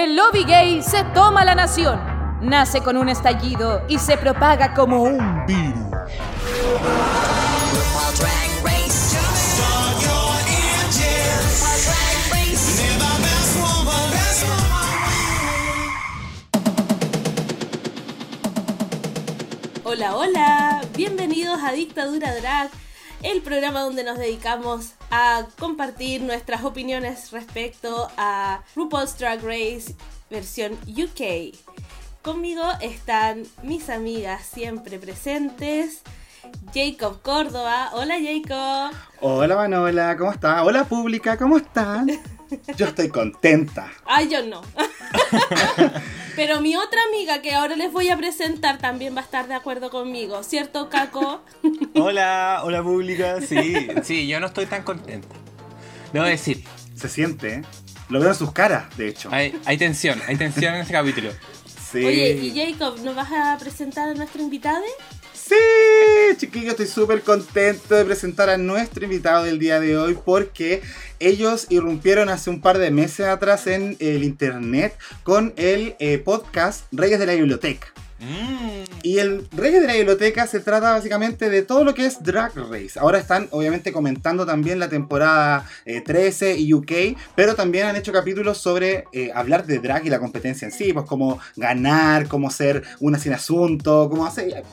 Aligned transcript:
El 0.00 0.16
lobby 0.16 0.44
gay 0.44 0.82
se 0.82 1.04
toma 1.12 1.44
la 1.44 1.54
nación. 1.54 2.00
Nace 2.40 2.80
con 2.80 2.96
un 2.96 3.10
estallido 3.10 3.82
y 3.86 3.98
se 3.98 4.16
propaga 4.16 4.72
como 4.72 5.02
un 5.02 5.44
virus. 5.44 5.78
Hola, 19.84 20.16
hola, 20.16 20.80
bienvenidos 20.96 21.60
a 21.62 21.72
Dictadura 21.72 22.34
Drag, 22.36 22.70
el 23.22 23.42
programa 23.42 23.82
donde 23.82 24.02
nos 24.02 24.16
dedicamos 24.16 24.94
a 25.10 25.46
compartir 25.58 26.22
nuestras 26.22 26.64
opiniones 26.64 27.30
respecto 27.32 28.08
a 28.16 28.62
RuPaul's 28.74 29.18
Drag 29.18 29.42
Race 29.42 29.94
versión 30.30 30.72
UK. 30.86 31.54
Conmigo 32.22 32.62
están 32.80 33.44
mis 33.62 33.90
amigas 33.90 34.44
siempre 34.44 34.98
presentes. 34.98 36.02
Jacob 36.72 37.20
Córdoba. 37.22 37.90
Hola 37.92 38.14
Jacob. 38.20 38.96
Hola 39.20 39.56
Manola, 39.56 40.16
¿cómo 40.16 40.32
está? 40.32 40.64
Hola 40.64 40.84
pública, 40.84 41.36
¿cómo 41.36 41.56
están? 41.56 42.08
Yo 42.76 42.86
estoy 42.86 43.08
contenta. 43.08 43.92
Ay, 44.04 44.28
yo 44.28 44.44
no. 44.44 44.62
Pero 46.36 46.60
mi 46.60 46.76
otra 46.76 47.00
amiga 47.08 47.42
que 47.42 47.54
ahora 47.54 47.76
les 47.76 47.92
voy 47.92 48.08
a 48.08 48.16
presentar 48.16 48.78
también 48.78 49.14
va 49.14 49.20
a 49.20 49.24
estar 49.24 49.48
de 49.48 49.54
acuerdo 49.54 49.90
conmigo, 49.90 50.42
¿cierto, 50.42 50.88
Caco? 50.88 51.42
Hola, 51.94 52.60
hola 52.64 52.82
pública. 52.82 53.40
Sí, 53.40 53.88
sí, 54.02 54.26
yo 54.26 54.40
no 54.40 54.46
estoy 54.46 54.66
tan 54.66 54.82
contenta. 54.82 55.34
Debo 56.12 56.24
decir. 56.24 56.64
Se 56.94 57.08
siente, 57.08 57.54
¿eh? 57.54 57.62
Lo 58.10 58.20
veo 58.20 58.28
en 58.28 58.34
sus 58.34 58.52
caras, 58.52 58.94
de 58.96 59.08
hecho. 59.08 59.30
Hay, 59.32 59.58
hay 59.64 59.78
tensión, 59.78 60.20
hay 60.26 60.36
tensión 60.36 60.74
en 60.74 60.80
este 60.82 60.92
capítulo. 60.92 61.30
Sí. 61.90 62.04
Oye, 62.04 62.32
y 62.32 62.54
Jacob, 62.54 62.98
¿nos 63.02 63.14
vas 63.14 63.32
a 63.32 63.56
presentar 63.58 64.08
a 64.08 64.14
nuestro 64.14 64.42
invitado? 64.42 64.84
Sí, 65.50 66.36
chiquillos, 66.36 66.70
estoy 66.70 66.86
súper 66.86 67.22
contento 67.22 67.96
de 67.96 68.04
presentar 68.04 68.48
a 68.50 68.56
nuestro 68.56 69.02
invitado 69.02 69.42
del 69.42 69.58
día 69.58 69.80
de 69.80 69.98
hoy 69.98 70.16
porque 70.24 70.80
ellos 71.18 71.66
irrumpieron 71.70 72.28
hace 72.28 72.50
un 72.50 72.60
par 72.60 72.78
de 72.78 72.92
meses 72.92 73.26
atrás 73.26 73.66
en 73.66 73.96
el 73.98 74.22
internet 74.22 74.96
con 75.24 75.52
el 75.56 75.96
eh, 75.98 76.18
podcast 76.18 76.84
Reyes 76.92 77.18
de 77.18 77.26
la 77.26 77.32
Biblioteca. 77.32 77.88
Mm. 78.20 78.80
Y 79.02 79.18
el 79.18 79.48
Reyes 79.52 79.80
de 79.80 79.86
la 79.86 79.94
Biblioteca 79.94 80.46
se 80.46 80.60
trata 80.60 80.92
básicamente 80.92 81.48
de 81.48 81.62
todo 81.62 81.84
lo 81.84 81.94
que 81.94 82.04
es 82.04 82.22
Drag 82.22 82.52
Race. 82.54 82.98
Ahora 82.98 83.18
están 83.18 83.48
obviamente 83.50 83.92
comentando 83.92 84.44
también 84.44 84.78
la 84.78 84.88
temporada 84.88 85.66
eh, 85.86 86.02
13 86.02 86.58
y 86.58 86.74
UK, 86.74 86.92
pero 87.34 87.54
también 87.54 87.86
han 87.86 87.96
hecho 87.96 88.12
capítulos 88.12 88.58
sobre 88.58 89.04
eh, 89.12 89.30
hablar 89.34 89.64
de 89.64 89.78
drag 89.78 90.06
y 90.06 90.10
la 90.10 90.18
competencia 90.18 90.66
en 90.66 90.72
sí, 90.72 90.92
pues 90.92 91.06
cómo 91.06 91.38
ganar, 91.56 92.28
cómo 92.28 92.50
ser 92.50 92.82
una 93.00 93.18
sin 93.18 93.32
asunto, 93.32 94.08
cómo 94.10 94.26
hacer 94.26 94.64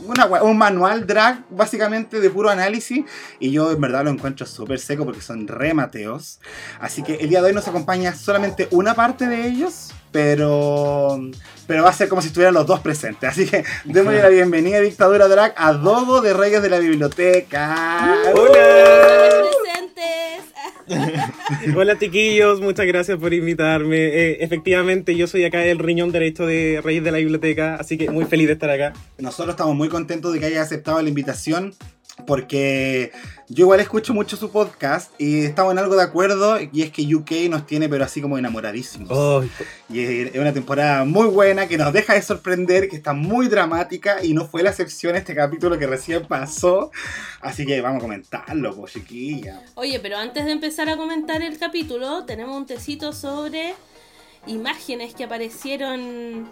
un 0.41 0.57
manual 0.57 1.07
drag 1.07 1.45
básicamente 1.49 2.19
de 2.19 2.29
puro 2.29 2.49
análisis. 2.49 3.05
Y 3.39 3.51
yo 3.51 3.71
en 3.71 3.79
verdad 3.79 4.03
lo 4.03 4.09
encuentro 4.09 4.45
súper 4.45 4.79
seco 4.79 5.05
porque 5.05 5.21
son 5.21 5.47
re 5.47 5.73
mateos. 5.73 6.39
Así 6.79 7.01
que 7.01 7.15
el 7.15 7.29
día 7.29 7.41
de 7.41 7.47
hoy 7.47 7.53
nos 7.53 7.67
acompaña 7.67 8.13
solamente 8.13 8.67
una 8.71 8.93
parte 8.93 9.27
de 9.27 9.47
ellos, 9.47 9.93
pero, 10.11 11.19
pero 11.67 11.83
va 11.83 11.89
a 11.89 11.93
ser 11.93 12.09
como 12.09 12.21
si 12.21 12.27
estuvieran 12.27 12.53
los 12.53 12.65
dos 12.65 12.79
presentes. 12.79 13.29
Así 13.29 13.45
que 13.45 13.63
démosle 13.85 14.21
la 14.21 14.29
bienvenida 14.29 14.77
a 14.77 14.81
Dictadura 14.81 15.27
Drag 15.27 15.53
a 15.57 15.73
Dodo 15.73 16.21
de 16.21 16.33
Reyes 16.33 16.61
de 16.61 16.69
la 16.69 16.79
Biblioteca. 16.79 18.15
¡Hola! 18.33 19.43
presentes. 19.61 20.37
Hola 21.75 21.99
chiquillos, 21.99 22.61
muchas 22.61 22.85
gracias 22.85 23.17
por 23.19 23.33
invitarme. 23.33 23.97
Eh, 23.97 24.37
efectivamente, 24.43 25.15
yo 25.15 25.27
soy 25.27 25.43
acá 25.43 25.65
el 25.65 25.79
riñón 25.79 26.11
derecho 26.11 26.45
de 26.45 26.81
Reyes 26.83 27.03
de 27.03 27.11
la 27.11 27.17
Biblioteca, 27.17 27.75
así 27.75 27.97
que 27.97 28.09
muy 28.09 28.25
feliz 28.25 28.47
de 28.47 28.53
estar 28.53 28.69
acá. 28.69 28.93
Nosotros 29.17 29.53
estamos 29.53 29.75
muy 29.75 29.89
contentos 29.89 30.33
de 30.33 30.39
que 30.39 30.45
haya 30.45 30.61
aceptado 30.61 31.01
la 31.01 31.09
invitación. 31.09 31.73
Porque 32.25 33.11
yo 33.47 33.63
igual 33.63 33.79
escucho 33.79 34.13
mucho 34.13 34.35
su 34.35 34.51
podcast 34.51 35.13
y 35.19 35.45
estamos 35.45 35.71
en 35.71 35.79
algo 35.79 35.95
de 35.95 36.03
acuerdo 36.03 36.59
y 36.59 36.81
es 36.81 36.91
que 36.91 37.15
UK 37.15 37.49
nos 37.49 37.65
tiene 37.65 37.87
pero 37.87 38.03
así 38.03 38.21
como 38.21 38.37
enamoradísimos. 38.37 39.09
Oh, 39.11 39.43
Y 39.89 40.01
es 40.01 40.33
es 40.33 40.41
una 40.41 40.51
temporada 40.51 41.05
muy 41.05 41.27
buena 41.27 41.67
que 41.67 41.77
nos 41.77 41.93
deja 41.93 42.15
de 42.15 42.21
sorprender, 42.21 42.89
que 42.89 42.95
está 42.97 43.13
muy 43.13 43.47
dramática 43.47 44.23
y 44.23 44.33
no 44.33 44.45
fue 44.45 44.63
la 44.63 44.71
excepción 44.71 45.15
este 45.15 45.33
capítulo 45.33 45.77
que 45.77 45.87
recién 45.87 46.25
pasó. 46.25 46.91
Así 47.39 47.65
que 47.65 47.79
vamos 47.79 47.99
a 47.99 48.01
comentarlo, 48.01 48.75
pues 48.75 48.93
chiquilla. 48.93 49.61
Oye, 49.75 49.99
pero 49.99 50.17
antes 50.17 50.45
de 50.45 50.51
empezar 50.51 50.89
a 50.89 50.97
comentar 50.97 51.41
el 51.41 51.57
capítulo, 51.57 52.25
tenemos 52.25 52.57
un 52.57 52.65
tecito 52.65 53.13
sobre 53.13 53.75
imágenes 54.47 55.13
que 55.13 55.23
aparecieron 55.23 56.49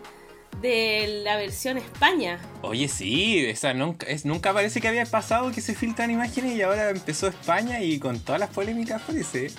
de 0.62 1.22
la 1.24 1.38
versión 1.38 1.78
España. 1.78 2.40
Oye, 2.62 2.88
sí, 2.88 3.46
esa 3.46 3.74
nunca, 3.74 4.06
es, 4.08 4.26
nunca 4.26 4.54
parece 4.54 4.82
que 4.82 4.88
había 4.88 5.06
pasado 5.06 5.52
que 5.52 5.62
se 5.62 5.76
filtran 5.76 6.10
imágenes 6.12 6.56
y 6.56 6.62
ahora 6.62 6.90
empezó 6.90 7.28
España 7.28 7.82
y 7.82 8.00
con 8.00 8.20
todas 8.20 8.40
las 8.40 8.50
polémicas 8.50 9.02
parece. 9.02 9.52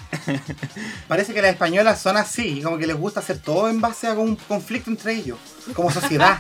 Parece 1.09 1.33
que 1.33 1.43
las 1.43 1.53
españolas 1.53 2.01
son 2.01 2.17
así, 2.17 2.61
como 2.63 2.79
que 2.79 2.87
les 2.87 2.97
gusta 2.97 3.21
hacer 3.21 3.39
todo 3.39 3.69
en 3.69 3.81
base 3.81 4.09
a 4.09 4.15
un 4.15 4.37
conflicto 4.37 4.91
entre 4.91 5.15
ellos, 5.15 5.39
como 5.75 5.91
sociedad. 5.91 6.39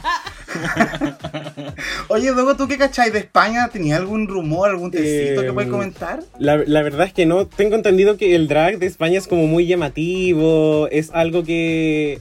Oye, 2.08 2.32
Dogo, 2.32 2.56
¿tú 2.56 2.66
qué 2.66 2.78
cachai 2.78 3.10
de 3.10 3.20
España? 3.20 3.68
¿Tenía 3.68 3.96
algún 3.96 4.26
rumor, 4.26 4.70
algún 4.70 4.90
tecito 4.90 5.42
que 5.42 5.52
puedes 5.52 5.70
comentar? 5.70 6.22
la, 6.38 6.56
la 6.56 6.82
verdad 6.82 7.06
es 7.06 7.12
que 7.12 7.26
no. 7.26 7.46
Tengo 7.46 7.76
entendido 7.76 8.16
que 8.16 8.34
el 8.34 8.48
drag 8.48 8.78
de 8.78 8.86
España 8.86 9.18
es 9.18 9.28
como 9.28 9.46
muy 9.46 9.66
llamativo, 9.66 10.88
es 10.90 11.10
algo 11.12 11.44
que... 11.44 12.20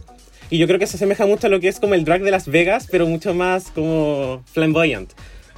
Y 0.49 0.57
yo 0.57 0.67
creo 0.67 0.79
que 0.79 0.87
se 0.87 0.97
asemeja 0.97 1.25
mucho 1.25 1.47
a 1.47 1.49
lo 1.49 1.59
que 1.59 1.67
es 1.67 1.79
como 1.79 1.95
el 1.95 2.05
drag 2.05 2.21
de 2.21 2.31
Las 2.31 2.47
Vegas, 2.47 2.87
pero 2.91 3.07
mucho 3.07 3.33
más 3.33 3.71
como 3.71 4.43
flamboyant. 4.45 5.11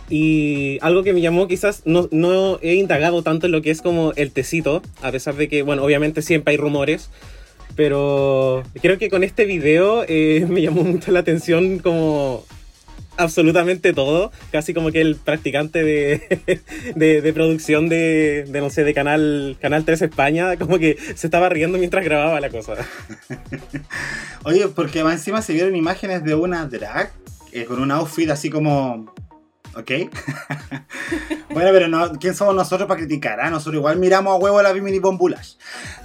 Y 0.10 0.78
algo 0.82 1.04
que 1.04 1.12
me 1.12 1.20
llamó, 1.20 1.48
quizás 1.48 1.82
no, 1.86 2.08
no 2.12 2.60
he 2.62 2.76
indagado 2.76 3.24
tanto 3.24 3.48
en 3.48 3.52
lo 3.52 3.62
que 3.62 3.72
es 3.72 3.82
como 3.82 4.14
el 4.16 4.32
tecito, 4.32 4.82
a 5.02 5.12
pesar 5.12 5.36
de 5.36 5.50
que, 5.50 5.64
bueno, 5.64 5.84
obviamente 5.84 6.22
siempre 6.22 6.52
hay 6.52 6.58
rumores, 6.58 7.10
pero 7.76 8.64
creo 8.82 8.98
que 8.98 9.10
con 9.10 9.24
este 9.24 9.46
video 9.46 10.06
eh, 10.08 10.46
me 10.50 10.62
llamó 10.62 10.84
mucho 10.84 11.12
la 11.12 11.20
atención 11.20 11.80
como 11.80 12.46
absolutamente 13.18 13.94
todo, 13.94 14.32
casi 14.52 14.74
como 14.74 14.92
que 14.92 15.02
el 15.02 15.16
practicante 15.16 15.84
de, 16.96 17.22
de, 17.22 17.34
producción 17.34 17.90
de, 17.90 18.46
de, 18.48 18.62
no 18.62 18.70
sé, 18.70 18.84
de 18.84 18.94
Canal, 18.94 19.58
Canal 19.60 19.86
3 19.86 20.04
España, 20.04 20.56
como 20.58 20.80
que 20.80 20.98
se 21.16 21.28
estaba 21.28 21.50
riendo 21.50 21.78
mientras 21.78 22.04
grababa 22.04 22.40
la 22.40 22.50
cosa. 22.50 22.74
Oye, 24.44 24.68
porque 24.70 25.04
más 25.04 25.16
encima 25.16 25.42
se 25.42 25.54
vieron 25.54 25.76
imágenes 25.76 26.24
de 26.24 26.36
una 26.36 26.66
drag 26.66 27.12
eh, 27.52 27.66
con 27.66 27.82
un 27.82 27.92
outfit 27.92 28.30
así 28.30 28.50
como. 28.50 29.14
¿Ok? 29.78 29.92
bueno, 31.52 31.70
pero 31.72 31.88
no, 31.88 32.14
¿quién 32.14 32.34
somos 32.34 32.56
nosotros 32.56 32.88
para 32.88 33.00
criticar? 33.00 33.40
ah? 33.40 33.52
Nosotros 33.52 33.76
igual 33.76 33.98
miramos 34.00 34.34
a 34.34 34.38
huevo 34.38 34.58
a 34.58 34.64
la 34.64 34.74
Bimini 34.74 34.98
Bombulash. 34.98 35.54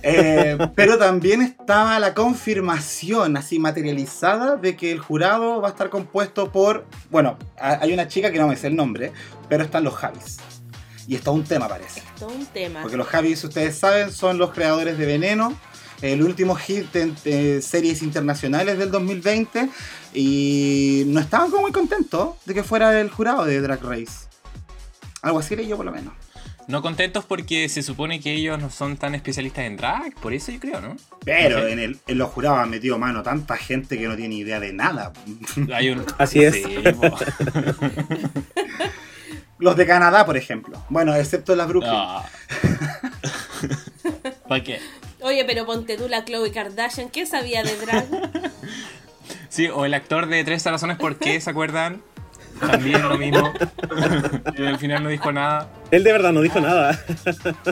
Eh, 0.02 0.58
pero 0.74 0.98
también 0.98 1.40
estaba 1.40 1.98
la 1.98 2.12
confirmación 2.12 3.38
así 3.38 3.58
materializada 3.58 4.56
de 4.56 4.76
que 4.76 4.92
el 4.92 5.00
jurado 5.00 5.62
va 5.62 5.68
a 5.68 5.70
estar 5.70 5.88
compuesto 5.88 6.52
por. 6.52 6.84
Bueno, 7.10 7.38
hay 7.58 7.94
una 7.94 8.08
chica 8.08 8.30
que 8.30 8.38
no 8.38 8.46
me 8.46 8.56
sé 8.56 8.66
el 8.66 8.76
nombre, 8.76 9.12
pero 9.48 9.64
están 9.64 9.84
los 9.84 9.94
Javis. 9.94 10.38
Y 11.08 11.16
esto 11.16 11.32
es 11.32 11.36
un 11.38 11.44
tema, 11.44 11.66
parece. 11.66 12.02
Todo 12.18 12.30
un 12.30 12.46
tema. 12.46 12.82
Porque 12.82 12.96
los 12.96 13.06
Javis, 13.06 13.42
ustedes 13.42 13.76
saben, 13.76 14.12
son 14.12 14.36
los 14.38 14.52
creadores 14.52 14.98
de 14.98 15.06
Veneno, 15.06 15.56
el 16.02 16.22
último 16.22 16.56
hit 16.56 16.94
en 16.96 17.16
eh, 17.24 17.60
series 17.62 18.02
internacionales 18.02 18.78
del 18.78 18.90
2020, 18.90 19.68
y 20.14 21.04
no 21.06 21.20
estaban 21.20 21.50
como 21.50 21.62
muy 21.62 21.72
contentos 21.72 22.36
de 22.44 22.54
que 22.54 22.62
fuera 22.62 23.00
el 23.00 23.10
jurado 23.10 23.44
de 23.44 23.60
Drag 23.60 23.82
Race. 23.82 24.28
Algo 25.22 25.38
así 25.38 25.56
leí 25.56 25.68
yo 25.68 25.76
por 25.76 25.86
lo 25.86 25.92
menos. 25.92 26.14
No 26.68 26.80
contentos 26.80 27.24
porque 27.24 27.68
se 27.68 27.82
supone 27.82 28.20
que 28.20 28.32
ellos 28.34 28.58
no 28.58 28.70
son 28.70 28.96
tan 28.96 29.14
especialistas 29.14 29.64
en 29.64 29.76
drag, 29.76 30.14
por 30.14 30.32
eso 30.32 30.52
yo 30.52 30.60
creo, 30.60 30.80
¿no? 30.80 30.96
Pero 31.24 31.66
en, 31.66 31.80
el, 31.80 31.98
en 32.06 32.18
los 32.18 32.30
jurados 32.30 32.60
han 32.60 32.70
metido 32.70 32.98
mano 32.98 33.22
tanta 33.22 33.56
gente 33.56 33.98
que 33.98 34.06
no 34.06 34.16
tiene 34.16 34.36
idea 34.36 34.60
de 34.60 34.72
nada. 34.72 35.12
Hay 35.74 35.90
un... 35.90 36.04
Así 36.18 36.42
es. 36.42 36.54
Sí. 36.54 36.62
Los 39.58 39.76
de 39.76 39.86
Canadá, 39.86 40.26
por 40.26 40.36
ejemplo. 40.36 40.84
Bueno, 40.88 41.14
excepto 41.14 41.54
las 41.54 41.68
Brooklyn. 41.68 41.92
Ah. 41.94 42.28
¿Para 44.48 44.64
qué? 44.64 44.80
Oye, 45.20 45.44
pero 45.44 45.64
ponte 45.64 45.96
tú 45.96 46.08
la 46.08 46.24
Chloe 46.24 46.50
Kardashian, 46.50 47.10
¿qué 47.10 47.26
sabía 47.26 47.62
de 47.62 47.76
drag? 47.76 48.06
Sí, 49.48 49.68
o 49.68 49.84
el 49.84 49.94
actor 49.94 50.26
de 50.26 50.44
13 50.44 50.70
razones 50.70 50.96
por 50.96 51.16
qué, 51.16 51.40
¿se 51.40 51.50
acuerdan? 51.50 52.02
También 52.60 53.02
lo 53.08 53.18
mismo. 53.18 53.52
Y 54.56 54.66
al 54.66 54.78
final 54.78 55.02
no 55.02 55.08
dijo 55.08 55.32
nada. 55.32 55.68
Él 55.90 56.04
de 56.04 56.12
verdad 56.12 56.32
no 56.32 56.42
dijo 56.42 56.60
nada. 56.60 56.98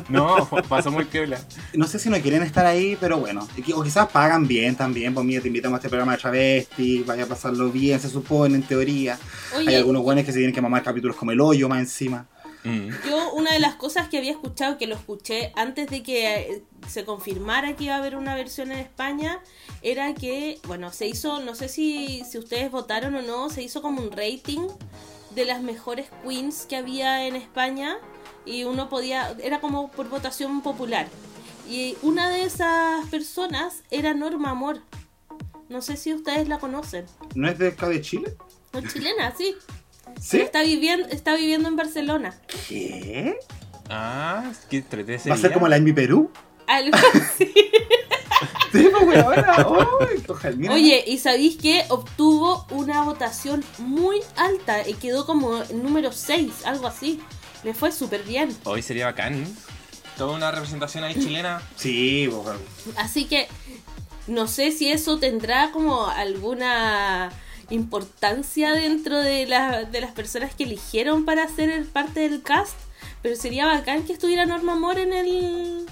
No, 0.09 0.49
pasó 0.69 0.91
muy 0.91 1.05
piola. 1.05 1.39
No 1.75 1.87
sé 1.87 1.99
si 1.99 2.09
no 2.09 2.19
quieren 2.21 2.43
estar 2.43 2.67
ahí, 2.67 2.97
pero 3.01 3.19
bueno. 3.19 3.47
O 3.75 3.83
quizás 3.83 4.09
pagan 4.09 4.49
bien 4.49 4.75
también. 4.75 5.13
Pues 5.15 5.27
mira, 5.27 5.43
te 5.43 5.49
invitamos 5.49 5.77
a 5.77 5.79
este 5.79 5.89
programa 5.89 6.13
de 6.13 6.19
travesti, 6.19 7.03
vaya 7.07 7.25
a 7.25 7.27
pasarlo 7.27 7.71
bien, 7.71 8.01
se 8.01 8.09
supone, 8.09 8.55
en 8.55 8.63
teoría. 8.63 9.19
Hay 9.55 9.69
Oye, 9.69 9.77
algunos 9.77 10.03
buenos 10.03 10.25
que 10.25 10.33
se 10.33 10.39
tienen 10.39 10.55
que 10.55 10.61
mamar 10.61 10.83
capítulos 10.83 11.17
como 11.17 11.33
el 11.33 11.41
hoyo 11.41 11.69
más 11.69 11.81
encima. 11.81 12.27
Mm. 12.65 12.91
Yo 13.09 13.33
una 13.33 13.53
de 13.53 13.59
las 13.59 13.75
cosas 13.75 14.09
que 14.09 14.19
había 14.19 14.33
escuchado, 14.33 14.79
que 14.79 14.87
lo 14.87 14.95
escuché 14.95 15.53
antes 15.57 15.89
de 15.89 16.03
que 16.03 16.41
eh, 16.41 16.65
se 16.89 17.05
confirmara 17.05 17.75
que 17.77 17.85
iba 17.85 17.95
a 17.95 17.99
haber 17.99 18.17
una 18.17 18.35
versión 18.35 18.73
en 18.73 18.79
España, 18.79 19.41
era 19.83 20.15
que, 20.15 20.59
bueno, 20.67 20.93
se 20.93 21.07
hizo, 21.07 21.41
no 21.41 21.55
sé 21.55 21.69
si, 21.69 22.23
si 22.25 22.39
ustedes 22.39 22.71
votaron 22.71 23.15
o 23.15 23.23
no, 23.23 23.49
se 23.49 23.63
hizo 23.63 23.81
como 23.83 24.03
un 24.03 24.13
rating 24.13 24.69
de 25.35 25.45
las 25.45 25.63
mejores 25.63 26.09
queens 26.23 26.67
que 26.67 26.77
había 26.77 27.27
en 27.27 27.37
España 27.37 27.99
y 28.45 28.65
uno 28.65 28.89
podía, 28.89 29.35
era 29.43 29.61
como 29.61 29.91
por 29.91 30.09
votación 30.09 30.63
popular. 30.63 31.09
Y 31.69 31.97
una 32.03 32.29
de 32.29 32.43
esas 32.43 33.07
personas 33.11 33.85
era 33.91 34.13
Norma 34.13 34.51
Amor. 34.51 34.83
No 35.69 35.83
sé 35.83 35.97
si 35.97 36.13
ustedes 36.13 36.49
la 36.49 36.59
conocen. 36.59 37.07
¿No 37.37 37.49
es 37.49 37.59
de 37.59 37.69
acá 37.69 37.89
de 37.89 38.01
Chile? 38.01 38.35
Es 38.73 38.93
chilena, 38.93 39.33
sí. 39.37 39.55
¿Sí? 40.21 40.41
Está 40.41 40.63
viviendo, 40.63 41.09
está 41.09 41.35
viviendo 41.37 41.69
en 41.69 41.77
Barcelona. 41.77 42.35
¿Qué? 42.69 43.37
Ah, 43.89 44.53
qué 44.69 44.85
¿Va 45.29 45.35
a 45.35 45.39
ser 45.39 45.53
como 45.53 45.69
la 45.69 45.77
Envy 45.77 45.93
Perú? 45.93 46.31
Algo 46.67 46.97
así. 47.15 47.53
Sí, 48.73 48.89
pues. 49.05 49.25
Ay, 49.27 50.25
ojalá, 50.29 50.57
mira. 50.57 50.75
Oye, 50.75 51.03
¿y 51.07 51.19
sabéis 51.19 51.57
que 51.57 51.85
obtuvo 51.89 52.67
una 52.71 53.03
votación 53.03 53.65
muy 53.79 54.21
alta 54.37 54.89
y 54.89 54.95
quedó 54.95 55.27
como 55.27 55.63
número 55.73 56.13
6, 56.13 56.65
algo 56.65 56.87
así? 56.87 57.21
Le 57.65 57.75
fue 57.75 57.91
súper 57.91 58.23
bien. 58.23 58.57
Hoy 58.65 58.83
sería 58.83 59.07
bacán. 59.07 59.45
Toda 60.17 60.37
una 60.37 60.51
representación 60.51 61.03
ahí 61.03 61.15
chilena. 61.15 61.61
Sí, 61.77 62.29
pues, 62.31 62.45
bueno. 62.45 62.61
Así 62.97 63.25
que 63.25 63.49
no 64.29 64.47
sé 64.47 64.71
si 64.71 64.91
eso 64.91 65.19
tendrá 65.19 65.73
como 65.73 66.07
alguna 66.07 67.31
importancia 67.71 68.73
dentro 68.73 69.19
de, 69.19 69.47
la- 69.47 69.85
de 69.85 70.01
las 70.01 70.13
personas 70.13 70.55
que 70.55 70.65
eligieron 70.65 71.25
para 71.25 71.49
ser 71.49 71.85
parte 71.87 72.21
del 72.21 72.43
cast, 72.43 72.77
pero 73.23 73.37
sería 73.37 73.67
bacán 73.67 74.03
que 74.05 74.13
estuviera 74.13 74.47
Norma 74.47 74.73
Amor 74.73 74.99
en 74.99 75.13
el 75.13 75.87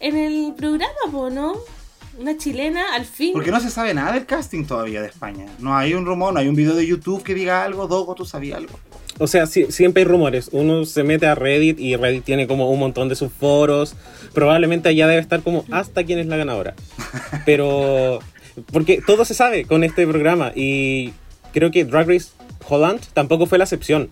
en 0.00 0.16
el 0.16 0.54
programa, 0.56 0.92
po, 1.10 1.28
¿no? 1.30 1.54
Una 2.20 2.36
chilena, 2.36 2.94
al 2.94 3.04
fin. 3.04 3.32
Porque 3.32 3.50
no 3.50 3.60
se 3.60 3.70
sabe 3.70 3.94
nada 3.94 4.12
del 4.12 4.26
casting 4.26 4.64
todavía 4.64 5.00
de 5.02 5.08
España. 5.08 5.46
No 5.58 5.76
hay 5.76 5.94
un 5.94 6.04
rumor, 6.06 6.32
no 6.32 6.40
hay 6.40 6.48
un 6.48 6.54
video 6.56 6.74
de 6.74 6.86
YouTube 6.86 7.22
que 7.22 7.34
diga 7.34 7.64
algo. 7.64 7.86
Dogo, 7.88 8.14
¿tú 8.14 8.24
sabías 8.24 8.58
algo? 8.58 8.78
O 9.20 9.26
sea, 9.26 9.46
sí- 9.46 9.66
siempre 9.70 10.02
hay 10.02 10.08
rumores. 10.08 10.48
Uno 10.52 10.84
se 10.84 11.02
mete 11.04 11.26
a 11.26 11.34
Reddit 11.34 11.78
y 11.80 11.96
Reddit 11.96 12.24
tiene 12.24 12.46
como 12.46 12.70
un 12.70 12.78
montón 12.78 13.08
de 13.08 13.14
sus 13.16 13.32
foros. 13.32 13.94
Probablemente 14.34 14.88
allá 14.88 15.06
debe 15.08 15.20
estar 15.20 15.42
como 15.42 15.64
hasta 15.70 16.04
quién 16.04 16.18
es 16.20 16.26
la 16.26 16.36
ganadora. 16.36 16.74
Pero. 17.46 18.20
Porque 18.72 19.00
todo 19.06 19.24
se 19.24 19.34
sabe 19.34 19.64
con 19.64 19.84
este 19.84 20.06
programa. 20.06 20.52
Y 20.54 21.12
creo 21.52 21.70
que 21.70 21.84
Drag 21.84 22.08
Race 22.08 22.28
Holland 22.68 23.00
tampoco 23.14 23.46
fue 23.46 23.58
la 23.58 23.64
excepción. 23.64 24.10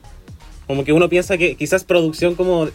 Como 0.66 0.84
que 0.84 0.92
uno 0.92 1.08
piensa 1.08 1.38
que 1.38 1.54
quizás 1.56 1.84
producción 1.84 2.34
como 2.34 2.68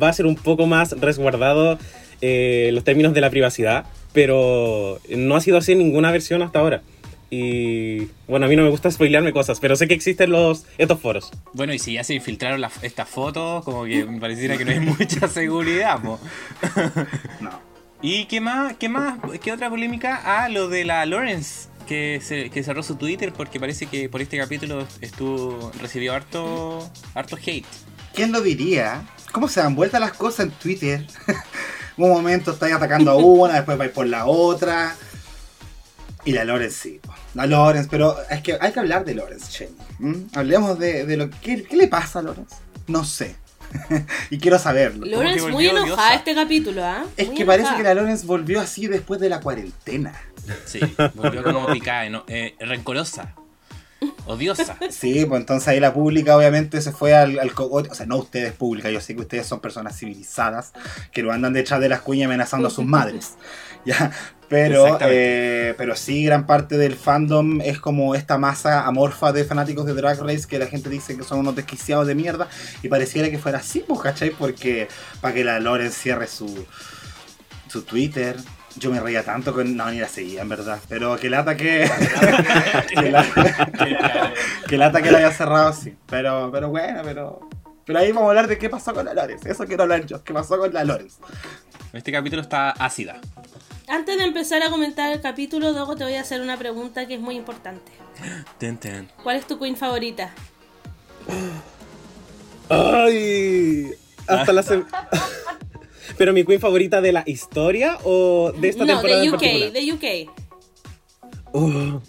va 0.00 0.08
a 0.08 0.12
ser 0.12 0.26
un 0.26 0.36
poco 0.36 0.66
más 0.66 0.92
resguardado 1.00 1.78
eh, 2.20 2.70
los 2.72 2.84
términos 2.84 3.14
de 3.14 3.20
la 3.20 3.30
privacidad. 3.30 3.84
Pero 4.12 5.00
no 5.08 5.36
ha 5.36 5.40
sido 5.40 5.58
así 5.58 5.72
en 5.72 5.78
ninguna 5.78 6.10
versión 6.12 6.42
hasta 6.42 6.58
ahora. 6.60 6.82
Y 7.34 8.08
bueno, 8.28 8.44
a 8.44 8.48
mí 8.50 8.56
no 8.56 8.62
me 8.62 8.68
gusta 8.68 8.90
spoilearme 8.90 9.32
cosas, 9.32 9.58
pero 9.58 9.74
sé 9.74 9.88
que 9.88 9.94
existen 9.94 10.30
los, 10.30 10.66
estos 10.76 11.00
foros. 11.00 11.30
Bueno, 11.54 11.72
y 11.72 11.78
si 11.78 11.94
ya 11.94 12.04
se 12.04 12.12
infiltraron 12.14 12.60
las- 12.60 12.84
estas 12.84 13.08
fotos, 13.08 13.64
como 13.64 13.84
que 13.86 14.04
me 14.04 14.20
pareciera 14.20 14.58
que 14.58 14.66
no 14.66 14.70
hay 14.70 14.80
mucha 14.98 15.26
seguridad, 15.28 16.02
po. 16.02 16.20
No. 17.40 17.71
¿Y 18.04 18.24
qué 18.26 18.40
más? 18.40 18.74
¿Qué 18.76 18.88
más? 18.88 19.16
¿Qué 19.40 19.52
otra 19.52 19.70
polémica? 19.70 20.20
Ah, 20.24 20.48
lo 20.48 20.68
de 20.68 20.84
la 20.84 21.06
Lawrence, 21.06 21.68
que, 21.86 22.20
se, 22.20 22.50
que 22.50 22.64
cerró 22.64 22.82
su 22.82 22.96
Twitter 22.96 23.32
porque 23.32 23.60
parece 23.60 23.86
que 23.86 24.08
por 24.08 24.20
este 24.20 24.36
capítulo 24.36 24.88
estuvo 25.00 25.70
recibió 25.80 26.12
harto, 26.12 26.90
harto 27.14 27.36
hate. 27.36 27.64
¿Quién 28.12 28.32
lo 28.32 28.40
diría? 28.40 29.06
¿Cómo 29.30 29.46
se 29.46 29.60
dan 29.60 29.76
vueltas 29.76 30.00
las 30.00 30.14
cosas 30.14 30.46
en 30.46 30.50
Twitter? 30.50 31.06
un 31.96 32.10
momento 32.10 32.50
estáis 32.50 32.74
atacando 32.74 33.12
a 33.12 33.16
una, 33.16 33.54
después 33.54 33.78
vais 33.78 33.92
por 33.92 34.08
la 34.08 34.26
otra. 34.26 34.96
Y 36.24 36.32
la 36.32 36.44
Lawrence 36.44 36.76
sí. 36.76 37.00
La 37.34 37.46
Lawrence, 37.46 37.88
pero 37.88 38.16
es 38.28 38.42
que 38.42 38.58
hay 38.60 38.72
que 38.72 38.80
hablar 38.80 39.04
de 39.04 39.14
Lawrence, 39.14 39.48
Cheney. 39.48 39.76
¿m? 40.00 40.26
Hablemos 40.34 40.76
de, 40.76 41.16
lo 41.16 41.30
que... 41.30 41.62
¿Qué 41.62 41.76
le 41.76 41.86
pasa 41.86 42.18
a 42.18 42.22
Lawrence? 42.22 42.56
No 42.88 43.04
sé. 43.04 43.36
y 44.30 44.38
quiero 44.38 44.58
saberlo. 44.58 45.06
Lawrence 45.06 45.50
muy 45.50 45.66
enojada 45.66 45.84
odiosa. 45.84 46.14
este 46.14 46.34
capítulo, 46.34 46.84
¿ah? 46.84 47.04
Es 47.16 47.28
Muy 47.28 47.36
que 47.36 47.44
parece 47.44 47.74
que 47.76 47.82
la 47.82 47.94
Lawrence 47.94 48.26
volvió 48.26 48.60
así 48.60 48.86
después 48.86 49.20
de 49.20 49.28
la 49.28 49.40
cuarentena. 49.40 50.12
Sí, 50.66 50.80
volvió 51.14 51.42
como 51.42 51.66
picada, 51.68 52.08
¿no? 52.08 52.24
Eh, 52.26 52.56
rencorosa, 52.60 53.34
odiosa. 54.26 54.76
Sí, 54.90 55.24
pues 55.26 55.40
entonces 55.40 55.68
ahí 55.68 55.80
la 55.80 55.94
pública 55.94 56.36
obviamente 56.36 56.80
se 56.80 56.92
fue 56.92 57.14
al, 57.14 57.38
al 57.38 57.52
cogote. 57.52 57.90
O 57.90 57.94
sea, 57.94 58.06
no 58.06 58.16
ustedes 58.18 58.52
pública, 58.52 58.90
yo 58.90 59.00
sé 59.00 59.14
que 59.14 59.22
ustedes 59.22 59.46
son 59.46 59.60
personas 59.60 59.98
civilizadas 59.98 60.72
que 61.12 61.22
lo 61.22 61.32
andan 61.32 61.52
detrás 61.52 61.80
de 61.80 61.88
las 61.88 62.00
cuñas 62.00 62.26
amenazando 62.26 62.68
a 62.68 62.70
sus 62.70 62.84
madres. 62.84 63.34
Ya, 63.84 64.12
pero, 64.52 64.98
eh, 65.00 65.74
pero 65.78 65.96
sí, 65.96 66.26
gran 66.26 66.44
parte 66.44 66.76
del 66.76 66.94
fandom 66.94 67.62
es 67.62 67.80
como 67.80 68.14
esta 68.14 68.36
masa 68.36 68.86
amorfa 68.86 69.32
de 69.32 69.46
fanáticos 69.46 69.86
de 69.86 69.94
Drag 69.94 70.20
Race 70.20 70.46
que 70.46 70.58
la 70.58 70.66
gente 70.66 70.90
dice 70.90 71.16
que 71.16 71.24
son 71.24 71.38
unos 71.38 71.56
desquiciados 71.56 72.06
de 72.06 72.14
mierda. 72.14 72.48
Y 72.82 72.88
pareciera 72.88 73.30
que 73.30 73.38
fuera 73.38 73.58
así, 73.58 73.82
pues, 73.88 74.00
¿cachai? 74.00 74.28
Porque 74.28 74.88
para 75.22 75.32
que 75.32 75.42
la 75.42 75.58
Loren 75.58 75.90
cierre 75.90 76.26
su, 76.26 76.66
su 77.66 77.82
Twitter. 77.82 78.36
Yo 78.76 78.90
me 78.90 79.00
reía 79.00 79.22
tanto 79.22 79.54
con. 79.54 79.74
No, 79.74 79.90
ni 79.90 80.00
la 80.00 80.08
seguía, 80.08 80.42
en 80.42 80.50
verdad. 80.50 80.78
Pero 80.86 81.16
que 81.16 81.30
lata 81.30 81.56
que. 81.56 81.90
que, 82.94 83.10
lata, 83.10 84.32
que 84.68 84.76
lata 84.76 85.00
que 85.00 85.10
la 85.10 85.18
haya 85.18 85.32
cerrado 85.32 85.68
así. 85.68 85.96
Pero, 86.10 86.50
pero 86.52 86.68
bueno, 86.68 87.00
pero. 87.02 87.48
Pero 87.86 87.98
ahí 87.98 88.12
vamos 88.12 88.26
a 88.26 88.30
hablar 88.30 88.48
de 88.48 88.58
qué 88.58 88.68
pasó 88.68 88.92
con 88.92 89.06
la 89.06 89.14
Lorenz. 89.14 89.46
Eso 89.46 89.64
quiero 89.64 89.84
hablar 89.84 90.04
yo. 90.04 90.22
¿Qué 90.22 90.34
pasó 90.34 90.58
con 90.58 90.74
la 90.74 90.84
Lorenz? 90.84 91.16
Este 91.94 92.12
capítulo 92.12 92.42
está 92.42 92.70
ácida. 92.70 93.18
Antes 93.92 94.16
de 94.16 94.24
empezar 94.24 94.62
a 94.62 94.70
comentar 94.70 95.12
el 95.12 95.20
capítulo, 95.20 95.74
Dogo, 95.74 95.96
te 95.96 96.04
voy 96.04 96.14
a 96.14 96.22
hacer 96.22 96.40
una 96.40 96.56
pregunta 96.56 97.06
que 97.06 97.14
es 97.16 97.20
muy 97.20 97.36
importante. 97.36 97.92
Ten, 98.58 98.78
ten. 98.78 99.08
¿Cuál 99.22 99.36
es 99.36 99.46
tu 99.46 99.58
queen 99.58 99.76
favorita? 99.76 100.32
¡Ay! 102.70 103.90
Hasta 104.26 104.52
la 104.54 104.62
sem- 104.62 104.86
Pero 106.16 106.32
mi 106.32 106.42
queen 106.44 106.58
favorita 106.60 107.02
de 107.02 107.12
la 107.12 107.22
historia 107.26 107.98
o 108.04 108.52
de 108.52 108.68
esta 108.70 108.84
no, 108.86 108.94
temporada 108.94 109.20
de 109.20 109.26
en 109.26 109.34
UK, 109.34 109.40
particular? 109.40 109.72
de 109.72 109.92
UK. 109.92 111.54
Uh, 111.54 112.00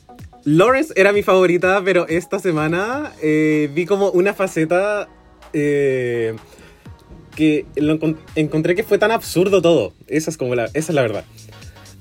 Lawrence 0.45 0.93
era 0.95 1.11
mi 1.11 1.21
favorita, 1.21 1.81
pero 1.83 2.07
esta 2.07 2.39
semana 2.39 3.11
eh, 3.21 3.69
vi 3.73 3.85
como 3.85 4.09
una 4.11 4.33
faceta 4.33 5.09
eh, 5.51 6.33
que 7.35 7.65
lo 7.75 7.99
encon- 7.99 8.17
encontré 8.35 8.73
que 8.73 8.83
fue 8.83 8.97
tan 8.97 9.11
absurdo 9.11 9.61
todo. 9.61 9.93
Esa 10.07 10.29
es 10.29 10.37
como 10.37 10.55
la, 10.55 10.65
esa 10.67 10.77
es 10.79 10.89
la 10.95 11.01
verdad. 11.01 11.25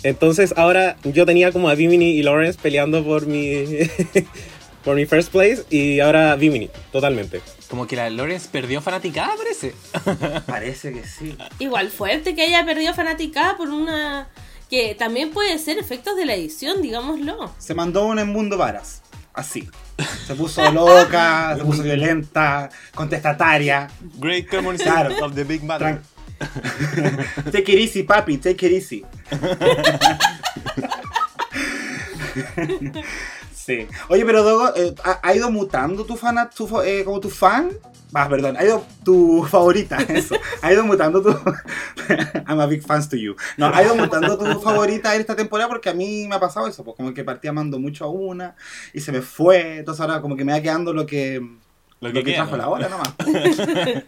Entonces 0.03 0.55
ahora 0.57 0.97
yo 1.05 1.25
tenía 1.27 1.53
como 1.53 1.69
a 1.69 1.75
Bimini 1.75 2.11
y 2.13 2.23
Lawrence 2.23 2.59
peleando 2.61 3.05
por 3.05 3.27
mi 3.27 3.65
por 4.85 4.97
mi 4.97 5.07
first 5.07 5.31
place 5.31 5.63
y 5.71 6.01
ahora 6.01 6.35
Bimini, 6.37 6.71
totalmente. 6.91 7.41
Como 7.69 7.87
que 7.87 7.97
la 7.97 8.11
Lawrence 8.11 8.49
perdió 8.51 8.83
fanaticada, 8.83 9.33
parece. 9.37 9.75
Parece 10.47 10.93
que 10.93 11.05
sí. 11.07 11.35
Igual 11.59 11.89
fuerte 11.91 12.35
que 12.35 12.43
haya 12.43 12.65
perdido 12.67 12.93
fanaticada 12.93 13.57
por 13.57 13.71
una... 13.71 14.29
Que 14.69 14.95
también 14.95 15.31
puede 15.31 15.59
ser 15.59 15.79
efectos 15.79 16.17
de 16.17 16.27
la 16.27 16.35
edición, 16.35 16.83
digámoslo. 16.83 17.51
Se 17.59 17.75
mandó 17.75 18.05
un 18.07 18.19
en 18.19 18.29
mundo 18.29 18.59
varas. 18.59 19.03
Así. 19.33 19.69
Se 20.27 20.35
puso 20.35 20.71
loca, 20.73 21.55
se 21.57 21.65
puso 21.65 21.83
violenta, 21.83 22.69
contestataria. 22.95 23.89
Great 24.19 24.47
Claro. 24.49 25.25
of 25.27 25.35
the 25.35 25.45
Big 25.45 25.63
Tran- 25.63 26.03
take 27.53 27.73
it 27.73 27.79
easy, 27.79 28.03
papi, 28.03 28.39
take 28.39 28.67
it 28.67 28.73
easy. 28.73 29.05
sí. 33.55 33.87
Oye, 34.09 34.25
pero 34.25 34.43
Dogo, 34.43 34.75
eh, 34.77 34.95
¿ha, 35.05 35.35
ido 35.35 35.51
mutando 35.51 36.05
tu 36.05 36.17
fan, 36.17 36.51
tu, 36.55 36.81
eh, 36.83 37.05
como 37.05 37.21
tu 37.21 37.31
fan? 37.31 37.71
Ah, 38.15 38.29
perdón, 38.29 38.57
ha 38.59 38.65
ido 38.65 38.85
tu 39.05 39.43
favorita, 39.45 39.97
eso. 40.09 40.37
Ha 40.61 40.73
ido 40.73 40.85
mutando 40.85 41.23
tu. 41.23 41.31
I'm 42.47 42.61
a 42.61 42.67
big 42.67 42.83
fans 42.83 43.09
to 43.09 43.17
you. 43.17 43.35
No, 43.57 43.67
ha 43.67 43.83
ido 43.83 43.97
mutando 43.97 44.37
tu 44.37 44.61
favorita 44.61 45.15
esta 45.17 45.35
temporada 45.35 45.69
porque 45.69 45.89
a 45.89 45.95
mí 45.95 46.27
me 46.29 46.35
ha 46.35 46.41
pasado 46.41 46.67
eso, 46.67 46.85
pues 46.85 46.97
como 46.97 47.15
que 47.15 47.25
partí 47.25 47.49
amando 47.49 47.79
mucho 47.79 48.05
a 48.05 48.11
una 48.11 48.55
y 48.93 49.01
se 49.01 49.13
me 49.13 49.23
fue. 49.23 49.79
Entonces 49.79 50.01
ahora 50.03 50.21
como 50.21 50.37
que 50.37 50.45
me 50.45 50.53
va 50.53 50.61
quedando 50.61 50.93
lo 50.93 51.07
que. 51.07 51.41
Lo 52.03 52.09
Lo 52.09 52.15
que 52.15 52.25
que, 52.25 52.33
trajo 52.33 52.51
¿no? 52.51 52.57
la 52.57 52.69
hora 52.69 52.89
nomás. 52.89 53.15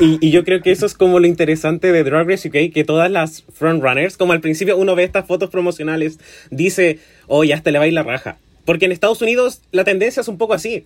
Y, 0.00 0.18
y 0.20 0.30
yo 0.32 0.44
creo 0.44 0.60
que 0.62 0.72
eso 0.72 0.84
es 0.84 0.94
como 0.94 1.20
lo 1.20 1.28
interesante 1.28 1.92
de 1.92 2.02
Drag 2.02 2.28
Race 2.28 2.48
UK, 2.48 2.74
que 2.74 2.82
todas 2.82 3.08
las 3.08 3.44
frontrunners, 3.54 4.16
como 4.16 4.32
al 4.32 4.40
principio 4.40 4.76
uno 4.76 4.96
ve 4.96 5.04
estas 5.04 5.26
fotos 5.26 5.48
promocionales, 5.48 6.18
dice, 6.50 6.98
oh, 7.28 7.44
ya 7.44 7.62
te 7.62 7.70
le 7.70 7.78
va 7.78 7.84
a 7.84 7.86
ir 7.88 7.94
la 7.94 8.02
raja. 8.02 8.36
Porque 8.64 8.86
en 8.86 8.92
Estados 8.92 9.22
Unidos 9.22 9.62
la 9.70 9.84
tendencia 9.84 10.22
es 10.22 10.28
un 10.28 10.38
poco 10.38 10.54
así. 10.54 10.84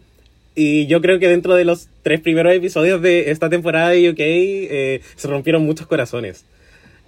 Y 0.54 0.86
yo 0.86 1.00
creo 1.00 1.18
que 1.18 1.28
dentro 1.28 1.54
de 1.54 1.64
los 1.64 1.88
tres 2.02 2.20
primeros 2.20 2.54
episodios 2.54 3.00
de 3.00 3.30
esta 3.30 3.48
temporada 3.48 3.88
de 3.88 4.10
UK 4.10 4.20
eh, 4.20 5.00
se 5.16 5.28
rompieron 5.28 5.64
muchos 5.64 5.86
corazones. 5.86 6.44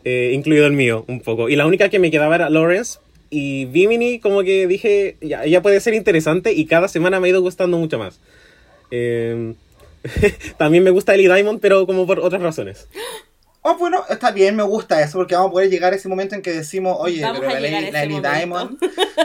Eh, 0.05 0.33
incluido 0.35 0.67
el 0.67 0.73
mío, 0.73 1.05
un 1.09 1.21
poco. 1.21 1.51
Y 1.51 1.57
la 1.57 1.67
única 1.67 1.91
que 1.91 1.99
me 1.99 2.11
quedaba 2.11 2.37
era 2.37 2.49
Lawrence. 2.49 3.01
Y 3.29 3.67
Bimini, 3.67 4.19
como 4.19 4.43
que 4.45 4.67
dije, 4.67 5.17
ya, 5.21 5.45
ella 5.45 5.61
puede 5.61 5.81
ser 5.81 5.93
interesante 5.93 6.55
y 6.55 6.65
cada 6.65 6.89
semana 6.89 7.21
me 7.21 7.27
ha 7.27 7.31
ido 7.31 7.43
gustando 7.43 7.77
mucho 7.77 7.99
más. 7.99 8.19
Eh, 8.91 9.55
también 10.57 10.85
me 10.85 10.91
gusta 10.91 11.15
Ellie 11.15 11.33
Diamond, 11.33 11.61
pero 11.61 11.87
como 11.87 12.07
por 12.07 12.21
otras 12.21 12.43
razones. 12.43 12.89
Oh, 13.69 13.77
bueno, 13.77 14.05
está 14.09 14.31
bien, 14.31 14.55
me 14.55 14.63
gusta 14.63 15.03
eso, 15.03 15.19
porque 15.19 15.35
vamos 15.35 15.49
a 15.49 15.53
poder 15.53 15.69
llegar 15.69 15.93
a 15.93 15.97
ese 15.97 16.09
momento 16.09 16.37
en 16.37 16.43
que 16.43 16.53
decimos, 16.53 16.97
oye, 17.01 17.21
Vamos 17.21 17.41
pero 17.41 17.51
a 17.51 17.59
la, 17.59 17.67
a 17.67 17.71
la 17.73 17.89
ese 17.89 18.03
Ellie. 18.05 18.21
Diamond 18.21 18.79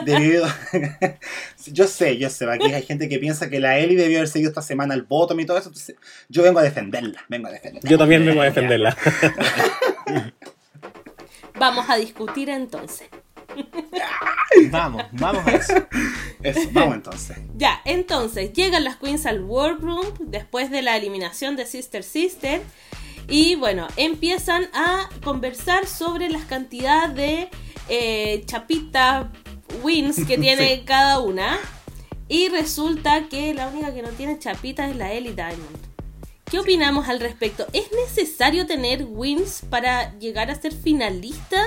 debió... 0.03 0.43
yo 1.67 1.87
sé, 1.87 2.17
yo 2.17 2.27
sé, 2.27 2.49
aquí 2.49 2.73
hay 2.73 2.81
gente 2.81 3.07
que 3.07 3.19
piensa 3.19 3.51
que 3.51 3.59
la 3.59 3.77
Ellie 3.77 3.95
debió 3.95 4.17
haber 4.17 4.29
seguido 4.29 4.49
esta 4.49 4.63
semana 4.63 4.95
el 4.95 5.03
bottom 5.03 5.39
y 5.39 5.45
todo 5.45 5.59
eso, 5.59 5.69
entonces 5.69 5.95
yo 6.27 6.41
vengo 6.41 6.57
a 6.57 6.63
defenderla, 6.63 7.23
vengo 7.29 7.49
a 7.49 7.51
defenderla. 7.51 7.87
Yo 7.87 7.99
también 7.99 8.25
vengo 8.25 8.41
a 8.41 8.45
defenderla. 8.45 8.97
Vamos 11.59 11.85
a 11.87 11.97
discutir 11.97 12.49
entonces. 12.49 13.09
Vamos, 14.69 15.03
vamos 15.11 15.47
a 15.47 15.51
eso. 15.51 15.73
Eso, 16.43 16.69
vamos 16.71 16.95
entonces. 16.95 17.37
Ya, 17.55 17.81
entonces 17.85 18.53
llegan 18.53 18.83
las 18.83 18.97
queens 18.97 19.25
al 19.25 19.41
workroom 19.43 20.05
después 20.19 20.69
de 20.71 20.81
la 20.81 20.97
eliminación 20.97 21.55
de 21.55 21.65
Sister 21.65 22.03
Sister. 22.03 22.61
Y 23.27 23.55
bueno, 23.55 23.87
empiezan 23.95 24.65
a 24.73 25.09
conversar 25.23 25.87
sobre 25.87 26.29
las 26.29 26.45
cantidades 26.45 27.15
de 27.15 27.49
eh, 27.89 28.43
chapitas 28.45 29.27
wins 29.81 30.25
que 30.25 30.37
tiene 30.39 30.83
cada 30.83 31.19
una. 31.19 31.57
Y 32.27 32.49
resulta 32.49 33.27
que 33.29 33.53
la 33.53 33.67
única 33.67 33.93
que 33.93 34.01
no 34.01 34.09
tiene 34.09 34.39
chapitas 34.39 34.89
es 34.89 34.95
la 34.95 35.11
Ellie 35.11 35.33
Diamond. 35.33 35.91
¿Qué 36.45 36.59
opinamos 36.59 37.07
al 37.07 37.21
respecto? 37.21 37.65
¿Es 37.71 37.91
necesario 37.93 38.65
tener 38.65 39.05
wins 39.05 39.61
para 39.69 40.17
llegar 40.19 40.51
a 40.51 40.55
ser 40.55 40.73
finalista 40.73 41.63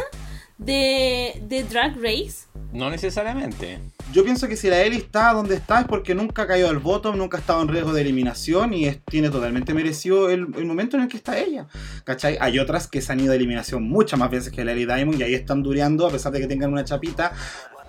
de, 0.59 1.41
de 1.47 1.65
Drag 1.65 1.97
Race? 1.97 2.47
No 2.73 2.91
necesariamente. 2.91 3.79
Yo 4.13 4.25
pienso 4.25 4.49
que 4.49 4.57
si 4.57 4.69
la 4.69 4.81
Ellie 4.83 4.99
está 4.99 5.33
donde 5.33 5.55
está 5.55 5.81
es 5.81 5.87
porque 5.87 6.15
nunca 6.15 6.43
ha 6.43 6.47
caído 6.47 6.69
al 6.69 6.79
bottom, 6.79 7.17
nunca 7.17 7.37
ha 7.37 7.41
estado 7.41 7.63
en 7.63 7.69
riesgo 7.69 7.93
de 7.93 8.01
eliminación 8.03 8.73
y 8.75 8.87
es- 8.87 9.01
tiene 9.05 9.31
totalmente 9.31 9.75
merecido 9.75 10.29
el, 10.31 10.47
el 10.57 10.65
momento 10.67 10.97
en 10.97 11.05
el 11.05 11.09
que 11.09 11.17
está 11.17 11.39
ella. 11.39 11.67
¿Cachai? 12.05 12.37
Hay 12.41 12.59
otras 12.59 12.87
que 12.89 13.01
se 13.01 13.13
han 13.13 13.21
ido 13.21 13.33
a 13.33 13.37
eliminación 13.37 13.83
muchas 13.85 14.19
más 14.19 14.31
veces 14.31 14.53
que 14.53 14.65
la 14.65 14.73
Ellie 14.73 14.87
Diamond 14.87 15.21
y 15.21 15.23
ahí 15.23 15.35
están 15.35 15.63
dureando 15.63 16.07
a 16.07 16.11
pesar 16.11 16.33
de 16.33 16.41
que 16.41 16.47
tengan 16.47 16.73
una 16.73 16.85
chapita 16.85 17.33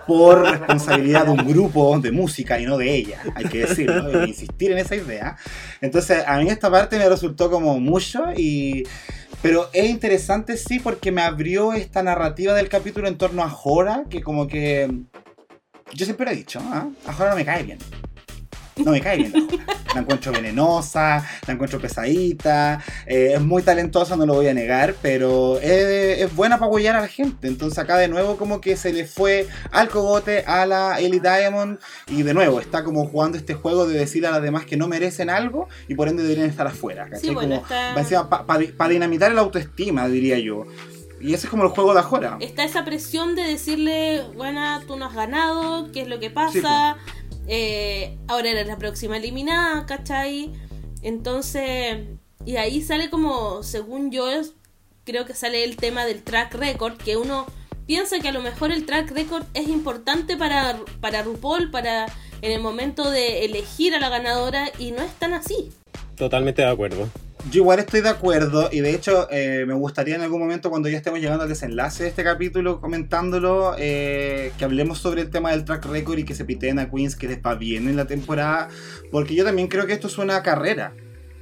por 0.07 0.41
responsabilidad 0.43 1.25
de 1.25 1.31
un 1.31 1.48
grupo 1.48 1.98
de 2.00 2.12
música 2.12 2.60
y 2.60 2.65
no 2.67 2.77
de 2.77 2.93
ella, 2.95 3.24
hay 3.34 3.45
que 3.45 3.65
decirlo, 3.65 4.22
e 4.22 4.27
insistir 4.27 4.72
en 4.72 4.77
esa 4.77 4.95
idea. 4.95 5.36
Entonces, 5.81 6.24
a 6.27 6.38
mí 6.38 6.48
esta 6.48 6.69
parte 6.69 7.00
me 7.00 7.10
resultó 7.10 7.50
como 7.50 7.79
mucho 7.79 8.24
y... 8.38 8.84
Pero 9.45 9.69
es 9.73 9.87
interesante, 9.91 10.57
sí, 10.57 10.79
porque 10.79 11.11
me 11.11 11.21
abrió 11.21 11.73
esta 11.73 12.01
narrativa 12.01 12.55
del 12.55 12.67
capítulo 12.67 13.07
en 13.07 13.15
torno 13.15 13.43
a 13.43 13.49
Jora, 13.51 14.05
que 14.09 14.23
como 14.23 14.47
que... 14.47 14.89
Yo 15.93 16.05
siempre 16.05 16.25
lo 16.25 16.31
he 16.31 16.35
dicho, 16.35 16.59
¿ah? 16.63 16.87
a 17.05 17.13
Jora 17.13 17.29
no 17.29 17.35
me 17.35 17.45
cae 17.45 17.61
bien. 17.61 17.77
No 18.84 18.91
me 18.91 19.01
cae 19.01 19.17
bien 19.17 19.32
la. 19.34 19.75
La 19.96 20.01
encuentro 20.01 20.34
venenosa, 20.34 21.25
la 21.48 21.53
encuentro 21.53 21.79
pesadita, 21.79 22.84
eh, 23.05 23.32
es 23.36 23.41
muy 23.41 23.63
talentosa, 23.63 24.17
no 24.17 24.25
lo 24.25 24.34
voy 24.34 24.48
a 24.50 24.53
negar, 24.53 24.94
pero 25.01 25.58
es, 25.60 26.20
es 26.20 26.36
buena 26.36 26.58
para 26.58 26.67
apoyar 26.67 26.98
a 26.98 27.01
la 27.01 27.08
gente. 27.08 27.48
Entonces 27.48 27.79
acá 27.79 27.98
de 27.98 28.10
nuevo 28.10 28.36
como 28.36 28.60
que 28.60 28.75
se 28.75 28.91
le 28.91 29.05
fue 29.05 29.48
al 29.72 29.88
cogote 29.88 30.44
a 30.46 30.65
la 30.65 31.00
Ellie 31.00 31.22
Diamond 31.22 31.79
y 32.08 32.24
de 32.24 32.34
nuevo 32.34 32.60
está 32.60 32.84
como 32.84 33.05
jugando 33.08 33.38
este 33.38 33.53
juego 33.53 33.88
de 33.88 33.98
decirle 33.98 34.27
a 34.27 34.32
las 34.32 34.41
demás 34.41 34.65
que 34.65 34.75
no 34.75 34.89
merecen 34.89 35.29
algo 35.29 35.70
y 35.88 35.96
por 35.96 36.10
ende 36.10 36.24
deberían 36.24 36.50
estar 36.50 36.67
afuera. 36.67 37.05
¿cachai? 37.05 37.22
Sí, 37.22 37.34
bueno, 37.34 37.55
está- 37.55 38.27
para 38.27 38.89
dinamitar 38.89 39.32
el 39.32 39.38
autoestima, 39.39 40.10
diría 40.10 40.38
yo. 40.39 40.65
Y 41.22 41.34
ese 41.34 41.48
es 41.48 41.50
como 41.50 41.63
el 41.63 41.70
juego 41.70 41.94
de 41.94 42.01
Ajora. 42.01 42.38
está 42.41 42.65
esa 42.65 42.84
presión 42.84 43.36
de 43.36 43.44
decirle, 43.44 44.24
bueno, 44.36 44.62
tú 44.86 44.98
no 44.98 45.05
has 45.05 45.13
ganado, 45.15 45.89
qué 45.94 46.01
es 46.01 46.08
lo 46.10 46.20
que 46.20 46.29
pasa, 46.29 46.98
Eh, 47.47 48.17
ahora 48.27 48.49
eres 48.49 48.67
la 48.67 48.77
próxima 48.77 49.17
eliminada, 49.17 49.85
¿cachai? 49.85 50.51
Entonces, 51.01 51.97
y 52.45 52.57
ahí 52.57 52.81
sale 52.81 53.09
como, 53.09 53.63
según 53.63 54.11
yo, 54.11 54.27
creo 55.03 55.25
que 55.25 55.33
sale 55.33 55.63
el 55.63 55.77
tema 55.77 56.05
del 56.05 56.23
track 56.23 56.55
record, 56.55 56.97
que 56.97 57.17
uno 57.17 57.45
piensa 57.85 58.19
que 58.19 58.29
a 58.29 58.31
lo 58.31 58.41
mejor 58.41 58.71
el 58.71 58.85
track 58.85 59.11
record 59.11 59.45
es 59.53 59.67
importante 59.67 60.37
para, 60.37 60.79
para 60.99 61.21
RuPaul, 61.21 61.69
para 61.69 62.07
en 62.41 62.51
el 62.51 62.61
momento 62.61 63.09
de 63.09 63.45
elegir 63.45 63.95
a 63.95 63.99
la 63.99 64.09
ganadora, 64.09 64.71
y 64.79 64.91
no 64.91 65.01
es 65.01 65.13
tan 65.13 65.33
así. 65.33 65.71
Totalmente 66.15 66.61
de 66.61 66.69
acuerdo. 66.69 67.09
Yo 67.51 67.61
igual 67.61 67.77
estoy 67.77 68.01
de 68.01 68.09
acuerdo 68.09 68.69
y 68.71 68.79
de 68.79 68.95
hecho 68.95 69.27
eh, 69.29 69.65
me 69.67 69.75
gustaría 69.75 70.15
en 70.15 70.21
algún 70.21 70.39
momento 70.39 70.71
cuando 70.71 70.89
ya 70.89 70.97
estemos 70.97 71.19
llegando 71.19 71.43
al 71.43 71.49
desenlace 71.49 72.03
de 72.03 72.09
este 72.09 72.23
capítulo 72.23 72.81
comentándolo 72.81 73.75
eh, 73.77 74.51
que 74.57 74.65
hablemos 74.65 74.97
sobre 74.97 75.21
el 75.21 75.29
tema 75.29 75.51
del 75.51 75.63
track 75.63 75.85
record 75.85 76.17
y 76.17 76.23
que 76.23 76.33
se 76.33 76.43
piteen 76.43 76.79
a 76.79 76.89
Queens 76.89 77.15
que 77.15 77.27
les 77.27 77.39
va 77.39 77.53
bien 77.53 77.87
en 77.87 77.97
la 77.97 78.07
temporada 78.07 78.69
porque 79.11 79.35
yo 79.35 79.43
también 79.43 79.67
creo 79.67 79.85
que 79.85 79.93
esto 79.93 80.07
es 80.07 80.17
una 80.17 80.41
carrera 80.41 80.93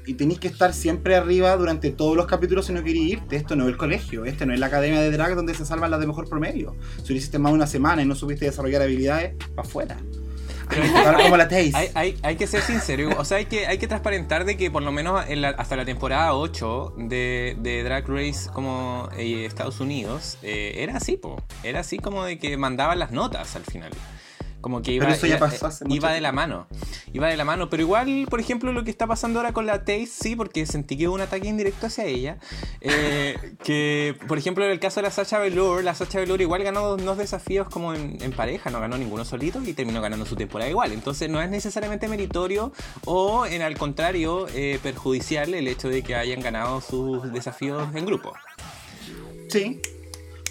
y 0.05 0.15
tenéis 0.15 0.39
que 0.39 0.49
estar 0.49 0.73
siempre 0.73 1.15
arriba 1.15 1.55
durante 1.55 1.91
todos 1.91 2.17
los 2.17 2.25
capítulos 2.25 2.65
si 2.65 2.73
no 2.73 2.83
queréis 2.83 3.13
irte. 3.13 3.35
Esto 3.37 3.55
no 3.55 3.63
es 3.63 3.69
el 3.69 3.77
colegio, 3.77 4.25
este 4.25 4.45
no 4.45 4.53
es 4.53 4.59
la 4.59 4.65
academia 4.65 4.99
de 4.99 5.11
drag 5.11 5.35
donde 5.35 5.53
se 5.53 5.65
salvan 5.65 5.91
las 5.91 5.99
de 5.99 6.07
mejor 6.07 6.27
promedio. 6.27 6.75
Si 7.03 7.13
lo 7.13 7.17
hiciste 7.17 7.39
más 7.39 7.53
de 7.53 7.55
una 7.55 7.67
semana 7.67 8.01
y 8.01 8.05
no 8.05 8.15
supiste 8.15 8.45
desarrollar 8.45 8.81
habilidades, 8.81 9.35
para 9.55 9.67
afuera. 9.67 9.97
Ahora 11.05 11.19
como 11.23 11.37
la. 11.37 11.47
Hay, 11.75 11.89
hay, 11.93 12.17
hay 12.23 12.35
que 12.35 12.47
ser 12.47 12.61
sincero, 12.61 13.09
o 13.17 13.25
sea, 13.25 13.37
hay 13.37 13.45
que, 13.45 13.67
hay 13.67 13.77
que 13.77 13.87
transparentar 13.87 14.45
de 14.45 14.57
que 14.57 14.71
por 14.71 14.81
lo 14.83 14.91
menos 14.91 15.23
en 15.27 15.41
la- 15.41 15.49
hasta 15.49 15.75
la 15.75 15.85
temporada 15.85 16.33
8 16.33 16.93
de, 16.97 17.55
de 17.59 17.83
Drag 17.83 18.07
Race 18.07 18.49
como 18.53 19.09
eh, 19.17 19.45
Estados 19.45 19.79
Unidos, 19.79 20.37
eh, 20.41 20.75
era 20.77 20.97
así, 20.97 21.17
po. 21.17 21.41
Era 21.63 21.81
así 21.81 21.97
como 21.99 22.23
de 22.23 22.37
que 22.39 22.57
mandaban 22.57 22.99
las 22.99 23.11
notas 23.11 23.55
al 23.55 23.63
final. 23.63 23.91
Como 24.63 24.81
que 24.81 24.93
iba, 24.93 25.03
Pero 25.03 25.17
eso 25.17 25.27
ya 25.27 25.35
iba- 25.35 25.49
pasó 25.49 25.67
hace 25.67 25.83
iba 25.89 25.93
mucho 26.07 26.07
de 26.07 26.21
la 26.21 26.31
mano. 26.31 26.67
Iba 27.11 27.27
de 27.27 27.35
la 27.35 27.43
mano. 27.43 27.69
Pero 27.69 27.83
igual, 27.83 28.27
por 28.29 28.39
ejemplo, 28.39 28.71
lo 28.71 28.85
que 28.85 28.91
está 28.91 29.07
pasando 29.07 29.39
ahora 29.39 29.51
con 29.51 29.65
la 29.65 29.83
Taze, 29.83 30.05
sí, 30.07 30.37
porque 30.37 30.65
sentí 30.65 30.97
que 30.97 31.09
hubo 31.09 31.15
un 31.15 31.21
ataque 31.21 31.49
indirecto 31.49 31.87
hacia 31.87 32.05
ella. 32.05 32.37
eh, 32.79 33.35
que, 33.65 34.15
por 34.25 34.37
ejemplo, 34.37 34.63
en 34.63 34.71
el 34.71 34.79
caso 34.79 35.01
de 35.01 35.07
la 35.07 35.11
Sacha 35.11 35.37
Velour, 35.37 35.83
la 35.83 35.93
Sacha 35.95 36.19
Velour 36.19 36.39
igual 36.41 36.63
ganó 36.63 36.79
dos, 36.87 37.03
dos 37.03 37.17
desafíos 37.17 37.67
como 37.67 37.93
en, 37.93 38.17
en 38.21 38.31
pareja, 38.31 38.69
no 38.69 38.79
ganó 38.79 38.97
ninguno 38.97 39.25
solito 39.25 39.61
y 39.61 39.73
terminó 39.73 40.01
ganando 40.01 40.25
su 40.25 40.37
temporada 40.37 40.69
igual. 40.69 40.93
Entonces 40.93 41.29
no 41.29 41.41
es 41.41 41.49
necesariamente 41.49 42.07
meritorio 42.07 42.71
o, 43.03 43.45
en 43.45 43.63
al 43.63 43.77
contrario, 43.77 44.47
eh, 44.55 44.79
perjudicial 44.81 45.53
el 45.53 45.67
hecho 45.67 45.89
de 45.89 46.03
que 46.03 46.15
hayan 46.15 46.39
ganado 46.39 46.79
sus 46.79 47.33
desafíos 47.33 47.93
en 47.95 48.05
grupo. 48.05 48.31
Sí. 49.49 49.81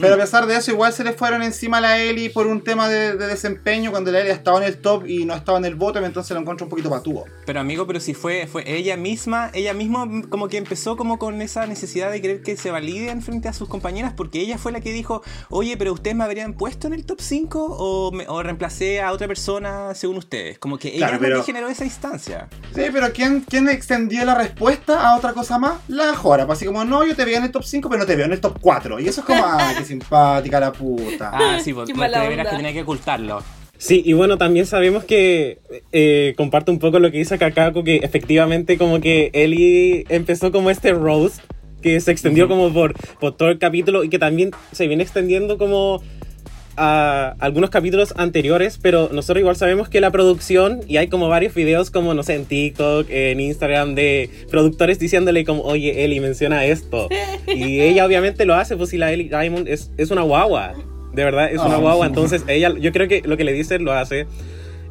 Pero 0.02 0.14
a 0.14 0.18
pesar 0.18 0.46
de 0.46 0.56
eso, 0.56 0.70
igual 0.70 0.92
se 0.92 1.04
le 1.04 1.12
fueron 1.14 1.42
encima 1.42 1.78
a 1.78 1.80
la 1.80 1.98
Eli 1.98 2.28
por 2.28 2.46
un 2.46 2.62
tema 2.62 2.88
de, 2.88 3.16
de 3.16 3.26
desempeño 3.26 3.90
cuando 3.90 4.12
la 4.12 4.20
Eli 4.20 4.30
estaba 4.30 4.58
en 4.58 4.64
el 4.64 4.76
top 4.78 5.06
y 5.06 5.24
no 5.24 5.34
estaba 5.34 5.56
en 5.58 5.64
el 5.64 5.74
bottom, 5.76 6.04
entonces 6.04 6.34
lo 6.34 6.40
encuentro 6.40 6.66
un 6.66 6.70
poquito 6.70 6.90
patúo. 6.90 7.24
Pero 7.46 7.60
amigo, 7.60 7.86
pero 7.86 8.00
si 8.00 8.12
fue, 8.12 8.46
fue 8.46 8.64
ella 8.70 8.96
misma, 8.96 9.50
ella 9.54 9.72
misma 9.72 10.06
como 10.28 10.48
que 10.48 10.58
empezó 10.58 10.96
como 10.96 11.18
con 11.18 11.40
esa 11.40 11.66
necesidad 11.66 12.10
de 12.10 12.20
querer 12.20 12.42
que 12.42 12.56
se 12.56 12.70
valide 12.70 13.10
en 13.10 13.22
frente 13.22 13.48
a 13.48 13.52
sus 13.52 13.68
compañeras, 13.68 14.12
porque 14.16 14.40
ella 14.40 14.58
fue 14.58 14.72
la 14.72 14.80
que 14.80 14.92
dijo, 14.92 15.22
oye, 15.48 15.76
pero 15.76 15.92
ustedes 15.92 16.16
me 16.16 16.24
habrían 16.24 16.54
puesto 16.54 16.86
en 16.88 16.94
el 16.94 17.06
top 17.06 17.20
5 17.20 17.64
o, 17.78 18.12
me- 18.12 18.26
o 18.28 18.42
reemplacé 18.42 19.00
a 19.00 19.12
otra 19.12 19.28
persona 19.28 19.94
según 19.94 20.16
ustedes. 20.18 20.58
Como 20.58 20.78
que 20.78 20.88
ella 20.88 21.06
Claro, 21.08 21.18
pero- 21.20 21.38
que 21.38 21.44
generó 21.46 21.68
esa 21.68 21.84
instancia. 21.84 22.48
Sí, 22.74 22.82
pero 22.92 23.12
¿quién, 23.12 23.40
¿quién 23.48 23.68
extendió 23.68 24.24
la 24.24 24.34
respuesta 24.34 25.08
a 25.08 25.16
otra 25.16 25.32
cosa 25.32 25.58
más? 25.58 25.74
La 25.88 26.14
Jora. 26.16 26.46
Pues 26.46 26.58
así 26.58 26.66
como, 26.66 26.84
no, 26.84 27.04
yo 27.04 27.14
te 27.14 27.24
veo 27.24 27.36
en 27.38 27.44
el 27.44 27.50
top 27.52 27.64
5, 27.64 27.88
pero 27.88 28.00
no 28.00 28.06
te 28.06 28.16
veo 28.16 28.26
en 28.26 28.32
el 28.32 28.40
top 28.40 28.58
4. 28.60 28.98
Y 29.00 29.08
eso 29.08 29.20
es 29.20 29.26
como, 29.26 29.42
ah, 29.44 29.72
qué 29.76 29.84
simpática 29.92 30.58
la 30.60 30.72
puta. 30.72 31.30
Ah, 31.32 31.58
sí, 31.62 31.72
porque 31.74 31.92
veras 31.92 32.28
onda. 32.28 32.44
que 32.44 32.56
tenía 32.56 32.72
que 32.72 32.82
ocultarlo. 32.82 33.42
Sí, 33.76 34.02
y 34.04 34.12
bueno, 34.12 34.38
también 34.38 34.64
sabemos 34.64 35.04
que 35.04 35.58
eh, 35.90 36.34
comparto 36.36 36.70
un 36.70 36.78
poco 36.78 36.98
lo 37.00 37.10
que 37.10 37.18
dice 37.18 37.36
Kakako, 37.36 37.82
que 37.82 37.96
efectivamente 37.96 38.78
como 38.78 39.00
que 39.00 39.30
Ellie 39.32 40.04
empezó 40.08 40.52
como 40.52 40.70
este 40.70 40.92
roast 40.92 41.40
que 41.82 42.00
se 42.00 42.12
extendió 42.12 42.46
como 42.46 42.72
por, 42.72 42.94
por 43.18 43.36
todo 43.36 43.48
el 43.48 43.58
capítulo 43.58 44.04
y 44.04 44.08
que 44.08 44.20
también 44.20 44.52
se 44.70 44.86
viene 44.86 45.02
extendiendo 45.02 45.58
como 45.58 46.00
a 46.76 47.34
algunos 47.38 47.70
capítulos 47.70 48.14
anteriores, 48.16 48.78
pero 48.80 49.08
nosotros 49.12 49.40
igual 49.40 49.56
sabemos 49.56 49.88
que 49.88 50.00
la 50.00 50.10
producción, 50.10 50.80
y 50.88 50.96
hay 50.96 51.08
como 51.08 51.28
varios 51.28 51.54
videos 51.54 51.90
como, 51.90 52.14
no 52.14 52.22
sé, 52.22 52.34
en 52.34 52.44
TikTok, 52.46 53.06
en 53.10 53.40
Instagram, 53.40 53.94
de 53.94 54.30
productores 54.50 54.98
diciéndole 54.98 55.44
como, 55.44 55.62
oye, 55.62 56.04
Ellie, 56.04 56.20
menciona 56.20 56.64
esto. 56.64 57.08
Y 57.46 57.80
ella 57.80 58.06
obviamente 58.06 58.44
lo 58.46 58.54
hace, 58.54 58.76
pues 58.76 58.90
si 58.90 58.98
la 58.98 59.12
Ellie 59.12 59.28
Diamond 59.28 59.68
es, 59.68 59.90
es 59.98 60.10
una 60.10 60.22
guagua. 60.22 60.74
De 61.12 61.24
verdad, 61.24 61.50
es 61.52 61.60
una 61.60 61.76
Oh. 61.76 61.80
guagua. 61.82 62.06
Entonces, 62.06 62.44
ella, 62.48 62.72
yo 62.78 62.90
creo 62.92 63.06
que 63.08 63.20
lo 63.22 63.36
que 63.36 63.44
le 63.44 63.52
dice 63.52 63.78
lo 63.78 63.92
hace. 63.92 64.26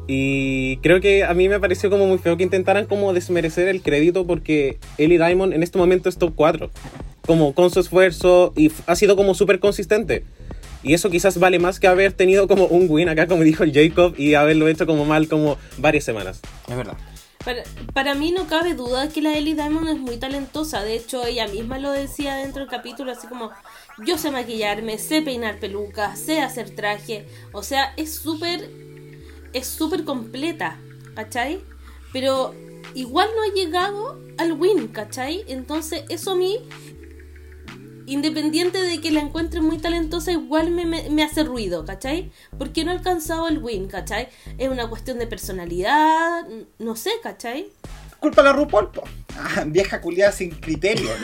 Y 0.06 0.76
creo 0.78 1.00
que 1.00 1.24
a 1.24 1.32
mí 1.34 1.48
me 1.48 1.58
pareció 1.60 1.88
como 1.90 2.06
muy 2.06 2.18
feo 2.18 2.36
que 2.36 2.42
intentaran 2.42 2.86
como 2.86 3.12
desmerecer 3.12 3.68
el 3.68 3.82
crédito 3.82 4.26
porque 4.26 4.78
Ellie 4.98 5.16
Diamond 5.18 5.52
en 5.52 5.62
este 5.62 5.78
momento 5.78 6.08
es 6.08 6.18
top 6.18 6.32
4. 6.34 6.70
Como 7.26 7.54
con 7.54 7.70
su 7.70 7.80
esfuerzo 7.80 8.52
y 8.56 8.70
ha 8.86 8.96
sido 8.96 9.16
como 9.16 9.34
súper 9.34 9.60
consistente. 9.60 10.24
Y 10.82 10.94
eso 10.94 11.10
quizás 11.10 11.38
vale 11.38 11.58
más 11.58 11.78
que 11.78 11.86
haber 11.86 12.12
tenido 12.12 12.48
como 12.48 12.66
un 12.66 12.86
win 12.88 13.08
acá, 13.08 13.26
como 13.26 13.42
dijo 13.42 13.62
el 13.62 13.72
Jacob, 13.72 14.14
y 14.18 14.34
haberlo 14.34 14.68
hecho 14.68 14.86
como 14.86 15.04
mal 15.04 15.28
como 15.28 15.56
varias 15.78 16.04
semanas. 16.04 16.40
Es 16.68 16.76
verdad. 16.76 16.96
Para, 17.44 17.62
para 17.92 18.14
mí 18.14 18.30
no 18.30 18.46
cabe 18.46 18.74
duda 18.74 19.08
que 19.08 19.20
la 19.20 19.36
Ellie 19.36 19.54
Diamond 19.54 19.88
es 19.88 19.98
muy 19.98 20.16
talentosa. 20.16 20.82
De 20.82 20.94
hecho, 20.94 21.24
ella 21.24 21.48
misma 21.48 21.78
lo 21.78 21.90
decía 21.90 22.36
dentro 22.36 22.60
del 22.60 22.70
capítulo, 22.70 23.12
así 23.12 23.26
como 23.26 23.50
yo 24.04 24.18
sé 24.18 24.30
maquillarme, 24.30 24.98
sé 24.98 25.22
peinar 25.22 25.58
pelucas, 25.58 26.18
sé 26.18 26.40
hacer 26.40 26.70
traje. 26.70 27.26
O 27.52 27.62
sea, 27.62 27.92
es 27.96 28.14
súper, 28.14 28.70
es 29.52 29.66
súper 29.66 30.04
completa, 30.04 30.80
¿cachai? 31.14 31.60
Pero 32.12 32.54
igual 32.94 33.28
no 33.36 33.42
ha 33.42 33.54
llegado 33.54 34.20
al 34.38 34.52
win, 34.52 34.88
¿cachai? 34.88 35.44
Entonces 35.48 36.04
eso 36.08 36.32
a 36.32 36.36
mí, 36.36 36.58
independiente 38.06 38.80
de 38.82 39.00
que 39.00 39.10
la 39.10 39.20
encuentre 39.20 39.60
muy 39.60 39.78
talentosa, 39.78 40.32
igual 40.32 40.70
me, 40.70 40.84
me- 40.86 41.08
me 41.10 41.22
hace 41.22 41.44
ruido, 41.44 41.84
¿cachai? 41.84 42.30
Porque 42.58 42.84
no 42.84 42.90
ha 42.90 42.94
alcanzado 42.94 43.48
el 43.48 43.58
win, 43.58 43.88
¿cachai? 43.88 44.28
Es 44.58 44.68
una 44.68 44.88
cuestión 44.88 45.18
de 45.18 45.26
personalidad, 45.26 46.46
no 46.78 46.96
sé, 46.96 47.10
¿cachai? 47.22 47.68
Culpa 48.20 48.40
a 48.42 48.44
la 48.44 48.52
RuPaul, 48.52 48.90
po. 48.90 49.02
Ah, 49.36 49.64
vieja 49.66 50.00
culiada 50.00 50.32
sin 50.32 50.50
criterio. 50.50 51.10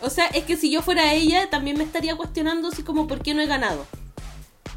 O 0.00 0.10
sea, 0.10 0.26
es 0.26 0.44
que 0.44 0.56
si 0.56 0.70
yo 0.70 0.82
fuera 0.82 1.12
ella, 1.14 1.48
también 1.50 1.78
me 1.78 1.84
estaría 1.84 2.16
cuestionando 2.16 2.68
así 2.68 2.82
como 2.82 3.06
por 3.06 3.20
qué 3.20 3.34
no 3.34 3.40
he 3.42 3.46
ganado. 3.46 3.86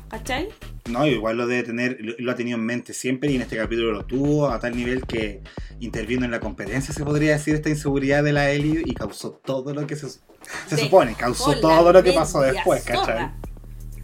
¿Cachai? 0.09 0.49
No, 0.89 1.05
igual 1.05 1.37
lo 1.37 1.47
debe 1.47 1.63
tener, 1.63 1.97
lo, 1.99 2.13
lo 2.17 2.31
ha 2.31 2.35
tenido 2.35 2.57
en 2.57 2.65
mente 2.65 2.93
siempre 2.93 3.31
y 3.31 3.35
en 3.35 3.41
este 3.41 3.57
capítulo 3.57 3.91
lo 3.91 4.05
tuvo 4.05 4.49
a 4.49 4.59
tal 4.59 4.75
nivel 4.75 5.05
que 5.05 5.41
intervino 5.79 6.25
en 6.25 6.31
la 6.31 6.39
competencia, 6.39 6.93
se 6.93 7.03
podría 7.03 7.33
decir, 7.33 7.55
esta 7.55 7.69
inseguridad 7.69 8.23
de 8.23 8.33
la 8.33 8.49
Ellie 8.51 8.81
y 8.85 8.93
causó 8.93 9.31
todo 9.43 9.73
lo 9.73 9.85
que 9.85 9.95
se, 9.95 10.07
se 10.09 10.77
supone, 10.77 11.13
causó 11.15 11.59
todo 11.59 11.91
lo 11.93 12.03
que 12.03 12.13
pasó 12.13 12.41
después, 12.41 12.83
¿cachai? 12.83 13.31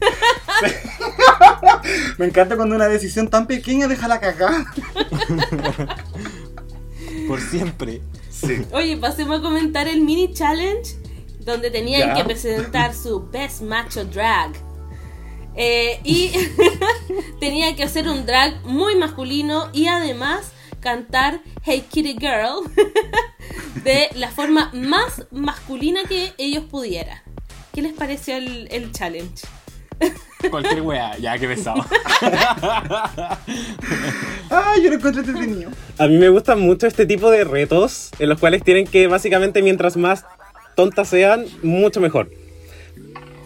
Me 2.17 2.25
encanta 2.25 2.55
cuando 2.55 2.75
una 2.75 2.87
decisión 2.87 3.29
tan 3.29 3.47
pequeña 3.47 3.87
deja 3.87 4.07
la 4.07 4.19
cagada. 4.19 4.65
Por 7.27 7.39
siempre. 7.39 8.01
Sí. 8.29 8.65
Oye, 8.71 8.97
pasemos 8.97 9.39
a 9.39 9.41
comentar 9.41 9.87
el 9.87 10.01
mini 10.01 10.33
challenge 10.33 10.97
donde 11.39 11.71
tenían 11.71 12.09
Ya. 12.09 12.13
que 12.15 12.23
presentar 12.25 12.93
su 12.93 13.27
best 13.29 13.61
macho 13.61 14.03
drag. 14.05 14.51
Eh, 15.55 15.99
y 16.03 16.31
tenían 17.39 17.75
que 17.75 17.83
hacer 17.83 18.07
un 18.07 18.25
drag 18.25 18.63
muy 18.65 18.95
masculino 18.95 19.69
y 19.73 19.87
además 19.87 20.51
cantar 20.79 21.41
Hey 21.63 21.85
Kitty 21.89 22.17
Girl 22.19 22.63
de 23.83 24.09
la 24.15 24.29
forma 24.29 24.71
más 24.73 25.25
masculina 25.31 26.01
que 26.07 26.33
ellos 26.37 26.63
pudieran. 26.65 27.19
¿Qué 27.73 27.81
les 27.81 27.93
pareció 27.93 28.37
el, 28.37 28.67
el 28.71 28.91
challenge? 28.91 29.45
Cualquier 30.49 30.81
wea, 30.81 31.17
ya 31.17 31.37
que 31.37 31.47
pesado. 31.47 31.85
Ay, 34.49 34.83
yo 34.83 34.89
lo 34.89 34.95
encuentro 34.97 35.21
entretenido. 35.23 35.71
A 35.97 36.07
mí 36.07 36.17
me 36.17 36.29
gustan 36.29 36.59
mucho 36.59 36.85
este 36.85 37.05
tipo 37.05 37.31
de 37.31 37.45
retos 37.45 38.11
en 38.19 38.29
los 38.29 38.39
cuales 38.39 38.63
tienen 38.63 38.85
que 38.85 39.07
básicamente 39.07 39.61
mientras 39.61 39.95
más 39.95 40.25
tontas 40.75 41.07
sean, 41.07 41.45
mucho 41.61 42.01
mejor. 42.01 42.29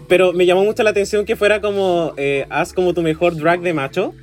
Pero 0.08 0.34
me 0.34 0.46
llamó 0.46 0.64
mucho 0.64 0.84
la 0.84 0.92
atención 0.92 1.26
que 1.26 1.36
fuera 1.36 1.62
como 1.62 2.14
eh, 2.18 2.46
haz 2.50 2.74
como 2.74 2.94
tu 2.94 3.02
mejor 3.02 3.36
drag 3.36 3.62
de 3.62 3.74
macho. 3.74 4.14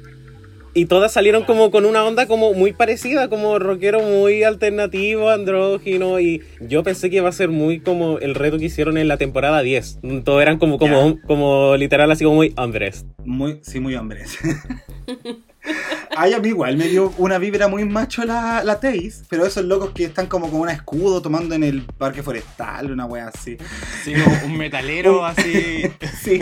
Y 0.76 0.86
todas 0.86 1.12
salieron 1.12 1.44
como 1.44 1.70
con 1.70 1.86
una 1.86 2.04
onda 2.04 2.26
como 2.26 2.52
muy 2.52 2.72
parecida, 2.72 3.28
como 3.28 3.60
rockero 3.60 4.00
muy 4.00 4.42
alternativo, 4.42 5.30
andrógino. 5.30 6.18
Y 6.18 6.42
yo 6.60 6.82
pensé 6.82 7.10
que 7.10 7.16
iba 7.16 7.28
a 7.28 7.32
ser 7.32 7.50
muy 7.50 7.78
como 7.78 8.18
el 8.18 8.34
reto 8.34 8.58
que 8.58 8.64
hicieron 8.64 8.98
en 8.98 9.06
la 9.06 9.16
temporada 9.16 9.62
10. 9.62 10.00
Todos 10.24 10.42
eran 10.42 10.58
como, 10.58 10.78
como, 10.78 11.20
como 11.28 11.76
literal 11.76 12.10
así 12.10 12.24
como 12.24 12.36
muy 12.36 12.52
hombres. 12.56 13.06
Muy, 13.24 13.60
sí, 13.62 13.78
muy 13.78 13.94
hombres. 13.94 14.36
Ay, 16.16 16.32
a 16.32 16.38
mí 16.38 16.48
igual 16.48 16.76
me 16.76 16.86
dio 16.88 17.12
una 17.18 17.38
vibra 17.38 17.68
muy 17.68 17.84
macho 17.84 18.24
la, 18.24 18.62
la 18.62 18.78
Taze, 18.78 19.24
pero 19.28 19.46
esos 19.46 19.64
locos 19.64 19.90
que 19.90 20.04
están 20.04 20.26
como 20.26 20.50
con 20.50 20.60
un 20.60 20.68
escudo 20.68 21.20
tomando 21.20 21.54
en 21.54 21.64
el 21.64 21.82
parque 21.82 22.22
forestal, 22.22 22.92
una 22.92 23.06
wea 23.06 23.28
así. 23.28 23.56
Sí, 24.04 24.14
como 24.14 24.46
un 24.46 24.56
metalero 24.56 25.24
así. 25.26 25.90
Sí. 26.22 26.40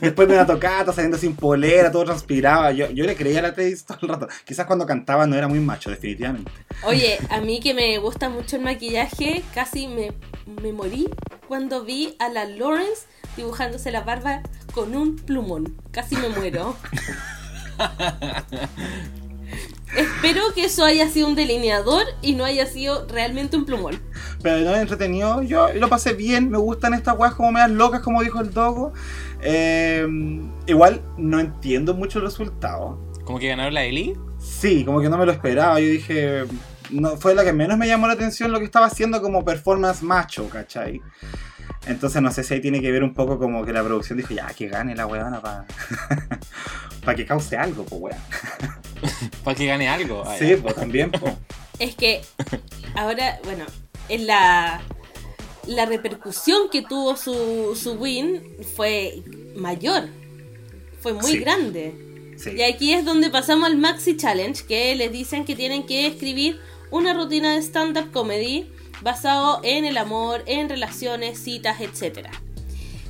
Después 0.00 0.28
de 0.28 0.34
una 0.34 0.46
tocata, 0.46 0.92
saliendo 0.92 1.18
sin 1.18 1.34
polera, 1.34 1.90
todo 1.90 2.04
transpiraba. 2.04 2.72
Yo, 2.72 2.90
yo 2.90 3.04
le 3.04 3.16
creía 3.16 3.40
a 3.40 3.42
la 3.42 3.54
Taze 3.54 3.84
todo 3.86 3.98
el 4.02 4.08
rato. 4.08 4.28
Quizás 4.44 4.66
cuando 4.66 4.86
cantaba 4.86 5.26
no 5.26 5.36
era 5.36 5.48
muy 5.48 5.60
macho, 5.60 5.90
definitivamente. 5.90 6.50
Oye, 6.84 7.18
a 7.28 7.40
mí 7.40 7.60
que 7.60 7.74
me 7.74 7.98
gusta 7.98 8.28
mucho 8.28 8.56
el 8.56 8.62
maquillaje, 8.62 9.42
casi 9.54 9.88
me, 9.88 10.12
me 10.62 10.72
morí 10.72 11.08
cuando 11.48 11.84
vi 11.84 12.14
a 12.18 12.28
la 12.28 12.44
Lawrence 12.44 13.02
dibujándose 13.36 13.90
la 13.90 14.02
barba 14.02 14.42
con 14.72 14.94
un 14.94 15.16
plumón. 15.16 15.76
Casi 15.90 16.16
me 16.16 16.28
muero. 16.28 16.76
Espero 19.96 20.42
que 20.54 20.66
eso 20.66 20.84
haya 20.84 21.08
sido 21.08 21.26
un 21.28 21.34
delineador 21.34 22.04
y 22.22 22.34
no 22.34 22.44
haya 22.44 22.66
sido 22.66 23.06
realmente 23.08 23.56
un 23.56 23.64
plumón. 23.64 24.00
Pero 24.42 24.60
no 24.60 24.76
entretenido, 24.76 25.42
yo 25.42 25.72
lo 25.74 25.88
pasé 25.88 26.12
bien, 26.12 26.50
me 26.50 26.58
gustan 26.58 26.94
estas 26.94 27.18
weas 27.18 27.34
como 27.34 27.50
medias 27.52 27.72
locas, 27.72 28.00
como 28.00 28.22
dijo 28.22 28.40
el 28.40 28.52
Dogo. 28.52 28.92
Eh, 29.42 30.06
igual 30.66 31.02
no 31.16 31.40
entiendo 31.40 31.94
mucho 31.94 32.18
el 32.18 32.26
resultado. 32.26 32.98
Como 33.24 33.38
que 33.38 33.48
ganaron 33.48 33.74
la 33.74 33.84
Eli. 33.84 34.16
Sí, 34.38 34.84
como 34.84 35.00
que 35.00 35.08
no 35.08 35.18
me 35.18 35.26
lo 35.26 35.32
esperaba. 35.32 35.80
Yo 35.80 35.86
dije, 35.86 36.44
no, 36.90 37.16
fue 37.16 37.34
la 37.34 37.44
que 37.44 37.52
menos 37.52 37.76
me 37.76 37.86
llamó 37.86 38.06
la 38.06 38.14
atención 38.14 38.52
lo 38.52 38.58
que 38.58 38.64
estaba 38.64 38.86
haciendo 38.86 39.20
como 39.20 39.44
performance 39.44 40.02
macho, 40.02 40.48
¿cachai? 40.48 41.00
Entonces 41.86 42.20
no 42.20 42.30
sé 42.30 42.44
si 42.44 42.54
ahí 42.54 42.60
tiene 42.60 42.80
que 42.80 42.92
ver 42.92 43.02
un 43.02 43.14
poco 43.14 43.38
como 43.38 43.64
que 43.64 43.72
la 43.72 43.82
producción 43.82 44.18
dijo, 44.18 44.34
ya, 44.34 44.46
que 44.48 44.68
gane 44.68 44.94
la 44.94 45.06
weona 45.06 45.40
para 45.40 45.66
que 47.16 47.24
cause 47.26 47.56
algo, 47.56 47.84
pues 47.84 48.00
weón. 48.00 48.18
Para 49.44 49.56
que 49.56 49.66
gane 49.66 49.88
algo. 49.88 50.22
Ah, 50.26 50.36
Sí, 50.38 50.56
pues 50.60 50.74
también, 50.74 51.10
pues. 51.10 51.32
Es 51.78 51.94
que 51.94 52.20
ahora, 52.94 53.40
bueno, 53.44 53.64
en 54.10 54.26
la, 54.26 54.82
la 55.66 55.86
repercusión 55.86 56.68
que 56.70 56.82
tuvo 56.82 57.16
su, 57.16 57.74
su 57.80 57.92
win 57.94 58.42
fue 58.76 59.22
mayor. 59.56 60.08
Fue 61.00 61.14
muy 61.14 61.32
Sí. 61.32 61.38
grande. 61.38 62.34
Sí. 62.36 62.50
Y 62.56 62.62
aquí 62.62 62.92
es 62.92 63.06
donde 63.06 63.30
pasamos 63.30 63.66
al 63.66 63.78
Maxi 63.78 64.16
Challenge, 64.18 64.62
que 64.66 64.94
les 64.94 65.10
dicen 65.12 65.46
que 65.46 65.56
tienen 65.56 65.86
que 65.86 66.06
escribir 66.06 66.60
una 66.90 67.14
rutina 67.14 67.54
de 67.54 67.62
stand-up 67.62 68.10
comedy 68.12 68.70
basado 69.02 69.60
en 69.62 69.84
el 69.84 69.96
amor, 69.96 70.42
en 70.46 70.68
relaciones, 70.68 71.42
citas, 71.42 71.80
etc. 71.80 72.28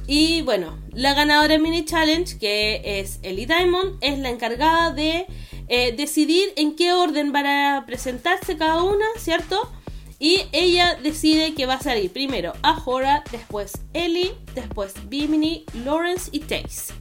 Y 0.07 0.43
bueno, 0.43 0.79
la 0.93 1.15
ganadora 1.15 1.49
del 1.49 1.63
mini 1.63 1.85
challenge, 1.85 2.39
que 2.39 3.01
es 3.01 3.21
Ellie 3.23 3.47
Diamond, 3.47 3.97
es 4.01 4.19
la 4.19 4.31
encargada 4.31 4.91
de 4.91 5.27
eh, 5.69 5.95
decidir 5.97 6.53
en 6.57 6.75
qué 6.75 6.93
orden 6.93 7.31
van 7.31 7.47
a 7.47 7.85
presentarse 7.87 8.57
cada 8.57 8.83
una, 8.83 9.07
¿cierto? 9.19 9.71
Y 10.19 10.43
ella 10.53 10.99
decide 11.03 11.55
que 11.55 11.65
va 11.65 11.75
a 11.75 11.81
salir 11.81 12.13
primero 12.13 12.53
Ahora, 12.63 13.25
después 13.33 13.73
Ellie, 13.95 14.35
después 14.55 14.95
Bimini, 15.09 15.65
Lawrence 15.85 16.29
y 16.33 16.41
Taze. 16.41 16.93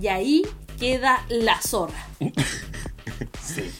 Y 0.00 0.08
ahí 0.08 0.46
queda 0.78 1.24
la 1.28 1.60
zorra. 1.60 2.06
Sí. 3.42 3.70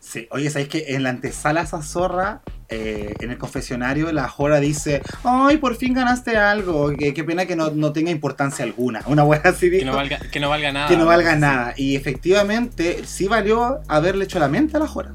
Sí. 0.00 0.28
Oye, 0.30 0.48
¿sabéis 0.48 0.68
que 0.68 0.94
en 0.94 1.02
la 1.02 1.10
antesala 1.10 1.60
a 1.60 1.64
esa 1.64 1.82
zorra, 1.82 2.42
eh, 2.68 3.14
en 3.20 3.30
el 3.30 3.38
confesionario, 3.38 4.10
la 4.12 4.28
Jora 4.28 4.58
dice, 4.60 5.02
ay, 5.22 5.58
por 5.58 5.76
fin 5.76 5.92
ganaste 5.94 6.36
algo, 6.36 6.90
que- 6.96 7.12
qué 7.14 7.22
pena 7.24 7.46
que 7.46 7.56
no, 7.56 7.70
no 7.70 7.92
tenga 7.92 8.10
importancia 8.10 8.64
alguna. 8.64 9.02
Una 9.06 9.22
buena 9.22 9.42
así 9.50 9.70
Que 9.70 9.76
dijo. 9.76 9.86
no 9.90 9.96
valga, 9.96 10.18
que 10.18 10.40
no 10.40 10.48
valga 10.48 10.72
nada. 10.72 10.88
que 10.88 10.96
no 10.96 11.06
valga 11.06 11.36
nada. 11.36 11.74
Y 11.76 11.96
efectivamente, 11.96 13.02
sí 13.04 13.28
valió 13.28 13.80
haberle 13.88 14.24
hecho 14.24 14.38
la 14.38 14.48
mente 14.48 14.76
a 14.76 14.80
la 14.80 14.86
Jora. 14.86 15.14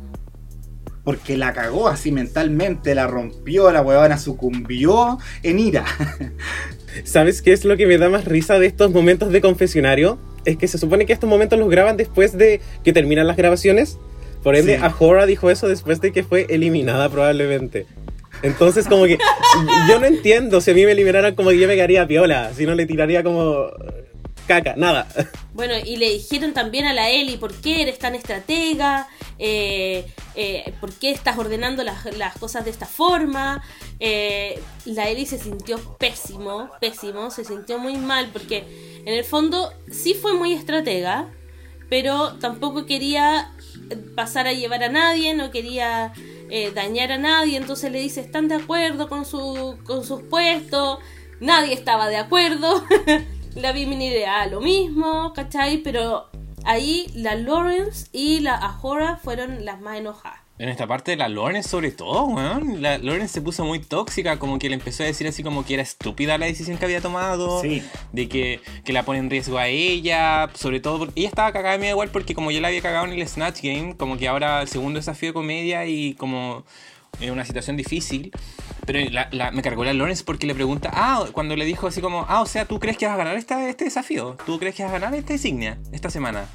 Porque 1.04 1.38
la 1.38 1.54
cagó 1.54 1.88
así 1.88 2.12
mentalmente, 2.12 2.94
la 2.94 3.08
rompió, 3.08 3.72
la 3.72 3.82
huevona 3.82 4.18
sucumbió 4.18 5.18
en 5.42 5.58
ira. 5.58 5.86
¿Sabes 7.04 7.42
qué 7.42 7.54
es 7.54 7.66
lo 7.66 7.78
que 7.78 7.88
me 7.88 7.98
da 7.98 8.10
más 8.10 8.26
risa 8.26 8.60
de 8.60 8.68
estos 8.68 8.92
momentos 8.92 9.32
de 9.32 9.42
confesionario? 9.42 10.20
Es 10.46 10.58
que 10.58 10.68
se 10.68 10.78
supone 10.78 11.06
que 11.06 11.14
estos 11.14 11.30
momentos 11.30 11.58
los 11.60 11.70
graban 11.70 11.98
después 11.98 12.38
de 12.38 12.62
que 12.84 12.94
terminan 12.94 13.28
las 13.28 13.38
grabaciones. 13.38 13.98
Por 14.44 14.56
ende, 14.56 14.78
Sí. 14.78 14.84
Ahora 15.00 15.26
dijo 15.26 15.50
eso 15.50 15.68
después 15.68 16.02
de 16.02 16.12
que 16.12 16.24
fue 16.24 16.48
eliminada 16.50 17.10
probablemente. 17.10 17.86
Entonces 18.42 18.88
como 18.88 19.06
que 19.06 19.18
yo 19.90 20.00
no 20.00 20.06
entiendo 20.06 20.62
si 20.62 20.72
a 20.72 20.74
mí 20.74 20.86
me 20.86 20.94
eliminaran 20.94 21.36
como 21.36 21.50
que 21.50 21.60
yo 21.60 21.68
me 21.68 21.76
quedaría 21.76 22.08
piola, 22.08 22.52
si 22.54 22.66
no 22.66 22.74
le 22.74 22.86
tiraría 22.86 23.24
como 23.24 23.70
caca, 24.48 24.76
nada. 24.76 25.08
Bueno, 25.54 25.74
y 25.78 25.98
le 25.98 26.10
dijeron 26.10 26.54
también 26.54 26.86
a 26.86 26.94
la 26.94 27.10
Eli, 27.10 27.38
¿por 27.38 27.54
qué 27.54 27.82
eres 27.84 28.00
tan 28.00 28.16
estratega? 28.16 29.08
Eh, 29.38 30.06
eh, 30.36 30.74
¿Por 30.80 30.92
qué 30.94 31.12
estás 31.12 31.38
ordenando 31.38 31.84
las, 31.84 32.06
las 32.18 32.38
cosas 32.38 32.66
de 32.66 32.72
esta 32.72 32.86
forma? 32.86 33.64
Eh, 34.00 34.60
la 34.86 35.08
Eli 35.10 35.26
se 35.26 35.38
sintió 35.38 35.78
pésimo, 35.98 36.70
pésimo, 36.80 37.30
se 37.30 37.44
sintió 37.44 37.78
muy 37.78 37.98
mal 37.98 38.30
porque 38.34 38.66
en 39.06 39.14
el 39.14 39.24
fondo 39.24 39.72
sí 39.92 40.14
fue 40.14 40.34
muy 40.34 40.54
estratega, 40.54 41.30
pero 41.90 42.34
tampoco 42.40 42.86
quería 42.86 43.52
pasar 44.16 44.48
a 44.48 44.54
llevar 44.54 44.84
a 44.84 44.90
nadie, 44.90 45.34
no 45.34 45.52
quería 45.52 46.14
eh, 46.50 46.72
dañar 46.74 47.12
a 47.12 47.18
nadie, 47.18 47.58
entonces 47.58 47.92
le 47.92 48.00
dice, 48.00 48.22
¿están 48.22 48.48
de 48.48 48.56
acuerdo 48.56 49.08
con, 49.08 49.26
su, 49.26 49.78
con 49.86 50.04
sus 50.04 50.22
puestos? 50.24 51.00
Nadie 51.40 51.74
estaba 51.74 52.10
de 52.10 52.18
acuerdo. 52.18 52.84
la 53.56 53.72
Bimini 53.72 54.10
le 54.10 54.22
da 54.22 54.46
lo 54.48 54.62
mismo, 54.62 55.34
¿cachai? 55.34 55.78
Pero 55.78 56.30
ahí 56.66 57.08
la 57.16 57.36
Lawrence 57.36 58.08
y 58.12 58.40
la 58.40 58.56
Ahora 58.56 59.18
fueron 59.18 59.66
las 59.66 59.80
más 59.82 59.98
enojadas. 59.98 60.49
En 60.60 60.68
esta 60.68 60.86
parte 60.88 61.12
de 61.12 61.18
la 61.18 61.30
Lauren 61.30 61.64
sobre 61.64 61.90
todo, 61.92 62.26
weón. 62.26 62.82
La 62.82 62.98
Lauren 62.98 63.30
se 63.30 63.42
puso 63.42 63.64
muy 63.64 63.80
tóxica, 63.80 64.38
como 64.38 64.60
que 64.60 64.68
le 64.68 64.76
empezó 64.76 65.04
a 65.04 65.06
decir 65.06 65.26
así 65.26 65.42
como 65.42 65.64
que 65.66 65.76
era 65.76 65.84
estúpida 65.84 66.38
la 66.38 66.48
decisión 66.48 66.78
que 66.78 66.84
había 66.84 67.00
tomado. 67.00 67.62
Sí. 67.62 67.82
De 68.12 68.28
que, 68.28 68.60
que 68.84 68.92
la 68.92 69.04
pone 69.04 69.20
en 69.20 69.30
riesgo 69.30 69.58
a 69.58 69.68
ella, 69.68 70.50
sobre 70.54 70.82
todo 70.82 71.00
porque 71.00 71.14
ella 71.22 71.30
estaba 71.30 71.54
cagada 71.54 71.74
de 71.74 71.80
miedo 71.80 71.92
igual 71.94 72.10
porque 72.10 72.36
como 72.36 72.52
ya 72.52 72.60
la 72.60 72.68
había 72.68 72.82
cagado 72.82 73.06
en 73.06 73.14
el 73.14 73.26
Snatch 73.26 73.62
Game, 73.64 73.96
como 73.96 74.18
que 74.18 74.28
ahora 74.28 74.62
el 74.62 74.68
segundo 74.68 75.00
desafío 75.00 75.30
de 75.30 75.34
comedia 75.34 75.86
y 75.86 76.14
como 76.16 76.66
en 77.22 77.32
una 77.32 77.46
situación 77.46 77.78
difícil. 77.78 78.32
Pero 78.86 79.00
la- 79.12 79.30
la- 79.32 79.52
me 79.52 79.62
cargó 79.62 79.86
la 79.86 79.94
Lawrence 79.94 80.26
porque 80.26 80.46
le 80.46 80.56
pregunta, 80.56 80.90
ah, 80.94 81.26
cuando 81.32 81.56
le 81.56 81.64
dijo 81.64 81.88
así 81.88 82.02
como, 82.02 82.26
ah, 82.28 82.42
o 82.42 82.46
sea, 82.46 82.66
¿tú 82.66 82.80
crees 82.80 82.98
que 82.98 83.06
vas 83.06 83.14
a 83.16 83.18
ganar 83.18 83.38
esta, 83.38 83.70
este 83.70 83.86
desafío? 83.86 84.36
¿Tú 84.46 84.60
crees 84.60 84.76
que 84.76 84.84
vas 84.84 84.92
a 84.94 85.00
ganar 85.00 85.18
esta 85.18 85.32
insignia 85.32 85.78
esta 85.94 86.10
semana? 86.10 86.48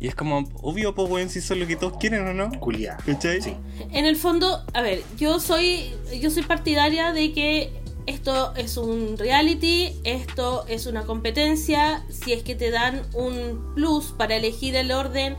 Y 0.00 0.06
es 0.08 0.14
como, 0.14 0.48
obvio, 0.62 0.94
pues, 0.94 1.10
weón, 1.10 1.28
si 1.28 1.40
eso 1.40 1.54
es 1.54 1.60
lo 1.60 1.66
que 1.66 1.74
todos 1.76 1.94
quieren 1.98 2.26
o 2.26 2.32
no. 2.34 2.50
Culiá. 2.60 2.96
¿Cachai? 3.04 3.42
Sí. 3.42 3.54
En 3.90 4.04
el 4.06 4.16
fondo, 4.16 4.64
a 4.72 4.80
ver, 4.80 5.02
yo 5.16 5.40
soy 5.40 5.92
yo 6.20 6.30
soy 6.30 6.44
partidaria 6.44 7.12
de 7.12 7.32
que 7.32 7.72
esto 8.06 8.54
es 8.56 8.76
un 8.76 9.18
reality, 9.18 9.92
esto 10.04 10.64
es 10.68 10.86
una 10.86 11.02
competencia, 11.04 12.04
si 12.08 12.32
es 12.32 12.42
que 12.42 12.54
te 12.54 12.70
dan 12.70 13.02
un 13.12 13.74
plus 13.74 14.12
para 14.16 14.36
elegir 14.36 14.76
el 14.76 14.92
orden, 14.92 15.36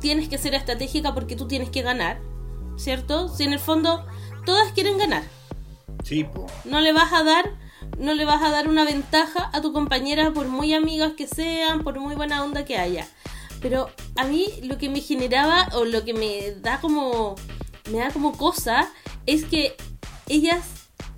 tienes 0.00 0.28
que 0.28 0.38
ser 0.38 0.54
estratégica 0.54 1.14
porque 1.14 1.36
tú 1.36 1.46
tienes 1.46 1.70
que 1.70 1.82
ganar, 1.82 2.18
¿cierto? 2.76 3.28
Si 3.28 3.44
en 3.44 3.52
el 3.52 3.60
fondo 3.60 4.04
todas 4.44 4.72
quieren 4.72 4.98
ganar, 4.98 5.22
Sí, 6.02 6.24
po. 6.24 6.46
no 6.64 6.80
le 6.80 6.92
vas 6.92 7.12
a 7.12 7.22
dar 7.22 7.50
no 7.98 8.14
le 8.14 8.24
vas 8.24 8.42
a 8.42 8.50
dar 8.50 8.68
una 8.68 8.84
ventaja 8.84 9.50
a 9.52 9.60
tu 9.60 9.72
compañera 9.72 10.32
por 10.32 10.46
muy 10.48 10.72
amigas 10.74 11.12
que 11.16 11.26
sean, 11.26 11.82
por 11.82 11.98
muy 12.00 12.14
buena 12.14 12.42
onda 12.44 12.64
que 12.64 12.76
haya. 12.78 13.06
Pero 13.60 13.90
a 14.16 14.24
mí 14.24 14.46
lo 14.62 14.78
que 14.78 14.88
me 14.88 15.00
generaba 15.00 15.68
o 15.74 15.84
lo 15.84 16.04
que 16.04 16.14
me 16.14 16.52
da 16.60 16.80
como 16.80 17.34
me 17.90 17.98
da 17.98 18.10
como 18.10 18.36
cosa 18.36 18.90
es 19.26 19.44
que 19.44 19.74
ellas 20.28 20.64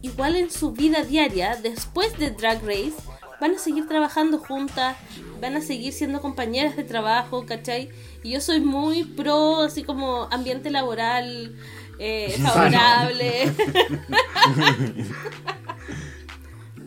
igual 0.02 0.36
en 0.36 0.50
su 0.50 0.72
vida 0.72 1.02
diaria 1.02 1.56
después 1.56 2.16
de 2.18 2.30
Drag 2.30 2.62
Race 2.62 2.94
van 3.40 3.54
a 3.54 3.58
seguir 3.58 3.88
trabajando 3.88 4.38
juntas, 4.38 4.96
van 5.40 5.56
a 5.56 5.60
seguir 5.62 5.92
siendo 5.92 6.20
compañeras 6.20 6.76
de 6.76 6.84
trabajo, 6.84 7.46
¿cachai? 7.46 7.90
Y 8.22 8.32
yo 8.32 8.40
soy 8.40 8.60
muy 8.60 9.04
pro 9.04 9.62
así 9.62 9.82
como 9.82 10.28
ambiente 10.30 10.70
laboral 10.70 11.56
eh, 11.98 12.36
favorable. 12.42 13.50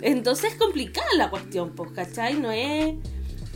Entonces 0.01 0.53
es 0.53 0.59
complicada 0.59 1.07
la 1.15 1.29
cuestión, 1.29 1.71
pues, 1.71 1.91
¿cachai? 1.91 2.35
No 2.35 2.51
es... 2.51 2.95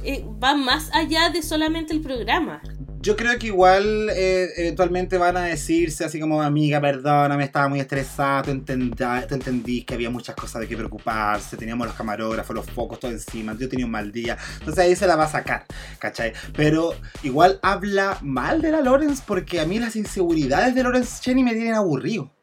eh, 0.04 0.24
va 0.42 0.56
más 0.56 0.90
allá 0.94 1.30
de 1.30 1.42
solamente 1.42 1.94
el 1.94 2.02
programa. 2.02 2.62
Yo 3.00 3.16
creo 3.16 3.38
que 3.38 3.48
igual 3.48 4.10
eh, 4.10 4.50
eventualmente 4.58 5.18
van 5.18 5.38
a 5.38 5.44
decirse 5.44 6.04
así 6.04 6.20
como, 6.20 6.42
amiga, 6.42 6.82
perdóname, 6.82 7.44
estaba 7.44 7.70
muy 7.70 7.80
estresada, 7.80 8.44
tú, 8.44 8.60
tú 8.66 9.36
entendís 9.36 9.86
que 9.86 9.94
había 9.94 10.10
muchas 10.10 10.36
cosas 10.36 10.62
de 10.62 10.68
qué 10.68 10.76
preocuparse, 10.76 11.56
teníamos 11.56 11.88
los 11.88 11.96
camarógrafos, 11.96 12.56
los 12.56 12.66
focos, 12.66 13.00
todo 13.00 13.12
encima, 13.12 13.56
yo 13.58 13.70
tenía 13.70 13.86
un 13.86 13.92
mal 13.92 14.12
día, 14.12 14.38
entonces 14.60 14.84
ahí 14.84 14.96
se 14.96 15.08
la 15.08 15.16
va 15.16 15.26
a 15.26 15.30
sacar, 15.30 15.66
¿cachai? 16.00 16.34
Pero 16.54 16.96
igual 17.24 17.60
habla 17.62 18.18
mal 18.22 18.62
de 18.62 18.72
la 18.72 18.82
Lawrence 18.82 19.24
porque 19.26 19.60
a 19.62 19.66
mí 19.66 19.80
las 19.80 19.96
inseguridades 19.96 20.74
de 20.76 20.84
Lawrence 20.84 21.22
Cheney 21.22 21.44
me 21.44 21.54
tienen 21.54 21.76
aburrido. 21.76 22.37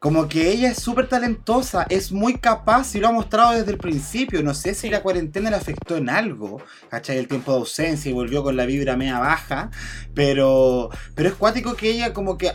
Como 0.00 0.28
que 0.28 0.52
ella 0.52 0.70
es 0.70 0.78
súper 0.80 1.08
talentosa, 1.08 1.84
es 1.90 2.12
muy 2.12 2.34
capaz 2.34 2.94
y 2.94 3.00
lo 3.00 3.08
ha 3.08 3.12
mostrado 3.12 3.58
desde 3.58 3.72
el 3.72 3.78
principio. 3.78 4.44
No 4.44 4.54
sé 4.54 4.74
si 4.74 4.88
la 4.88 5.02
cuarentena 5.02 5.50
le 5.50 5.56
afectó 5.56 5.96
en 5.96 6.08
algo, 6.08 6.62
¿cachai? 6.88 7.18
El 7.18 7.26
tiempo 7.26 7.50
de 7.50 7.58
ausencia 7.58 8.08
y 8.08 8.14
volvió 8.14 8.44
con 8.44 8.56
la 8.56 8.64
vibra 8.64 8.96
media 8.96 9.18
baja. 9.18 9.72
Pero, 10.14 10.90
pero 11.16 11.30
es 11.30 11.34
cuático 11.34 11.74
que 11.74 11.90
ella 11.90 12.12
como 12.12 12.38
que 12.38 12.52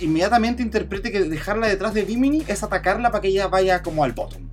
inmediatamente 0.00 0.62
interprete 0.62 1.10
que 1.10 1.24
dejarla 1.24 1.68
detrás 1.68 1.94
de 1.94 2.04
Bimini 2.04 2.44
es 2.48 2.62
atacarla 2.62 3.10
para 3.10 3.22
que 3.22 3.28
ella 3.28 3.48
vaya 3.48 3.82
como 3.82 4.04
al 4.04 4.12
bottom. 4.12 4.50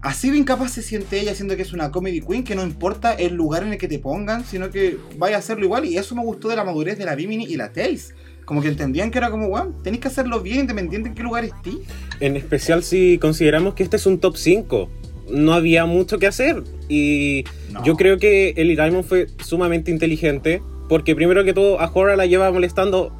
Así 0.00 0.30
de 0.30 0.38
incapaz 0.38 0.70
se 0.70 0.82
siente 0.82 1.18
ella 1.18 1.34
siendo 1.34 1.56
que 1.56 1.62
es 1.62 1.72
una 1.72 1.90
comedy 1.90 2.20
queen, 2.20 2.44
que 2.44 2.54
no 2.54 2.62
importa 2.62 3.14
el 3.14 3.34
lugar 3.34 3.64
en 3.64 3.72
el 3.72 3.78
que 3.78 3.88
te 3.88 3.98
pongan, 3.98 4.44
sino 4.44 4.70
que 4.70 4.96
vaya 5.16 5.34
a 5.34 5.38
hacerlo 5.40 5.64
igual. 5.64 5.84
Y 5.86 5.98
eso 5.98 6.14
me 6.14 6.22
gustó 6.22 6.48
de 6.48 6.54
la 6.54 6.62
madurez 6.62 6.98
de 6.98 7.04
la 7.04 7.16
Bimini 7.16 7.46
y 7.46 7.56
la 7.56 7.72
Taze. 7.72 8.14
Como 8.48 8.62
que 8.62 8.68
entendían 8.68 9.10
que 9.10 9.18
era 9.18 9.28
como, 9.30 9.46
weón, 9.48 9.74
tenéis 9.82 10.00
que 10.00 10.08
hacerlo 10.08 10.40
bien 10.40 10.60
independiente 10.60 11.10
en 11.10 11.14
qué 11.14 11.22
lugar 11.22 11.44
estés. 11.44 11.74
En 12.18 12.34
especial 12.34 12.82
si 12.82 13.18
consideramos 13.18 13.74
que 13.74 13.82
este 13.82 13.96
es 13.96 14.06
un 14.06 14.18
top 14.18 14.38
5. 14.38 14.88
No 15.30 15.52
había 15.52 15.84
mucho 15.84 16.18
que 16.18 16.26
hacer. 16.26 16.64
Y 16.88 17.44
No. 17.70 17.84
yo 17.84 17.94
creo 17.96 18.16
que 18.16 18.54
Ellie 18.56 18.74
Diamond 18.74 19.04
fue 19.04 19.26
sumamente 19.44 19.90
inteligente. 19.90 20.62
Porque 20.88 21.14
primero 21.14 21.44
que 21.44 21.52
todo, 21.52 21.78
a 21.78 21.90
Hora 21.92 22.16
la 22.16 22.24
lleva 22.24 22.50
molestando 22.50 23.12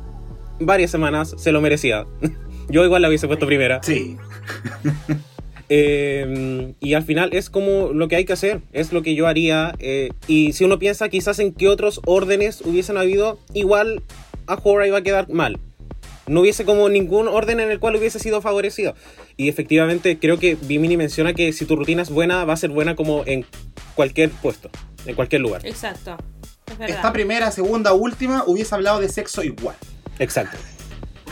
varias 0.60 0.90
semanas. 0.90 1.34
Se 1.36 1.52
lo 1.52 1.60
merecía. 1.60 2.06
yo 2.70 2.82
igual 2.82 3.02
la 3.02 3.08
hubiese 3.08 3.26
puesto 3.26 3.46
primera. 3.46 3.82
Sí. 3.82 4.16
Eh, 5.70 6.72
y 6.80 6.94
al 6.94 7.02
final 7.02 7.28
es 7.34 7.50
como 7.50 7.90
lo 7.92 8.08
que 8.08 8.16
hay 8.16 8.24
que 8.24 8.32
hacer, 8.32 8.62
es 8.72 8.90
lo 8.92 9.02
que 9.02 9.14
yo 9.14 9.26
haría. 9.26 9.74
eh, 9.78 10.08
y 10.26 10.54
si 10.54 10.64
uno 10.64 10.78
piensa 10.78 11.10
quizás 11.10 11.38
en 11.40 11.52
qué 11.52 11.68
otros 11.68 12.00
órdenes 12.06 12.62
hubiesen 12.64 12.96
habido, 12.96 13.38
igual 13.52 14.02
a 14.48 14.60
Hora 14.62 14.86
iba 14.86 14.98
a 14.98 15.02
quedar 15.02 15.28
mal. 15.28 15.60
No 16.26 16.40
hubiese 16.40 16.64
como 16.64 16.88
ningún 16.88 17.28
orden 17.28 17.60
en 17.60 17.70
el 17.70 17.78
cual 17.78 17.96
hubiese 17.96 18.18
sido 18.18 18.42
favorecido. 18.42 18.94
Y 19.36 19.48
efectivamente 19.48 20.18
creo 20.18 20.38
que 20.38 20.56
Bimini 20.60 20.96
menciona 20.96 21.32
que 21.32 21.52
si 21.52 21.64
tu 21.64 21.76
rutina 21.76 22.02
es 22.02 22.10
buena, 22.10 22.44
va 22.44 22.52
a 22.52 22.56
ser 22.56 22.70
buena 22.70 22.96
como 22.96 23.22
en 23.26 23.46
cualquier 23.94 24.30
puesto, 24.30 24.70
en 25.06 25.14
cualquier 25.14 25.40
lugar. 25.40 25.66
Exacto. 25.66 26.16
Es. 26.80 26.90
Esta 26.90 27.12
primera, 27.12 27.50
segunda, 27.50 27.94
última 27.94 28.44
hubiese 28.46 28.74
hablado 28.74 29.00
de 29.00 29.08
sexo 29.08 29.42
igual. 29.42 29.76
Exacto. 30.18 30.58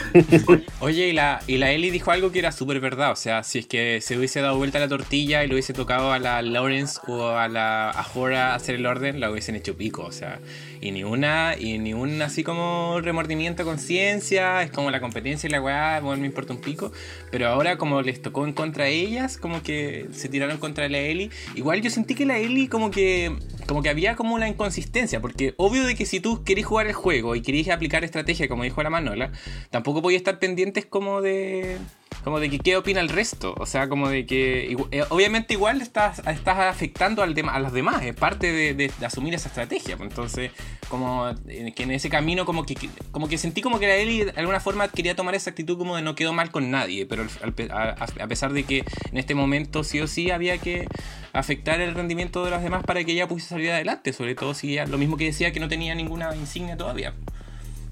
Oye, 0.80 1.08
y 1.08 1.12
la, 1.12 1.40
y 1.46 1.58
la 1.58 1.72
Ellie 1.72 1.90
dijo 1.90 2.10
algo 2.10 2.32
que 2.32 2.38
era 2.38 2.52
súper 2.52 2.80
verdad. 2.80 3.12
O 3.12 3.16
sea, 3.16 3.42
si 3.42 3.60
es 3.60 3.66
que 3.66 4.00
se 4.00 4.16
hubiese 4.16 4.40
dado 4.40 4.56
vuelta 4.56 4.78
la 4.78 4.88
tortilla 4.88 5.44
y 5.44 5.48
le 5.48 5.54
hubiese 5.54 5.72
tocado 5.72 6.12
a 6.12 6.18
la 6.18 6.42
Lawrence 6.42 7.00
o 7.06 7.28
a 7.28 7.48
la 7.48 7.90
a 7.90 8.54
hacer 8.54 8.76
el 8.76 8.86
orden, 8.86 9.20
la 9.20 9.30
hubiesen 9.30 9.56
hecho 9.56 9.76
pico. 9.76 10.02
O 10.02 10.12
sea, 10.12 10.40
y 10.80 10.90
ni 10.90 11.04
una, 11.04 11.54
y 11.58 11.78
ni 11.78 11.94
un 11.94 12.20
así 12.22 12.44
como 12.44 13.00
remordimiento 13.00 13.64
conciencia. 13.64 14.62
Es 14.62 14.70
como 14.70 14.90
la 14.90 15.00
competencia 15.00 15.48
y 15.48 15.50
la 15.50 15.60
weá, 15.60 16.00
bueno, 16.00 16.20
me 16.20 16.26
importa 16.26 16.52
un 16.52 16.60
pico. 16.60 16.92
Pero 17.30 17.48
ahora, 17.48 17.78
como 17.78 18.02
les 18.02 18.22
tocó 18.22 18.46
en 18.46 18.52
contra 18.52 18.84
de 18.84 18.92
ellas, 18.92 19.36
como 19.36 19.62
que 19.62 20.06
se 20.12 20.28
tiraron 20.28 20.58
contra 20.58 20.88
la 20.88 20.98
Ellie. 20.98 21.30
Igual 21.54 21.82
yo 21.82 21.90
sentí 21.90 22.14
que 22.14 22.26
la 22.26 22.38
Ellie 22.38 22.68
como 22.68 22.90
que. 22.90 23.36
Como 23.66 23.82
que 23.82 23.88
había 23.88 24.14
como 24.14 24.34
una 24.36 24.48
inconsistencia, 24.48 25.20
porque 25.20 25.54
obvio 25.56 25.84
de 25.84 25.96
que 25.96 26.06
si 26.06 26.20
tú 26.20 26.44
querés 26.44 26.64
jugar 26.64 26.86
el 26.86 26.92
juego 26.92 27.34
y 27.34 27.42
querés 27.42 27.68
aplicar 27.68 28.04
estrategia, 28.04 28.46
como 28.46 28.62
dijo 28.62 28.80
la 28.80 28.90
Manola, 28.90 29.32
tampoco 29.70 29.85
podía 29.94 30.18
estar 30.18 30.38
pendientes 30.38 30.86
como 30.86 31.20
de 31.22 31.78
como 32.24 32.40
de 32.40 32.50
que 32.50 32.58
qué 32.58 32.76
opina 32.76 33.00
el 33.00 33.08
resto 33.08 33.54
o 33.56 33.66
sea 33.66 33.88
como 33.88 34.08
de 34.08 34.26
que 34.26 34.76
eh, 34.90 35.04
obviamente 35.10 35.54
igual 35.54 35.80
estás, 35.80 36.18
estás 36.26 36.58
afectando 36.58 37.22
al 37.22 37.34
a 37.48 37.58
los 37.60 37.72
demás 37.72 38.02
es 38.02 38.16
parte 38.16 38.50
de, 38.50 38.74
de- 38.74 38.90
de 38.98 39.06
asumir 39.06 39.32
esa 39.34 39.46
estrategia 39.48 39.96
pues. 39.96 40.10
entonces 40.10 40.50
como 40.88 41.28
eh, 41.46 41.72
que 41.76 41.84
en 41.84 41.92
ese 41.92 42.10
camino 42.10 42.44
como 42.44 42.64
que 42.64 42.74
como 43.12 43.28
que 43.28 43.38
sentí 43.38 43.60
como 43.62 43.78
que 43.78 43.86
la 43.86 43.94
Ellie 43.94 44.24
de 44.24 44.32
alguna 44.40 44.58
forma 44.58 44.88
quería 44.88 45.14
tomar 45.14 45.36
esa 45.36 45.50
actitud 45.50 45.78
como 45.78 45.94
de 45.94 46.02
no 46.02 46.16
quedó 46.16 46.32
mal 46.32 46.50
con 46.50 46.68
nadie 46.70 47.06
pero 47.06 47.26
a- 47.70 47.96
a 48.20 48.26
pesar 48.26 48.52
de 48.52 48.64
que 48.64 48.78
en 49.12 49.18
este 49.18 49.36
momento 49.36 49.84
sí 49.84 50.00
o 50.00 50.08
sí 50.08 50.32
había 50.32 50.58
que 50.58 50.88
afectar 51.32 51.80
el 51.80 51.94
rendimiento 51.94 52.44
de 52.44 52.50
los 52.50 52.60
demás 52.62 52.82
para 52.82 53.04
que 53.04 53.12
ella 53.12 53.28
pudiese 53.28 53.50
salir 53.50 53.70
adelante 53.70 54.12
sobre 54.12 54.34
todo 54.34 54.52
si 54.54 54.72
ella, 54.72 54.86
lo 54.86 54.98
mismo 54.98 55.16
que 55.16 55.26
decía 55.26 55.52
que 55.52 55.60
no 55.60 55.68
tenía 55.68 55.94
ninguna 55.94 56.34
insignia 56.34 56.76
todavía 56.76 57.14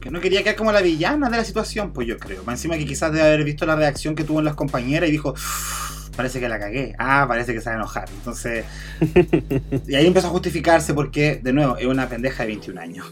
Que 0.04 0.10
no 0.10 0.20
quería 0.20 0.42
quedar 0.42 0.54
como 0.54 0.70
la 0.70 0.82
villana 0.82 1.30
de 1.30 1.38
la 1.38 1.44
situación, 1.44 1.92
pues 1.92 2.06
yo 2.06 2.18
creo. 2.18 2.44
Más 2.44 2.60
encima 2.60 2.76
que 2.76 2.84
quizás 2.84 3.10
debe 3.10 3.26
haber 3.26 3.42
visto 3.42 3.64
la 3.64 3.74
reacción 3.74 4.14
que 4.14 4.22
tuvo 4.22 4.38
en 4.38 4.44
las 4.44 4.54
compañeras 4.54 5.08
y 5.08 5.12
dijo, 5.12 5.30
"Uf, 5.30 6.10
parece 6.14 6.40
que 6.40 6.48
la 6.48 6.58
cagué. 6.58 6.94
Ah, 6.98 7.24
parece 7.26 7.52
que 7.52 7.60
se 7.60 7.66
va 7.66 7.72
a 7.72 7.76
enojar. 7.76 8.08
Entonces, 8.10 8.64
y 9.88 9.94
ahí 9.94 10.06
empezó 10.06 10.28
a 10.28 10.30
justificarse 10.30 10.94
porque, 10.94 11.40
de 11.42 11.52
nuevo, 11.52 11.76
es 11.76 11.86
una 11.86 12.08
pendeja 12.08 12.42
de 12.42 12.48
21 12.48 12.78
años. 12.78 13.06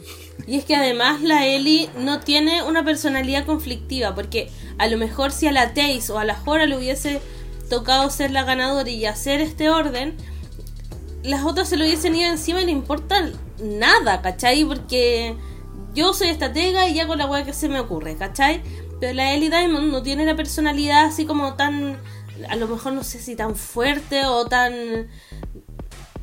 Y 0.46 0.58
es 0.58 0.64
que 0.64 0.76
además 0.76 1.22
la 1.22 1.46
Ellie 1.46 1.88
no 1.98 2.20
tiene 2.20 2.62
una 2.62 2.84
personalidad 2.84 3.44
conflictiva, 3.44 4.14
porque 4.14 4.50
a 4.78 4.86
lo 4.86 4.98
mejor 4.98 5.32
si 5.32 5.46
a 5.46 5.52
la 5.52 5.74
Taze 5.74 6.12
o 6.12 6.18
a 6.18 6.24
la 6.24 6.34
Jora 6.34 6.66
le 6.66 6.76
hubiese 6.76 7.20
tocado 7.68 8.10
ser 8.10 8.30
la 8.30 8.44
ganadora 8.44 8.90
y 8.90 9.06
hacer 9.06 9.40
este 9.40 9.70
orden, 9.70 10.14
las 11.22 11.44
otras 11.44 11.68
se 11.68 11.76
lo 11.76 11.84
hubiesen 11.84 12.14
ido 12.14 12.30
encima 12.30 12.60
y 12.60 12.66
le 12.66 12.72
importa 12.72 13.30
nada, 13.62 14.22
¿cachai? 14.22 14.64
Porque 14.64 15.36
yo 15.94 16.12
soy 16.14 16.28
estratega 16.28 16.88
y 16.88 16.98
hago 17.00 17.16
la 17.16 17.26
weá 17.26 17.44
que 17.44 17.52
se 17.52 17.68
me 17.68 17.80
ocurre, 17.80 18.16
¿cachai? 18.16 18.62
Pero 19.00 19.14
la 19.14 19.34
Ellie 19.34 19.50
Diamond 19.50 19.90
no 19.90 20.02
tiene 20.02 20.24
la 20.24 20.36
personalidad 20.36 21.04
así 21.04 21.26
como 21.26 21.54
tan, 21.54 21.98
a 22.48 22.56
lo 22.56 22.68
mejor 22.68 22.92
no 22.92 23.04
sé 23.04 23.18
si 23.18 23.36
tan 23.36 23.56
fuerte 23.56 24.24
o 24.24 24.46
tan 24.46 25.08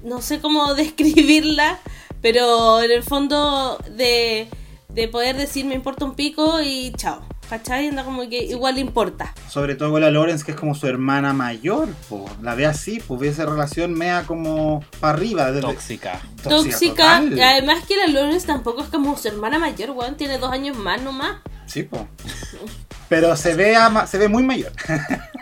no 0.04 0.22
sé 0.22 0.40
cómo 0.40 0.74
describirla, 0.76 1.80
pero 2.22 2.82
en 2.82 2.92
el 2.92 3.04
fondo 3.04 3.78
de, 3.96 4.50
de 4.90 5.08
poder 5.08 5.38
decir 5.38 5.66
me 5.66 5.76
importa 5.76 6.06
un 6.06 6.16
pico 6.16 6.62
y 6.62 6.92
chao. 6.94 7.22
¿Cachai? 7.50 7.88
Anda 7.88 8.04
como 8.04 8.22
que 8.30 8.44
igual 8.44 8.76
le 8.76 8.82
importa. 8.82 9.34
Sobre 9.50 9.74
todo 9.76 9.92
con 9.92 10.02
la 10.02 10.12
Lawrence, 10.12 10.46
que 10.46 10.52
es 10.52 10.58
como 10.58 10.76
su 10.76 10.86
hermana 10.88 11.34
mayor, 11.34 11.88
po. 12.08 12.30
la 12.44 12.54
ve 12.54 12.68
así, 12.68 13.02
pues 13.08 13.20
ve 13.20 13.30
esa 13.30 13.46
relación 13.46 13.94
mea 13.96 14.24
como 14.28 14.84
para 15.00 15.14
arriba. 15.14 15.52
desde- 15.52 15.62
tóxica 15.68 16.22
Tóxica. 16.44 17.20
total. 17.22 17.38
Y 17.38 17.42
además 17.42 17.84
que 17.88 17.96
la 17.98 18.08
Lawrence 18.08 18.46
tampoco 18.46 18.82
es 18.84 18.90
como 18.90 19.18
su 19.18 19.28
hermana 19.28 19.58
mayor, 19.58 19.92
weón. 19.92 20.16
Tiene 20.16 20.38
dos 20.38 20.52
años 20.52 20.78
más 20.78 21.02
nomás. 21.02 21.38
Sí, 21.66 21.84
po. 21.84 22.08
Pero 23.08 23.36
se 23.36 23.56
ve, 23.56 23.76
ama- 23.76 24.06
se 24.06 24.18
ve 24.20 24.28
muy 24.28 24.44
mayor. 24.44 24.72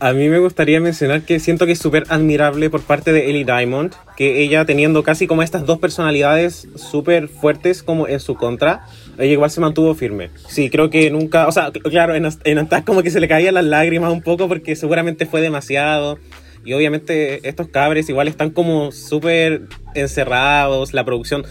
A 0.00 0.12
mí 0.12 0.28
me 0.28 0.38
gustaría 0.38 0.80
mencionar 0.80 1.22
que 1.22 1.38
siento 1.38 1.66
que 1.66 1.72
es 1.72 1.78
súper 1.78 2.04
admirable 2.08 2.70
por 2.70 2.82
parte 2.82 3.12
de 3.12 3.28
Ellie 3.30 3.44
Diamond, 3.44 3.92
que 4.16 4.42
ella 4.42 4.64
teniendo 4.64 5.02
casi 5.02 5.26
como 5.26 5.42
estas 5.42 5.66
dos 5.66 5.78
personalidades 5.78 6.68
súper 6.76 7.28
fuertes 7.28 7.82
como 7.82 8.08
en 8.08 8.20
su 8.20 8.34
contra, 8.36 8.86
ella 9.18 9.32
igual 9.32 9.50
se 9.50 9.60
mantuvo 9.60 9.94
firme. 9.94 10.30
Sí, 10.48 10.70
creo 10.70 10.88
que 10.90 11.10
nunca, 11.10 11.46
o 11.46 11.52
sea, 11.52 11.72
cl- 11.72 11.82
claro, 11.90 12.14
en, 12.14 12.26
en 12.44 12.66
como 12.84 13.02
que 13.02 13.10
se 13.10 13.20
le 13.20 13.28
caían 13.28 13.54
las 13.54 13.64
lágrimas 13.64 14.12
un 14.12 14.22
poco 14.22 14.48
porque 14.48 14.76
seguramente 14.76 15.26
fue 15.26 15.40
demasiado. 15.40 16.18
Y 16.64 16.72
obviamente 16.72 17.48
estos 17.48 17.68
cabres 17.68 18.08
igual 18.08 18.26
están 18.26 18.50
como 18.50 18.90
súper 18.90 19.62
encerrados, 19.94 20.94
la 20.94 21.04
producción 21.04 21.44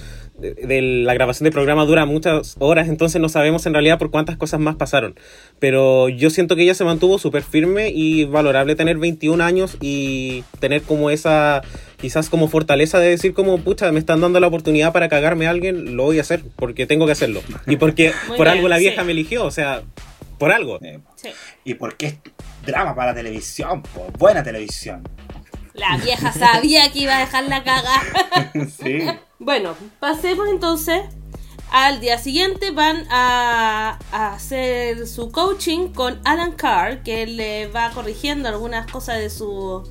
de, 0.54 0.82
la 0.82 1.14
grabación 1.14 1.46
del 1.46 1.54
programa 1.54 1.86
dura 1.86 2.06
muchas 2.06 2.56
horas, 2.60 2.88
entonces 2.88 3.20
no 3.20 3.30
sabemos 3.30 3.66
en 3.66 3.74
realidad 3.74 3.98
por 3.98 4.12
cuántas 4.12 4.38
cosas 4.38 4.60
más 4.60 4.76
pasaron. 4.76 5.16
Pero 5.60 6.10
yo 6.10 6.30
siento 6.30 6.56
que 6.56 6.64
ella 6.64 6.76
se 6.76 6.84
mantuvo 6.84 7.18
súper 7.18 7.44
firme 7.44 7.90
y 7.90 8.26
valorable 8.26 8.76
tener 8.76 8.98
21 8.98 9.44
años 9.44 9.78
y 9.82 10.44
tener 10.60 10.84
como 10.84 11.10
esa, 11.10 11.62
quizás 11.98 12.30
como 12.30 12.48
fortaleza 12.48 13.00
de 13.00 13.10
decir 13.10 13.34
como, 13.34 13.58
pucha, 13.60 13.92
me 13.92 14.00
están 14.00 14.22
dando 14.22 14.40
la 14.40 14.48
oportunidad 14.48 14.94
para 14.94 15.10
cagarme 15.10 15.48
a 15.48 15.50
alguien, 15.50 15.96
lo 15.96 16.04
voy 16.04 16.20
a 16.20 16.22
hacer 16.22 16.44
porque 16.56 16.86
tengo 16.86 17.06
que 17.06 17.14
hacerlo. 17.14 17.42
Y 17.68 17.78
porque 17.78 18.14
Muy 18.28 18.38
por 18.38 18.46
bien, 18.46 18.58
algo 18.58 18.68
la 18.68 18.78
vieja 18.78 19.02
sí. 19.02 19.06
me 19.06 19.12
eligió, 19.14 19.46
o 19.46 19.52
sea, 19.52 19.82
por 20.38 20.52
algo. 20.52 20.80
Sí. 21.16 21.30
¿Y 21.64 21.74
por 21.76 21.98
qué 21.98 22.08
es 22.08 22.16
drama 22.66 22.96
para 22.96 23.12
la 23.12 23.16
televisión? 23.16 23.82
po? 23.82 24.08
Buena 24.18 24.44
televisión. 24.44 25.04
La 25.74 25.98
vieja 25.98 26.32
sabía 26.32 26.92
que 26.92 27.00
iba 27.00 27.18
a 27.18 27.20
dejar 27.20 27.44
la 27.46 27.64
caga. 27.64 28.02
sí. 28.82 29.00
Bueno, 29.46 29.76
pasemos 30.00 30.48
entonces 30.50 31.04
al 31.72 32.00
día 32.00 32.18
siguiente. 32.18 32.72
Van 32.72 33.06
a, 33.12 34.00
a 34.12 34.34
hacer 34.34 35.06
su 35.06 35.32
coaching 35.32 35.90
con 35.90 36.20
Alan 36.26 36.54
Carr, 36.54 37.04
que 37.04 37.28
le 37.28 37.68
va 37.68 37.92
corrigiendo 37.92 38.50
algunas 38.50 38.92
cosas 38.92 39.20
de 39.20 39.30
su 39.30 39.84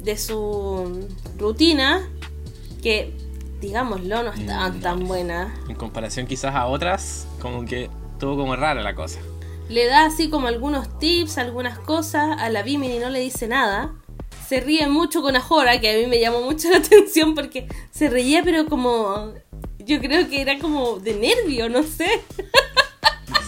de 0.00 0.18
su 0.18 1.08
rutina, 1.38 2.06
que 2.82 3.16
digámoslo 3.62 4.24
no 4.24 4.30
estaban 4.30 4.78
Mm, 4.78 4.82
tan 4.82 5.06
buenas. 5.08 5.58
En 5.70 5.76
comparación 5.76 6.26
quizás 6.26 6.54
a 6.54 6.66
otras, 6.66 7.26
como 7.40 7.64
que 7.64 7.88
estuvo 8.12 8.36
como 8.36 8.56
rara 8.56 8.82
la 8.82 8.94
cosa. 8.94 9.20
Le 9.70 9.86
da 9.86 10.04
así 10.04 10.28
como 10.28 10.48
algunos 10.48 10.98
tips, 10.98 11.38
algunas 11.38 11.78
cosas. 11.78 12.36
A 12.38 12.50
la 12.50 12.62
Bimini 12.62 12.98
no 12.98 13.08
le 13.08 13.20
dice 13.20 13.48
nada. 13.48 13.94
Se 14.48 14.60
ríe 14.60 14.86
mucho 14.88 15.22
con 15.22 15.36
Ajora, 15.36 15.80
que 15.80 15.90
a 15.90 15.98
mí 15.98 16.06
me 16.06 16.20
llamó 16.20 16.42
mucho 16.42 16.68
la 16.70 16.78
atención 16.78 17.34
porque 17.34 17.66
se 17.90 18.08
reía, 18.08 18.42
pero 18.42 18.66
como. 18.66 19.32
Yo 19.78 20.00
creo 20.00 20.28
que 20.28 20.40
era 20.40 20.58
como 20.60 20.98
de 21.00 21.14
nervio, 21.14 21.68
no 21.68 21.82
sé. 21.82 22.06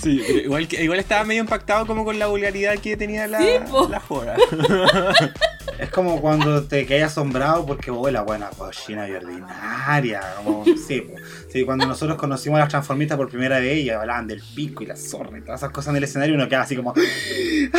Sí, 0.03 0.23
pero 0.27 0.39
igual, 0.39 0.69
que- 0.69 0.83
igual 0.85 0.99
estaba 0.99 1.25
medio 1.25 1.41
impactado 1.41 1.87
como 1.87 2.05
con 2.05 2.19
la 2.19 2.27
vulgaridad 2.27 2.77
que 2.79 2.95
tenía 2.95 3.27
la, 3.27 3.39
Sí, 3.41 3.47
la 3.89 4.01
joda. 4.01 4.37
Es 5.79 5.89
como 5.91 6.21
cuando 6.21 6.65
te 6.65 6.85
quedas 6.85 7.13
asombrado 7.13 7.65
porque, 7.65 7.91
oh, 7.91 8.11
la 8.11 8.21
buena 8.23 8.51
cochina 8.51 9.09
y 9.09 9.13
ordinaria. 9.13 10.21
Como, 10.45 10.65
sí, 10.87 11.01
po. 11.01 11.15
sí, 11.51 11.65
cuando 11.65 11.87
nosotros 11.87 12.19
conocimos 12.19 12.59
a 12.59 12.61
las 12.61 12.69
transformistas 12.69 13.17
por 13.17 13.29
primera 13.31 13.59
vez 13.61 13.79
y 13.83 13.89
hablaban 13.91 14.27
del 14.29 14.43
pico 14.55 14.83
y 14.83 14.87
la 14.87 14.97
zorra 14.97 15.39
y 15.39 15.41
todas 15.41 15.61
esas 15.61 15.71
cosas 15.71 15.93
en 15.93 15.97
el 15.97 16.05
escenario, 16.05 16.35
uno 16.35 16.49
queda 16.51 16.63
así 16.63 16.77
como, 16.77 16.93
¡ay, 16.97 17.71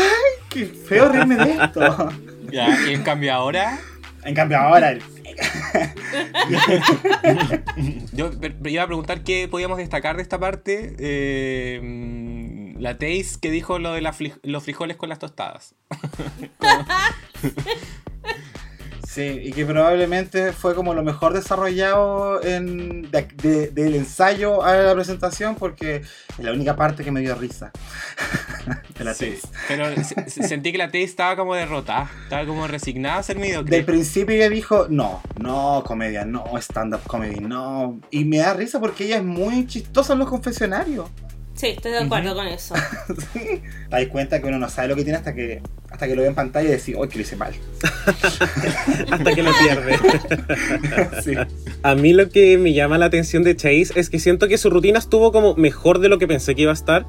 qué 0.56 0.66
feo 0.66 1.10
reírme 1.12 1.36
de 1.36 1.52
esto! 1.64 2.10
Ya, 2.52 2.68
y 2.88 2.94
en 2.94 3.02
cambio 3.04 3.34
ahora, 3.34 3.78
En 4.24 4.34
cambio, 4.36 4.58
ahora, 4.60 4.92
el- 4.92 5.02
yo 8.14 8.30
iba 8.66 8.84
a 8.84 8.88
preguntar 8.88 9.24
qué 9.24 9.48
podíamos 9.50 9.78
destacar 9.80 10.16
de 10.16 10.22
esta 10.22 10.40
parte. 10.40 10.96
Eh, 11.00 11.82
mm, 11.84 12.80
la 12.80 12.98
Taze 12.98 13.38
que 13.42 13.52
dijo 13.52 13.78
lo 13.80 13.92
de 13.94 14.00
la 14.02 14.14
fli- 14.14 14.40
los 14.44 14.64
frijoles 14.64 14.96
con 14.96 15.10
las 15.10 15.20
tostadas. 15.20 15.76
Sí, 19.16 19.40
y 19.46 19.54
que 19.54 19.66
probablemente 19.66 20.52
fue 20.52 20.76
como 20.76 20.94
lo 20.94 21.02
mejor 21.02 21.32
desarrollado 21.34 22.44
en, 22.44 23.10
de- 23.10 23.28
de- 23.36 23.68
del 23.70 23.96
ensayo 23.96 24.62
a 24.62 24.74
la 24.76 24.94
presentación 24.94 25.56
porque 25.56 26.02
es 26.38 26.40
la 26.44 26.52
única 26.52 26.76
parte 26.76 27.02
que 27.06 27.12
me 27.14 27.22
dio 27.22 27.34
risa. 27.36 27.72
de 28.98 29.04
la 29.06 29.14
Sí, 29.14 29.28
tesis. 29.28 29.50
pero 29.70 29.86
se- 30.04 30.30
se- 30.30 30.46
sentí 30.48 30.74
que 30.74 30.78
la 30.78 30.88
Taze 30.88 31.04
estaba 31.04 31.38
como 31.38 31.56
derrotada, 31.56 32.12
estaba 32.24 32.46
como 32.46 32.68
resignada 32.68 33.20
a 33.20 33.24
ser 33.24 33.38
mediocre. 33.40 33.74
Del 33.74 33.86
principio 33.86 34.36
ella 34.36 34.50
dijo, 34.50 34.88
no, 34.90 35.22
no, 35.40 35.82
comedia, 35.86 36.26
no, 36.26 36.44
stand-up 36.58 37.04
comedy, 37.08 37.40
no. 37.40 37.98
Y 38.12 38.26
me 38.26 38.40
da 38.40 38.54
risa 38.54 38.82
porque 38.82 39.06
ella 39.06 39.18
es 39.18 39.24
muy 39.24 39.66
chistosa 39.66 40.12
en 40.12 40.20
los 40.20 40.30
confesionarios. 40.30 41.10
Sí, 41.56 41.68
estoy 41.68 41.92
de 41.94 42.00
acuerdo 42.00 42.36
con 42.36 42.48
eso. 42.48 42.76
Sí. 43.34 43.62
Te 43.90 44.02
das 44.02 44.08
cuenta 44.08 44.42
que 44.42 44.48
uno 44.48 44.60
no 44.60 44.70
sabe 44.70 44.90
lo 44.90 44.96
que 44.96 45.04
tiene 45.04 45.18
hasta 45.18 45.34
que 45.34 45.62
hasta 45.90 46.08
que 46.08 46.16
lo 46.16 46.24
ve 46.24 46.28
en 46.28 46.36
pantalla 46.36 46.68
y 46.68 46.72
decís, 46.74 46.96
oh, 46.98 47.08
que 47.08 47.16
lo 47.16 47.22
hice 47.22 47.38
mal. 47.38 47.54
Hasta 49.12 49.34
que 49.34 49.44
lo 49.44 49.52
pierde. 49.60 49.98
Sí. 51.24 51.36
A 51.84 51.96
mí 51.96 52.12
lo 52.12 52.28
que 52.30 52.58
me 52.58 52.74
llama 52.74 52.98
la 52.98 53.06
atención 53.06 53.44
de 53.44 53.56
Chase 53.56 53.92
es 53.96 54.10
que 54.10 54.20
siento 54.20 54.50
que 54.50 54.58
su 54.58 54.70
rutina 54.70 55.00
estuvo 55.00 55.32
como 55.32 55.56
mejor 55.56 56.00
de 56.00 56.10
lo 56.10 56.20
que 56.20 56.28
pensé 56.28 56.54
que 56.54 56.64
iba 56.64 56.72
a 56.72 56.74
estar, 56.74 57.06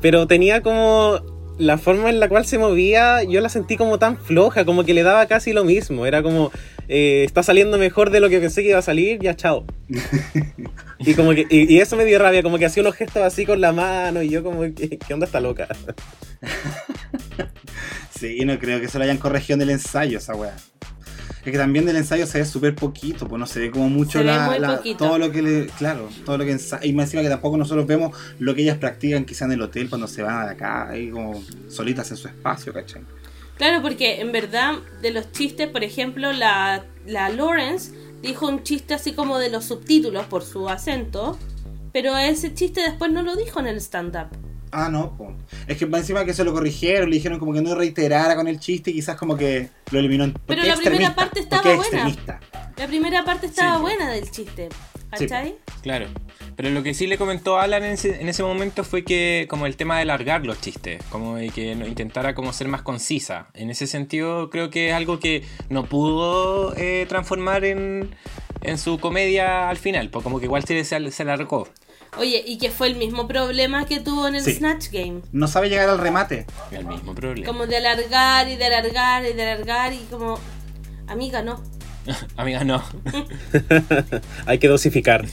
pero 0.00 0.26
tenía 0.26 0.62
como 0.62 1.20
la 1.58 1.78
forma 1.78 2.08
en 2.08 2.18
la 2.18 2.28
cual 2.28 2.44
se 2.44 2.58
movía, 2.58 3.22
yo 3.22 3.40
la 3.40 3.48
sentí 3.48 3.76
como 3.76 4.00
tan 4.00 4.16
floja, 4.16 4.64
como 4.64 4.84
que 4.84 4.94
le 4.94 5.04
daba 5.04 5.26
casi 5.26 5.52
lo 5.52 5.64
mismo, 5.64 6.04
era 6.04 6.20
como 6.20 6.50
eh, 6.88 7.24
está 7.24 7.42
saliendo 7.42 7.78
mejor 7.78 8.10
de 8.10 8.20
lo 8.20 8.28
que 8.28 8.40
pensé 8.40 8.62
que 8.62 8.70
iba 8.70 8.78
a 8.78 8.82
salir, 8.82 9.18
ya 9.20 9.36
chao. 9.36 9.64
y 10.98 11.14
como 11.14 11.30
que 11.34 11.46
y, 11.50 11.72
y 11.74 11.80
eso 11.80 11.96
me 11.96 12.04
dio 12.04 12.18
rabia, 12.18 12.42
como 12.42 12.58
que 12.58 12.66
hacía 12.66 12.82
unos 12.82 12.94
gestos 12.96 13.22
así 13.22 13.46
con 13.46 13.60
la 13.60 13.72
mano 13.72 14.22
y 14.22 14.28
yo 14.30 14.42
como 14.42 14.62
¿qué, 14.74 14.98
qué 14.98 15.14
onda 15.14 15.26
está 15.26 15.40
loca? 15.40 15.68
Sí, 18.18 18.40
no 18.44 18.58
creo 18.58 18.80
que 18.80 18.88
se 18.88 18.98
lo 18.98 19.04
hayan 19.04 19.18
corregido 19.18 19.54
en 19.56 19.62
el 19.62 19.70
ensayo 19.70 20.18
esa 20.18 20.34
weá. 20.34 20.56
Es 21.44 21.52
que 21.52 21.56
también 21.58 21.84
del 21.86 21.96
ensayo 21.96 22.26
se 22.26 22.38
ve 22.38 22.44
súper 22.44 22.74
poquito, 22.74 23.28
pues 23.28 23.38
no 23.38 23.46
se 23.46 23.60
ve 23.60 23.70
como 23.70 23.88
mucho 23.88 24.12
Se 24.12 24.18
ve 24.18 24.24
la, 24.24 24.46
muy 24.46 24.58
la- 24.58 24.76
poquito. 24.76 25.04
todo 25.06 25.18
lo 25.18 25.30
que 25.30 25.40
le, 25.40 25.66
claro, 25.66 26.08
todo 26.26 26.36
lo 26.36 26.44
que 26.44 26.52
ensa- 26.54 26.80
y 26.82 26.92
más 26.92 27.04
encima 27.06 27.22
que 27.22 27.28
tampoco 27.28 27.56
nosotros 27.56 27.86
vemos 27.86 28.16
lo 28.40 28.54
que 28.56 28.62
ellas 28.62 28.76
practican 28.78 29.24
quizá 29.24 29.44
en 29.44 29.52
el 29.52 29.62
hotel 29.62 29.88
cuando 29.88 30.08
se 30.08 30.22
van 30.22 30.46
de 30.46 30.52
acá, 30.52 30.88
ahí 30.90 31.10
como 31.10 31.40
solitas 31.68 32.10
en 32.10 32.16
su 32.16 32.26
espacio, 32.26 32.72
¿cachai? 32.72 33.02
Claro, 33.58 33.82
porque 33.82 34.20
en 34.20 34.32
verdad, 34.32 34.74
de 35.02 35.10
los 35.10 35.30
chistes, 35.32 35.68
por 35.68 35.84
ejemplo, 35.84 36.32
la, 36.32 36.84
la 37.06 37.28
Lawrence 37.28 37.92
dijo 38.22 38.46
un 38.48 38.62
chiste 38.62 38.94
así 38.94 39.12
como 39.12 39.38
de 39.38 39.50
los 39.50 39.64
subtítulos 39.66 40.26
por 40.26 40.42
su 40.44 40.68
acento, 40.68 41.38
pero 41.92 42.16
ese 42.16 42.54
chiste 42.54 42.80
después 42.82 43.10
no 43.12 43.22
lo 43.22 43.36
dijo 43.36 43.60
en 43.60 43.66
el 43.66 43.76
stand-up. 43.78 44.28
Ah, 44.70 44.88
no, 44.90 45.16
po. 45.16 45.32
es 45.66 45.78
que 45.78 45.86
más 45.86 46.00
encima 46.02 46.24
que 46.26 46.34
se 46.34 46.44
lo 46.44 46.52
corrigieron, 46.52 47.08
le 47.08 47.16
dijeron 47.16 47.38
como 47.38 47.52
que 47.54 47.62
no 47.62 47.74
reiterara 47.74 48.36
con 48.36 48.48
el 48.48 48.60
chiste 48.60 48.90
y 48.90 48.94
quizás 48.94 49.16
como 49.16 49.36
que 49.36 49.70
lo 49.90 49.98
eliminó. 49.98 50.24
en- 50.24 50.34
Pero 50.46 50.62
la 50.62 50.76
primera 50.76 51.14
parte 51.14 51.40
estaba 51.40 51.74
buena. 51.74 52.14
La 52.76 52.86
primera 52.86 53.24
parte 53.24 53.46
estaba 53.46 53.76
Sí. 53.76 53.82
buena 53.82 54.10
del 54.10 54.30
chiste, 54.30 54.68
¿cachai? 55.10 55.56
Claro. 55.82 56.06
Pero 56.58 56.70
lo 56.70 56.82
que 56.82 56.92
sí 56.92 57.06
le 57.06 57.18
comentó 57.18 57.60
Alan 57.60 57.84
en 57.84 57.92
ese, 57.92 58.20
en 58.20 58.28
ese 58.28 58.42
momento 58.42 58.82
fue 58.82 59.04
que 59.04 59.46
como 59.48 59.66
el 59.66 59.76
tema 59.76 59.96
de 60.00 60.04
largar 60.04 60.44
los 60.44 60.60
chistes, 60.60 61.00
como 61.08 61.36
de 61.36 61.50
que 61.50 61.70
intentara 61.70 62.34
como 62.34 62.52
ser 62.52 62.66
más 62.66 62.82
concisa. 62.82 63.46
En 63.54 63.70
ese 63.70 63.86
sentido 63.86 64.50
creo 64.50 64.68
que 64.68 64.88
es 64.88 64.94
algo 64.96 65.20
que 65.20 65.44
no 65.70 65.84
pudo 65.84 66.74
eh, 66.76 67.06
transformar 67.08 67.64
en, 67.64 68.12
en 68.62 68.76
su 68.76 68.98
comedia 68.98 69.68
al 69.68 69.76
final, 69.76 70.10
pues 70.10 70.24
como 70.24 70.40
que 70.40 70.46
igual 70.46 70.64
se, 70.64 70.82
se, 70.84 71.10
se 71.12 71.22
alargó. 71.22 71.68
Oye, 72.18 72.42
y 72.44 72.58
que 72.58 72.70
fue 72.70 72.88
el 72.88 72.96
mismo 72.96 73.28
problema 73.28 73.86
que 73.86 74.00
tuvo 74.00 74.26
en 74.26 74.34
el 74.34 74.42
Sí. 74.42 74.54
Snatch 74.54 74.88
Game. 74.90 75.20
No 75.30 75.46
sabe 75.46 75.68
llegar 75.68 75.88
al 75.88 75.98
remate. 75.98 76.44
El 76.72 76.86
mismo 76.86 77.14
problema. 77.14 77.46
Como 77.46 77.68
de 77.68 77.76
alargar 77.76 78.48
y 78.48 78.56
de 78.56 78.64
alargar 78.64 79.24
y 79.24 79.32
de 79.32 79.42
alargar 79.52 79.92
y 79.92 79.98
como... 80.10 80.40
Amiga, 81.06 81.40
no. 81.40 81.62
Amiga, 82.36 82.64
no. 82.64 82.82
Hay 84.46 84.58
que 84.58 84.68
dosificar. 84.68 85.26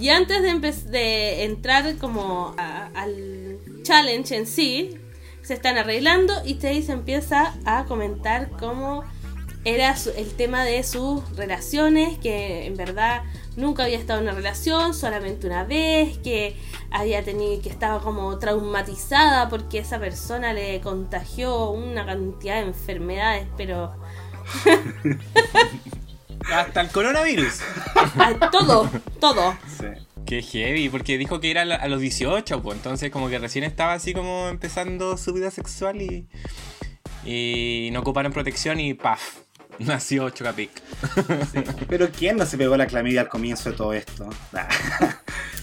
Y 0.00 0.08
antes 0.08 0.42
de, 0.42 1.44
entrar 1.44 1.96
como 1.96 2.54
a- 2.58 2.90
al 2.94 3.58
challenge 3.82 4.36
en 4.36 4.46
sí, 4.46 4.90
se 5.42 5.54
están 5.54 5.78
arreglando 5.78 6.34
y 6.44 6.54
Chase 6.58 6.92
empieza 6.92 7.54
a 7.64 7.84
comentar 7.86 8.50
cómo 8.58 9.02
era 9.64 9.96
su- 9.96 10.10
el 10.10 10.28
tema 10.34 10.64
de 10.64 10.82
sus 10.82 11.22
relaciones, 11.36 12.18
que 12.18 12.66
en 12.66 12.76
verdad 12.76 13.22
nunca 13.56 13.84
había 13.84 13.98
estado 13.98 14.20
en 14.20 14.26
una 14.26 14.34
relación, 14.34 14.94
solamente 14.94 15.46
una 15.46 15.64
vez, 15.64 16.18
que 16.18 16.56
había 16.90 17.22
tenido, 17.22 17.60
que 17.62 17.68
estaba 17.68 18.00
como 18.00 18.38
traumatizada 18.38 19.48
porque 19.48 19.78
esa 19.78 19.98
persona 19.98 20.52
le 20.52 20.80
contagió 20.80 21.70
una 21.70 22.04
cantidad 22.06 22.54
de 22.60 22.68
enfermedades, 22.68 23.46
pero 23.56 23.92
Hasta 26.52 26.80
el 26.80 26.88
coronavirus. 26.88 27.60
a 28.18 28.50
todo, 28.50 28.90
todo. 29.20 29.56
Sí. 29.78 29.86
Qué 30.26 30.42
heavy, 30.42 30.88
porque 30.88 31.18
dijo 31.18 31.40
que 31.40 31.50
era 31.50 31.62
a 31.62 31.88
los 31.88 32.00
18, 32.00 32.62
pues 32.62 32.76
entonces 32.76 33.10
como 33.10 33.28
que 33.28 33.38
recién 33.38 33.64
estaba 33.64 33.94
así 33.94 34.14
como 34.14 34.48
empezando 34.48 35.16
su 35.16 35.32
vida 35.32 35.50
sexual 35.50 36.00
y, 36.02 36.28
y 37.24 37.90
no 37.92 38.00
ocuparon 38.00 38.32
protección 38.32 38.78
y 38.80 38.94
paf, 38.94 39.20
nació 39.78 40.30
Chocapic. 40.30 40.70
Pero 41.88 42.10
¿quién 42.10 42.36
no 42.36 42.46
se 42.46 42.56
pegó 42.58 42.76
la 42.76 42.86
clamidia 42.86 43.22
al 43.22 43.28
comienzo 43.28 43.70
de 43.70 43.76
todo 43.76 43.92
esto? 43.92 44.28
Nah. 44.52 44.68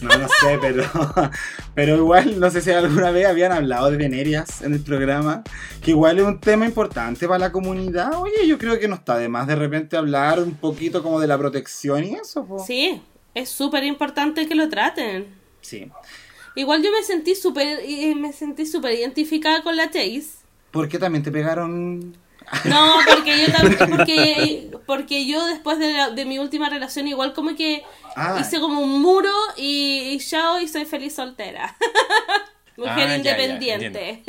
No, 0.01 0.15
no 0.17 0.27
sé, 0.27 0.59
pero, 0.61 0.83
pero 1.75 1.95
igual, 1.97 2.39
no 2.39 2.49
sé 2.51 2.61
si 2.61 2.71
alguna 2.71 3.11
vez 3.11 3.25
habían 3.25 3.51
hablado 3.51 3.89
de 3.89 3.97
venerias 3.97 4.61
en 4.61 4.73
el 4.73 4.81
programa, 4.81 5.43
que 5.81 5.91
igual 5.91 6.19
es 6.19 6.25
un 6.25 6.39
tema 6.39 6.65
importante 6.65 7.27
para 7.27 7.39
la 7.39 7.51
comunidad. 7.51 8.13
Oye, 8.19 8.47
yo 8.47 8.57
creo 8.57 8.79
que 8.79 8.87
no 8.87 8.95
está 8.95 9.17
de 9.17 9.27
más 9.27 9.47
de 9.47 9.55
repente 9.55 9.97
hablar 9.97 10.39
un 10.39 10.53
poquito 10.53 11.01
como 11.01 11.19
de 11.19 11.27
la 11.27 11.37
protección 11.37 12.03
y 12.03 12.15
eso. 12.15 12.45
po. 12.45 12.59
Sí, 12.59 13.01
es 13.33 13.49
súper 13.49 13.83
importante 13.83 14.47
que 14.47 14.55
lo 14.55 14.69
traten. 14.69 15.27
Sí. 15.61 15.91
Igual 16.55 16.81
yo 16.81 16.91
me 16.91 17.03
sentí 17.03 17.35
súper 17.35 17.79
eh, 17.83 18.15
me 18.15 18.33
sentí 18.33 18.65
súper 18.65 18.93
identificada 18.93 19.61
con 19.61 19.75
la 19.75 19.91
Chase. 19.91 20.37
¿Por 20.71 20.87
qué 20.87 20.97
también 20.97 21.23
te 21.23 21.31
pegaron? 21.31 22.15
No, 22.65 22.95
porque 23.13 23.41
yo 23.45 23.51
también, 23.53 23.89
porque, 23.89 24.71
porque 24.85 25.25
yo 25.27 25.45
después 25.47 25.79
de, 25.79 25.93
la- 25.93 26.09
de 26.11 26.25
mi 26.25 26.39
última 26.39 26.69
relación 26.69 27.07
igual 27.07 27.33
como 27.33 27.55
que 27.55 27.83
Ah. 28.15 28.37
hice 28.39 28.59
como 28.59 28.79
un 28.81 29.01
muro 29.01 29.31
y, 29.57 30.11
y 30.13 30.17
chao 30.19 30.59
y 30.59 30.67
soy 30.67 30.85
feliz 30.85 31.13
soltera. 31.15 31.75
Mujer 32.77 32.93
Ah, 33.09 33.17
ya, 33.17 33.37
ya, 33.37 33.43
independiente. 33.43 34.23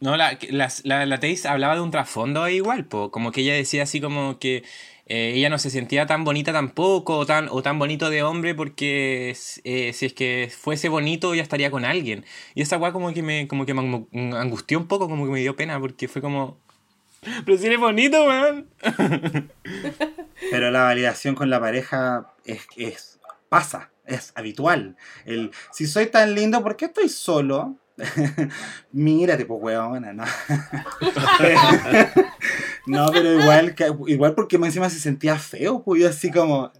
No, 0.00 0.16
la, 0.16 0.38
la, 0.50 0.68
la, 0.84 1.06
la 1.06 1.20
Taze 1.20 1.48
hablaba 1.48 1.74
de 1.74 1.80
un 1.80 1.90
trasfondo 1.90 2.42
ahí 2.44 2.56
igual, 2.56 2.84
po. 2.84 3.10
como 3.10 3.32
que 3.32 3.40
ella 3.40 3.54
decía 3.54 3.82
así 3.82 4.00
como 4.00 4.38
que 4.38 4.62
eh, 5.06 5.32
ella 5.34 5.48
no 5.48 5.58
se 5.58 5.70
sentía 5.70 6.06
tan 6.06 6.22
bonita 6.22 6.52
tampoco 6.52 7.16
o 7.16 7.26
tan, 7.26 7.48
o 7.50 7.62
tan 7.62 7.78
bonito 7.78 8.08
de 8.10 8.22
hombre 8.22 8.54
porque 8.54 9.34
eh, 9.64 9.92
si 9.94 10.06
es 10.06 10.12
que 10.12 10.52
fuese 10.56 10.88
bonito 10.88 11.34
ya 11.34 11.42
estaría 11.42 11.70
con 11.70 11.84
alguien. 11.84 12.24
Y 12.54 12.62
esa 12.62 12.76
weá 12.78 12.92
como 12.92 13.12
que 13.12 13.22
me, 13.22 13.48
como 13.48 13.66
que 13.66 13.74
me 13.74 13.80
angu- 13.82 14.36
angustió 14.36 14.78
un 14.78 14.86
poco, 14.86 15.08
como 15.08 15.24
que 15.24 15.32
me 15.32 15.40
dio 15.40 15.56
pena 15.56 15.80
porque 15.80 16.06
fue 16.08 16.22
como... 16.22 16.58
Pero 17.44 17.58
si 17.58 17.66
eres 17.66 17.80
bonito, 17.80 18.24
weón. 18.24 18.68
Pero 20.50 20.70
la 20.70 20.84
validación 20.84 21.34
con 21.34 21.50
la 21.50 21.60
pareja 21.60 22.32
es, 22.44 22.66
es 22.76 23.18
pasa, 23.48 23.90
es 24.06 24.32
habitual. 24.34 24.96
El, 25.24 25.50
si 25.72 25.86
soy 25.86 26.06
tan 26.06 26.34
lindo, 26.34 26.62
¿por 26.62 26.76
qué 26.76 26.86
estoy 26.86 27.08
solo? 27.08 27.76
Mírate, 28.92 29.46
pues, 29.46 29.60
weona, 29.62 30.12
no. 30.12 30.24
no, 32.86 33.10
pero 33.12 33.40
igual, 33.40 33.74
igual 34.06 34.34
porque 34.34 34.58
más 34.58 34.68
encima 34.68 34.90
se 34.90 35.00
sentía 35.00 35.38
feo, 35.38 35.82
pues 35.82 36.02
yo 36.02 36.08
así 36.08 36.30
como... 36.30 36.72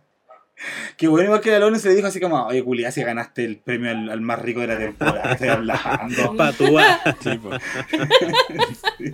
Que 0.96 1.06
bueno, 1.06 1.26
igual 1.26 1.40
que 1.40 1.52
la 1.52 1.60
Lone 1.60 1.78
se 1.78 1.88
le 1.88 1.94
dijo 1.94 2.08
así 2.08 2.18
como, 2.18 2.46
oye, 2.46 2.64
culia, 2.64 2.90
si 2.90 3.04
ganaste 3.04 3.44
el 3.44 3.58
premio 3.58 3.92
al, 3.92 4.10
al 4.10 4.20
más 4.20 4.40
rico 4.40 4.60
de 4.60 4.66
la 4.66 4.76
temporada, 4.76 5.32
estoy 5.32 5.48
hablando. 5.48 6.32
Patúa. 6.36 6.98
Sí. 7.20 7.40
Sí, 8.98 9.12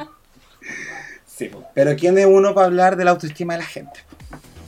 pues. 1.39 1.65
Pero 1.75 1.97
¿quién 1.97 2.19
es 2.19 2.27
uno 2.27 2.55
para 2.55 2.67
hablar 2.67 2.97
de 2.97 3.05
la 3.05 3.13
autoestima 3.13 3.55
de 3.55 3.61
la 3.61 3.67
gente? 3.67 4.01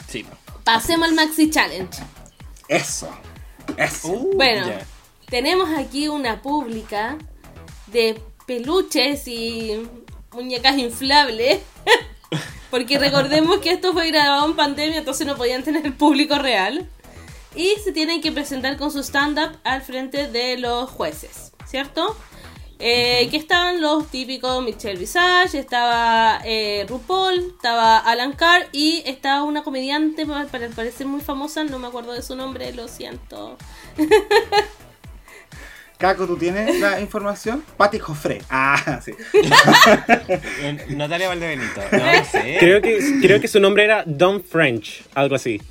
Sí, 0.09 0.25
po. 0.25 0.37
Pasemos 0.65 1.09
al 1.09 1.15
Maxi 1.15 1.51
Challenge. 1.51 1.99
Eso, 2.69 3.09
eso. 3.77 4.09
Uh, 4.09 4.37
Bueno. 4.37 4.67
Tenemos 5.29 5.69
aquí 5.77 6.07
una 6.07 6.41
pública 6.41 7.19
de 7.89 8.21
peluches 8.47 9.27
y 9.27 9.89
muñecas 10.33 10.79
inflables. 10.79 11.61
Porque 12.71 12.99
recordemos 12.99 13.59
que 13.59 13.71
esto 13.71 13.93
fue 13.93 14.11
grabado 14.11 14.47
en 14.47 14.57
pandemia, 14.57 14.99
entonces 14.99 15.27
no 15.27 15.37
podían 15.37 15.63
tener 15.63 15.93
público 15.97 16.39
real. 16.39 16.89
Y 17.55 17.75
se 17.83 17.93
tienen 17.93 18.21
que 18.21 18.33
presentar 18.33 18.77
con 18.77 18.91
su 18.91 19.03
stand-up 19.03 19.59
al 19.65 19.83
frente 19.83 20.29
de 20.29 20.59
los 20.59 20.91
jueces, 20.91 21.53
¿cierto? 21.67 22.17
Eh, 22.79 23.29
que 23.31 23.39
estaban 23.39 23.81
los 23.81 24.09
típicos 24.09 24.63
Michelle 24.63 24.99
Visage, 24.99 25.59
estaba 25.59 26.41
eh, 26.45 26.85
RuPaul, 26.87 27.53
estaba 27.57 27.99
Alan 27.99 28.33
Carr 28.33 28.69
y 28.73 29.03
estaba 29.07 29.45
una 29.45 29.63
comediante, 29.63 30.27
para 30.27 30.69
parecer 30.69 31.07
muy 31.07 31.23
famosa, 31.23 31.65
no 31.65 31.79
me 31.79 31.87
acuerdo 31.87 32.13
de 32.13 32.21
su 32.21 32.37
nombre, 32.37 32.73
lo 32.75 32.87
siento. 32.87 33.57
Caco, 35.99 36.27
¿tú 36.27 36.37
tienes 36.37 36.79
la 36.79 37.01
información? 37.07 37.65
Patti 37.79 37.99
Joffre. 37.99 38.43
Ah, 38.51 39.01
sí. 39.03 39.13
Natalia 40.89 41.29
Valdebenito. 41.29 41.81
No, 41.93 41.99
no 41.99 42.25
sé. 42.27 42.57
Creo 42.61 42.83
que, 42.83 43.21
creo 43.23 43.41
que 43.41 43.49
su 43.49 43.59
nombre 43.61 43.85
era 43.85 44.03
Don 44.05 44.45
French, 44.45 45.05
algo 45.15 45.37
así. 45.37 45.63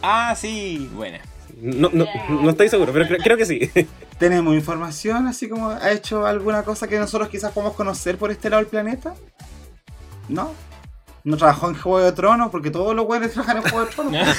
Ah, 0.00 0.34
sí. 0.34 0.88
Buena. 0.94 1.20
No, 1.60 1.90
no, 1.92 2.06
no 2.28 2.50
estoy 2.50 2.68
seguro, 2.68 2.92
pero 2.92 3.06
creo, 3.06 3.18
creo 3.18 3.36
que 3.36 3.46
sí. 3.46 3.70
¿Tenemos 4.18 4.54
información 4.54 5.26
así 5.26 5.48
como 5.48 5.70
ha 5.70 5.90
hecho 5.92 6.26
alguna 6.26 6.62
cosa 6.62 6.86
que 6.88 6.98
nosotros 6.98 7.28
quizás 7.28 7.52
podamos 7.52 7.74
conocer 7.76 8.16
por 8.18 8.30
este 8.30 8.48
lado 8.50 8.62
del 8.62 8.70
planeta? 8.70 9.14
¿No? 10.28 10.52
¿No 11.24 11.36
trabajó 11.36 11.68
en 11.68 11.74
Juego 11.74 12.00
de 12.00 12.12
Tronos? 12.12 12.50
Porque 12.50 12.70
todos 12.70 12.94
los 12.94 13.06
buenos 13.06 13.32
trabajan 13.32 13.58
en 13.58 13.62
Juego 13.64 13.84
de 13.86 13.92
Tronos. 13.92 14.28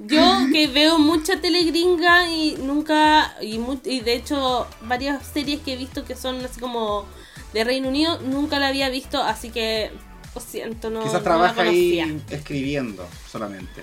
Yo 0.00 0.22
que 0.52 0.68
veo 0.68 0.98
mucha 0.98 1.40
tele 1.40 1.64
gringa 1.64 2.30
y 2.30 2.56
nunca, 2.62 3.34
y, 3.42 3.58
mu- 3.58 3.80
y 3.84 4.00
de 4.00 4.14
hecho 4.14 4.66
varias 4.82 5.26
series 5.26 5.60
que 5.60 5.74
he 5.74 5.76
visto 5.76 6.04
que 6.04 6.14
son 6.16 6.42
así 6.44 6.60
como 6.60 7.04
de 7.52 7.64
Reino 7.64 7.88
Unido, 7.88 8.18
nunca 8.20 8.58
la 8.58 8.68
había 8.68 8.88
visto, 8.90 9.22
así 9.22 9.50
que 9.50 9.90
lo 10.34 10.40
siento, 10.40 10.88
no, 10.90 11.00
quizás 11.00 11.12
no 11.14 11.18
la 11.18 11.24
trabaja 11.24 11.62
ahí 11.62 12.22
escribiendo 12.30 13.06
solamente. 13.30 13.82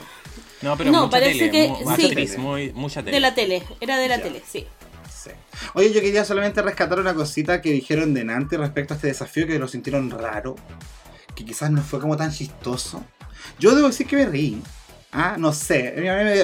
No, 0.66 0.76
pero 0.78 0.92
No, 0.92 1.00
mucha 1.06 1.12
parece 1.12 1.50
tele, 1.50 1.52
que 1.52 1.68
mu- 1.70 1.78
sí. 1.78 1.84
mucha 1.86 2.06
actriz, 2.08 2.38
muy, 2.38 2.74
mucha 2.74 3.00
tele. 3.02 3.12
De 3.16 3.20
la 3.22 3.36
tele, 3.36 3.64
era 3.80 3.98
de 3.98 4.08
la 4.10 4.18
Ya. 4.18 4.24
tele, 4.24 4.42
sí. 4.46 4.66
Sí. 5.14 5.30
Oye, 5.76 5.94
yo 5.94 6.02
quería 6.02 6.26
solamente 6.26 6.62
rescatar 6.62 7.00
una 7.00 7.14
cosita 7.14 7.62
que 7.62 7.72
dijeron 7.72 8.14
de 8.14 8.24
Nanti 8.26 8.58
respecto 8.58 8.94
a 8.94 8.98
este 8.98 9.08
desafío 9.08 9.48
que 9.48 9.58
lo 9.60 9.68
sintieron 9.68 10.10
raro, 10.10 10.56
que 11.36 11.46
quizás 11.46 11.70
no 11.72 11.82
fue 11.82 12.00
como 12.00 12.18
tan 12.18 12.32
chistoso. 12.32 13.04
Yo 13.60 13.76
debo 13.76 13.88
decir 13.88 14.08
que 14.08 14.16
me 14.18 14.26
reí. 14.26 14.62
Ah, 15.18 15.38
no 15.40 15.54
sé, 15.54 15.94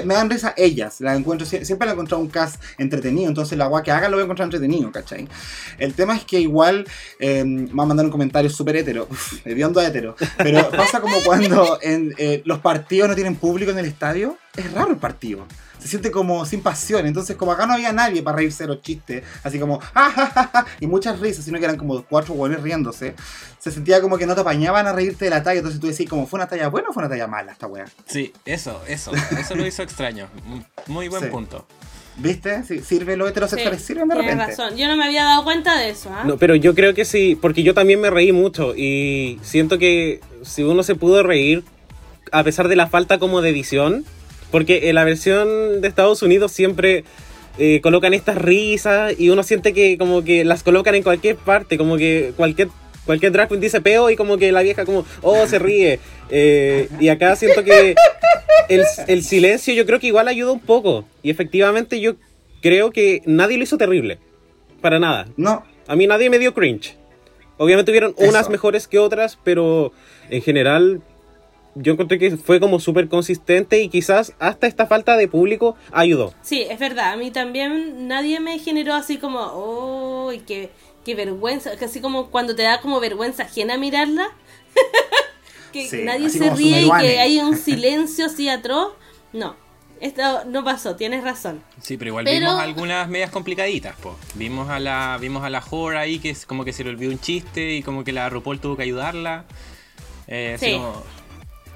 me, 0.02 0.14
dan 0.14 0.30
risa 0.30 0.54
ellas, 0.56 1.00
la 1.02 1.14
encuentro, 1.14 1.46
sie- 1.46 1.62
siempre 1.62 1.84
la 1.84 1.92
he 1.92 1.94
encontrado 1.94 2.22
un 2.22 2.30
cast 2.30 2.62
entretenido, 2.78 3.28
entonces 3.28 3.58
la 3.58 3.64
agua 3.66 3.82
que 3.82 3.90
haga 3.90 4.08
lo 4.08 4.16
voy 4.16 4.22
a 4.22 4.24
encontrar 4.24 4.46
entretenido, 4.46 4.90
¿cachai? 4.90 5.28
El 5.78 5.92
tema 5.92 6.16
es 6.16 6.24
que 6.24 6.40
igual, 6.40 6.86
eh, 7.18 7.44
me 7.44 7.82
a 7.82 7.86
mandar 7.86 8.06
un 8.06 8.10
comentario 8.12 8.48
súper 8.48 8.76
hetero, 8.76 9.08
hediondo 9.44 9.80
pero 10.38 10.70
pasa 10.70 11.00
como 11.02 11.16
cuando 11.22 11.78
eh, 11.82 12.40
los 12.46 12.60
partidos 12.60 13.10
no 13.10 13.14
tienen 13.14 13.36
público 13.36 13.70
en 13.72 13.78
el 13.78 13.84
estadio, 13.84 14.38
es 14.56 14.72
raro 14.72 14.90
el 14.90 14.96
partido. 14.96 15.46
Se 15.82 15.88
siente 15.88 16.12
como 16.12 16.46
sin 16.46 16.62
pasión, 16.62 17.04
entonces 17.06 17.34
como 17.36 17.50
acá 17.50 17.66
no 17.66 17.72
había 17.74 17.92
nadie 17.92 18.22
para 18.22 18.36
reírse 18.36 18.62
de 18.62 18.68
los 18.68 18.82
chistes, 18.82 19.24
así 19.42 19.58
como 19.58 19.80
¡ah, 19.94 20.10
ja, 20.14 20.26
ja, 20.26 20.50
ja! 20.52 20.66
y 20.78 20.86
muchas 20.86 21.18
risas, 21.18 21.44
sino 21.44 21.58
que 21.58 21.64
eran 21.64 21.76
como 21.76 22.02
cuatro 22.04 22.34
hueones 22.34 22.62
riéndose, 22.62 23.14
se 23.58 23.70
sentía 23.72 24.00
como 24.00 24.16
que 24.16 24.26
no 24.26 24.34
te 24.36 24.42
apañaban 24.42 24.86
a 24.86 24.92
reírte 24.92 25.24
de 25.24 25.30
la 25.32 25.42
talla, 25.42 25.58
entonces 25.58 25.80
tú 25.80 25.88
decís 25.88 26.08
como 26.08 26.26
fue 26.28 26.38
una 26.38 26.46
talla 26.46 26.68
buena 26.68 26.90
o 26.90 26.92
fue 26.92 27.02
una 27.02 27.10
talla 27.10 27.26
mala 27.26 27.50
esta 27.52 27.66
wea. 27.66 27.86
Sí, 28.06 28.32
eso, 28.44 28.80
eso. 28.86 29.10
Eso 29.40 29.56
lo 29.56 29.66
hizo 29.66 29.82
extraño. 29.82 30.28
Muy 30.86 31.08
buen 31.08 31.24
Sí. 31.24 31.28
punto. 31.30 31.66
¿Viste? 32.16 32.62
Sí, 32.64 32.80
sirve 32.80 33.16
los 33.16 33.30
heterosexuales, 33.30 33.80
Sí, 33.80 33.86
sirven 33.88 34.06
de 34.08 34.14
tienes 34.16 34.32
repente. 34.36 34.62
razón. 34.62 34.76
Yo 34.76 34.86
no 34.86 34.96
me 34.96 35.04
había 35.06 35.24
dado 35.24 35.44
cuenta 35.44 35.78
de 35.78 35.88
eso, 35.90 36.10
¿ah? 36.14 36.24
No, 36.24 36.36
pero 36.36 36.54
yo 36.54 36.74
creo 36.74 36.92
que 36.94 37.04
sí, 37.06 37.36
porque 37.40 37.62
yo 37.62 37.72
también 37.74 38.00
me 38.00 38.10
reí 38.10 38.32
mucho 38.32 38.74
y 38.76 39.40
siento 39.42 39.78
que 39.78 40.20
si 40.42 40.62
uno 40.62 40.82
se 40.82 40.94
pudo 40.94 41.22
reír 41.22 41.64
a 42.30 42.44
pesar 42.44 42.68
de 42.68 42.76
la 42.76 42.86
falta 42.86 43.18
como 43.18 43.40
de 43.40 43.48
edición, 43.50 44.04
porque 44.52 44.88
en 44.88 44.94
la 44.94 45.02
versión 45.02 45.80
de 45.80 45.88
Estados 45.88 46.22
Unidos 46.22 46.52
siempre 46.52 47.02
eh, 47.58 47.80
colocan 47.82 48.14
estas 48.14 48.36
risas 48.36 49.18
y 49.18 49.30
uno 49.30 49.42
siente 49.42 49.72
que 49.72 49.98
como 49.98 50.22
que 50.22 50.44
las 50.44 50.62
colocan 50.62 50.94
en 50.94 51.02
cualquier 51.02 51.34
parte, 51.34 51.76
como 51.76 51.96
que 51.96 52.32
cualquier 52.36 52.68
cualquier 53.04 53.32
drag 53.32 53.48
queen 53.48 53.60
dice 53.60 53.80
peo 53.80 54.10
y 54.10 54.14
como 54.16 54.38
que 54.38 54.52
la 54.52 54.62
vieja 54.62 54.84
como 54.84 55.04
oh 55.22 55.44
se 55.48 55.58
ríe 55.58 55.98
Eh, 56.30 56.88
y 57.00 57.08
acá 57.08 57.34
siento 57.34 57.64
que 57.64 57.94
el, 58.68 58.84
el 59.08 59.22
silencio 59.24 59.74
yo 59.74 59.84
creo 59.84 59.98
que 59.98 60.06
igual 60.06 60.28
ayuda 60.28 60.52
un 60.52 60.60
poco. 60.60 61.04
Y 61.22 61.30
efectivamente 61.30 62.00
yo 62.00 62.14
creo 62.62 62.90
que 62.90 63.20
nadie 63.26 63.58
lo 63.58 63.64
hizo 63.64 63.76
terrible. 63.76 64.18
Para 64.80 64.98
nada. 64.98 65.26
No, 65.36 65.64
a 65.86 65.96
mí 65.96 66.06
nadie 66.06 66.30
me 66.30 66.38
dio 66.38 66.54
cringe. 66.54 66.96
Obviamente 67.58 67.90
hubieron 67.90 68.14
Eso. 68.16 68.30
unas 68.30 68.48
mejores 68.48 68.88
que 68.88 68.98
otras, 68.98 69.38
pero 69.44 69.92
en 70.30 70.40
general 70.42 71.02
yo 71.74 71.92
encontré 71.94 72.18
que 72.18 72.36
fue 72.36 72.60
como 72.60 72.80
súper 72.80 73.08
consistente 73.08 73.80
y 73.80 73.88
quizás 73.88 74.34
hasta 74.38 74.66
esta 74.66 74.86
falta 74.86 75.16
de 75.16 75.28
público 75.28 75.76
ayudó. 75.90 76.34
Sí, 76.42 76.62
es 76.68 76.78
verdad. 76.78 77.12
A 77.12 77.16
mí 77.16 77.30
también 77.30 78.08
nadie 78.08 78.40
me 78.40 78.58
generó 78.58 78.94
así 78.94 79.16
como, 79.18 79.40
oh, 79.40 80.30
qué, 80.46 80.70
qué 81.04 81.14
vergüenza. 81.14 81.76
Casi 81.78 82.00
como 82.00 82.30
cuando 82.30 82.54
te 82.54 82.62
da 82.62 82.80
como 82.80 83.00
vergüenza 83.00 83.44
ajena 83.44 83.78
mirarla. 83.78 84.28
que 85.72 85.88
Sí, 85.88 86.02
nadie 86.02 86.28
se 86.28 86.50
ríe 86.50 86.82
y 86.82 86.90
que 87.00 87.18
hay 87.20 87.38
un 87.38 87.56
silencio 87.56 88.26
así 88.26 88.48
atroz. 88.48 88.92
No, 89.32 89.56
esto 90.00 90.44
no 90.44 90.62
pasó, 90.64 90.96
tienes 90.96 91.24
razón. 91.24 91.62
Sí, 91.80 91.96
pero 91.96 92.08
igual 92.10 92.24
Pero- 92.26 92.48
vimos 92.48 92.60
algunas 92.60 93.08
medias 93.08 93.30
complicaditas, 93.30 93.96
po. 93.96 94.14
Vimos 94.34 94.68
a 94.68 94.78
la, 94.78 95.16
vimos 95.20 95.42
a 95.42 95.48
la 95.48 95.62
Whore 95.70 95.96
ahí 95.98 96.18
que 96.18 96.28
es 96.30 96.44
como 96.44 96.64
que 96.66 96.72
se 96.74 96.84
le 96.84 96.90
olvidó 96.90 97.10
un 97.12 97.18
chiste 97.20 97.72
y 97.76 97.82
como 97.82 98.04
que 98.04 98.12
la 98.12 98.28
RuPaul 98.28 98.60
tuvo 98.60 98.76
que 98.76 98.82
ayudarla. 98.82 99.44
Eh, 100.28 100.52
así 100.56 100.66
Sí. 100.66 100.72
como- 100.74 101.02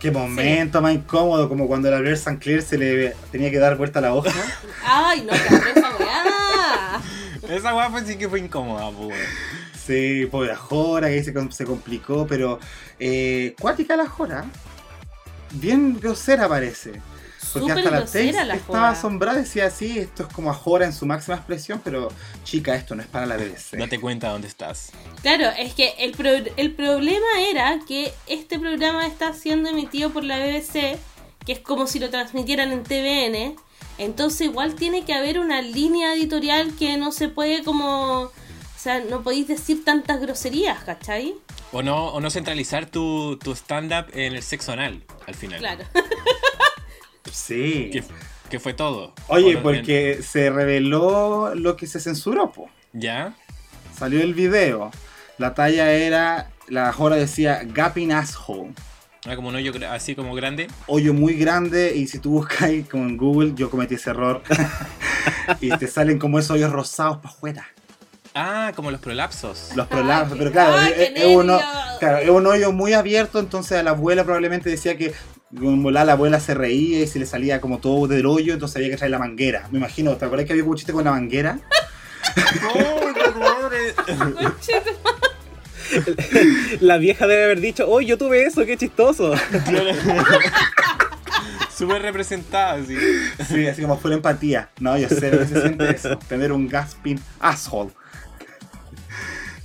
qué 0.01 0.11
momento 0.11 0.81
más 0.81 0.95
incómodo, 0.95 1.49
como 1.49 1.67
cuando 1.67 1.95
a 1.95 1.99
Blair 1.99 2.15
St. 2.15 2.39
Clair 2.39 2.63
se 2.63 2.79
le 2.79 3.15
tenía 3.31 3.51
que 3.51 3.59
dar 3.59 3.77
vuelta 3.77 3.99
a 3.99 4.03
la 4.03 4.15
hoja. 4.15 4.31
Ay, 4.85 5.23
no, 5.23 5.33
horror 5.33 5.69
esa 5.75 5.97
weá. 5.97 7.01
Esa 7.57 7.75
weá 7.77 8.05
sí 8.05 8.17
que 8.17 8.29
fue 8.29 8.41
incómoda, 8.41 8.89
weón. 8.89 9.13
Sí, 9.87 10.27
pobre 10.31 10.49
la 10.49 10.57
Jora, 10.57 11.07
que 11.09 11.15
ahí 11.15 11.25
se, 11.25 11.33
se 11.53 11.65
complicó, 11.65 12.27
pero 12.27 12.59
eh, 12.99 13.55
cuática 13.61 13.97
la 13.97 14.09
Jora. 14.09 14.45
Bien 15.53 15.99
grosera 16.01 16.49
parece. 16.49 17.01
Porque 17.61 17.73
súper 17.75 17.95
hasta 17.95 18.45
la 18.45 18.55
estaba 18.55 18.79
Jora. 18.79 18.91
asombrada, 18.91 19.39
decía 19.39 19.67
así, 19.67 19.99
esto 19.99 20.25
es 20.27 20.33
como 20.35 20.51
Ajora 20.51 20.85
en 20.87 20.93
su 20.93 21.07
máxima 21.07 21.37
expresión, 21.37 21.81
pero 21.85 22.09
chica, 22.45 22.75
esto 22.75 22.95
no 22.95 23.03
es 23.03 23.09
para 23.09 23.27
la 23.27 23.37
BBC. 23.37 23.77
Date 23.79 24.01
cuenta 24.01 24.31
dónde 24.31 24.49
estás. 24.49 24.93
Claro, 25.23 25.49
es 25.59 25.75
que 25.75 25.95
el, 25.99 26.13
pro- 26.13 26.31
el 26.57 26.73
problema 26.75 27.27
era 27.51 27.79
que 27.87 28.13
este 28.27 28.59
programa 28.59 29.07
está 29.07 29.33
siendo 29.33 29.69
emitido 29.69 30.11
por 30.11 30.25
la 30.25 30.39
BBC, 30.39 30.99
que 31.45 31.53
es 31.53 31.61
como 31.61 31.87
si 31.87 31.99
lo 31.99 32.11
transmitieran 32.11 32.73
en 32.73 32.83
TVN. 32.83 33.57
Entonces 33.99 34.43
igual 34.43 34.75
tiene 34.75 35.05
que 35.05 35.15
haber 35.15 35.39
una 35.41 35.63
línea 35.63 36.13
editorial 36.15 36.75
que 36.79 36.97
no 36.99 37.13
se 37.13 37.29
puede 37.29 37.63
como... 37.65 38.23
O 38.23 38.79
sea, 38.79 39.01
no 39.01 39.23
podéis 39.23 39.49
decir 39.49 39.85
tantas 39.85 40.21
groserías, 40.21 40.85
¿cachai? 40.85 41.35
O 41.73 41.83
no, 41.83 42.09
o 42.09 42.21
no 42.21 42.31
centralizar 42.31 42.87
tu, 42.87 43.37
tu 43.43 43.53
stand-up 43.53 44.07
en 44.13 44.35
el 44.35 44.43
sexo 44.43 44.73
anal, 44.73 45.03
al 45.27 45.35
final. 45.35 45.59
Claro. 45.59 45.85
Sí. 47.37 47.91
Que, 47.93 48.03
que 48.49 48.59
fue 48.59 48.73
todo. 48.73 49.13
Oye, 49.29 49.59
porque 49.59 50.21
se 50.23 50.51
reveló 50.51 51.55
lo 51.55 51.77
que 51.77 51.87
se 51.87 52.01
censuró, 52.01 52.51
po. 52.51 52.71
¿Ya? 52.93 53.35
Salió 53.97 54.21
el 54.23 54.35
video. 54.35 54.91
La 55.39 55.55
talla 55.55 55.93
era, 55.93 56.51
la 56.69 56.93
Jora 56.93 57.17
decía, 57.17 57.61
gaping 57.65 58.13
asshole. 58.13 58.73
Ah, 59.27 59.37
como 59.37 59.49
un 59.49 59.57
hoyo 59.57 59.73
así 59.91 60.15
como 60.15 60.35
grande. 60.35 60.69
Hoyo 60.87 61.13
muy 61.13 61.35
grande 61.35 61.95
y 61.95 62.07
si 62.07 62.19
tú 62.19 62.31
buscas 62.31 62.71
como 62.91 63.05
en 63.05 63.17
Google, 63.17 63.53
yo 63.55 63.69
cometí 63.71 63.97
ese 63.97 64.11
error. 64.11 64.43
y 65.61 65.71
te 65.77 65.89
salen 65.89 66.19
como 66.19 66.39
esos 66.39 66.53
hoyos 66.53 66.73
rosados 66.73 67.19
para 67.19 67.29
afuera. 67.35 67.67
Ah, 68.35 68.73
como 68.75 68.91
los 68.91 69.01
prolapsos. 69.01 69.73
Los 69.75 69.89
prolapsos, 69.89 70.39
pero 70.39 70.53
claro, 70.53 70.75
¡Ay, 70.79 70.93
es, 71.15 71.27
uno- 71.27 71.59
claro, 71.99 72.19
es 72.19 72.29
un 72.31 72.47
hoyo 72.47 72.71
muy 72.71 72.93
abierto, 72.93 73.41
entonces 73.41 73.79
a 73.79 73.83
la 73.83 73.91
abuela 73.91 74.25
probablemente 74.25 74.69
decía 74.71 74.97
que 74.97 75.13
volar 75.57 76.07
la 76.07 76.13
abuela 76.13 76.41
se 76.41 76.55
reía 76.55 77.03
y 77.03 77.07
se 77.07 77.19
le 77.19 77.27
salía 77.27 77.61
como 77.61 77.79
todo 77.79 78.07
del 78.07 78.27
hoyo, 78.27 78.55
entonces 78.55 78.77
había 78.77 78.91
que 78.91 78.97
traer 78.97 79.11
la 79.11 79.19
manguera. 79.19 79.69
Me 79.71 79.79
imagino, 79.79 80.17
¿te 80.17 80.25
acuerdas 80.25 80.47
que 80.47 80.53
había 80.53 80.65
un 80.65 80.77
chiste 80.77 80.93
con 80.93 81.05
la 81.05 81.11
manguera? 81.13 81.59
La 86.81 86.99
vieja 86.99 87.27
debe 87.27 87.45
haber 87.45 87.61
dicho, 87.61 87.87
oh, 87.89 88.01
yo 88.01 88.19
tuve 88.19 88.45
eso, 88.45 88.65
qué 88.67 88.77
chistoso. 88.77 89.35
Súper 91.77 92.03
representada, 92.03 92.75
así. 92.75 92.97
Sí, 93.49 93.67
así 93.67 93.83
como 93.83 93.99
fue 93.99 94.11
la 94.11 94.17
empatía. 94.17 94.71
No, 94.81 94.97
yo 94.97 95.09
sé 95.09 95.31
lo 95.31 95.39
que 95.39 95.47
se 95.47 95.61
siente 95.61 95.91
eso, 95.91 96.19
tener 96.29 96.53
un 96.53 96.69
gasping 96.69 97.21
asshole. 97.41 97.91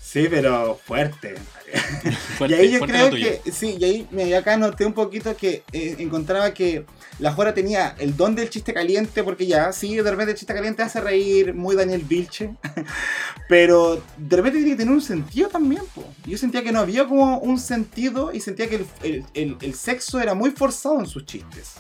Sí, 0.02 0.28
pero 0.30 0.80
fuerte. 0.86 1.36
Fuerte, 2.38 2.56
y 2.56 2.60
ahí 2.60 2.72
yo 2.72 2.80
creo 2.82 3.10
que, 3.12 3.52
sí, 3.52 3.78
y 3.80 3.84
ahí 3.84 4.08
me 4.12 4.36
acá 4.36 4.58
noté 4.58 4.86
un 4.86 4.94
poquito 4.94 5.36
que 5.38 5.64
eh, 5.72 5.96
encontraba 6.00 6.54
que 6.54 6.86
la 7.20 7.32
Jora 7.34 7.54
tenía 7.54 7.96
el 8.00 8.18
don 8.18 8.36
del 8.36 8.50
chiste 8.50 8.74
caliente, 8.74 9.24
porque 9.24 9.46
ya, 9.46 9.72
sí, 9.72 9.96
de 9.96 10.04
repente 10.10 10.32
el 10.32 10.38
chiste 10.38 10.54
caliente 10.54 10.82
hace 10.84 11.00
reír, 11.02 11.54
muy 11.54 11.76
Daniel 11.76 12.02
Vilche, 12.02 12.56
pero 13.48 14.02
de 14.18 14.36
repente 14.36 14.60
tiene 14.60 14.72
que 14.72 14.78
tener 14.78 14.94
un 14.94 15.02
sentido 15.02 15.50
también, 15.50 15.84
po. 15.94 16.04
Yo 16.26 16.38
sentía 16.38 16.64
que 16.64 16.72
no 16.72 16.80
había 16.80 17.06
como 17.08 17.38
un 17.40 17.60
sentido 17.60 18.32
y 18.34 18.40
sentía 18.40 18.68
que 18.70 18.76
el, 18.76 18.86
el- 19.04 19.26
el- 19.34 19.58
el 19.62 19.74
sexo 19.76 20.20
era 20.20 20.34
muy 20.34 20.52
forzado 20.52 21.00
en 21.00 21.06
sus 21.06 21.26
chistes. 21.26 21.74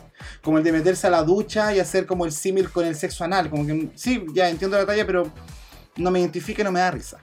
Como 0.43 0.57
el 0.59 0.63
de 0.63 0.71
meterse 0.71 1.07
a 1.07 1.09
la 1.09 1.23
ducha 1.23 1.73
y 1.75 1.79
hacer 1.79 2.05
como 2.05 2.25
el 2.25 2.31
símil 2.31 2.69
con 2.69 2.85
el 2.85 2.95
sexo 2.95 3.23
anal, 3.23 3.49
como 3.49 3.65
que, 3.65 3.89
sí, 3.95 4.23
ya 4.33 4.49
entiendo 4.49 4.77
la 4.77 4.85
talla, 4.85 5.05
pero 5.05 5.31
no 5.97 6.11
me 6.11 6.19
identifica 6.19 6.61
y 6.61 6.65
no 6.65 6.71
me 6.71 6.79
da 6.79 6.91
risa. 6.91 7.17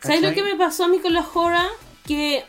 ¿Sabes 0.00 0.20
lo 0.20 0.28
¿Cachai? 0.28 0.34
que 0.34 0.52
me 0.52 0.56
pasó 0.56 0.84
a 0.84 0.88
mí 0.88 0.98
con 1.00 1.12
la 1.12 1.22
Jora? 1.22 1.66
Que 2.06 2.44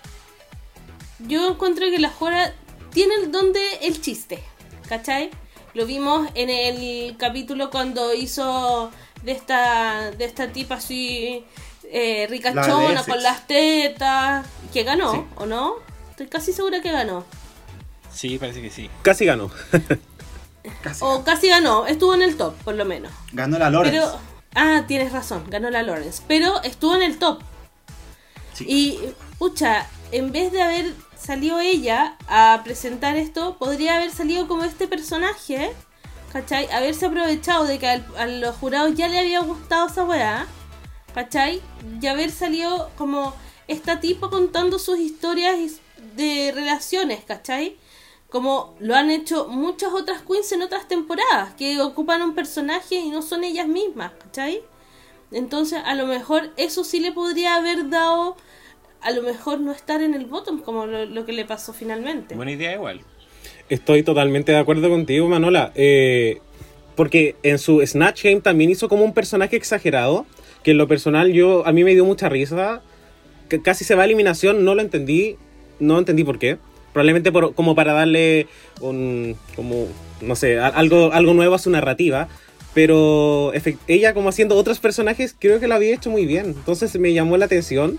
yo 1.20 1.50
encuentro 1.50 1.86
que 1.90 2.00
la 2.00 2.10
Jora 2.10 2.54
tiene 2.92 3.16
el 3.16 3.32
don 3.32 3.54
de 3.54 3.78
el 3.82 4.02
chiste, 4.02 4.44
¿cachai? 4.88 5.32
Lo 5.74 5.86
vimos 5.86 6.30
en 6.36 6.50
el 6.50 7.18
capítulo 7.18 7.70
cuando 7.70 8.14
hizo 8.14 8.92
de 9.24 9.32
esta, 9.32 10.12
de 10.12 10.26
esta 10.26 10.52
tipa 10.52 10.76
así 10.76 11.44
eh, 11.92 12.28
ricachona 12.30 13.04
con 13.04 13.22
las 13.22 13.48
tetas, 13.48 14.46
que 14.74 14.84
ganó, 14.84 15.12
Sí. 15.14 15.22
¿o 15.36 15.46
no? 15.46 15.76
Estoy 16.12 16.28
casi 16.28 16.54
segura 16.54 16.82
que 16.82 16.92
ganó. 16.92 17.26
Sí, 18.14 18.38
parece 18.40 18.62
que 18.62 18.70
sí. 18.70 18.90
Casi 19.04 19.26
ganó. 19.26 19.52
Casi. 20.82 21.00
O 21.06 21.24
casi 21.24 21.48
ganó, 21.50 21.86
estuvo 21.88 22.14
en 22.14 22.24
el 22.24 22.36
top, 22.38 22.54
por 22.64 22.76
lo 22.76 22.84
menos. 22.86 23.12
Ganó 23.32 23.58
la 23.58 23.70
Lawrence. 23.70 24.00
Pero, 24.00 24.20
ah, 24.56 24.84
tienes 24.88 25.12
razón, 25.14 25.46
ganó 25.50 25.70
la 25.70 25.82
Lawrence. 25.84 26.22
Pero 26.28 26.62
estuvo 26.64 26.96
en 26.96 27.04
el 27.04 27.18
top. 27.20 27.42
Sí. 28.54 28.66
Y, 28.68 29.00
pucha, 29.38 29.88
en 30.12 30.32
vez 30.32 30.52
de 30.52 30.62
haber 30.62 30.94
salido 31.18 31.60
ella 31.60 32.18
a 32.28 32.62
presentar 32.64 33.16
esto, 33.18 33.58
podría 33.58 33.98
haber 33.98 34.12
salido 34.12 34.48
como 34.48 34.64
este 34.64 34.88
personaje, 34.88 35.74
¿cachai? 36.32 36.68
Haberse 36.72 37.06
aprovechado 37.08 37.66
de 37.66 37.80
que 37.80 37.88
al- 37.88 38.06
a 38.18 38.26
los 38.26 38.56
jurados 38.56 38.96
ya 38.96 39.08
le 39.08 39.20
había 39.20 39.40
gustado 39.42 39.88
esa 39.88 40.04
weá, 40.04 40.48
¿cachai? 41.14 41.62
Y 42.02 42.08
haber 42.08 42.32
salido 42.32 42.90
como 42.98 43.34
esta 43.68 44.00
tipo 44.00 44.30
contando 44.30 44.80
sus 44.80 45.00
historias 45.00 45.58
de 46.16 46.52
relaciones, 46.56 47.24
¿cachai? 47.26 47.78
Como 48.30 48.76
lo 48.80 48.96
han 48.96 49.10
hecho 49.10 49.48
muchas 49.48 49.94
otras 49.94 50.22
queens 50.22 50.52
en 50.52 50.62
otras 50.62 50.88
temporadas, 50.88 51.54
que 51.56 51.80
ocupan 51.82 52.22
un 52.22 52.36
personaje 52.36 52.96
y 52.96 53.10
no 53.10 53.22
son 53.22 53.44
ellas 53.44 53.68
mismas, 53.68 54.12
¿cachai? 54.20 54.62
Entonces, 55.32 55.82
a 55.84 55.96
lo 55.96 56.06
mejor 56.08 56.54
eso 56.56 56.84
sí 56.84 57.00
le 57.00 57.12
podría 57.12 57.56
haber 57.56 57.90
dado, 57.90 58.38
a 59.02 59.12
lo 59.12 59.22
mejor 59.22 59.60
no 59.60 59.72
estar 59.72 60.02
en 60.02 60.14
el 60.14 60.26
bottom, 60.26 60.62
como 60.62 60.86
lo, 60.86 61.06
lo 61.06 61.26
que 61.26 61.34
le 61.34 61.46
pasó 61.46 61.74
finalmente. 61.74 62.36
Buena 62.36 62.52
idea 62.52 62.74
igual. 62.74 63.02
Estoy 63.70 64.04
totalmente 64.04 64.52
de 64.52 64.58
acuerdo 64.58 64.90
contigo, 64.90 65.28
Manola. 65.28 65.72
Eh, 65.76 66.40
porque 66.96 67.36
en 67.44 67.60
su 67.60 67.86
Snatch 67.86 68.24
Game 68.24 68.42
también 68.42 68.70
hizo 68.70 68.90
como 68.90 69.04
un 69.04 69.14
personaje 69.14 69.56
exagerado. 69.56 70.26
Que 70.64 70.72
en 70.72 70.78
lo 70.78 70.88
personal 70.88 71.32
yo 71.32 71.66
a 71.68 71.72
mí 71.72 71.84
me 71.84 71.94
dio 71.94 72.06
mucha 72.06 72.30
risa. 72.30 72.82
Que 73.50 73.62
casi 73.62 73.84
se 73.86 73.96
va 73.96 74.02
a 74.04 74.06
eliminación, 74.06 74.66
no 74.66 74.74
lo 74.76 74.82
entendí. 74.82 75.38
No 75.80 76.00
entendí 76.00 76.24
por 76.24 76.40
qué. 76.40 76.58
Probablemente 76.94 77.32
por- 77.32 77.54
como 77.54 77.76
para 77.76 77.94
darle 77.94 78.48
un. 78.82 79.36
como. 79.56 79.88
no 80.22 80.36
sé, 80.36 80.60
a- 80.60 80.68
algo, 80.68 81.12
algo 81.14 81.34
nuevo 81.34 81.54
a 81.56 81.60
su 81.60 81.70
narrativa. 81.70 82.28
Pero 82.74 83.54
ella 83.88 84.14
como 84.14 84.30
haciendo 84.30 84.56
otros 84.56 84.80
personajes 84.80 85.36
creo 85.38 85.60
que 85.60 85.68
lo 85.68 85.76
había 85.76 85.94
hecho 85.96 86.10
muy 86.10 86.26
bien. 86.26 86.46
Entonces 86.48 86.98
me 87.00 87.14
llamó 87.14 87.36
la 87.38 87.46
atención. 87.46 87.98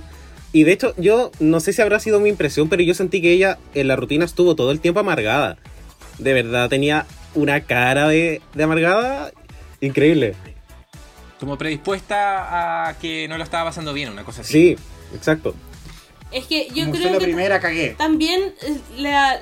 Y 0.53 0.65
de 0.65 0.73
hecho, 0.73 0.95
yo 0.97 1.31
no 1.41 1.61
sé 1.61 1.73
si 1.73 1.83
habrá 1.83 2.01
sido 2.01 2.21
mi 2.21 2.29
impresión, 2.31 2.69
pero 2.69 2.83
yo 2.83 2.95
sentí 2.95 3.21
que 3.21 3.33
ella 3.33 3.59
en 3.75 3.89
la 3.89 3.97
rutina 3.97 4.25
estuvo 4.25 4.55
todo 4.57 4.71
el 4.71 4.81
tiempo 4.81 5.01
amargada. 5.01 5.59
De 6.19 6.33
verdad, 6.33 6.69
tenía 6.69 7.07
una 7.35 7.61
cara 7.63 8.09
de, 8.09 8.41
de 8.55 8.63
amargada 8.63 9.31
increíble. 9.81 10.35
Como 11.39 11.57
predispuesta 11.59 12.89
a 12.89 12.99
que 12.99 13.29
no 13.29 13.37
lo 13.39 13.45
estaba 13.45 13.69
pasando 13.71 13.93
bien, 13.93 14.09
una 14.11 14.25
cosa 14.25 14.41
así. 14.41 14.53
Sí, 14.53 14.77
exacto. 15.15 15.55
Es 16.33 16.47
que 16.47 16.69
yo 16.75 16.85
Como 16.87 16.93
creo 16.97 17.13
la 17.13 17.19
que 17.19 17.25
primera, 17.25 17.61
cagué. 17.61 17.95
también 17.97 18.55
eh, 18.63 18.79
la, 18.99 19.41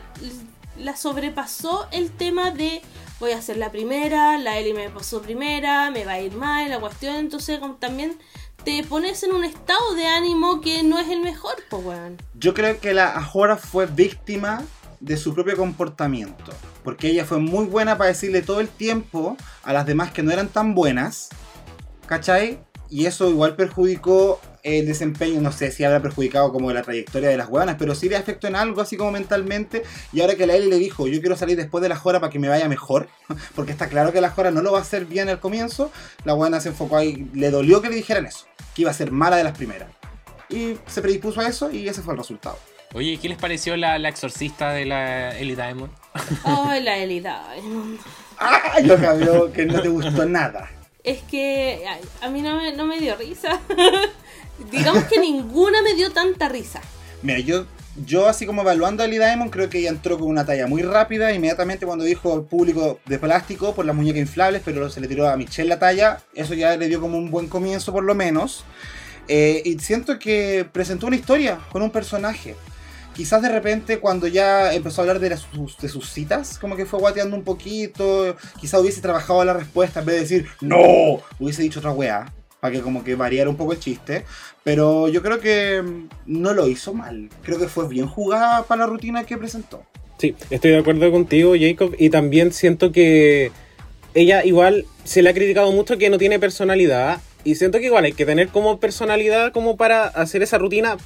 la 0.78 0.96
sobrepasó 0.96 1.88
el 1.92 2.10
tema 2.10 2.50
de 2.50 2.82
voy 3.18 3.32
a 3.32 3.40
ser 3.40 3.56
la 3.56 3.72
primera, 3.72 4.36
la 4.38 4.58
Eli 4.58 4.72
me 4.74 4.90
pasó 4.90 5.22
primera, 5.22 5.90
me 5.90 6.04
va 6.04 6.12
a 6.12 6.20
ir 6.20 6.32
mal, 6.32 6.68
la 6.68 6.78
cuestión, 6.78 7.16
entonces 7.16 7.58
también 7.80 8.18
te 8.66 8.82
pones 8.82 9.22
en 9.22 9.32
un 9.32 9.44
estado 9.44 9.94
de 9.94 10.08
ánimo 10.08 10.60
que 10.60 10.82
no 10.82 10.98
es 10.98 11.08
el 11.08 11.20
mejor, 11.20 11.54
pues 11.70 11.84
weón. 11.84 12.16
Yo 12.34 12.52
creo 12.52 12.80
que 12.80 12.94
la 12.94 13.16
Ajora 13.16 13.56
fue 13.56 13.86
víctima 13.86 14.64
de 14.98 15.16
su 15.16 15.34
propio 15.34 15.56
comportamiento. 15.56 16.52
Porque 16.82 17.06
ella 17.06 17.24
fue 17.24 17.38
muy 17.38 17.66
buena 17.66 17.96
para 17.96 18.08
decirle 18.08 18.42
todo 18.42 18.58
el 18.58 18.68
tiempo 18.68 19.36
a 19.62 19.72
las 19.72 19.86
demás 19.86 20.10
que 20.10 20.24
no 20.24 20.32
eran 20.32 20.48
tan 20.48 20.74
buenas. 20.74 21.28
¿Cachai? 22.06 22.58
Y 22.90 23.06
eso 23.06 23.30
igual 23.30 23.54
perjudicó 23.54 24.40
el 24.66 24.84
desempeño, 24.84 25.40
no 25.40 25.52
sé 25.52 25.70
si 25.70 25.84
habrá 25.84 26.02
perjudicado 26.02 26.52
como 26.52 26.72
la 26.72 26.82
trayectoria 26.82 27.28
de 27.28 27.36
las 27.36 27.48
hueonas, 27.48 27.76
pero 27.78 27.94
sí 27.94 28.08
le 28.08 28.16
afectó 28.16 28.48
en 28.48 28.56
algo 28.56 28.80
así 28.80 28.96
como 28.96 29.12
mentalmente. 29.12 29.84
Y 30.12 30.20
ahora 30.20 30.34
que 30.34 30.46
la 30.46 30.56
Eli 30.56 30.68
le 30.68 30.76
dijo, 30.76 31.06
yo 31.06 31.20
quiero 31.20 31.36
salir 31.36 31.56
después 31.56 31.82
de 31.82 31.88
la 31.88 31.96
Jora 31.96 32.18
para 32.18 32.32
que 32.32 32.40
me 32.40 32.48
vaya 32.48 32.68
mejor, 32.68 33.08
porque 33.54 33.70
está 33.70 33.88
claro 33.88 34.12
que 34.12 34.20
la 34.20 34.30
Jora 34.30 34.50
no 34.50 34.62
lo 34.62 34.72
va 34.72 34.78
a 34.78 34.82
hacer 34.82 35.06
bien 35.06 35.28
al 35.28 35.38
comienzo, 35.38 35.92
la 36.24 36.34
hueona 36.34 36.60
se 36.60 36.70
enfocó 36.70 36.96
ahí, 36.96 37.30
le 37.32 37.50
dolió 37.50 37.80
que 37.80 37.88
le 37.88 37.94
dijeran 37.94 38.26
eso, 38.26 38.46
que 38.74 38.82
iba 38.82 38.90
a 38.90 38.94
ser 38.94 39.12
mala 39.12 39.36
de 39.36 39.44
las 39.44 39.56
primeras. 39.56 39.88
Y 40.48 40.76
se 40.86 41.00
predispuso 41.00 41.40
a 41.40 41.48
eso 41.48 41.70
y 41.70 41.88
ese 41.88 42.02
fue 42.02 42.14
el 42.14 42.18
resultado. 42.18 42.58
Oye, 42.94 43.18
¿qué 43.20 43.28
les 43.28 43.38
pareció 43.38 43.76
la, 43.76 43.98
la 43.98 44.08
exorcista 44.08 44.72
de 44.72 44.84
la 44.84 45.36
Ellie 45.38 45.54
Diamond? 45.54 45.92
Ay, 46.44 46.82
la 46.82 46.96
Eli 46.98 47.20
Diamond. 47.20 47.98
¡Ay! 48.38 48.84
Lo 48.84 48.98
que 48.98 49.06
habló 49.06 49.52
que 49.52 49.64
no 49.64 49.80
te 49.80 49.88
gustó 49.88 50.24
nada. 50.24 50.70
Es 51.06 51.22
que 51.22 51.84
a 52.20 52.28
mí 52.28 52.42
no 52.42 52.56
me, 52.56 52.72
no 52.72 52.84
me 52.84 52.98
dio 52.98 53.14
risa. 53.14 53.60
Digamos 54.72 55.04
que 55.04 55.20
ninguna 55.20 55.80
me 55.80 55.94
dio 55.94 56.10
tanta 56.10 56.48
risa. 56.48 56.80
Mira, 57.22 57.38
yo, 57.38 57.64
yo 58.04 58.26
así 58.26 58.44
como 58.44 58.62
evaluando 58.62 59.04
a 59.04 59.06
Lee 59.06 59.18
Diamond, 59.18 59.52
creo 59.52 59.70
que 59.70 59.78
ella 59.78 59.90
entró 59.90 60.18
con 60.18 60.26
una 60.28 60.44
talla 60.44 60.66
muy 60.66 60.82
rápida. 60.82 61.32
Inmediatamente 61.32 61.86
cuando 61.86 62.04
dijo 62.04 62.42
público 62.46 62.98
de 63.06 63.20
plástico 63.20 63.72
por 63.72 63.86
las 63.86 63.94
muñecas 63.94 64.20
inflables, 64.20 64.62
pero 64.64 64.90
se 64.90 65.00
le 65.00 65.06
tiró 65.06 65.28
a 65.28 65.36
Michelle 65.36 65.68
la 65.68 65.78
talla, 65.78 66.22
eso 66.34 66.54
ya 66.54 66.76
le 66.76 66.88
dio 66.88 67.00
como 67.00 67.16
un 67.18 67.30
buen 67.30 67.46
comienzo 67.46 67.92
por 67.92 68.02
lo 68.02 68.16
menos. 68.16 68.64
Eh, 69.28 69.62
y 69.64 69.78
siento 69.78 70.18
que 70.18 70.66
presentó 70.72 71.06
una 71.06 71.16
historia 71.16 71.60
con 71.70 71.82
un 71.82 71.90
personaje. 71.90 72.56
Quizás 73.16 73.40
de 73.40 73.48
repente 73.48 73.98
cuando 73.98 74.26
ya 74.26 74.74
empezó 74.74 75.00
a 75.00 75.04
hablar 75.04 75.20
de, 75.20 75.36
sus 75.88 76.10
citas, 76.10 76.58
como 76.58 76.76
que 76.76 76.84
fue 76.84 77.00
guateando 77.00 77.34
un 77.34 77.44
poquito, 77.44 78.36
quizás 78.60 78.80
hubiese 78.80 79.00
trabajado 79.00 79.42
la 79.44 79.54
respuesta 79.54 80.00
en 80.00 80.06
vez 80.06 80.16
de 80.16 80.20
decir 80.20 80.46
¡No! 80.60 81.22
Hubiese 81.38 81.62
dicho 81.62 81.78
otra 81.78 81.92
weá, 81.92 82.30
para 82.60 82.74
que 82.74 82.82
como 82.82 83.02
que 83.02 83.14
variara 83.14 83.48
un 83.48 83.56
poco 83.56 83.72
el 83.72 83.80
chiste. 83.80 84.24
Pero 84.62 85.08
yo 85.08 85.22
creo 85.22 85.40
que 85.40 85.82
mm, 85.82 86.08
no 86.26 86.52
lo 86.52 86.68
hizo 86.68 86.92
mal. 86.92 87.30
Creo 87.42 87.58
que 87.58 87.68
fue 87.68 87.88
bien 87.88 88.06
jugada 88.06 88.64
para 88.64 88.80
la 88.80 88.86
rutina 88.86 89.24
que 89.24 89.38
presentó. 89.38 89.82
Sí, 90.18 90.34
estoy 90.50 90.72
de 90.72 90.78
acuerdo 90.78 91.10
contigo, 91.10 91.54
Jacob, 91.58 91.94
y 91.98 92.10
también 92.10 92.52
siento 92.52 92.92
que 92.92 93.50
ella 94.14 94.44
igual 94.44 94.86
se 95.04 95.22
le 95.22 95.30
ha 95.30 95.34
criticado 95.34 95.72
mucho 95.72 95.98
que 95.98 96.10
no 96.10 96.18
tiene 96.18 96.38
personalidad, 96.38 97.20
y 97.44 97.54
siento 97.54 97.78
que 97.78 97.86
igual 97.86 98.04
hay 98.04 98.12
que 98.12 98.26
tener 98.26 98.48
como 98.48 98.80
personalidad 98.80 99.52
como 99.52 99.76
para 99.76 100.04
hacer 100.06 100.42
esa 100.42 100.58
rutina, 100.58 100.96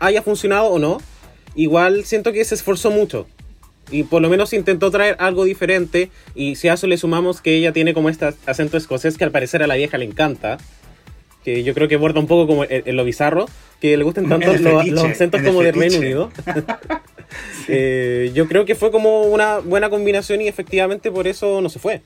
haya 0.00 0.22
funcionado 0.22 0.66
o 0.66 0.78
no. 0.78 0.98
Igual 1.54 2.04
siento 2.04 2.32
que 2.32 2.44
se 2.44 2.54
esforzó 2.54 2.90
mucho. 2.90 3.26
Y 3.90 4.04
por 4.04 4.22
lo 4.22 4.28
menos 4.28 4.52
intentó 4.52 4.90
traer 4.90 5.16
algo 5.18 5.44
diferente. 5.44 6.10
Y 6.34 6.56
si 6.56 6.68
a 6.68 6.74
eso 6.74 6.86
le 6.86 6.96
sumamos 6.96 7.40
que 7.40 7.54
ella 7.56 7.72
tiene 7.72 7.94
como 7.94 8.08
este 8.08 8.32
acento 8.46 8.76
escocés 8.76 9.16
que 9.18 9.24
al 9.24 9.30
parecer 9.30 9.62
a 9.62 9.66
la 9.66 9.74
vieja 9.76 9.98
le 9.98 10.04
encanta. 10.06 10.58
Que 11.44 11.62
yo 11.62 11.74
creo 11.74 11.88
que 11.88 11.96
borda 11.96 12.20
un 12.20 12.26
poco 12.26 12.46
como 12.46 12.64
en, 12.64 12.82
en 12.86 12.96
lo 12.96 13.04
bizarro. 13.04 13.46
Que 13.80 13.96
le 13.96 14.04
gusten 14.04 14.28
tanto 14.28 14.50
En 14.52 14.56
el 14.56 14.64
lo- 14.64 14.78
fetiche, 14.78 14.94
los 14.94 15.04
acentos 15.04 15.42
como 15.42 15.62
de 15.62 15.72
Reino. 15.72 15.98
Unido. 15.98 16.30
Eh, 17.68 18.30
yo 18.34 18.46
creo 18.46 18.64
que 18.64 18.74
fue 18.74 18.90
como 18.90 19.22
una 19.22 19.58
buena 19.58 19.90
combinación 19.90 20.40
y 20.42 20.48
efectivamente 20.48 21.10
por 21.10 21.26
eso 21.26 21.60
no 21.60 21.68
se 21.68 21.78
fue. 21.78 22.02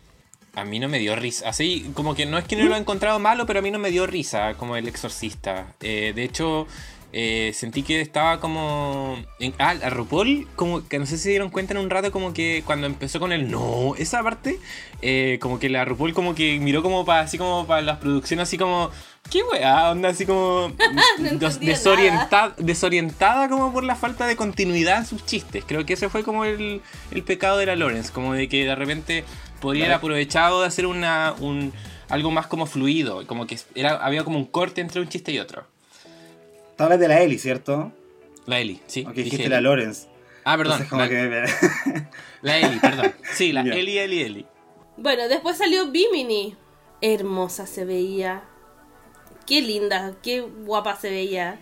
A 0.54 0.64
mí 0.64 0.78
no 0.78 0.88
me 0.88 0.98
dio 0.98 1.14
risa. 1.16 1.48
Así, 1.48 1.90
como 1.94 2.14
que 2.14 2.26
no 2.26 2.38
es 2.38 2.44
que 2.44 2.56
no 2.56 2.64
lo 2.66 2.74
he 2.74 2.78
encontrado 2.78 3.18
malo, 3.18 3.44
pero 3.46 3.58
a 3.58 3.62
mí 3.62 3.70
no 3.70 3.78
me 3.78 3.90
dio 3.90 4.06
risa 4.06 4.54
como 4.54 4.76
el 4.76 4.88
exorcista. 4.88 5.74
Eh, 5.82 6.12
de 6.14 6.24
hecho, 6.24 6.66
eh, 7.12 7.52
sentí 7.54 7.82
que 7.82 8.00
estaba 8.00 8.38
como... 8.40 9.16
En, 9.38 9.54
ah, 9.58 9.74
a 9.82 9.90
RuPaul, 9.90 10.46
como 10.56 10.86
que 10.86 10.98
no 10.98 11.06
sé 11.06 11.16
si 11.16 11.24
se 11.24 11.28
dieron 11.30 11.50
cuenta 11.50 11.72
en 11.74 11.80
un 11.80 11.90
rato 11.90 12.12
como 12.12 12.32
que 12.32 12.62
cuando 12.66 12.86
empezó 12.86 13.18
con 13.20 13.32
el 13.32 13.50
no, 13.50 13.94
esa 13.96 14.22
parte, 14.22 14.58
eh, 15.02 15.38
como 15.40 15.58
que 15.58 15.68
la 15.68 15.84
RuPaul 15.84 16.12
como 16.12 16.34
que 16.34 16.58
miró 16.60 16.82
como 16.82 17.04
para 17.04 17.20
así 17.20 17.38
como 17.38 17.66
para 17.66 17.82
las 17.82 17.98
producciones 17.98 18.44
así 18.48 18.58
como... 18.58 18.90
¿Qué 19.30 19.42
weá? 19.42 19.90
Onda 19.90 20.08
así 20.10 20.24
como... 20.24 20.68
No 20.78 21.02
des- 21.32 21.32
entendía 21.32 21.68
desorientada, 21.74 22.54
desorientada 22.56 23.48
como 23.48 23.72
por 23.72 23.84
la 23.84 23.94
falta 23.94 24.26
de 24.26 24.36
continuidad 24.36 24.98
en 24.98 25.06
sus 25.06 25.24
chistes. 25.26 25.64
Creo 25.66 25.84
que 25.84 25.94
ese 25.94 26.08
fue 26.08 26.22
como 26.24 26.44
el, 26.44 26.80
el 27.10 27.22
pecado 27.24 27.58
de 27.58 27.66
la 27.66 27.76
Lawrence, 27.76 28.12
como 28.12 28.32
de 28.34 28.48
que 28.48 28.64
de 28.64 28.74
repente 28.74 29.24
podría 29.60 29.84
haber 29.84 29.96
aprovechado 29.96 30.62
de 30.62 30.68
hacer 30.68 30.86
una, 30.86 31.34
un, 31.40 31.72
algo 32.08 32.30
más 32.30 32.46
como 32.46 32.64
fluido, 32.64 33.26
como 33.26 33.46
que 33.46 33.58
era, 33.74 33.96
había 33.96 34.24
como 34.24 34.38
un 34.38 34.46
corte 34.46 34.80
entre 34.80 35.00
un 35.00 35.08
chiste 35.08 35.32
y 35.32 35.38
otro. 35.40 35.66
Tú 36.78 36.84
hablas 36.84 37.00
de 37.00 37.08
la 37.08 37.20
Ellie, 37.20 37.38
¿cierto? 37.38 37.92
La 38.46 38.60
Eli, 38.60 38.80
sí. 38.86 39.04
Ok, 39.06 39.12
dijiste 39.14 39.48
la 39.48 39.60
Lawrence. 39.60 40.06
Ah, 40.44 40.56
perdón. 40.56 40.80
Entonces, 40.80 40.88
como 40.88 41.02
la, 41.02 41.08
que- 41.08 42.06
la 42.42 42.56
Eli, 42.58 42.78
perdón. 42.78 43.12
Sí, 43.34 43.50
la 43.52 43.64
Ya. 43.64 43.74
Eli, 43.74 43.98
Eli, 43.98 44.22
Eli. 44.22 44.46
Bueno, 44.96 45.26
después 45.28 45.58
salió 45.58 45.90
Bimini. 45.90 46.56
Hermosa 47.00 47.66
se 47.66 47.84
veía. 47.84 48.44
Qué 49.44 49.60
linda, 49.60 50.14
qué 50.22 50.40
guapa 50.40 50.94
se 50.94 51.10
veía. 51.10 51.58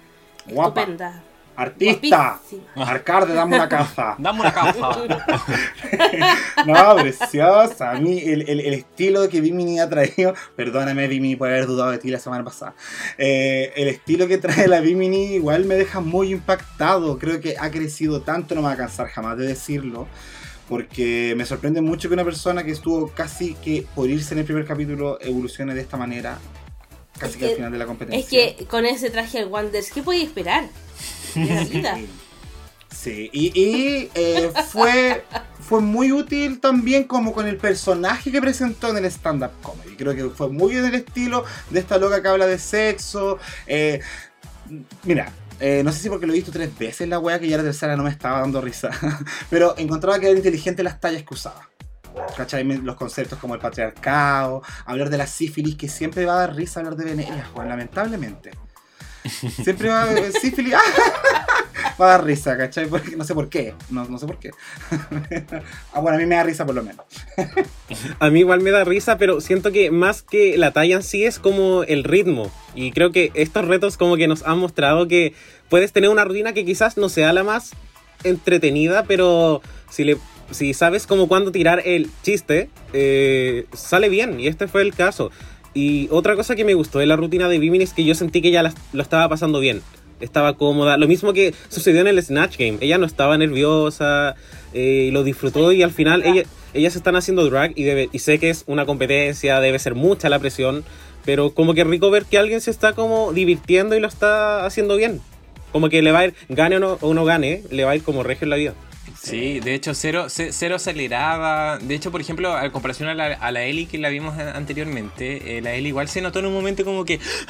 Guapa. 0.49 0.81
Estupenda. 0.83 1.25
¡Artista! 1.57 2.39
Guapísima. 2.43 2.91
Arcade, 2.91 3.35
dame 3.35 3.57
una 3.57 3.69
caza. 3.69 4.15
Dame 4.19 4.41
una 4.41 4.53
causa. 4.53 4.91
No, 6.67 6.97
preciosa. 6.97 7.91
A 7.93 8.01
mí 8.01 8.19
el, 8.19 8.49
el- 8.49 8.61
el 8.61 8.75
estilo 8.75 9.29
que 9.29 9.41
Vimini 9.41 9.79
ha 9.81 9.89
traído, 9.89 10.35
perdóname 10.57 11.07
Vimini 11.09 11.37
por 11.37 11.49
haber 11.49 11.67
dudado 11.67 11.91
de 11.93 11.99
ti 11.99 12.11
la 12.11 12.19
semana 12.19 12.45
pasada, 12.45 12.75
Eh, 13.19 13.73
el 13.77 13.89
estilo 13.89 14.27
que 14.29 14.39
trae 14.39 14.67
la 14.69 14.81
Vimini 14.81 15.35
igual 15.35 15.65
me 15.65 15.75
deja 15.77 16.01
muy 16.01 16.33
impactado. 16.33 17.19
Creo 17.19 17.41
que 17.41 17.57
ha 17.59 17.71
crecido 17.71 18.23
tanto, 18.23 18.55
no 18.55 18.63
me 18.63 18.69
va 18.69 18.75
a 18.75 18.77
cansar 18.77 19.09
jamás 19.09 19.37
de 19.39 19.47
decirlo. 19.47 20.07
Porque 20.69 21.35
me 21.37 21.47
sorprende 21.47 21.81
mucho 21.81 22.09
que 22.09 22.15
una 22.15 22.25
persona 22.25 22.65
que 22.65 22.73
estuvo 22.73 23.09
casi 23.09 23.55
que 23.55 23.87
por 23.95 24.11
irse 24.11 24.35
en 24.35 24.41
el 24.41 24.45
primer 24.45 24.65
capítulo 24.67 25.17
evolucione 25.21 25.75
de 25.75 25.81
esta 25.81 25.97
manera, 25.97 26.39
casi 27.19 27.35
Es 27.35 27.37
que, 27.39 27.45
al 27.45 27.51
que- 27.51 27.57
final 27.57 27.73
de 27.73 27.79
la 27.79 27.87
competencia. 27.87 28.19
Es 28.45 28.57
que 28.59 28.65
con 28.67 28.85
ese 28.85 29.11
traje 29.11 29.39
al 29.39 29.47
Wonders, 29.47 29.93
¿qué 29.93 30.03
podía 30.03 30.25
esperar? 30.25 30.65
Vida. 31.37 31.99
Sí, 32.91 33.29
y, 33.33 33.53
y, 33.61 34.11
eh, 34.15 34.51
fue, 34.71 35.25
fue 35.61 35.81
muy 35.81 36.13
útil 36.13 36.61
también 36.61 37.05
como 37.05 37.33
con 37.33 37.47
el 37.47 37.57
personaje 37.57 38.33
que 38.33 38.41
presentó 38.41 38.89
en 38.89 38.97
el 38.97 39.05
stand-up 39.07 39.51
comedy. 39.63 39.97
Creo 39.97 40.15
que 40.15 40.35
fue 40.35 40.49
muy 40.49 40.77
en 40.77 40.87
el 40.87 40.95
estilo 40.95 41.45
de 41.71 41.81
esta 41.81 41.99
loca 41.99 42.23
que 42.23 42.29
habla 42.29 42.47
de 42.47 42.59
sexo. 42.59 43.39
eh, 43.67 44.01
mira, 45.05 45.31
eh, 45.61 45.83
no 45.85 45.93
sé 45.93 46.01
si 46.01 46.09
porque 46.09 46.27
lo 46.27 46.33
he 46.33 46.37
visto 46.37 46.53
tres 46.53 46.77
veces 46.77 47.09
la 47.09 47.19
wea 47.19 47.39
que 47.39 47.49
ya 47.49 47.57
la 47.57 47.63
tercera 47.63 47.97
no 47.97 48.03
me 48.03 48.11
estaba 48.11 48.41
dando 48.41 48.61
risa, 48.61 48.91
pero 49.51 49.75
encontraba 49.79 50.19
que 50.19 50.29
era 50.29 50.37
inteligente 50.37 50.83
las 50.83 51.01
tallas 51.01 51.23
que 51.23 51.35
usaba. 51.35 51.69
¿Cachai? 52.35 52.65
Los 52.65 52.97
conceptos 52.97 53.39
como 53.39 53.55
el 53.55 53.61
patriarcado, 53.61 54.63
hablar 54.87 55.11
de 55.11 55.19
la 55.19 55.27
sífilis, 55.27 55.77
que 55.77 55.89
siempre 55.89 56.25
va 56.25 56.35
a 56.35 56.39
dar 56.39 56.57
risa 56.57 56.81
hablar 56.81 56.97
de 56.97 57.05
Venelia, 57.05 57.45
Juan, 57.53 57.69
lamentablemente. 57.69 58.53
Siempre 59.29 59.89
va 59.89 60.03
a 60.05 60.07
va 62.01 62.07
a 62.07 62.09
dar 62.11 62.25
risa, 62.25 62.57
¿cachai? 62.57 62.87
Porque- 62.87 63.17
no 63.17 63.25
sé 63.25 63.35
por 63.35 63.49
qué. 63.49 63.75
No, 63.91 64.05
no 64.07 64.19
sé 64.19 64.27
por 64.27 64.39
qué. 64.39 64.51
ah, 65.93 66.01
bueno, 66.01 66.17
a 66.17 66.21
mí 66.21 66.27
me 66.27 66.35
da 66.37 66.43
risa 66.43 66.67
por 66.67 66.75
lo 66.75 66.83
menos. 66.83 67.05
A 68.19 68.31
mí 68.31 68.41
igual 68.41 68.61
me 68.61 68.71
da 68.71 68.85
risa, 68.85 69.19
pero 69.19 69.41
siento 69.41 69.73
que 69.73 69.91
más 69.91 70.23
que 70.23 70.59
la 70.59 70.73
talla 70.73 70.97
en 70.97 71.03
sí 71.03 71.25
es 71.25 71.39
como 71.39 71.85
el 71.85 72.05
ritmo. 72.05 72.51
Y 72.75 72.93
creo 72.93 73.13
que 73.13 73.31
estos 73.35 73.67
retos 73.67 73.97
como 73.97 74.17
que 74.17 74.29
nos 74.29 74.43
han 74.43 74.59
mostrado 74.59 75.09
que 75.09 75.35
puedes 75.69 75.93
tener 75.93 76.11
una 76.11 76.25
rutina 76.25 76.53
que 76.53 76.65
quizás 76.65 76.97
no 76.97 77.09
sea 77.09 77.33
la 77.33 77.45
más 77.45 77.73
entretenida, 78.25 79.05
pero 79.05 79.63
si 79.89 80.05
le 80.05 80.19
si 80.51 80.75
sabes 80.75 81.07
como 81.07 81.27
cuándo 81.29 81.51
tirar 81.51 81.83
el 81.85 82.09
chiste, 82.23 82.71
eh, 82.93 83.67
sale 83.73 84.09
bien. 84.09 84.39
Y 84.41 84.47
este 84.47 84.69
fue 84.69 84.83
el 84.83 84.95
caso. 84.95 85.31
Y 85.77 86.09
otra 86.11 86.35
cosa 86.37 86.57
que 86.57 86.65
me 86.65 86.73
gustó 86.75 86.99
de 87.01 87.07
la 87.07 87.17
rutina 87.17 87.49
de 87.49 87.59
Bimini 87.59 87.85
es 87.85 87.93
que 87.93 88.03
yo 88.05 88.15
sentí 88.15 88.41
que 88.41 88.49
ella 88.49 88.63
la- 88.63 88.75
lo 88.95 89.03
estaba 89.03 89.29
pasando 89.29 89.61
bien. 89.61 89.83
Estaba 90.21 90.57
cómoda. 90.57 90.97
Lo 90.97 91.07
mismo 91.07 91.35
que 91.35 91.53
sucedió 91.69 92.01
en 92.01 92.07
el 92.07 92.23
Snatch 92.23 92.57
Game. 92.57 92.79
Ella 92.81 92.97
no 92.97 93.05
estaba 93.05 93.37
nerviosa 93.37 94.35
eh, 94.73 95.11
lo 95.13 95.23
disfrutó 95.25 95.73
y 95.73 95.83
al 95.83 95.91
final 95.91 96.23
ella, 96.25 96.43
ellas 96.75 96.97
están 96.97 97.17
haciendo 97.17 97.49
drag 97.49 97.73
y 97.77 98.19
sé 98.19 98.39
que 98.39 98.51
es 98.51 98.65
una 98.67 98.85
competencia, 98.85 99.61
debe 99.61 99.79
ser 99.79 99.95
mucha 99.95 100.29
la 100.29 100.39
presión, 100.39 100.85
pero 101.25 101.53
como 101.55 101.73
que 101.73 101.85
rico 101.85 102.11
ver 102.11 102.25
que 102.27 102.37
alguien 102.37 102.61
se 102.61 102.71
está 102.71 102.93
como 102.93 103.33
divirtiendo 103.33 103.97
y 103.97 104.01
lo 104.01 104.09
está 104.09 104.67
haciendo 104.67 104.97
bien. 104.97 105.21
Como 105.73 105.89
que 105.89 106.03
le 106.03 106.13
va 106.13 106.21
a 106.21 106.25
ir, 106.27 106.35
gane 106.51 106.77
o 106.77 106.81
no, 106.81 106.99
o 107.01 107.15
no 107.15 107.25
gane, 107.25 107.63
le 107.71 107.85
va 107.85 107.93
a 107.93 107.97
ir 107.97 108.03
como 108.03 108.23
regio 108.23 108.45
en 108.45 108.51
la 108.51 108.57
vida. 108.57 108.75
Sí, 109.31 109.59
de 109.59 109.75
hecho, 109.75 109.93
cero, 109.93 110.29
ce- 110.29 110.53
cero 110.53 110.77
acelerada. 110.77 111.79
De 111.79 111.95
hecho, 111.97 112.13
por 112.13 112.21
ejemplo, 112.21 112.55
a 112.57 112.71
comparación 112.71 113.09
a 113.09 113.15
la, 113.15 113.39
a 113.41 113.63
Ellie 113.65 113.87
que 113.87 113.99
la 113.99 114.09
vimos 114.09 114.39
anteriormente, 114.39 115.59
eh, 115.59 115.63
la 115.63 115.73
Ellie 115.75 115.89
igual 115.89 116.09
se 116.09 116.21
notó 116.21 116.39
en 116.39 116.47
un 116.47 116.55
momento 116.55 116.85
como 116.85 117.05
que. 117.05 117.19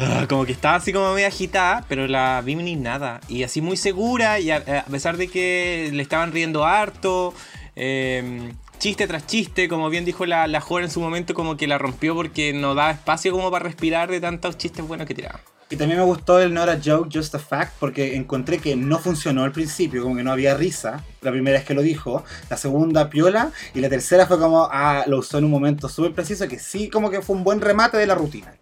ah, 0.00 0.26
como 0.28 0.44
que 0.44 0.52
estaba 0.52 0.76
así 0.76 0.92
como 0.92 1.14
medio 1.14 1.26
agitada, 1.26 1.84
pero 1.88 2.06
la 2.06 2.42
Bimini 2.44 2.76
nada. 2.76 3.20
Y 3.26 3.42
así 3.42 3.62
muy 3.62 3.78
segura, 3.78 4.38
y 4.38 4.50
a, 4.50 4.84
pesar 4.90 5.16
de 5.16 5.28
que 5.28 5.88
le 5.92 6.02
estaban 6.02 6.30
riendo 6.32 6.64
harto. 6.66 7.32
eh, 7.74 8.52
chiste 8.78 9.06
tras 9.08 9.26
chiste, 9.26 9.68
como 9.68 9.88
bien 9.90 10.04
dijo 10.04 10.24
la, 10.26 10.46
la 10.46 10.60
joven 10.60 10.84
en 10.84 10.90
su 10.90 11.00
momento, 11.00 11.32
como 11.34 11.56
que 11.56 11.66
la 11.66 11.78
rompió 11.78 12.14
porque 12.14 12.52
no 12.52 12.74
daba 12.74 12.90
espacio 12.92 13.32
como 13.32 13.50
para 13.50 13.64
respirar 13.64 14.10
de 14.10 14.20
tantos 14.20 14.56
chistes 14.58 14.86
buenos 14.86 15.06
que 15.06 15.14
tiraba. 15.14 15.40
Y 15.70 15.76
también 15.76 16.00
me 16.00 16.06
gustó 16.06 16.40
el 16.40 16.54
Not 16.54 16.68
a 16.68 16.80
Joke, 16.82 17.10
Just 17.12 17.34
a 17.34 17.38
Fact, 17.38 17.74
porque 17.78 18.16
encontré 18.16 18.58
que 18.58 18.74
no 18.74 18.98
funcionó 18.98 19.44
al 19.44 19.52
principio, 19.52 20.02
como 20.02 20.16
que 20.16 20.22
no 20.22 20.32
había 20.32 20.56
risa, 20.56 21.04
la 21.20 21.30
primera 21.30 21.58
vez 21.58 21.66
que 21.66 21.74
lo 21.74 21.82
dijo, 21.82 22.24
la 22.48 22.56
segunda 22.56 23.10
piola, 23.10 23.52
y 23.74 23.80
la 23.80 23.90
tercera 23.90 24.26
fue 24.26 24.38
como, 24.38 24.66
ah, 24.72 25.04
lo 25.06 25.18
usó 25.18 25.36
en 25.36 25.44
un 25.44 25.50
momento 25.50 25.90
súper 25.90 26.14
preciso, 26.14 26.48
que 26.48 26.58
sí, 26.58 26.88
como 26.88 27.10
que 27.10 27.20
fue 27.20 27.36
un 27.36 27.44
buen 27.44 27.60
remate 27.60 27.98
de 27.98 28.06
la 28.06 28.14
rutina. 28.14 28.54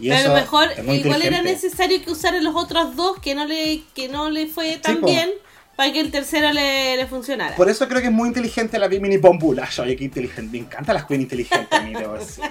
Y 0.00 0.08
Pero 0.08 0.20
a 0.20 0.28
lo 0.28 0.34
mejor 0.34 0.68
igual 0.92 1.22
era 1.22 1.40
necesario 1.40 2.02
que 2.02 2.10
usara 2.10 2.40
los 2.40 2.56
otros 2.56 2.96
dos 2.96 3.20
que 3.20 3.36
no 3.36 3.46
le, 3.46 3.84
que 3.94 4.08
no 4.08 4.28
le 4.28 4.48
fue 4.48 4.78
tan 4.78 5.02
bien 5.02 5.30
para 5.76 5.92
que 5.92 6.00
el 6.00 6.10
tercero 6.10 6.52
le, 6.52 6.96
le 6.96 7.06
funcionara. 7.06 7.56
Por 7.56 7.68
eso 7.68 7.88
creo 7.88 8.00
que 8.00 8.08
es 8.08 8.12
muy 8.12 8.28
inteligente 8.28 8.78
la 8.78 8.88
Bimini 8.88 9.16
Bombulash. 9.16 9.80
Oye, 9.80 9.96
qué 9.96 10.04
inteligente. 10.04 10.50
Me 10.52 10.58
encantan 10.58 10.94
las 10.94 11.04
queen 11.04 11.22
inteligentes 11.22 11.68
decir. 12.18 12.44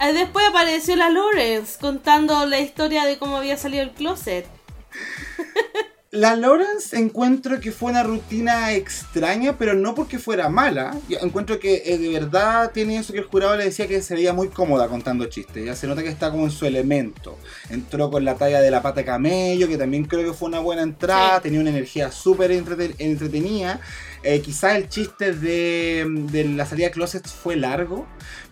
Eh, 0.00 0.12
Después 0.12 0.46
apareció 0.48 0.96
la 0.96 1.10
Lawrence 1.10 1.78
contando 1.80 2.46
la 2.46 2.60
historia 2.60 3.04
de 3.04 3.18
cómo 3.18 3.36
había 3.36 3.56
salido 3.56 3.82
el 3.82 3.90
closet. 3.90 4.46
La 6.12 6.34
Lawrence 6.34 6.98
encuentro 6.98 7.60
que 7.60 7.70
fue 7.70 7.92
una 7.92 8.02
rutina 8.02 8.72
extraña, 8.72 9.56
pero 9.56 9.74
no 9.74 9.94
porque 9.94 10.18
fuera 10.18 10.48
mala. 10.48 10.98
Yo 11.08 11.18
encuentro 11.20 11.60
que 11.60 11.84
eh, 11.86 11.98
de 11.98 12.08
verdad 12.08 12.72
tiene 12.74 12.96
eso 12.98 13.12
que 13.12 13.20
el 13.20 13.26
jurado 13.26 13.56
le 13.56 13.62
decía 13.66 13.86
que 13.86 14.02
se 14.02 14.14
veía 14.14 14.32
muy 14.32 14.48
cómoda 14.48 14.88
contando 14.88 15.26
chistes. 15.26 15.64
Ya 15.64 15.76
se 15.76 15.86
nota 15.86 16.02
que 16.02 16.08
está 16.08 16.32
como 16.32 16.46
en 16.46 16.50
su 16.50 16.66
elemento. 16.66 17.38
Entró 17.68 18.10
con 18.10 18.24
la 18.24 18.34
talla 18.34 18.60
de 18.60 18.72
la 18.72 18.82
pata 18.82 19.02
de 19.02 19.04
camello, 19.04 19.68
que 19.68 19.78
también 19.78 20.02
creo 20.04 20.28
que 20.28 20.36
fue 20.36 20.48
una 20.48 20.58
buena 20.58 20.82
entrada. 20.82 21.36
Sí. 21.36 21.42
Tenía 21.44 21.60
una 21.60 21.70
energía 21.70 22.10
súper 22.10 22.50
entrete- 22.50 22.96
entretenida. 22.98 23.78
Eh, 24.24 24.40
quizás 24.40 24.74
el 24.74 24.88
chiste 24.88 25.32
de, 25.32 26.06
de 26.32 26.44
la 26.44 26.66
salida 26.66 26.86
de 26.88 26.92
closet 26.92 27.24
fue 27.28 27.54
largo. 27.54 28.04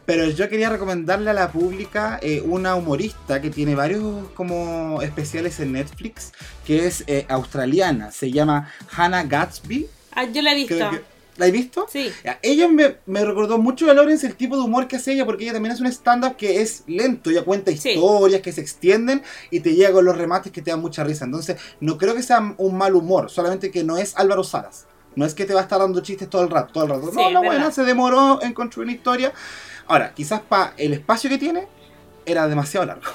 Pero 0.08 0.24
yo 0.30 0.48
quería 0.48 0.70
recomendarle 0.70 1.28
a 1.28 1.34
la 1.34 1.52
pública 1.52 2.18
eh, 2.22 2.40
una 2.40 2.74
humorista 2.76 3.42
que 3.42 3.50
tiene 3.50 3.74
varios 3.74 4.26
como 4.32 5.02
especiales 5.02 5.60
en 5.60 5.72
Netflix, 5.72 6.32
que 6.64 6.86
es 6.86 7.04
eh, 7.08 7.26
australiana, 7.28 8.10
se 8.10 8.30
llama 8.30 8.72
Hannah 8.96 9.24
Gatsby. 9.24 9.86
Ah, 10.12 10.24
yo 10.24 10.40
la 10.40 10.52
he 10.52 10.54
visto. 10.54 10.74
Que- 10.90 11.02
¿La 11.36 11.46
he 11.46 11.50
visto? 11.50 11.86
Sí. 11.92 12.10
Ella 12.40 12.68
me, 12.68 12.96
me 13.04 13.22
recordó 13.22 13.58
mucho 13.58 13.88
a 13.90 13.92
Lawrence 13.94 14.26
el 14.26 14.34
tipo 14.34 14.56
de 14.56 14.62
humor 14.62 14.88
que 14.88 14.96
hace 14.96 15.12
ella, 15.12 15.26
porque 15.26 15.44
ella 15.44 15.52
también 15.52 15.74
es 15.74 15.80
un 15.82 15.86
stand-up 15.88 16.36
que 16.36 16.62
es 16.62 16.84
lento, 16.86 17.28
ella 17.28 17.44
cuenta 17.44 17.70
Sí. 17.76 17.90
historias 17.90 18.40
que 18.40 18.50
se 18.50 18.62
extienden 18.62 19.22
y 19.50 19.60
te 19.60 19.74
llega 19.74 19.92
con 19.92 20.06
los 20.06 20.16
remates 20.16 20.50
que 20.50 20.62
te 20.62 20.70
dan 20.70 20.80
mucha 20.80 21.04
risa. 21.04 21.26
Entonces, 21.26 21.58
no 21.80 21.98
creo 21.98 22.14
que 22.14 22.22
sea 22.22 22.54
un 22.56 22.78
mal 22.78 22.94
humor, 22.96 23.28
solamente 23.30 23.70
que 23.70 23.84
no 23.84 23.98
es 23.98 24.16
Álvaro 24.16 24.42
Salas. 24.42 24.86
No 25.18 25.24
es 25.26 25.34
que 25.34 25.44
te 25.44 25.52
va 25.52 25.60
a 25.60 25.62
estar 25.64 25.80
dando 25.80 26.00
chistes 26.00 26.30
todo 26.30 26.42
el 26.44 26.50
rato, 26.50 26.72
todo 26.72 26.84
el 26.84 26.90
rato. 26.90 27.10
Sí, 27.10 27.16
no, 27.16 27.30
la 27.30 27.40
buena 27.40 27.70
se 27.72 27.82
demoró 27.82 28.40
en 28.40 28.54
construir 28.54 28.86
una 28.86 28.96
historia. 28.96 29.32
Ahora, 29.88 30.14
quizás 30.14 30.40
para 30.40 30.74
el 30.76 30.92
espacio 30.92 31.28
que 31.28 31.38
tiene, 31.38 31.66
era 32.24 32.46
demasiado 32.46 32.86
largo. 32.86 33.10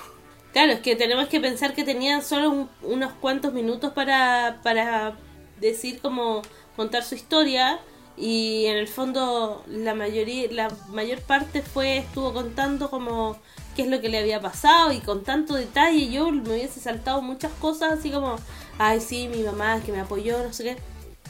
Claro, 0.52 0.74
es 0.74 0.82
que 0.82 0.96
tenemos 0.96 1.28
que 1.30 1.40
pensar 1.40 1.74
que 1.74 1.84
tenían 1.84 2.22
solo 2.22 2.50
un- 2.52 2.70
unos 2.82 3.14
cuantos 3.14 3.54
minutos 3.54 3.94
para, 3.94 4.60
para 4.64 5.16
decir 5.60 6.00
cómo 6.02 6.42
contar 6.76 7.04
su 7.04 7.16
historia 7.16 7.80
y 8.18 8.66
en 8.66 8.78
el 8.78 8.88
fondo 8.88 9.64
la 9.68 9.96
mayoría 9.96 10.52
la 10.52 10.68
mayor 10.90 11.22
parte 11.22 11.62
fue 11.64 11.98
estuvo 11.98 12.34
contando 12.34 12.90
como 12.90 13.38
qué 13.76 13.84
es 13.84 13.88
lo 13.88 14.02
que 14.02 14.10
le 14.10 14.20
había 14.20 14.40
pasado 14.42 14.92
y 14.92 15.00
con 15.00 15.24
tanto 15.24 15.56
detalle 15.56 16.12
yo 16.12 16.30
me 16.32 16.42
hubiese 16.52 16.80
saltado 16.80 17.22
muchas 17.24 17.52
cosas 17.54 17.94
así 17.94 18.12
como 18.12 18.36
ay 18.78 19.00
sí 19.02 19.28
mi 19.30 19.42
mamá 19.42 19.80
que 19.84 19.92
me 19.92 20.00
apoyó 20.02 20.44
no 20.44 20.54
sé 20.54 20.64
qué 20.64 20.78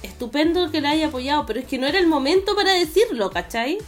estupendo 0.04 0.70
que 0.72 0.82
la 0.82 0.92
haya 0.92 1.08
apoyado 1.08 1.46
pero 1.46 1.60
es 1.60 1.66
que 1.66 1.78
no 1.78 1.88
era 1.88 1.98
el 1.98 2.08
momento 2.08 2.56
para 2.56 2.74
decirlo 2.74 3.32
¿cachai? 3.32 3.80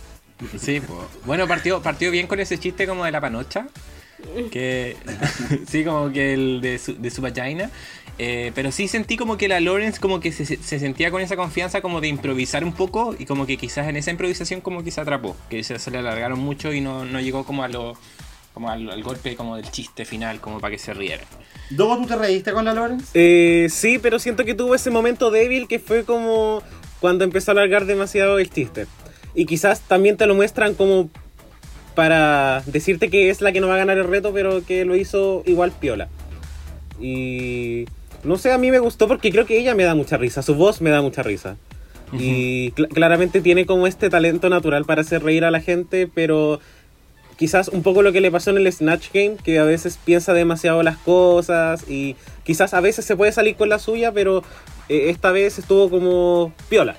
Sí, 0.59 0.81
pues. 0.81 0.99
Bueno, 1.25 1.47
partió, 1.47 1.81
partió 1.81 2.11
bien 2.11 2.27
con 2.27 2.39
ese 2.39 2.59
chiste 2.59 2.85
como 2.87 3.05
de 3.05 3.11
la 3.11 3.21
panocha. 3.21 3.67
Que. 4.51 4.97
sí, 5.67 5.83
como 5.83 6.11
que 6.11 6.33
el 6.33 6.61
de 6.61 6.77
su, 7.09 7.21
vagina. 7.21 7.69
Eh, 8.17 8.51
pero 8.55 8.71
sí 8.71 8.87
sentí 8.87 9.17
como 9.17 9.37
que 9.37 9.47
la 9.47 9.59
Lawrence 9.59 9.99
como 9.99 10.21
que 10.21 10.31
se, 10.31 10.45
se 10.45 10.79
sentía 10.79 11.11
con 11.11 11.21
esa 11.21 11.35
confianza 11.35 11.81
como 11.81 11.99
de 11.99 12.07
improvisar 12.07 12.63
un 12.63 12.71
poco 12.71 13.13
y 13.17 13.25
como 13.25 13.45
que 13.45 13.57
quizás 13.57 13.87
en 13.87 13.97
esa 13.97 14.11
improvisación 14.11 14.61
como 14.61 14.83
que 14.83 14.91
se 14.91 15.01
atrapó, 15.01 15.35
que 15.49 15.63
se, 15.63 15.79
se 15.79 15.91
le 15.91 15.97
alargaron 15.97 16.39
mucho 16.39 16.71
y 16.71 16.79
no, 16.79 17.03
no 17.03 17.19
llegó 17.19 17.43
como 17.45 17.63
a 17.63 17.67
lo 17.67 17.97
como 18.55 18.71
al, 18.71 18.89
al 18.89 19.03
golpe 19.03 19.35
como 19.35 19.57
del 19.57 19.69
chiste 19.69 20.05
final 20.05 20.39
como 20.39 20.59
para 20.59 20.71
que 20.71 20.79
se 20.79 20.93
riera. 20.95 21.23
¿Dogo 21.69 21.97
tú 21.97 22.07
te 22.07 22.15
reíste 22.15 22.53
con 22.53 22.65
la 22.65 22.73
Lawrence? 22.73 23.07
Eh, 23.13 23.67
sí, 23.69 23.99
pero 23.99 24.17
siento 24.17 24.45
que 24.45 24.55
tuvo 24.55 24.73
ese 24.73 24.89
momento 24.89 25.29
débil 25.29 25.67
que 25.67 25.77
fue 25.77 26.05
como 26.05 26.63
cuando 26.99 27.23
empezó 27.23 27.51
a 27.51 27.53
alargar 27.53 27.85
demasiado 27.85 28.39
el 28.39 28.49
chiste. 28.49 28.87
Y 29.35 29.45
quizás 29.45 29.81
también 29.81 30.15
te 30.17 30.25
lo 30.25 30.33
muestran 30.33 30.73
como 30.73 31.09
para 31.95 32.63
decirte 32.65 33.09
que 33.09 33.29
es 33.29 33.41
la 33.41 33.51
que 33.51 33.59
no 33.61 33.67
va 33.67 33.75
a 33.75 33.79
ganar 33.79 33.97
el 33.97 34.07
reto, 34.07 34.31
pero 34.33 34.65
que 34.65 34.85
lo 34.85 34.95
hizo 34.95 35.43
igual 35.45 35.71
piola. 35.71 36.07
Y 36.99 37.85
no 38.23 38.37
sé, 38.37 38.51
a 38.51 38.57
mí 38.57 38.71
me 38.71 38.79
gustó 38.79 39.07
porque 39.07 39.31
creo 39.31 39.45
que 39.45 39.57
ella 39.59 39.75
me 39.75 39.83
da 39.83 39.95
mucha 39.95 40.17
risa, 40.17 40.41
su 40.41 40.55
voz 40.55 40.81
me 40.81 40.89
da 40.89 41.01
mucha 41.01 41.23
risa. 41.23 41.57
Y 42.13 42.71
cl- 42.71 42.87
claramente 42.87 43.41
tiene 43.41 43.65
como 43.65 43.87
este 43.87 44.09
talento 44.09 44.49
natural 44.49 44.85
para 44.85 45.01
hacer 45.01 45.23
reír 45.23 45.43
a 45.43 45.51
la 45.51 45.59
gente, 45.59 46.07
pero 46.07 46.61
quizás 47.37 47.67
un 47.67 47.83
poco 47.83 48.01
lo 48.01 48.11
que 48.11 48.21
le 48.21 48.31
pasó 48.31 48.51
en 48.51 48.57
el 48.57 48.71
Snatch 48.71 49.07
Game, 49.13 49.35
que 49.43 49.59
a 49.59 49.63
veces 49.63 49.99
piensa 50.03 50.33
demasiado 50.33 50.81
las 50.83 50.97
cosas 50.97 51.83
y 51.89 52.15
quizás 52.43 52.73
a 52.73 52.79
veces 52.81 53.05
se 53.05 53.15
puede 53.15 53.31
salir 53.31 53.55
con 53.55 53.69
la 53.69 53.79
suya, 53.79 54.11
pero 54.11 54.43
eh, 54.89 55.09
esta 55.09 55.31
vez 55.31 55.57
estuvo 55.59 55.89
como 55.89 56.53
piola, 56.69 56.95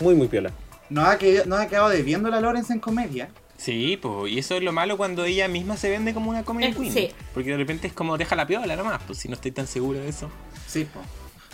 muy 0.00 0.14
muy 0.14 0.28
piola. 0.28 0.50
No 0.88 1.04
ha, 1.04 1.18
que, 1.18 1.42
no 1.46 1.56
ha 1.56 1.66
quedado 1.68 1.88
debiendo 1.88 2.28
la 2.30 2.40
Lawrence 2.40 2.72
en 2.72 2.80
comedia. 2.80 3.28
Sí, 3.56 3.98
pues, 4.00 4.32
y 4.32 4.38
eso 4.38 4.56
es 4.56 4.62
lo 4.62 4.72
malo 4.72 4.96
cuando 4.96 5.24
ella 5.24 5.46
misma 5.46 5.76
se 5.76 5.90
vende 5.90 6.14
como 6.14 6.30
una 6.30 6.42
comedy 6.44 6.72
Eh, 6.72 6.74
queen. 6.74 6.92
sí. 6.92 7.08
Porque 7.34 7.50
de 7.50 7.56
repente 7.58 7.86
es 7.86 7.92
como 7.92 8.16
deja 8.18 8.34
la 8.34 8.46
piola 8.46 8.74
nomás, 8.74 9.00
pues 9.06 9.18
si 9.18 9.28
no 9.28 9.34
estoy 9.34 9.52
tan 9.52 9.66
seguro 9.66 9.98
de 10.00 10.08
eso. 10.08 10.30
Sí, 10.66 10.84
po. 10.92 11.00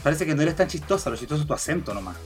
Parece 0.02 0.24
que 0.24 0.34
no 0.34 0.42
eres 0.42 0.54
tan 0.56 0.68
chistosa, 0.68 1.10
lo 1.10 1.16
chistoso 1.16 1.42
es 1.42 1.48
tu 1.48 1.52
acento 1.54 1.92
nomás. 1.92 2.16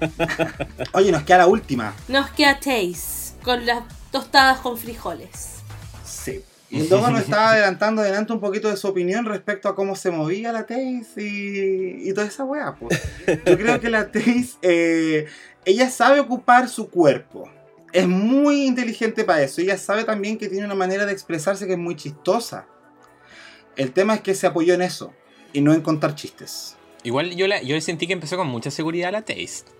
Oye, 0.92 1.12
nos 1.12 1.22
queda 1.24 1.38
la 1.38 1.46
última. 1.46 1.94
nos 2.08 2.30
queda 2.30 2.58
Taze 2.58 3.25
con 3.46 3.64
las 3.64 3.84
tostadas 4.10 4.58
con 4.58 4.76
frijoles 4.76 5.60
Sí. 6.04 6.42
Y 6.68 6.80
el 6.80 6.88
Dogo 6.88 7.08
nos 7.10 7.20
estaba 7.20 7.52
adelantando 7.52 8.02
adelante 8.02 8.32
un 8.32 8.40
poquito 8.40 8.68
de 8.68 8.76
su 8.76 8.88
opinión 8.88 9.24
respecto 9.24 9.68
a 9.68 9.76
cómo 9.76 9.94
se 9.94 10.10
movía 10.10 10.50
la 10.50 10.66
Taze 10.66 11.22
y, 11.22 12.08
y 12.08 12.12
toda 12.12 12.26
esa 12.26 12.44
weá. 12.44 12.74
Pues. 12.74 13.00
Yo 13.46 13.56
creo 13.56 13.80
que 13.80 13.88
la 13.88 14.10
Taze, 14.10 14.56
eh, 14.62 15.26
ella 15.64 15.88
sabe 15.90 16.18
ocupar 16.18 16.68
su 16.68 16.90
cuerpo. 16.90 17.48
Es 17.92 18.08
muy 18.08 18.66
inteligente 18.66 19.22
para 19.22 19.42
eso. 19.42 19.60
Ella 19.60 19.78
sabe 19.78 20.02
también 20.02 20.38
que 20.38 20.48
tiene 20.48 20.64
una 20.64 20.74
manera 20.74 21.06
de 21.06 21.12
expresarse 21.12 21.68
que 21.68 21.74
es 21.74 21.78
muy 21.78 21.94
chistosa. 21.94 22.66
El 23.76 23.92
tema 23.92 24.16
es 24.16 24.20
que 24.22 24.34
se 24.34 24.48
apoyó 24.48 24.74
en 24.74 24.82
eso 24.82 25.14
y 25.52 25.60
no 25.60 25.72
en 25.72 25.82
contar 25.82 26.16
chistes. 26.16 26.76
Igual 27.04 27.36
yo, 27.36 27.46
la, 27.46 27.62
yo 27.62 27.80
sentí 27.80 28.08
que 28.08 28.12
empezó 28.12 28.36
con 28.36 28.48
mucha 28.48 28.72
seguridad 28.72 29.12
la 29.12 29.22
Taste. 29.22 29.75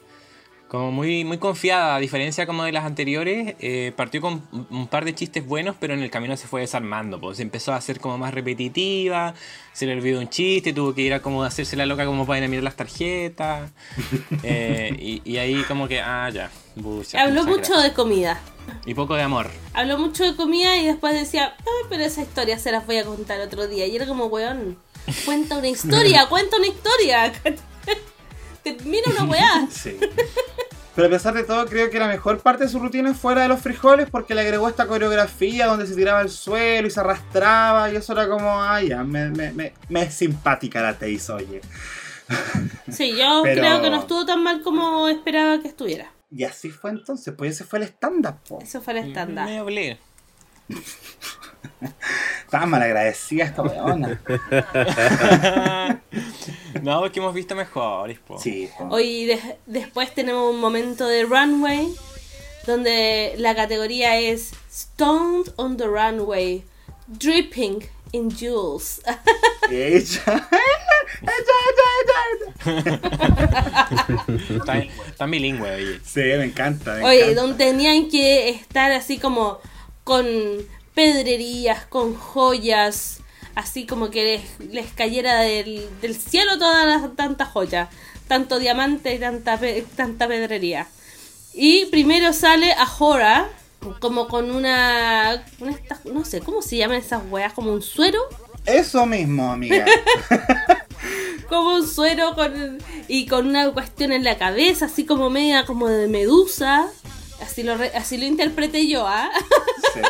Como 0.69 0.91
muy, 0.91 1.25
muy 1.25 1.39
confiada, 1.39 1.95
a 1.95 2.01
diferencia 2.01 2.45
como 2.45 2.65
de 2.65 2.73
las 2.73 2.85
anteriores, 2.85 3.55
eh, 3.61 3.93
partió 3.95 4.21
con 4.21 4.43
un- 4.71 4.89
par 4.89 5.05
de 5.05 5.15
chistes 5.15 5.47
buenos, 5.47 5.77
pero 5.79 5.95
en 5.95 6.03
el 6.03 6.11
camino 6.11 6.37
se 6.37 6.49
fue 6.49 6.61
desarmando, 6.63 7.21
pues 7.21 7.39
empezó 7.39 7.73
a 7.73 7.81
ser 7.81 8.01
como 8.01 8.19
más 8.19 8.35
repetitiva, 8.35 9.33
se 9.73 9.87
le 9.87 9.93
olvidó 9.93 10.19
un 10.19 10.29
chiste, 10.29 10.73
tuvo 10.73 10.93
que 10.93 11.03
ir 11.03 11.15
a 11.15 11.23
como 11.23 11.45
hacerse 11.45 11.77
la 11.77 11.87
loca 11.87 12.05
como 12.05 12.27
para 12.27 12.39
ir 12.41 12.45
a 12.47 12.49
mirar 12.49 12.65
las 12.65 12.75
tarjetas, 12.75 13.71
eh, 14.43 14.93
y, 14.99 15.23
y 15.25 15.37
ahí 15.39 15.63
como 15.69 15.87
que, 15.87 16.01
ah, 16.01 16.29
ya, 16.31 16.51
bucha, 16.75 17.23
habló 17.23 17.45
mucho 17.45 17.59
gracias. 17.75 17.83
de 17.85 17.93
comida 17.93 18.41
Y 18.87 18.95
poco 18.95 19.15
de 19.15 19.23
amor. 19.23 19.49
habló 19.73 19.99
mucho 19.99 20.25
de 20.25 20.35
comida 20.35 20.77
y 20.77 20.87
después 20.87 21.15
decía 21.15 21.55
"Ah, 21.61 21.87
pero 21.89 22.03
esa 22.03 22.23
historia 22.23 22.59
se 22.59 22.73
las 22.73 22.85
voy 22.87 22.97
a 22.99 23.05
contar 23.05 23.41
otro 23.41 23.69
día 23.69 23.87
y 23.87 23.95
era 23.95 24.05
como 24.07 24.27
weón 24.27 24.77
cuenta 25.25 25.59
una 25.59 25.69
historia 26.17 26.27
cuenta 26.29 26.57
una 26.57 26.67
historia 26.67 27.33
termina 28.65 29.05
una 29.13 29.25
weá 29.31 29.69
Sí. 29.71 29.97
Pero 30.97 31.09
a 31.09 31.11
pesar 31.11 31.35
de 31.35 31.45
todo, 31.45 31.67
creo 31.67 31.91
que 31.91 31.99
la 31.99 32.09
mejor 32.09 32.39
parte 32.41 32.65
de 32.65 32.71
su 32.71 32.79
rutina 32.81 33.11
es 33.11 33.19
fuera 33.19 33.43
de 33.43 33.49
los 33.49 33.61
frijoles 33.61 34.09
porque 34.11 34.35
le 34.35 34.41
agregó 34.41 34.67
esta 34.69 34.87
coreografía 34.87 35.67
donde 35.67 35.87
se 35.87 35.95
tiraba 35.95 36.21
al 36.21 36.31
suelo 36.31 36.89
y 36.89 36.91
se 36.91 36.99
arrastraba 37.01 37.93
y 37.93 37.97
eso 37.97 38.15
era 38.15 38.27
como, 38.29 38.63
ay, 38.63 38.89
ya, 38.89 39.05
me, 39.05 39.29
me, 39.29 39.53
me, 39.53 39.75
me 39.91 40.03
es 40.03 40.15
simpática 40.15 40.81
la 40.81 40.95
Taze, 40.99 41.33
oye. 41.33 41.61
sí 42.91 43.15
yo 43.17 43.43
Pero- 43.45 43.61
creo 43.61 43.83
que 43.83 43.91
no 43.91 44.01
estuvo 44.01 44.25
tan 44.27 44.43
mal 44.43 44.63
como 44.63 45.07
esperaba 45.09 45.61
que 45.61 45.69
estuviera 45.69 46.11
Y 46.31 46.43
así 46.45 46.71
fue 46.71 46.91
entonces, 46.91 47.33
pues 47.37 47.53
ese 47.55 47.65
fue 47.65 47.79
el 47.81 47.85
stand-up, 47.85 48.37
po. 48.49 48.59
eso 48.63 48.81
fue 48.81 48.99
el 48.99 49.09
estándar 49.09 49.47
Me 49.47 49.61
obligué. 49.61 49.99
Estaba 52.45 52.67
malagradecida 52.67 53.45
esta 53.45 53.63
weona. 53.63 54.21
no, 56.83 57.01
porque 57.01 57.19
hemos 57.21 57.35
visto 57.35 57.55
mejores, 57.55 58.19
po. 58.21 58.39
Sí, 58.39 58.69
po. 58.79 58.89
Hoy 58.91 59.27
de- 59.27 59.57
después 59.67 60.15
tenemos 60.15 60.53
un 60.55 60.61
momento 60.61 61.07
de 61.07 61.25
runway 61.25 61.93
donde 62.67 63.35
la 63.39 63.55
categoría 63.55 64.19
es 64.19 64.53
Stoned 64.73 65.53
on 65.57 65.77
the 65.77 65.87
Runway, 65.87 66.65
Dripping 67.07 67.89
in 68.13 68.31
Jewels. 68.31 69.01
Ella. 69.71 70.49
Está, 74.51 74.79
está 74.79 75.27
bilingüe, 75.27 75.71
oye. 75.75 76.01
Sí, 76.05 76.21
me 76.21 76.45
encanta. 76.45 76.95
me 76.95 77.05
Oye, 77.05 77.23
encanta. 77.31 77.41
donde 77.43 77.65
tenían 77.65 78.09
que 78.11 78.49
estar 78.51 78.91
así 78.93 79.19
como 79.19 79.59
con 80.05 80.27
pedrerías, 80.97 81.85
con 81.85 82.17
joyas, 82.17 83.19
así 83.55 83.85
como 83.87 84.11
que 84.11 84.41
les, 84.59 84.73
les 84.73 84.91
cayera 84.93 85.43
del, 85.43 85.87
del 86.01 86.17
cielo 86.17 86.59
todas 86.59 86.87
las 86.87 87.15
tantas 87.15 87.49
joyas, 87.51 87.91
tanto 88.27 88.59
diamante 88.59 89.15
y 89.15 89.19
tanta, 89.19 89.61
tanta 89.95 90.27
pedrería. 90.27 90.89
Y 91.53 91.85
primero 91.87 92.33
sale 92.33 92.73
Ahora, 92.73 93.51
como 94.01 94.27
con 94.27 94.51
una, 94.51 95.45
no 96.05 96.25
sé, 96.25 96.41
¿cómo 96.41 96.63
se 96.63 96.79
llaman 96.79 96.97
esas 96.97 97.23
weas? 97.31 97.53
Como 97.53 97.73
un 97.73 97.83
suero. 97.83 98.19
Eso 98.65 99.05
mismo, 99.05 99.53
amiga. 99.53 99.85
como 101.49 101.75
un 101.75 101.87
suero 101.87 102.35
con, 102.35 102.79
y 103.07 103.27
con 103.27 103.47
una 103.47 103.71
cuestión 103.73 104.13
en 104.13 104.25
la 104.25 104.39
cabeza, 104.39 104.87
así 104.87 105.05
como 105.05 105.29
media 105.29 105.67
como 105.67 105.89
de 105.89 106.09
medusa. 106.09 106.89
Así 107.41 107.63
lo, 107.63 107.77
re- 107.77 107.93
así 107.95 108.17
lo 108.19 108.25
interpreté 108.27 108.89
yo, 108.89 109.07
¿ah? 109.07 109.31
Sí. 109.95 110.01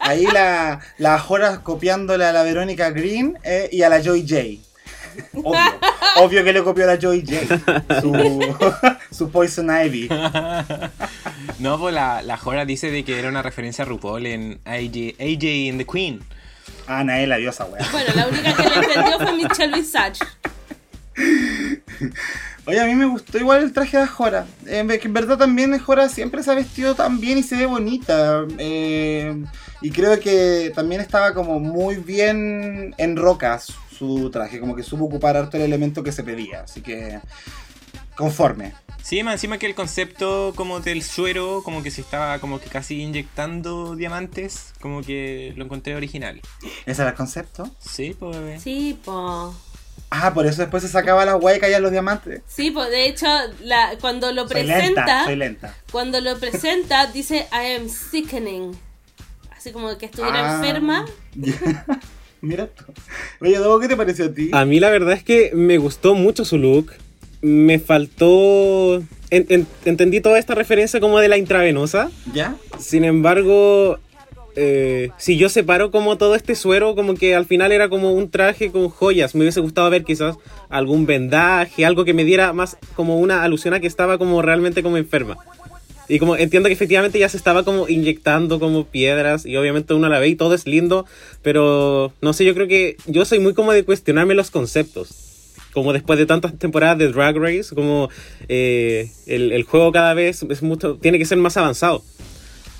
Ahí 0.00 0.24
la, 0.26 0.80
la 0.96 1.18
Joras 1.18 1.58
copiándole 1.58 2.24
a 2.24 2.32
la 2.32 2.42
Verónica 2.42 2.90
Green 2.90 3.38
eh, 3.44 3.68
y 3.72 3.82
a 3.82 3.88
la 3.90 4.00
Joy 4.02 4.22
J. 4.26 4.42
Obvio, 5.34 5.60
obvio 6.16 6.44
que 6.44 6.52
le 6.52 6.62
copió 6.62 6.84
a 6.84 6.86
la 6.86 6.98
Joy 6.98 7.24
J. 7.26 8.00
Su, 8.00 8.56
su 9.14 9.30
Poison 9.30 9.68
Ivy. 9.68 10.08
No, 11.58 11.78
pues 11.78 11.94
la, 11.94 12.22
la 12.22 12.36
Jora 12.38 12.64
dice 12.64 12.90
de 12.90 13.04
que 13.04 13.18
era 13.18 13.28
una 13.28 13.42
referencia 13.42 13.84
a 13.84 13.86
RuPaul 13.86 14.24
en 14.26 14.60
AJ, 14.64 15.16
AJ 15.20 15.70
and 15.70 15.78
the 15.78 15.86
Queen. 15.90 16.22
Ah, 16.86 17.04
nadie 17.04 17.26
la 17.26 17.36
vio 17.36 17.50
esa 17.50 17.64
wea. 17.66 17.86
Bueno, 17.92 18.10
la 18.14 18.28
única 18.28 18.54
que 18.54 18.62
le 18.62 18.74
entendió 18.76 19.18
fue 19.18 19.32
Michelle 19.34 19.74
Visage. 19.74 20.20
Oye, 22.68 22.80
a 22.80 22.84
mí 22.84 22.94
me 22.94 23.06
gustó 23.06 23.38
igual 23.38 23.62
el 23.62 23.72
traje 23.72 23.96
de 23.96 24.02
Ajora. 24.02 24.46
Eh, 24.66 24.80
en 24.86 25.12
verdad 25.14 25.38
también 25.38 25.72
Ajora 25.72 26.10
siempre 26.10 26.42
se 26.42 26.50
ha 26.50 26.54
vestido 26.54 26.94
tan 26.94 27.18
bien 27.18 27.38
y 27.38 27.42
se 27.42 27.56
ve 27.56 27.64
bonita. 27.64 28.44
Eh, 28.58 29.42
y 29.80 29.90
creo 29.90 30.20
que 30.20 30.70
también 30.74 31.00
estaba 31.00 31.32
como 31.32 31.60
muy 31.60 31.96
bien 31.96 32.94
en 32.98 33.16
rocas 33.16 33.72
su 33.90 34.28
traje, 34.30 34.60
como 34.60 34.76
que 34.76 34.82
supo 34.82 35.06
ocupar 35.06 35.34
harto 35.34 35.56
el 35.56 35.62
elemento 35.62 36.02
que 36.02 36.12
se 36.12 36.22
pedía. 36.22 36.60
Así 36.60 36.82
que 36.82 37.20
conforme. 38.14 38.74
Sí, 39.02 39.22
más 39.22 39.36
encima 39.36 39.56
que 39.56 39.64
el 39.64 39.74
concepto 39.74 40.52
como 40.54 40.80
del 40.80 41.02
suero, 41.02 41.62
como 41.64 41.82
que 41.82 41.90
se 41.90 42.02
estaba 42.02 42.38
como 42.38 42.60
que 42.60 42.68
casi 42.68 43.00
inyectando 43.00 43.96
diamantes, 43.96 44.74
como 44.82 45.00
que 45.00 45.54
lo 45.56 45.64
encontré 45.64 45.96
original. 45.96 46.42
¿Ese 46.84 47.00
era 47.00 47.12
el 47.12 47.16
concepto? 47.16 47.70
Sí, 47.78 48.14
pues 48.18 48.36
bebé. 48.36 48.60
Sí, 48.60 48.98
po. 49.02 49.54
Ah, 50.10 50.32
por 50.32 50.46
eso 50.46 50.62
después 50.62 50.82
se 50.82 50.88
sacaba 50.88 51.24
la 51.26 51.34
guay 51.34 51.58
y 51.58 51.60
caían 51.60 51.82
los 51.82 51.92
diamantes. 51.92 52.40
Sí, 52.46 52.70
pues 52.70 52.90
de 52.90 53.06
hecho, 53.08 53.26
la, 53.62 53.90
cuando 54.00 54.32
lo 54.32 54.42
Soy 54.48 54.50
presenta, 54.62 54.84
lenta, 55.04 55.24
soy 55.24 55.36
lenta. 55.36 55.74
cuando 55.92 56.20
lo 56.20 56.38
presenta, 56.38 57.06
dice 57.12 57.46
I 57.52 57.74
am 57.80 57.88
sickening. 57.88 58.72
Así 59.54 59.70
como 59.72 59.96
que 59.98 60.06
estuviera 60.06 60.52
Ah. 60.52 60.54
enferma. 60.56 61.04
Mira 62.40 62.68
tú. 62.68 62.84
Oye, 63.40 63.58
Dogo, 63.58 63.80
¿qué 63.80 63.88
te 63.88 63.96
pareció 63.96 64.26
a 64.26 64.32
ti? 64.32 64.50
A 64.52 64.64
mí 64.64 64.78
la 64.80 64.90
verdad 64.90 65.12
es 65.12 65.24
que 65.24 65.50
me 65.54 65.76
gustó 65.78 66.14
mucho 66.14 66.44
su 66.44 66.56
look. 66.56 66.92
Me 67.40 67.78
faltó... 67.78 68.96
en- 69.30 69.46
en- 69.48 69.66
entendí 69.84 70.20
toda 70.20 70.38
esta 70.38 70.54
referencia 70.54 71.00
como 71.00 71.18
de 71.18 71.28
la 71.28 71.36
intravenosa. 71.36 72.10
¿Ya? 72.32 72.54
Sin 72.78 73.04
embargo, 73.04 73.98
eh, 74.60 75.10
si 75.18 75.36
yo 75.36 75.48
separo 75.48 75.92
como 75.92 76.18
todo 76.18 76.34
este 76.34 76.56
suero, 76.56 76.96
como 76.96 77.14
que 77.14 77.36
al 77.36 77.46
final 77.46 77.70
era 77.70 77.88
como 77.88 78.12
un 78.12 78.28
traje 78.28 78.72
con 78.72 78.88
joyas. 78.88 79.36
Me 79.36 79.42
hubiese 79.42 79.60
gustado 79.60 79.88
ver 79.88 80.02
quizás 80.02 80.36
algún 80.68 81.06
vendaje, 81.06 81.86
algo 81.86 82.04
que 82.04 82.12
me 82.12 82.24
diera 82.24 82.52
más 82.52 82.76
como 82.96 83.20
una 83.20 83.44
alusión 83.44 83.74
a 83.74 83.80
que 83.80 83.86
estaba 83.86 84.18
como 84.18 84.42
realmente 84.42 84.82
como 84.82 84.96
enferma. 84.96 85.36
Y 86.08 86.18
como 86.18 86.36
entiendo 86.36 86.68
que 86.68 86.72
efectivamente 86.72 87.20
ya 87.20 87.28
se 87.28 87.36
estaba 87.36 87.62
como 87.62 87.86
inyectando 87.86 88.58
como 88.58 88.84
piedras 88.84 89.46
y 89.46 89.56
obviamente 89.56 89.94
uno 89.94 90.08
la 90.08 90.18
ve 90.18 90.28
y 90.28 90.34
todo 90.34 90.54
es 90.54 90.66
lindo, 90.66 91.06
pero 91.42 92.12
no 92.20 92.32
sé, 92.32 92.44
yo 92.44 92.54
creo 92.54 92.66
que 92.66 92.96
yo 93.06 93.24
soy 93.24 93.38
muy 93.38 93.54
como 93.54 93.72
de 93.72 93.84
cuestionarme 93.84 94.34
los 94.34 94.50
conceptos. 94.50 95.10
Como 95.72 95.92
después 95.92 96.18
de 96.18 96.26
tantas 96.26 96.58
temporadas 96.58 96.98
de 96.98 97.12
Drag 97.12 97.36
Race, 97.36 97.74
como 97.74 98.08
eh, 98.48 99.10
el, 99.26 99.62
juego 99.62 99.92
cada 99.92 100.14
vez 100.14 100.44
tiene 101.00 101.18
que 101.18 101.26
ser 101.26 101.38
más 101.38 101.56
avanzado. 101.56 102.02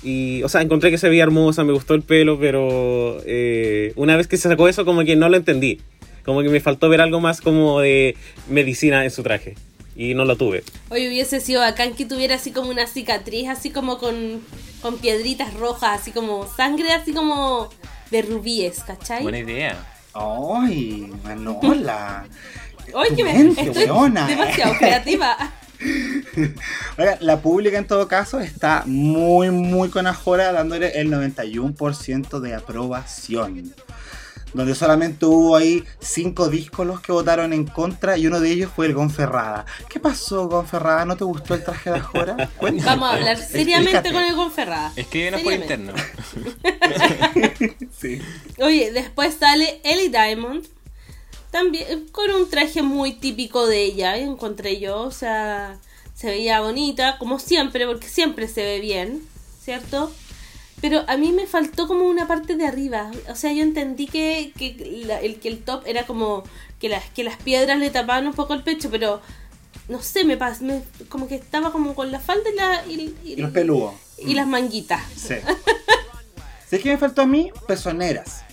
Y, 0.01 0.41
o 0.43 0.49
sea, 0.49 0.61
encontré 0.61 0.91
que 0.91 0.97
se 0.97 1.09
veía 1.09 1.23
hermosa, 1.23 1.63
me 1.63 1.73
gustó 1.73 1.93
el 1.93 2.01
pelo, 2.03 2.39
pero 2.39 3.21
eh, 3.25 3.93
una 3.95 4.15
vez 4.15 4.27
que 4.27 4.37
se 4.37 4.47
sacó 4.47 4.67
eso, 4.69 4.85
como 4.85 5.03
que 5.03 5.15
no 5.15 5.29
lo 5.29 5.37
entendí. 5.37 5.81
Como 6.23 6.41
que 6.41 6.49
me 6.49 6.59
faltó 6.59 6.89
ver 6.89 7.01
algo 7.01 7.19
más 7.19 7.41
como 7.41 7.79
de 7.81 8.15
medicina 8.47 9.03
en 9.03 9.11
su 9.11 9.23
traje. 9.23 9.55
Y 9.95 10.13
no 10.13 10.23
lo 10.23 10.37
tuve. 10.37 10.63
Hoy 10.89 11.07
hubiese 11.07 11.41
sido 11.41 11.61
bacán 11.61 11.93
que 11.93 12.05
tuviera 12.05 12.35
así 12.35 12.51
como 12.51 12.69
una 12.69 12.87
cicatriz, 12.87 13.49
así 13.49 13.69
como 13.69 13.97
con, 13.97 14.41
con 14.81 14.97
piedritas 14.99 15.53
rojas, 15.55 15.99
así 15.99 16.11
como 16.11 16.47
sangre, 16.47 16.93
así 16.93 17.11
como 17.11 17.69
de 18.09 18.21
rubíes, 18.21 18.81
¿cachai? 18.83 19.23
Buena 19.23 19.39
idea. 19.39 19.85
Ay, 20.13 21.11
Manola. 21.23 22.25
Oye, 22.93 23.15
que 23.15 23.23
me, 23.23 23.49
estoy 23.49 23.85
weona. 23.85 24.27
demasiado 24.27 24.75
creativa. 24.77 25.37
Oiga, 26.97 27.17
la 27.21 27.41
pública 27.41 27.77
en 27.77 27.87
todo 27.87 28.07
caso 28.07 28.39
está 28.39 28.83
muy, 28.85 29.49
muy 29.51 29.89
con 29.89 30.07
Ajora, 30.07 30.51
dándole 30.51 30.99
el 30.99 31.09
91% 31.11 32.39
de 32.39 32.55
aprobación. 32.55 33.73
Donde 34.51 34.73
solamente 34.73 35.27
hubo 35.27 35.55
ahí 35.55 35.83
cinco 35.99 36.49
discos 36.49 36.87
los 36.87 37.01
que 37.01 37.11
votaron 37.11 37.53
en 37.53 37.65
contra 37.65 38.17
y 38.17 38.25
uno 38.25 38.39
de 38.39 38.49
ellos 38.51 38.71
fue 38.75 38.87
el 38.87 38.95
Gonferrada. 38.95 39.63
¿Qué 39.89 39.99
pasó, 39.99 40.47
Gonferrada? 40.47 41.05
¿No 41.05 41.15
te 41.15 41.23
gustó 41.23 41.53
el 41.53 41.63
traje 41.63 41.91
de 41.91 41.97
Ajora? 41.97 42.49
Cuéntame. 42.57 42.83
Vamos 42.89 43.09
a 43.11 43.13
hablar 43.13 43.37
seriamente 43.37 43.91
Explícate. 43.99 44.11
con 44.11 44.23
el 44.23 44.35
Gonferrada. 44.35 44.91
Escríbenos 44.95 45.41
por 45.41 45.53
interno. 45.53 45.93
Sí. 47.99 48.21
Oye, 48.59 48.91
después 48.93 49.35
sale 49.35 49.81
Ellie 49.83 50.09
Diamond. 50.09 50.65
También 51.51 52.07
con 52.11 52.29
un 52.31 52.49
traje 52.49 52.81
muy 52.81 53.13
típico 53.13 53.65
de 53.67 53.83
ella, 53.83 54.17
encontré 54.17 54.79
yo. 54.79 55.01
O 55.01 55.11
sea, 55.11 55.77
se 56.15 56.27
veía 56.27 56.61
bonita, 56.61 57.17
como 57.17 57.39
siempre, 57.39 57.85
porque 57.87 58.07
siempre 58.07 58.47
se 58.47 58.61
ve 58.63 58.79
bien, 58.79 59.23
¿cierto? 59.63 60.11
Pero 60.81 61.03
a 61.07 61.17
mí 61.17 61.31
me 61.33 61.47
faltó 61.47 61.87
como 61.87 62.07
una 62.07 62.27
parte 62.27 62.55
de 62.55 62.65
arriba. 62.65 63.11
O 63.29 63.35
sea, 63.35 63.51
yo 63.51 63.63
entendí 63.63 64.07
que, 64.07 64.53
que, 64.57 65.03
la- 65.05 65.19
el, 65.19 65.39
que 65.39 65.49
el 65.49 65.59
top 65.63 65.83
era 65.85 66.05
como 66.05 66.43
que 66.79 66.87
las, 66.87 67.03
que 67.09 67.23
las 67.23 67.35
piedras 67.37 67.77
le 67.79 67.89
tapaban 67.89 68.27
un 68.27 68.33
poco 68.33 68.53
el 68.53 68.63
pecho, 68.63 68.89
pero 68.89 69.19
no 69.89 70.01
sé, 70.01 70.23
me, 70.23 70.37
pas, 70.37 70.61
me 70.61 70.83
como 71.09 71.27
que 71.27 71.35
estaba 71.35 71.71
como 71.73 71.95
con 71.95 72.11
la 72.11 72.19
falda 72.19 72.49
y, 72.49 72.55
la, 72.55 72.85
y, 72.87 73.15
y- 73.25 73.33
Y 73.33 73.35
los 73.37 73.51
peludos. 73.51 73.93
y 74.19 74.35
las 74.35 74.47
manguitas. 74.47 75.01
Sí. 75.17 75.35
¿Sabes 76.69 76.83
qué 76.83 76.91
me 76.91 76.97
faltó 76.97 77.23
a 77.23 77.25
mí? 77.25 77.51
Pezoneras. 77.67 78.43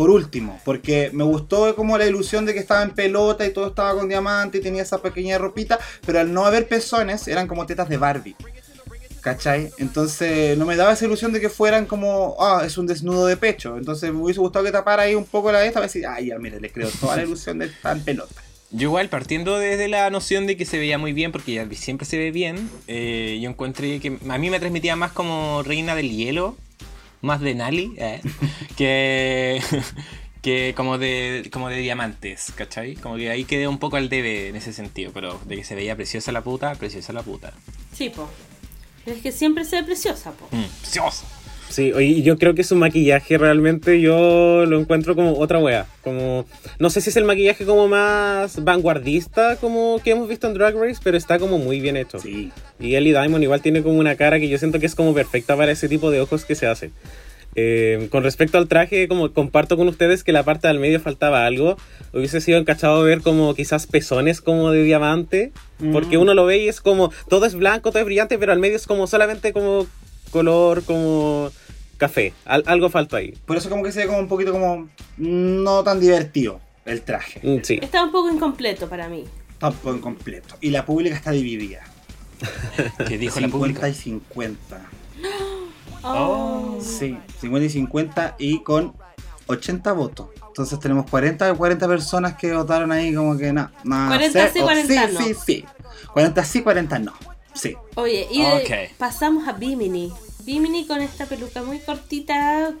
Por 0.00 0.08
último, 0.08 0.58
porque 0.64 1.10
me 1.12 1.24
gustó 1.24 1.76
como 1.76 1.98
la 1.98 2.06
ilusión 2.06 2.46
de 2.46 2.54
que 2.54 2.60
estaba 2.60 2.82
en 2.82 2.92
pelota 2.92 3.44
y 3.44 3.52
todo 3.52 3.66
estaba 3.66 3.94
con 3.94 4.08
diamante 4.08 4.56
y 4.56 4.62
tenía 4.62 4.80
esa 4.80 5.02
pequeña 5.02 5.36
ropita, 5.36 5.78
pero 6.06 6.20
al 6.20 6.32
no 6.32 6.46
haber 6.46 6.68
pezones 6.68 7.28
eran 7.28 7.46
como 7.46 7.66
tetas 7.66 7.86
de 7.90 7.98
Barbie. 7.98 8.34
¿Cachai? 9.20 9.70
Entonces 9.76 10.56
no 10.56 10.64
me 10.64 10.76
daba 10.76 10.94
esa 10.94 11.04
ilusión 11.04 11.34
de 11.34 11.40
que 11.42 11.50
fueran 11.50 11.84
como, 11.84 12.34
ah, 12.40 12.62
es 12.64 12.78
un 12.78 12.86
desnudo 12.86 13.26
de 13.26 13.36
pecho. 13.36 13.76
Entonces 13.76 14.10
me 14.10 14.22
hubiese 14.22 14.40
gustado 14.40 14.64
que 14.64 14.72
tapara 14.72 15.02
ahí 15.02 15.14
un 15.14 15.26
poco 15.26 15.52
la 15.52 15.58
de 15.60 15.66
esta, 15.66 15.80
a 15.80 15.82
decir, 15.82 16.06
ay, 16.06 16.28
ya, 16.28 16.38
mire, 16.38 16.58
le 16.62 16.72
creo 16.72 16.88
toda 16.98 17.16
la 17.16 17.24
ilusión 17.24 17.58
de 17.58 17.66
estar 17.66 17.94
en 17.94 18.02
pelota. 18.02 18.42
Yo 18.70 18.88
igual, 18.88 19.10
partiendo 19.10 19.58
desde 19.58 19.86
la 19.88 20.08
noción 20.08 20.46
de 20.46 20.56
que 20.56 20.64
se 20.64 20.78
veía 20.78 20.96
muy 20.96 21.12
bien, 21.12 21.30
porque 21.30 21.52
ya 21.52 21.68
siempre 21.72 22.06
se 22.06 22.16
ve 22.16 22.30
bien, 22.30 22.70
eh, 22.88 23.38
yo 23.42 23.50
encontré 23.50 24.00
que 24.00 24.16
a 24.30 24.38
mí 24.38 24.48
me 24.48 24.60
transmitía 24.60 24.96
más 24.96 25.12
como 25.12 25.62
reina 25.62 25.94
del 25.94 26.08
hielo, 26.10 26.56
más 27.22 27.40
de 27.40 27.54
Nali, 27.54 27.94
eh, 27.96 28.20
que, 28.76 29.62
que 30.42 30.74
como 30.76 30.98
de 30.98 31.48
como 31.52 31.68
de 31.68 31.78
diamantes, 31.78 32.52
¿cachai? 32.54 32.94
Como 32.96 33.16
que 33.16 33.30
ahí 33.30 33.44
quedé 33.44 33.68
un 33.68 33.78
poco 33.78 33.96
al 33.96 34.08
debe 34.08 34.48
en 34.48 34.56
ese 34.56 34.72
sentido, 34.72 35.12
pero 35.12 35.40
de 35.44 35.56
que 35.56 35.64
se 35.64 35.74
veía 35.74 35.96
preciosa 35.96 36.32
la 36.32 36.42
puta, 36.42 36.74
preciosa 36.74 37.12
la 37.12 37.22
puta. 37.22 37.52
Sí, 37.92 38.10
po. 38.10 38.28
Pero 39.04 39.16
es 39.16 39.22
que 39.22 39.32
siempre 39.32 39.64
se 39.64 39.76
ve 39.76 39.84
preciosa, 39.84 40.32
po. 40.32 40.46
Mm, 40.50 40.64
preciosa. 40.82 41.24
Sí, 41.70 41.92
oye, 41.92 42.20
yo 42.22 42.36
creo 42.36 42.54
que 42.54 42.64
su 42.64 42.74
maquillaje 42.76 43.38
realmente 43.38 44.00
yo 44.00 44.66
lo 44.66 44.78
encuentro 44.78 45.14
como 45.14 45.38
otra 45.38 45.58
wea. 45.60 45.86
Como, 46.02 46.44
no 46.80 46.90
sé 46.90 47.00
si 47.00 47.10
es 47.10 47.16
el 47.16 47.24
maquillaje 47.24 47.64
como 47.64 47.86
más 47.88 48.62
vanguardista 48.62 49.56
como 49.56 50.00
que 50.02 50.10
hemos 50.10 50.28
visto 50.28 50.48
en 50.48 50.54
Drag 50.54 50.74
Race, 50.74 51.00
pero 51.02 51.16
está 51.16 51.38
como 51.38 51.58
muy 51.58 51.80
bien 51.80 51.96
hecho. 51.96 52.18
Sí. 52.18 52.50
Y 52.80 52.96
Ellie 52.96 53.12
Diamond 53.12 53.42
igual 53.44 53.62
tiene 53.62 53.82
como 53.82 53.98
una 53.98 54.16
cara 54.16 54.40
que 54.40 54.48
yo 54.48 54.58
siento 54.58 54.80
que 54.80 54.86
es 54.86 54.94
como 54.96 55.14
perfecta 55.14 55.56
para 55.56 55.70
ese 55.72 55.88
tipo 55.88 56.10
de 56.10 56.20
ojos 56.20 56.44
que 56.44 56.56
se 56.56 56.66
hace. 56.66 56.90
Eh, 57.56 58.06
con 58.10 58.22
respecto 58.22 58.58
al 58.58 58.68
traje, 58.68 59.08
como 59.08 59.32
comparto 59.32 59.76
con 59.76 59.88
ustedes 59.88 60.22
que 60.22 60.32
la 60.32 60.44
parte 60.44 60.68
del 60.68 60.78
medio 60.78 61.00
faltaba 61.00 61.46
algo, 61.46 61.76
hubiese 62.12 62.40
sido 62.40 62.58
encachado 62.58 63.02
ver 63.02 63.22
como 63.22 63.54
quizás 63.54 63.86
pezones 63.88 64.40
como 64.40 64.70
de 64.70 64.84
diamante, 64.84 65.50
porque 65.92 66.16
Mm. 66.16 66.20
uno 66.22 66.34
lo 66.34 66.46
ve 66.46 66.58
y 66.58 66.68
es 66.68 66.80
como 66.80 67.10
todo 67.28 67.46
es 67.46 67.54
blanco, 67.56 67.90
todo 67.90 67.98
es 68.00 68.04
brillante, 68.04 68.38
pero 68.38 68.52
al 68.52 68.60
medio 68.60 68.76
es 68.76 68.86
como 68.86 69.06
solamente 69.08 69.52
como 69.52 69.86
color 70.30 70.82
como 70.84 71.50
café. 71.96 72.32
Al- 72.44 72.64
algo 72.66 72.88
faltó 72.90 73.16
ahí. 73.16 73.32
Por 73.46 73.56
eso 73.56 73.68
como 73.68 73.82
que 73.82 73.92
se 73.92 74.00
ve 74.00 74.06
como 74.06 74.18
un 74.18 74.28
poquito 74.28 74.52
como 74.52 74.88
no 75.18 75.82
tan 75.84 76.00
divertido 76.00 76.60
el 76.84 77.02
traje. 77.02 77.40
Mm, 77.42 77.62
Sí. 77.62 77.78
Está 77.82 78.02
un 78.04 78.10
poco 78.12 78.30
incompleto 78.30 78.88
para 78.88 79.08
mí. 79.08 79.24
Tampoco 79.58 79.90
en 79.94 80.00
completo. 80.00 80.56
Y 80.60 80.70
la 80.70 80.86
pública 80.86 81.14
está 81.14 81.30
dividida. 81.32 81.82
Que 83.06 83.18
dijo 83.18 83.38
la 83.40 83.46
50 83.48 83.50
pública. 83.50 83.88
y 83.88 83.94
50. 83.94 84.80
Oh. 86.02 86.78
Sí, 86.80 87.18
50 87.40 87.66
y 87.66 87.68
50 87.70 88.36
y 88.38 88.62
con 88.62 88.94
80 89.48 89.92
votos. 89.92 90.28
Entonces 90.48 90.78
tenemos 90.80 91.08
40 91.10 91.50
y 91.50 91.54
40 91.54 91.86
personas 91.88 92.34
que 92.36 92.54
votaron 92.54 92.90
ahí 92.92 93.14
como 93.14 93.36
que 93.36 93.52
no. 93.52 93.70
no 93.84 94.08
40 94.08 94.46
sé, 94.46 94.52
sí, 94.54 94.60
o 94.60 94.64
40 94.64 95.08
sí, 95.08 95.12
no. 95.14 95.20
Sí, 95.20 95.34
sí, 95.46 95.64
40 96.14 96.44
sí, 96.44 96.62
40 96.62 96.98
no. 97.00 97.12
Sí. 97.60 97.76
Oye, 97.96 98.26
y 98.30 98.42
de- 98.42 98.88
Ok. 98.88 98.96
pasamos 98.98 99.46
a 99.46 99.52
Bimini. 99.52 100.12
Bimini 100.44 100.86
con 100.86 101.00
esta 101.02 101.26
peluca 101.26 101.62
muy 101.62 101.78
cortita, 101.80 102.72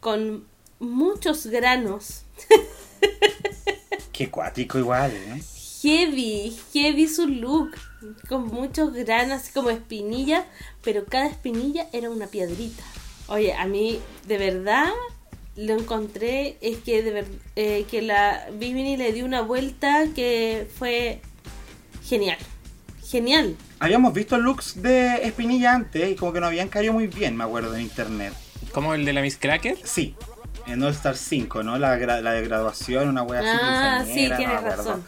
con 0.00 0.44
muchos 0.78 1.46
granos. 1.46 2.22
Qué 4.12 4.30
cuático 4.30 4.78
igual, 4.78 5.12
¿eh? 5.12 5.42
Heavy, 5.82 6.56
heavy 6.72 7.08
su 7.08 7.26
look. 7.26 7.70
Con 8.28 8.46
muchos 8.46 8.92
granos, 8.92 9.42
así 9.42 9.52
como 9.52 9.70
espinillas, 9.70 10.44
pero 10.82 11.04
cada 11.04 11.26
espinilla 11.26 11.88
era 11.92 12.10
una 12.10 12.26
piedrita. 12.28 12.82
Oye, 13.28 13.52
a 13.54 13.66
mí 13.66 13.98
de 14.26 14.38
verdad 14.38 14.88
lo 15.56 15.74
encontré, 15.74 16.56
es 16.60 16.78
que 16.78 17.02
de 17.02 17.10
ver- 17.10 17.26
eh, 17.56 17.84
que 17.90 18.00
la 18.02 18.48
Bimini 18.52 18.96
le 18.96 19.12
dio 19.12 19.24
una 19.24 19.40
vuelta 19.42 20.06
que 20.14 20.68
fue 20.78 21.20
genial. 22.04 22.38
Genial. 23.04 23.56
Habíamos 23.80 24.12
visto 24.12 24.36
looks 24.38 24.82
de 24.82 25.22
Espinilla 25.26 25.72
antes 25.74 26.10
y 26.10 26.14
como 26.16 26.32
que 26.32 26.40
no 26.40 26.46
habían 26.46 26.68
caído 26.68 26.92
muy 26.92 27.06
bien, 27.06 27.36
me 27.36 27.44
acuerdo, 27.44 27.74
en 27.76 27.82
internet. 27.82 28.32
¿Como 28.72 28.94
el 28.94 29.04
de 29.04 29.12
la 29.12 29.22
Miss 29.22 29.36
Cracker? 29.38 29.76
Sí, 29.84 30.14
en 30.66 30.82
All 30.82 30.90
Star 30.92 31.16
5, 31.16 31.62
¿no? 31.62 31.78
La, 31.78 31.96
gra- 31.98 32.20
la 32.20 32.32
de 32.32 32.42
graduación, 32.42 33.08
una 33.08 33.22
wea 33.22 33.40
así. 33.40 33.48
Ah, 33.62 34.04
sí, 34.04 34.28
no 34.28 34.36
tienes 34.36 34.62
razón. 34.62 35.04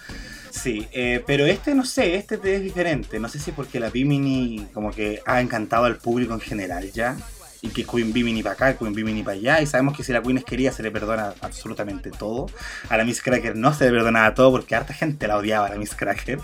Sí, 0.51 0.87
eh, 0.93 1.23
pero 1.27 1.47
este 1.47 1.75
no 1.75 1.85
sé, 1.85 2.17
este 2.17 2.39
es 2.43 2.63
diferente. 2.63 3.19
No 3.21 3.29
sé 3.29 3.39
si 3.39 3.51
es 3.51 3.57
porque 3.57 3.79
la 3.81 3.91
Bimini 3.91 4.67
como 4.73 4.91
que 4.93 5.21
ha 5.27 5.41
encantado 5.41 5.85
al 5.85 5.97
público 5.97 6.35
en 6.35 6.41
general 6.41 6.91
ya. 6.93 7.17
Y 7.63 7.69
que 7.69 7.85
Queen 7.85 8.13
Bimini 8.13 8.43
para 8.43 8.55
acá, 8.55 8.79
Queen 8.79 8.95
Bimini 8.95 9.23
para 9.23 9.37
allá. 9.37 9.61
Y 9.61 9.67
sabemos 9.67 9.97
que 9.97 10.03
si 10.03 10.13
la 10.13 10.23
Queen 10.23 10.39
es 10.39 10.45
querida 10.45 10.73
se 10.73 10.83
le 10.83 10.91
perdona 10.91 11.35
absolutamente 11.41 12.11
todo. 12.11 12.47
A 12.89 12.97
la 12.97 13.05
Miss 13.05 13.23
Cracker 13.23 13.55
no 13.55 13.75
se 13.75 13.85
le 13.85 13.91
perdonaba 13.91 14.35
todo 14.35 14.51
porque 14.51 14.75
harta 14.75 14.95
gente 14.95 15.29
la 15.29 15.37
odiaba 15.37 15.67
a 15.67 15.71
la 15.71 15.77
Miss 15.77 15.95
Cracker. 15.95 16.39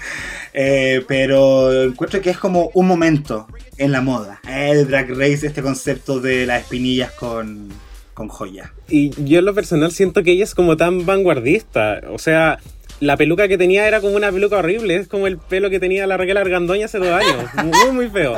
Eh, 0.52 1.04
pero 1.08 1.84
encuentro 1.84 2.20
que 2.20 2.30
es 2.30 2.38
como 2.38 2.70
un 2.74 2.86
momento 2.86 3.46
en 3.78 3.92
la 3.92 4.00
moda. 4.02 4.40
El 4.48 4.88
Drag 4.88 5.08
Race, 5.10 5.46
este 5.46 5.62
concepto 5.62 6.20
de 6.20 6.46
las 6.46 6.62
espinillas 6.62 7.12
con, 7.12 7.70
con 8.14 8.28
joya. 8.28 8.72
Y 8.88 9.10
yo 9.24 9.38
en 9.38 9.44
lo 9.44 9.54
personal 9.54 9.92
siento 9.92 10.22
que 10.22 10.32
ella 10.32 10.44
es 10.44 10.54
como 10.54 10.76
tan 10.76 11.06
vanguardista. 11.06 12.00
O 12.10 12.18
sea, 12.18 12.58
la 13.00 13.16
peluca 13.16 13.48
que 13.48 13.58
tenía 13.58 13.86
era 13.86 14.00
como 14.00 14.16
una 14.16 14.32
peluca 14.32 14.56
horrible. 14.56 14.96
Es 14.96 15.08
como 15.08 15.26
el 15.26 15.38
pelo 15.38 15.70
que 15.70 15.80
tenía 15.80 16.06
la 16.06 16.16
Raquel 16.16 16.36
Argandoña 16.36 16.86
hace 16.86 16.98
dos 16.98 17.08
años. 17.08 17.44
Muy, 17.64 17.92
muy 17.92 18.10
feo. 18.10 18.36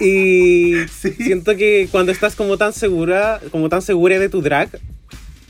Y 0.00 0.74
Sí. 1.00 1.12
siento 1.18 1.56
que 1.56 1.88
cuando 1.90 2.12
estás 2.12 2.34
como 2.34 2.56
tan 2.56 2.72
segura, 2.72 3.40
como 3.50 3.68
tan 3.68 3.82
segura 3.82 4.18
de 4.18 4.28
tu 4.28 4.42
drag, 4.42 4.68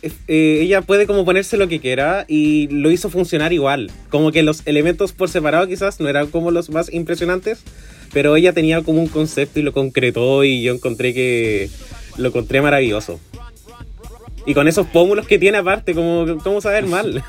eh, 0.02 0.60
ella 0.62 0.82
puede 0.82 1.06
como 1.06 1.24
ponerse 1.24 1.56
lo 1.56 1.68
que 1.68 1.80
quiera 1.80 2.24
y 2.28 2.68
lo 2.68 2.90
hizo 2.90 3.10
funcionar 3.10 3.52
igual. 3.52 3.90
Como 4.10 4.30
que 4.32 4.42
los 4.42 4.62
elementos 4.66 5.12
por 5.12 5.28
separado 5.28 5.66
quizás 5.66 6.00
no 6.00 6.08
eran 6.08 6.28
como 6.28 6.50
los 6.50 6.70
más 6.70 6.92
impresionantes, 6.92 7.60
pero 8.12 8.36
ella 8.36 8.52
tenía 8.52 8.82
como 8.82 9.00
un 9.00 9.08
concepto 9.08 9.58
y 9.60 9.62
lo 9.62 9.72
concretó 9.72 10.44
y 10.44 10.62
yo 10.62 10.72
encontré 10.74 11.14
que 11.14 11.68
lo 12.16 12.28
encontré 12.28 12.62
maravilloso. 12.62 13.20
Y 14.48 14.54
con 14.54 14.66
esos 14.66 14.86
pómulos 14.86 15.26
que 15.26 15.38
tiene 15.38 15.58
aparte, 15.58 15.94
como 15.94 16.38
cómo 16.42 16.62
saber 16.62 16.86
mal. 16.96 17.22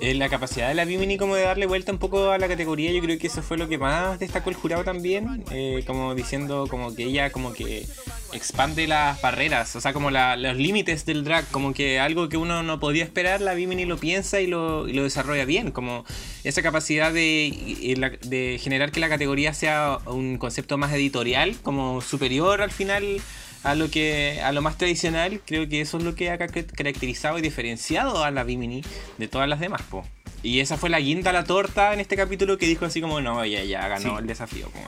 Eh, 0.00 0.14
la 0.14 0.28
capacidad 0.28 0.68
de 0.68 0.74
la 0.74 0.84
Bimini 0.84 1.16
como 1.16 1.34
de 1.34 1.42
darle 1.42 1.66
vuelta 1.66 1.90
un 1.90 1.98
poco 1.98 2.30
a 2.30 2.38
la 2.38 2.46
categoría, 2.46 2.92
yo 2.92 3.00
creo 3.00 3.18
que 3.18 3.26
eso 3.26 3.42
fue 3.42 3.56
lo 3.56 3.68
que 3.68 3.78
más 3.78 4.18
destacó 4.20 4.50
el 4.50 4.54
jurado 4.54 4.84
también, 4.84 5.42
eh, 5.50 5.82
como 5.86 6.14
diciendo 6.14 6.66
como 6.70 6.94
que 6.94 7.04
ella 7.04 7.30
como 7.30 7.52
que 7.54 7.86
expande 8.32 8.86
las 8.86 9.20
barreras, 9.22 9.74
o 9.74 9.80
sea, 9.80 9.92
como 9.94 10.10
la- 10.10 10.36
los 10.36 10.56
límites 10.56 11.04
del 11.06 11.24
drag, 11.24 11.50
como 11.50 11.72
que 11.74 11.98
algo 11.98 12.28
que 12.28 12.36
uno 12.36 12.62
no 12.62 12.78
podía 12.78 13.02
esperar, 13.02 13.40
la 13.40 13.54
Bimini 13.54 13.86
lo 13.86 13.96
piensa 13.96 14.40
y 14.40 14.46
lo, 14.46 14.86
y 14.86 14.92
lo 14.92 15.02
desarrolla 15.04 15.46
bien, 15.46 15.72
como 15.72 16.04
esa 16.44 16.62
capacidad 16.62 17.10
de, 17.12 17.96
de 18.22 18.58
generar 18.62 18.92
que 18.92 19.00
la 19.00 19.08
categoría 19.08 19.52
sea 19.54 19.98
un 20.06 20.36
concepto 20.38 20.76
más 20.78 20.92
editorial, 20.92 21.56
como 21.62 22.02
superior 22.02 22.60
al 22.62 22.70
final 22.70 23.20
a 23.66 23.74
lo 23.74 23.90
que 23.90 24.40
a 24.42 24.52
lo 24.52 24.62
más 24.62 24.78
tradicional, 24.78 25.40
creo 25.44 25.68
que 25.68 25.80
eso 25.80 25.98
es 25.98 26.04
lo 26.04 26.14
que 26.14 26.30
ha 26.30 26.38
ca- 26.38 26.48
caracterizado 26.48 27.38
y 27.38 27.42
diferenciado 27.42 28.22
a 28.24 28.30
la 28.30 28.44
Bimini 28.44 28.82
de 29.18 29.28
todas 29.28 29.48
las 29.48 29.60
demás, 29.60 29.82
po. 29.82 30.04
Y 30.42 30.60
esa 30.60 30.76
fue 30.76 30.90
la 30.90 31.00
guinda 31.00 31.30
a 31.30 31.32
la 31.32 31.44
torta 31.44 31.92
en 31.92 32.00
este 32.00 32.16
capítulo 32.16 32.58
que 32.58 32.66
dijo 32.66 32.84
así 32.86 33.00
como, 33.00 33.20
no, 33.20 33.44
ya, 33.44 33.64
ya 33.64 33.88
ganó 33.88 34.10
Sí. 34.10 34.16
el 34.20 34.26
desafío. 34.26 34.70
Como. 34.70 34.84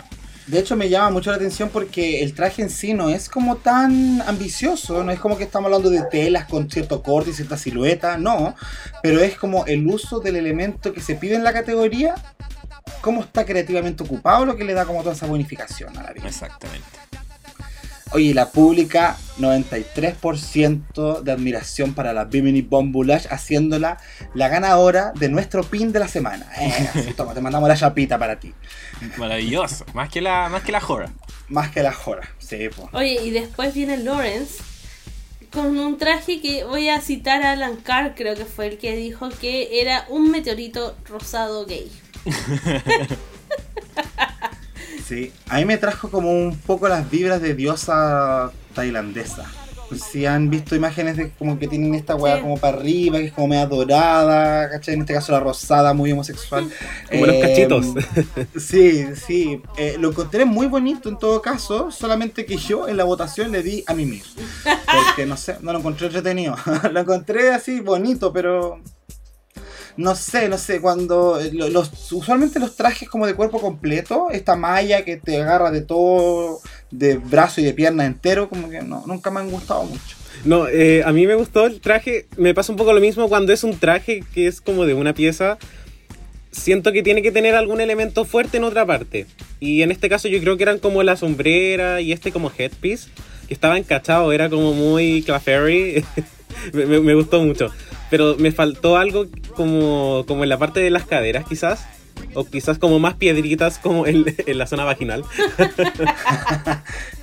De 0.47 0.59
hecho 0.61 0.77
me 0.77 0.89
llama 0.89 1.11
mucho 1.11 1.31
la 1.31 1.37
atención 1.37 1.69
porque 1.71 2.23
el 2.23 2.33
traje 2.35 2.63
en 2.63 2.71
sí 2.71 2.95
no 2.95 3.11
es 3.11 3.29
como 3.29 3.57
tan 3.57 4.23
ambicioso, 4.23 5.03
no 5.05 5.11
es 5.13 5.19
como 5.21 5.37
que 5.37 5.45
estamos 5.45 5.67
hablando 5.67 5.91
de 5.91 6.03
telas 6.11 6.47
con 6.47 6.71
cierto 6.71 7.03
corte 7.03 7.31
y 7.31 7.33
cierta 7.35 7.59
silueta, 7.59 8.17
no, 8.17 8.55
pero 9.03 9.21
es 9.21 9.35
como 9.37 9.67
el 9.67 9.87
uso 9.87 10.21
del 10.21 10.37
elemento 10.37 10.93
que 10.95 11.01
se 11.03 11.17
pide 11.17 11.35
en 11.35 11.45
la 11.45 11.53
categoría, 11.53 12.15
cómo 13.03 13.21
está 13.23 13.45
creativamente 13.45 14.03
ocupado, 14.05 14.47
lo 14.47 14.57
que 14.57 14.65
le 14.65 14.73
da 14.73 14.87
como 14.87 15.03
toda 15.03 15.15
esa 15.15 15.27
bonificación 15.27 15.97
a 15.99 16.03
la 16.05 16.13
vida. 16.13 16.29
Exactamente. 16.29 16.87
Oye, 18.13 18.33
la 18.33 18.51
pública, 18.51 19.17
93% 19.39 21.23
de 21.23 21.33
admiración 21.33 21.95
para 21.95 22.13
la 22.13 22.25
Bimini 22.25 22.63
Bombulash, 22.63 23.27
haciéndola 23.31 23.99
la 24.35 24.49
ganadora 24.49 25.13
de 25.15 25.29
nuestro 25.29 25.63
pin 25.63 25.93
de 25.93 25.99
la 25.99 26.09
semana. 26.09 26.47
Eh, 26.59 26.91
así, 26.95 27.15
toma, 27.15 27.35
te 27.35 27.41
mandamos 27.41 27.69
la 27.69 27.77
chapita 27.77 28.19
para 28.19 28.41
ti. 28.41 28.53
Maravilloso. 29.17 29.85
más 29.95 30.09
que 30.09 30.21
la, 30.21 30.49
más 30.49 30.63
que 30.63 30.73
la 30.73 30.81
Jora. 30.81 31.11
Más 31.49 31.71
que 31.71 31.83
la 31.83 31.93
jora. 31.93 32.29
Sí, 32.39 32.69
po. 32.69 32.91
Oye, 32.93 33.23
y 33.25 33.31
después 33.31 33.73
viene 33.73 33.97
Lawrence 33.97 34.63
con 35.53 35.79
un 35.79 35.97
traje 35.99 36.41
que 36.41 36.65
voy 36.65 36.89
a 36.89 37.01
citar 37.01 37.43
a 37.43 37.53
Alan 37.53 37.77
Carr, 37.77 38.15
creo 38.15 38.35
que 38.35 38.45
fue 38.45 38.67
el 38.69 38.79
que 38.79 38.95
dijo 38.97 39.29
que 39.31 39.81
era 39.81 40.05
un 40.09 40.31
meteorito 40.31 40.97
rosado 41.07 41.65
gay. 41.67 41.91
Sí, 45.09 45.33
a 45.49 45.57
mí 45.57 45.65
me 45.65 45.79
trajo 45.79 46.11
como 46.11 46.31
un 46.31 46.55
poco 46.59 46.87
las 46.89 47.09
vibras 47.11 47.41
de 47.41 47.55
diosa 47.55 48.51
tailandesa. 48.75 49.47
Si 49.97 50.27
han 50.27 50.51
visto 50.51 50.77
imágenes 50.77 51.17
de 51.17 51.31
como 51.31 51.59
que 51.59 51.67
tienen 51.67 51.95
esta 51.95 52.15
weá 52.15 52.37
Sí. 52.37 52.43
como 52.43 52.59
para 52.59 52.77
arriba, 52.77 53.17
que 53.19 53.25
es 53.29 53.33
como 53.33 53.49
media 53.49 53.65
dorada, 53.67 54.69
¿cachai? 54.69 54.93
En 54.97 55.01
este 55.01 55.15
caso 55.15 55.33
la 55.33 55.41
rosada, 55.41 55.95
muy 55.95 56.13
homosexual. 56.13 56.69
Como 57.11 57.25
los 57.25 57.37
cachitos. 57.37 57.87
Sí, 58.59 59.07
sí. 59.15 59.63
Eh, 59.79 59.97
lo 59.99 60.11
encontré 60.11 60.45
muy 60.45 60.67
bonito 60.67 61.09
en 61.09 61.19
todo 61.19 61.41
caso, 61.41 61.91
solamente 61.91 62.45
que 62.45 62.59
yo 62.59 62.87
en 62.87 62.99
la 62.99 63.05
votación 63.05 63.51
le 63.51 63.63
di 63.63 63.83
a 63.87 63.95
mimir. 63.95 64.25
Porque 65.07 65.25
no 65.25 65.39
sé, 65.39 65.57
no 65.63 65.73
lo 65.73 65.79
encontré 65.79 66.09
entretenido. 66.09 66.55
lo 66.93 67.01
encontré 67.01 67.49
así 67.55 67.81
bonito, 67.81 68.31
pero 68.31 68.83
no 69.99 70.15
sé, 70.15 70.49
no 70.49 70.57
sé, 70.57 70.81
cuando 70.81 71.39
eh, 71.41 71.51
lo- 71.53 71.69
los, 71.69 71.91
usualmente 72.13 72.59
los 72.61 72.75
trajes 72.77 73.09
como 73.09 73.27
de 73.27 73.35
cuerpo 73.35 73.61
completo, 73.61 74.29
esta 74.31 74.57
malla 74.57 75.05
que 75.05 75.17
te 75.19 75.43
agarra 75.43 75.71
de 75.71 75.83
todo, 75.83 76.61
de 76.91 77.19
brazo 77.19 77.61
y 77.61 77.65
de 77.65 77.75
pierna 77.75 78.07
entero, 78.07 78.49
como 78.49 78.71
que 78.71 78.81
no, 78.81 79.03
nunca 79.07 79.31
me 79.31 79.41
han 79.41 79.51
gustado 79.51 79.83
mucho. 79.85 80.17
No, 80.45 80.69
eh, 80.69 81.03
a 81.05 81.13
mí 81.13 81.27
me 81.27 81.35
gustó 81.35 81.67
el 81.67 81.81
traje. 81.81 82.27
Me 82.37 82.55
pasa 82.55 82.71
un 82.73 82.79
poco 82.79 82.93
lo 82.93 83.01
mismo 83.01 83.29
cuando 83.29 83.53
es 83.53 83.65
un 83.65 83.77
traje 83.77 84.23
que 84.33 84.47
es 84.47 84.61
como 84.61 84.87
de 84.87 84.95
una 84.95 85.13
pieza. 85.13 85.59
Siento 86.53 86.93
que 86.93 87.03
tiene 87.03 87.21
que 87.23 87.33
tener 87.33 87.55
algún 87.57 87.81
elemento 87.81 88.25
fuerte 88.25 88.57
en 88.57 88.65
otra 88.65 88.87
parte. 88.87 89.27
Y 89.59 89.83
en 89.83 89.91
este 89.91 90.09
caso 90.09 90.29
yo 90.29 90.41
creo 90.41 90.57
que 90.57 90.63
eran 90.63 90.79
como 90.79 91.03
la 91.03 91.17
sombrera 91.17 92.01
y 92.01 92.13
este 92.13 92.31
como 92.31 92.53
headpiece. 92.57 93.11
Que 93.49 93.55
estaba 93.55 93.79
encachado, 93.79 94.31
era 94.33 94.49
como 94.49 94.75
muy 94.75 95.23
Claffery. 95.23 96.05
me 96.73 97.15
gustó 97.15 97.43
mucho. 97.43 97.71
Pero 98.11 98.37
me 98.39 98.53
faltó 98.53 98.97
algo 98.97 99.27
como, 99.55 100.25
como 100.27 100.43
en 100.43 100.49
la 100.49 100.59
parte 100.59 100.81
de 100.81 100.91
las 100.91 101.05
caderas 101.05 101.45
quizás. 101.47 101.87
O 102.35 102.45
quizás 102.45 102.79
como 102.79 102.99
más 102.99 103.15
piedritas 103.15 103.79
como 103.79 104.07
en, 104.07 104.35
en 104.47 104.59
la 104.59 104.67
zona 104.67 104.85
vaginal. 104.85 105.25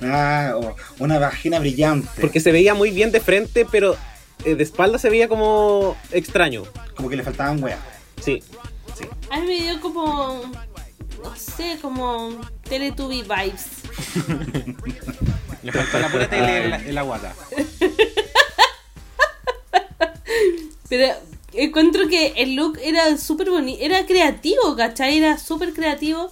Ah, 0.02 0.52
o 0.54 0.76
una 0.98 1.18
vagina 1.18 1.58
brillante. 1.58 2.06
Porque 2.20 2.38
se 2.38 2.52
veía 2.52 2.74
muy 2.74 2.90
bien 2.90 3.12
de 3.12 3.20
frente, 3.20 3.64
pero 3.64 3.96
eh, 4.44 4.54
de 4.54 4.62
espalda 4.62 4.98
se 4.98 5.08
veía 5.08 5.26
como 5.26 5.96
extraño. 6.12 6.64
Como 6.94 7.08
que 7.08 7.16
le 7.16 7.22
faltaban 7.22 7.62
weas. 7.62 7.78
Sí. 8.22 8.42
A 9.30 9.40
mí 9.40 9.46
me 9.46 9.62
dio 9.62 9.80
como, 9.80 10.42
no 11.22 11.36
sé, 11.36 11.78
como 11.80 12.38
Teletubby 12.68 13.22
vibes. 13.22 13.66
Le 15.62 15.72
faltó 15.72 15.98
la 15.98 16.08
pura 16.08 16.28
tele 16.28 16.64
en 16.64 16.70
la, 16.70 16.76
en 16.76 16.94
la 16.94 17.02
guata. 17.02 17.34
Pero 20.88 21.12
encuentro 21.52 22.08
que 22.08 22.34
el 22.36 22.54
look 22.54 22.78
era 22.82 23.16
súper 23.16 23.50
bonito, 23.50 23.82
era 23.82 24.06
creativo, 24.06 24.76
¿cachai? 24.76 25.18
Era 25.18 25.38
súper 25.38 25.72
creativo. 25.72 26.30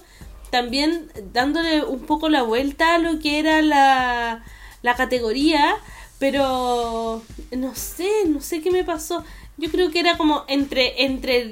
También 0.51 1.11
dándole 1.33 1.83
un 1.83 1.99
poco 2.01 2.29
la 2.29 2.43
vuelta 2.43 2.95
a 2.95 2.99
lo 2.99 3.19
que 3.19 3.39
era 3.39 3.61
la, 3.61 4.43
la 4.81 4.95
categoría. 4.95 5.75
Pero 6.19 7.21
no 7.51 7.75
sé, 7.75 8.09
no 8.27 8.41
sé 8.41 8.61
qué 8.61 8.71
me 8.71 8.83
pasó. 8.83 9.23
Yo 9.57 9.69
creo 9.69 9.91
que 9.91 9.99
era 9.99 10.17
como 10.17 10.43
entre, 10.47 11.03
entre 11.03 11.51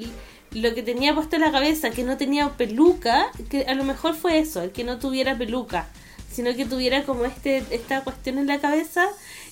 lo 0.54 0.74
que 0.74 0.82
tenía 0.82 1.14
puesto 1.14 1.36
en 1.36 1.42
la 1.42 1.52
cabeza, 1.52 1.90
que 1.90 2.04
no 2.04 2.16
tenía 2.16 2.56
peluca, 2.56 3.30
que 3.50 3.64
a 3.64 3.74
lo 3.74 3.84
mejor 3.84 4.14
fue 4.14 4.38
eso, 4.38 4.62
el 4.62 4.70
que 4.70 4.84
no 4.84 4.98
tuviera 4.98 5.36
peluca, 5.36 5.88
sino 6.30 6.54
que 6.54 6.64
tuviera 6.64 7.04
como 7.04 7.24
este 7.24 7.62
esta 7.70 8.02
cuestión 8.04 8.38
en 8.38 8.46
la 8.46 8.60
cabeza 8.60 9.06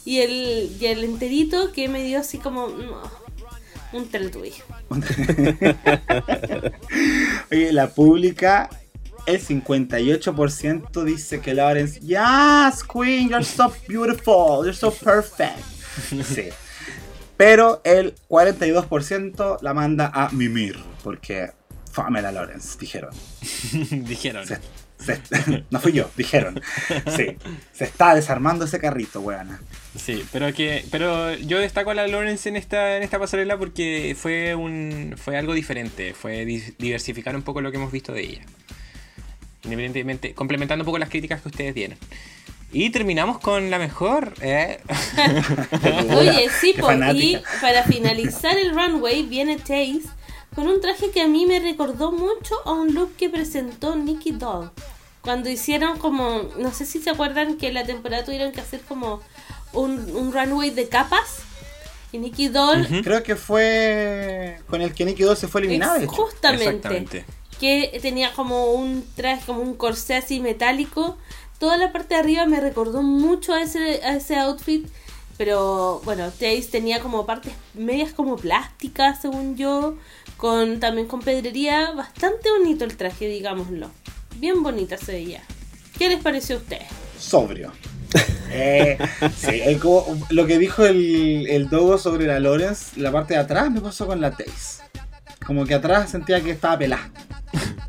y 0.04 0.18
el, 0.20 0.76
y 0.80 0.86
el 0.86 1.04
enterito 1.04 1.72
que 1.72 1.88
me 1.88 2.02
dio 2.04 2.20
así 2.20 2.38
como 2.38 2.68
un 3.92 4.06
teletubby. 4.08 4.52
Oye, 7.50 7.72
la 7.72 7.88
pública, 7.88 8.68
el 9.26 9.40
58% 9.40 11.04
dice 11.04 11.40
que 11.40 11.54
Lawrence, 11.54 12.00
yes, 12.00 12.82
Queen, 12.84 13.28
you're 13.28 13.44
so 13.44 13.72
beautiful, 13.88 14.64
you're 14.64 14.74
so 14.74 14.90
perfect. 14.90 15.58
Sí. 16.24 16.48
Pero 17.36 17.80
el 17.84 18.14
42% 18.28 19.58
la 19.62 19.74
manda 19.74 20.10
a 20.14 20.30
mimir, 20.30 20.78
porque 21.02 21.50
fame 21.90 22.22
la 22.22 22.32
Lawrence, 22.32 22.78
dijeron. 22.78 23.10
Dijeron. 23.90 24.46
Se- 24.46 24.58
se- 25.02 25.64
no 25.70 25.80
fui 25.80 25.92
yo, 25.92 26.10
dijeron. 26.16 26.60
Sí. 27.16 27.36
Se 27.72 27.84
está 27.84 28.14
desarmando 28.14 28.64
ese 28.64 28.78
carrito, 28.80 29.20
weona. 29.20 29.60
Sí, 29.96 30.24
pero 30.32 30.52
que 30.54 30.84
pero 30.90 31.34
yo 31.34 31.58
destaco 31.58 31.90
a 31.90 31.94
la 31.94 32.06
Lawrence 32.06 32.48
en 32.48 32.56
esta 32.56 32.96
en 32.96 33.02
esta 33.02 33.18
pasarela 33.18 33.58
porque 33.58 34.16
fue 34.18 34.54
un 34.54 35.14
fue 35.22 35.36
algo 35.36 35.52
diferente, 35.54 36.14
fue 36.14 36.44
di- 36.46 36.74
diversificar 36.78 37.36
un 37.36 37.42
poco 37.42 37.60
lo 37.60 37.70
que 37.70 37.76
hemos 37.76 37.92
visto 37.92 38.12
de 38.12 38.22
ella. 38.22 38.40
Independientemente, 39.64 40.34
complementando 40.34 40.82
un 40.82 40.86
poco 40.86 40.98
las 40.98 41.08
críticas 41.08 41.40
que 41.42 41.48
ustedes 41.48 41.74
dieron. 41.74 41.98
Y 42.72 42.88
terminamos 42.90 43.38
con 43.38 43.70
la 43.70 43.78
mejor, 43.78 44.32
¿eh? 44.40 44.80
Oye, 46.16 46.48
sí, 46.60 46.74
po, 46.78 46.90
y 47.14 47.38
para 47.60 47.82
finalizar 47.84 48.56
el 48.56 48.74
runway 48.74 49.22
viene 49.24 49.56
Chase 49.58 50.02
con 50.54 50.66
un 50.66 50.80
traje 50.80 51.10
que 51.10 51.20
a 51.20 51.28
mí 51.28 51.46
me 51.46 51.60
recordó 51.60 52.12
mucho 52.12 52.54
a 52.64 52.72
un 52.72 52.94
look 52.94 53.14
que 53.16 53.28
presentó 53.28 53.94
Nicky 53.94 54.32
Doll. 54.32 54.70
Cuando 55.22 55.48
hicieron 55.48 55.98
como, 55.98 56.50
no 56.58 56.72
sé 56.72 56.84
si 56.84 57.00
se 57.00 57.10
acuerdan 57.10 57.56
que 57.56 57.68
en 57.68 57.74
la 57.74 57.84
temporada 57.84 58.24
tuvieron 58.24 58.50
que 58.50 58.60
hacer 58.60 58.80
como 58.80 59.20
un, 59.72 60.10
un 60.16 60.32
runway 60.32 60.70
de 60.70 60.88
capas. 60.88 61.38
Y 62.10 62.18
Nicky 62.18 62.48
Doll. 62.48 62.86
Creo 63.02 63.22
que 63.22 63.36
fue 63.36 64.60
con 64.68 64.82
el 64.82 64.92
que 64.92 65.04
Nicky 65.04 65.22
2 65.22 65.38
se 65.38 65.48
fue 65.48 65.62
eliminado. 65.62 66.06
justamente, 66.08 66.64
Exactamente. 66.64 67.24
que 67.58 67.98
tenía 68.02 68.32
como 68.32 68.72
un 68.72 69.04
traje, 69.14 69.46
como 69.46 69.62
un 69.62 69.74
corsé 69.74 70.16
así 70.16 70.40
metálico. 70.40 71.16
Toda 71.58 71.76
la 71.78 71.92
parte 71.92 72.14
de 72.14 72.20
arriba 72.20 72.44
me 72.44 72.60
recordó 72.60 73.02
mucho 73.02 73.54
a 73.54 73.62
ese, 73.62 74.02
a 74.04 74.16
ese 74.16 74.36
outfit. 74.36 74.86
Pero 75.38 76.02
bueno, 76.04 76.30
Taze 76.30 76.68
tenía 76.70 77.00
como 77.00 77.24
partes 77.24 77.54
medias 77.72 78.12
como 78.12 78.36
plásticas, 78.36 79.22
según 79.22 79.56
yo. 79.56 79.96
Con, 80.36 80.80
también 80.80 81.06
con 81.06 81.20
pedrería. 81.20 81.92
Bastante 81.92 82.50
bonito 82.50 82.84
el 82.84 82.96
traje, 82.96 83.26
digámoslo. 83.28 83.90
Bien 84.36 84.62
bonita 84.62 84.96
se 84.96 85.12
veía. 85.12 85.42
¿Qué 85.98 86.08
les 86.08 86.20
pareció 86.22 86.56
a 86.56 86.58
ustedes? 86.58 86.86
Sobrio. 87.18 87.72
Eh, 88.54 88.98
sí, 89.34 89.48
eh, 89.64 89.78
como 89.80 90.04
lo 90.28 90.44
que 90.46 90.58
dijo 90.58 90.84
el, 90.84 91.46
el 91.48 91.70
Dogo 91.70 91.96
sobre 91.96 92.26
la 92.26 92.38
Lawrence, 92.38 93.00
la 93.00 93.10
parte 93.10 93.32
de 93.32 93.40
atrás 93.40 93.70
me 93.70 93.80
pasó 93.80 94.06
con 94.06 94.20
la 94.20 94.30
Taze. 94.32 94.82
Como 95.46 95.64
que 95.64 95.72
atrás 95.72 96.10
sentía 96.10 96.38
que 96.42 96.50
estaba 96.50 96.76
pelada. 96.76 97.10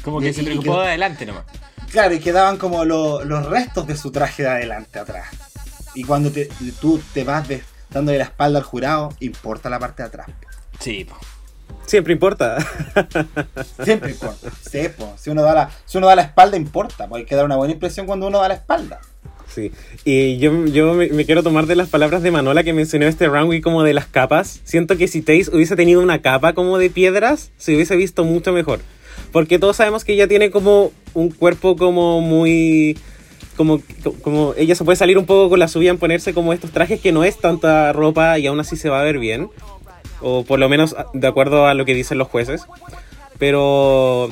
Como 0.05 0.21
que 0.21 0.29
Y- 0.29 0.33
se 0.33 0.41
preocupó 0.41 0.79
de 0.79 0.87
adelante 0.87 1.25
nomás. 1.25 1.43
Claro, 1.91 2.13
y 2.13 2.19
quedaban 2.21 2.55
como 2.57 2.85
lo- 2.85 3.25
los 3.25 3.45
restos 3.47 3.87
de 3.87 3.97
su 3.97 4.09
traje 4.13 4.43
de 4.43 4.49
adelante 4.51 4.99
atrás. 4.99 5.27
Y 5.95 6.05
cuando 6.05 6.31
te- 6.31 6.47
tú 6.79 7.01
te 7.13 7.25
vas 7.25 7.45
de- 7.45 7.61
dándole 7.89 8.19
la 8.19 8.23
espalda 8.23 8.59
al 8.59 8.63
jurado, 8.65 9.13
importa 9.19 9.69
la 9.69 9.79
parte 9.79 10.03
de 10.03 10.07
atrás. 10.07 10.27
Sí, 10.79 11.03
po. 11.03 11.17
Siempre 11.85 12.13
importa. 12.13 12.57
Siempre 13.83 14.11
importa. 14.11 14.49
Sí. 14.69 14.79
Si, 15.17 15.29
uno 15.29 15.43
da 15.43 15.53
la, 15.53 15.69
si 15.85 15.97
uno 15.97 16.07
da 16.07 16.15
la 16.15 16.23
espalda, 16.23 16.57
importa. 16.57 17.07
Porque 17.07 17.21
hay 17.21 17.25
que 17.25 17.35
dar 17.35 17.45
una 17.45 17.55
buena 17.55 17.73
impresión 17.73 18.05
cuando 18.05 18.27
uno 18.27 18.39
da 18.39 18.47
la 18.47 18.55
espalda. 18.55 19.01
Sí, 19.53 19.71
y 20.03 20.37
yo, 20.37 20.65
yo 20.65 20.95
me, 20.95 21.09
me 21.09 21.25
quiero 21.25 21.43
tomar 21.43 21.67
de 21.67 21.75
las 21.75 21.87
palabras 21.87 22.23
de 22.23 22.31
Manola 22.31 22.63
que 22.63 22.73
mencionó 22.73 23.05
este 23.05 23.27
runway 23.27 23.61
como 23.61 23.83
de 23.83 23.93
las 23.93 24.07
capas. 24.07 24.61
Siento 24.63 24.97
que 24.97 25.07
si 25.07 25.21
Taze 25.21 25.51
hubiese 25.53 25.75
tenido 25.75 26.01
una 26.01 26.21
capa 26.23 26.53
como 26.53 26.79
de 26.79 26.89
piedras, 26.89 27.51
se 27.57 27.75
hubiese 27.75 27.95
visto 27.95 28.23
mucho 28.23 28.51
mejor. 28.51 28.79
Porque 29.31 29.59
todos 29.59 29.75
sabemos 29.75 30.03
que 30.03 30.13
ella 30.13 30.27
tiene 30.27 30.51
como 30.51 30.91
un 31.13 31.29
cuerpo 31.29 31.75
como 31.75 32.21
muy... 32.21 32.97
Como, 33.55 33.83
como 34.23 34.55
ella 34.57 34.73
se 34.73 34.83
puede 34.83 34.95
salir 34.95 35.19
un 35.19 35.27
poco 35.27 35.47
con 35.47 35.59
la 35.59 35.67
suya 35.67 35.91
en 35.91 35.99
ponerse 35.99 36.33
como 36.33 36.53
estos 36.53 36.71
trajes 36.71 36.99
que 36.99 37.11
no 37.11 37.23
es 37.23 37.37
tanta 37.37 37.93
ropa 37.93 38.39
y 38.39 38.47
aún 38.47 38.59
así 38.59 38.75
se 38.75 38.89
va 38.89 38.99
a 38.99 39.03
ver 39.03 39.19
bien. 39.19 39.49
O 40.21 40.43
por 40.43 40.59
lo 40.59 40.69
menos 40.69 40.95
de 41.13 41.27
acuerdo 41.27 41.67
a 41.67 41.73
lo 41.73 41.85
que 41.85 41.93
dicen 41.93 42.17
los 42.17 42.27
jueces. 42.27 42.63
Pero 43.39 44.29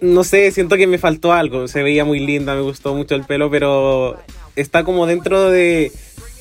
no 0.00 0.24
sé, 0.24 0.50
siento 0.50 0.76
que 0.76 0.86
me 0.86 0.98
faltó 0.98 1.32
algo. 1.32 1.68
Se 1.68 1.82
veía 1.82 2.04
muy 2.04 2.20
linda, 2.20 2.54
me 2.54 2.60
gustó 2.60 2.94
mucho 2.94 3.14
el 3.14 3.24
pelo, 3.24 3.50
pero 3.50 4.18
está 4.56 4.84
como 4.84 5.06
dentro 5.06 5.50
de 5.50 5.92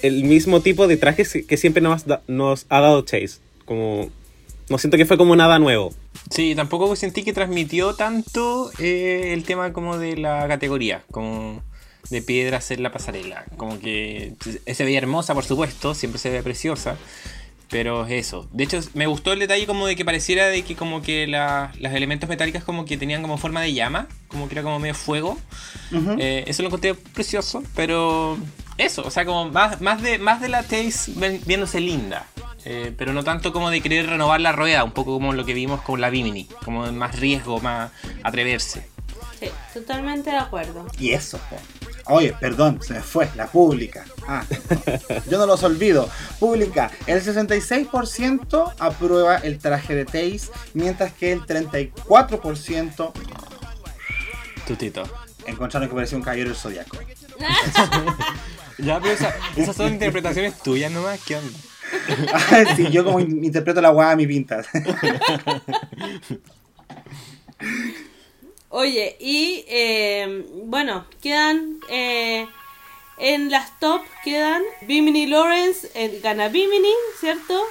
el 0.01 0.23
mismo 0.23 0.61
tipo 0.61 0.87
de 0.87 0.97
trajes 0.97 1.45
que 1.47 1.57
siempre 1.57 1.81
nos, 1.81 2.65
ha 2.69 2.81
dado 2.81 3.01
Chase. 3.03 3.39
Como 3.65 4.09
no 4.69 4.77
siento 4.77 4.97
que 4.97 5.05
fue 5.05 5.17
como 5.17 5.35
nada 5.35 5.59
nuevo. 5.59 5.93
Sí, 6.29 6.55
tampoco 6.55 6.95
sentí 6.95 7.23
que 7.23 7.33
transmitió 7.33 7.93
tanto 7.93 8.71
eh, 8.79 9.33
el 9.33 9.43
tema 9.43 9.73
como 9.73 9.97
de 9.97 10.17
la 10.17 10.47
categoría, 10.47 11.03
como 11.11 11.61
de 12.09 12.21
piedras 12.21 12.71
en 12.71 12.81
la 12.81 12.91
pasarela. 12.91 13.45
Como 13.57 13.79
que 13.79 14.33
se 14.65 14.83
veía 14.83 14.97
hermosa, 14.97 15.33
por 15.33 15.43
supuesto, 15.43 15.93
siempre 15.93 16.19
se 16.19 16.29
ve 16.29 16.41
preciosa. 16.41 16.97
Pero 17.71 18.05
es 18.05 18.11
eso. 18.27 18.47
De 18.51 18.65
hecho, 18.65 18.79
me 18.93 19.07
gustó 19.07 19.31
el 19.31 19.39
detalle 19.39 19.65
como 19.65 19.87
de 19.87 19.95
que 19.95 20.03
pareciera 20.05 20.47
de 20.47 20.61
que 20.63 20.75
como 20.75 21.01
que 21.01 21.25
la- 21.25 21.71
las 21.79 21.93
elementos 21.93 22.27
metálicos 22.29 22.63
como 22.65 22.83
que 22.85 22.97
tenían 22.97 23.21
como 23.21 23.37
forma 23.37 23.61
de 23.61 23.73
llama, 23.73 24.07
como 24.27 24.47
que 24.49 24.55
era 24.55 24.61
como 24.63 24.77
medio 24.77 24.93
fuego. 24.93 25.37
Ujú. 25.93 26.17
Eh, 26.19 26.43
eso 26.47 26.61
lo 26.63 26.67
encontré 26.67 26.93
precioso, 26.95 27.63
pero 27.75 28.37
eso, 28.77 29.03
o 29.05 29.09
sea, 29.09 29.25
como 29.25 29.49
más, 29.49 29.79
más, 29.79 30.01
de, 30.01 30.17
más 30.19 30.41
de 30.41 30.49
la 30.49 30.63
Taze 30.63 31.13
ven- 31.15 31.41
viéndose 31.45 31.79
linda. 31.79 32.27
Eh, 32.65 32.93
pero 32.97 33.11
no 33.13 33.23
tanto 33.23 33.53
como 33.53 33.69
de 33.71 33.81
querer 33.81 34.05
renovar 34.07 34.39
la 34.41 34.51
rueda, 34.51 34.83
un 34.83 34.91
poco 34.91 35.13
como 35.13 35.33
lo 35.33 35.45
que 35.45 35.53
vimos 35.53 35.81
con 35.81 35.99
la 36.01 36.09
Bimini, 36.11 36.47
como 36.65 36.91
más 36.91 37.19
riesgo, 37.19 37.59
más 37.61 37.91
atreverse. 38.21 38.85
Sí, 39.39 39.47
totalmente 39.73 40.29
de 40.29 40.37
acuerdo. 40.37 40.85
Y 40.99 41.11
eso. 41.11 41.39
Oye, 42.11 42.35
perdón, 42.39 42.79
se 42.81 42.93
me 42.93 43.01
fue, 43.01 43.29
la 43.35 43.47
pública. 43.47 44.05
Ah, 44.27 44.43
yo 45.29 45.37
no 45.37 45.45
los 45.45 45.63
olvido. 45.63 46.09
Pública, 46.39 46.91
el 47.07 47.21
66% 47.23 48.73
aprueba 48.79 49.37
el 49.37 49.57
traje 49.59 49.95
de 49.95 50.05
Taze, 50.05 50.49
mientras 50.73 51.13
que 51.13 51.31
el 51.31 51.41
34% 51.41 53.11
Tutito. 54.67 55.03
encontraron 55.45 55.89
que 55.89 55.95
parecía 55.95 56.17
un 56.17 56.23
caballero 56.23 56.49
del 56.49 56.57
zodiaco. 56.57 56.97
Ya, 58.77 58.99
pero 58.99 59.13
esa- 59.13 59.35
esas 59.55 59.75
son 59.75 59.93
interpretaciones 59.93 60.57
tuyas 60.63 60.91
nomás, 60.91 61.19
¿qué 61.23 61.35
onda? 61.35 61.59
Sí, 62.75 62.87
yo 62.89 63.03
como 63.05 63.19
in- 63.19 63.43
interpreto 63.45 63.79
la 63.79 63.89
guada 63.89 64.11
a 64.11 64.15
mi 64.15 64.25
pinta. 64.25 64.63
Oye, 68.73 69.17
y 69.19 69.65
eh, 69.67 70.45
bueno, 70.63 71.05
quedan 71.21 71.79
eh, 71.89 72.47
en 73.17 73.51
las 73.51 73.77
top, 73.81 74.01
quedan 74.23 74.61
Bimini 74.87 75.27
Lawrence, 75.27 75.91
eh, 75.93 76.21
gana 76.23 76.47
Bimini, 76.47 76.93
¿cierto? 77.19 77.61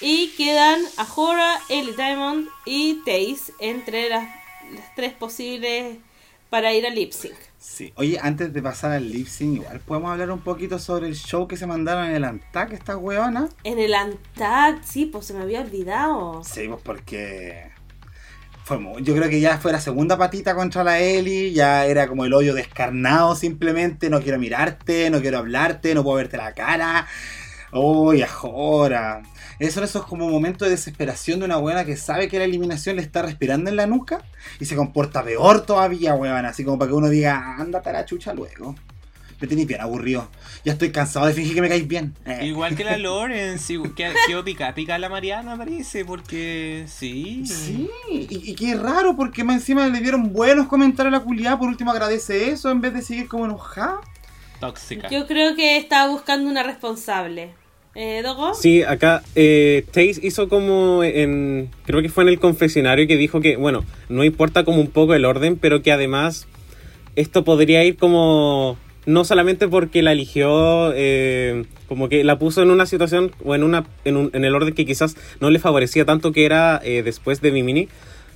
Y 0.00 0.28
quedan 0.36 0.80
Ahora, 0.96 1.58
Ellie 1.68 1.96
Diamond 1.96 2.48
y 2.64 3.02
Taze 3.04 3.52
entre 3.58 4.08
las, 4.08 4.28
las 4.72 4.94
tres 4.94 5.12
posibles 5.14 5.98
para 6.48 6.72
ir 6.72 6.86
a 6.86 6.90
lip 6.90 7.10
sync. 7.10 7.34
Sí. 7.58 7.92
Oye, 7.96 8.16
antes 8.22 8.52
de 8.52 8.62
pasar 8.62 8.92
al 8.92 9.10
lip 9.10 9.26
sync, 9.26 9.56
igual 9.56 9.80
podemos 9.80 10.12
hablar 10.12 10.30
un 10.30 10.42
poquito 10.42 10.78
sobre 10.78 11.08
el 11.08 11.16
show 11.16 11.48
que 11.48 11.56
se 11.56 11.66
mandaron 11.66 12.06
en 12.06 12.14
el 12.14 12.22
Antac, 12.22 12.72
esta 12.72 12.96
huevona. 12.96 13.48
En 13.64 13.80
el 13.80 13.92
Antag, 13.92 14.84
sí, 14.84 15.06
pues 15.06 15.26
se 15.26 15.34
me 15.34 15.42
había 15.42 15.60
olvidado. 15.60 16.44
Sí, 16.44 16.68
pues 16.68 16.80
porque 16.84 17.73
fue 18.64 18.78
mu- 18.78 18.98
yo 18.98 19.14
creo 19.14 19.28
que 19.28 19.40
ya 19.40 19.58
fue 19.58 19.72
la 19.72 19.80
segunda 19.80 20.16
patita 20.16 20.54
contra 20.54 20.82
la 20.84 20.98
Eli, 20.98 21.52
ya 21.52 21.84
era 21.86 22.08
como 22.08 22.24
el 22.24 22.32
hoyo 22.32 22.54
descarnado 22.54 23.36
simplemente, 23.36 24.08
no 24.10 24.20
quiero 24.22 24.38
mirarte, 24.38 25.10
no 25.10 25.20
quiero 25.20 25.38
hablarte, 25.38 25.94
no 25.94 26.02
puedo 26.02 26.16
verte 26.16 26.36
la 26.38 26.52
cara. 26.54 27.06
Uy, 27.72 28.22
ahora. 28.22 29.22
Esos 29.58 29.74
son 29.74 29.84
esos 29.84 30.06
como 30.06 30.28
momentos 30.28 30.66
de 30.66 30.74
desesperación 30.74 31.38
de 31.40 31.44
una 31.44 31.56
buena 31.58 31.84
que 31.84 31.96
sabe 31.96 32.28
que 32.28 32.38
la 32.38 32.44
eliminación 32.44 32.96
le 32.96 33.02
está 33.02 33.22
respirando 33.22 33.70
en 33.70 33.76
la 33.76 33.86
nuca 33.86 34.22
y 34.58 34.64
se 34.64 34.74
comporta 34.76 35.22
peor 35.22 35.64
todavía, 35.66 36.14
weón. 36.14 36.44
Así 36.46 36.64
como 36.64 36.78
para 36.78 36.88
que 36.88 36.94
uno 36.94 37.08
diga, 37.08 37.56
ándate 37.58 37.90
a 37.90 37.92
la 37.92 38.04
chucha 38.04 38.32
luego. 38.34 38.74
Me 39.44 39.48
tenéis 39.48 39.68
bien 39.68 39.82
aburrido. 39.82 40.26
Ya 40.64 40.72
estoy 40.72 40.90
cansado 40.90 41.26
de 41.26 41.34
fingir 41.34 41.54
que 41.54 41.60
me 41.60 41.68
caéis 41.68 41.86
bien. 41.86 42.14
Eh. 42.24 42.46
Igual 42.46 42.74
que 42.74 42.82
la 42.82 42.96
Lawrence, 42.98 43.78
que 43.94 44.10
quedó 44.26 44.42
pica, 44.42 44.74
pica 44.74 44.96
la 44.96 45.10
Mariana 45.10 45.54
parece, 45.54 46.02
porque 46.06 46.86
sí. 46.88 47.42
Sí, 47.44 47.90
y, 48.10 48.26
y 48.52 48.54
qué 48.54 48.74
raro, 48.74 49.16
porque 49.16 49.44
más 49.44 49.56
encima 49.56 49.86
le 49.86 50.00
dieron 50.00 50.32
buenos 50.32 50.66
comentarios 50.66 51.12
a 51.12 51.18
la 51.18 51.22
culiada, 51.22 51.58
por 51.58 51.68
último 51.68 51.90
agradece 51.90 52.48
eso 52.48 52.70
en 52.70 52.80
vez 52.80 52.94
de 52.94 53.02
seguir 53.02 53.28
como 53.28 53.44
enojada. 53.44 54.00
Tóxica. 54.60 55.10
Yo 55.10 55.26
creo 55.26 55.54
que 55.54 55.76
estaba 55.76 56.10
buscando 56.10 56.48
una 56.48 56.62
responsable. 56.62 57.50
Eh, 57.94 58.22
¿Dogo? 58.24 58.54
Sí, 58.54 58.82
acá 58.82 59.22
eh, 59.34 59.84
Taze 59.92 60.20
hizo 60.22 60.48
como 60.48 61.04
en. 61.04 61.68
Creo 61.84 62.00
que 62.00 62.08
fue 62.08 62.24
en 62.24 62.30
el 62.30 62.40
confesionario 62.40 63.06
que 63.06 63.18
dijo 63.18 63.42
que, 63.42 63.56
bueno, 63.56 63.84
no 64.08 64.24
importa 64.24 64.64
como 64.64 64.80
un 64.80 64.88
poco 64.88 65.12
el 65.12 65.26
orden, 65.26 65.58
pero 65.58 65.82
que 65.82 65.92
además 65.92 66.46
esto 67.14 67.44
podría 67.44 67.84
ir 67.84 67.96
como. 67.96 68.78
No 69.06 69.24
solamente 69.24 69.68
porque 69.68 70.02
la 70.02 70.12
eligió, 70.12 70.92
eh, 70.94 71.64
como 71.88 72.08
que 72.08 72.24
la 72.24 72.38
puso 72.38 72.62
en 72.62 72.70
una 72.70 72.86
situación 72.86 73.32
o 73.44 73.54
en, 73.54 73.62
una, 73.62 73.84
en, 74.04 74.16
un- 74.16 74.30
en 74.32 74.44
el 74.44 74.54
orden 74.54 74.72
que 74.74 74.86
quizás 74.86 75.16
no 75.40 75.50
le 75.50 75.58
favorecía 75.58 76.04
tanto 76.06 76.32
que 76.32 76.46
era 76.46 76.80
eh, 76.82 77.02
después 77.02 77.40
de 77.42 77.52
Mimini. 77.52 77.88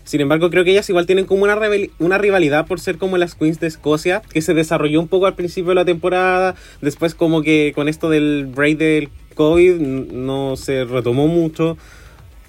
Sin 0.05 0.21
embargo, 0.23 0.49
creo 0.51 0.65
que 0.65 0.71
ellas 0.71 0.89
igual 0.89 1.05
tienen 1.07 1.27
como 1.27 1.45
una, 1.45 1.59
una 1.99 2.19
rivalidad 2.19 2.67
por 2.67 2.81
ser 2.81 2.97
como 2.99 3.19
las 3.19 3.35
queens 3.35 3.61
de 3.61 3.67
Escocia, 3.67 4.23
que 4.33 4.41
se 4.43 4.55
desarrolló 4.55 5.01
un 5.01 5.09
poco 5.09 5.27
al 5.27 5.35
principio 5.35 5.71
de 5.71 5.75
la 5.75 5.85
temporada, 5.85 6.55
después 6.81 7.15
como 7.15 7.43
que 7.43 7.73
con 7.75 7.89
esto 7.89 8.09
del 8.09 8.47
break 8.47 8.79
del 8.79 9.09
COVID 9.35 9.75
no 9.77 10.57
se 10.57 10.85
retomó 10.85 11.27
mucho, 11.29 11.77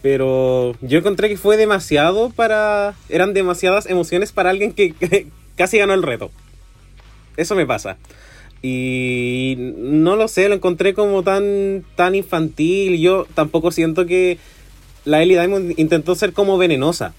pero 0.02 0.74
yo 0.82 1.00
encontré 1.00 1.28
que 1.30 1.38
fue 1.38 1.58
demasiado 1.58 2.30
para... 2.30 2.96
eran 3.10 3.34
demasiadas 3.34 3.86
emociones 3.90 4.32
para 4.32 4.50
alguien 4.50 4.72
que 4.74 4.94
casi 5.58 5.78
ganó 5.78 5.94
el 5.94 6.04
reto. 6.04 6.32
Eso 7.40 7.56
me 7.56 7.66
pasa. 7.66 7.98
Y 8.62 9.56
no 9.58 10.16
lo 10.16 10.28
sé, 10.28 10.50
lo 10.50 10.56
encontré 10.56 10.94
como 10.94 11.24
tan, 11.24 11.84
tan 11.96 12.16
infantil. 12.16 13.00
Yo 13.00 13.26
tampoco 13.34 13.72
siento 13.72 14.06
que 14.06 14.38
la 15.06 15.22
Ellie 15.24 15.38
Diamond 15.40 15.74
intentó 15.78 16.16
ser 16.16 16.34
como 16.34 16.58
venenosa. 16.58 17.14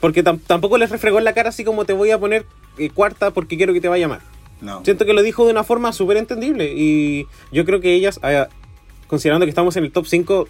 Porque 0.00 0.22
tam- 0.24 0.40
tampoco 0.46 0.78
les 0.78 0.90
refregó 0.90 1.18
en 1.18 1.24
la 1.24 1.32
cara 1.32 1.48
así 1.50 1.64
como 1.64 1.84
te 1.84 1.92
voy 1.92 2.10
a 2.10 2.18
poner 2.18 2.44
eh, 2.78 2.90
cuarta 2.90 3.30
porque 3.30 3.56
quiero 3.56 3.72
que 3.72 3.80
te 3.80 3.88
vaya 3.88 4.08
mal. 4.08 4.20
No. 4.60 4.84
Siento 4.84 5.06
que 5.06 5.12
lo 5.12 5.22
dijo 5.22 5.44
de 5.44 5.52
una 5.52 5.64
forma 5.64 5.92
súper 5.92 6.16
entendible. 6.18 6.72
Y 6.76 7.26
yo 7.52 7.64
creo 7.64 7.80
que 7.80 7.94
ellas, 7.94 8.20
ah, 8.22 8.48
considerando 9.06 9.46
que 9.46 9.50
estamos 9.50 9.76
en 9.76 9.84
el 9.84 9.92
top 9.92 10.06
5, 10.06 10.48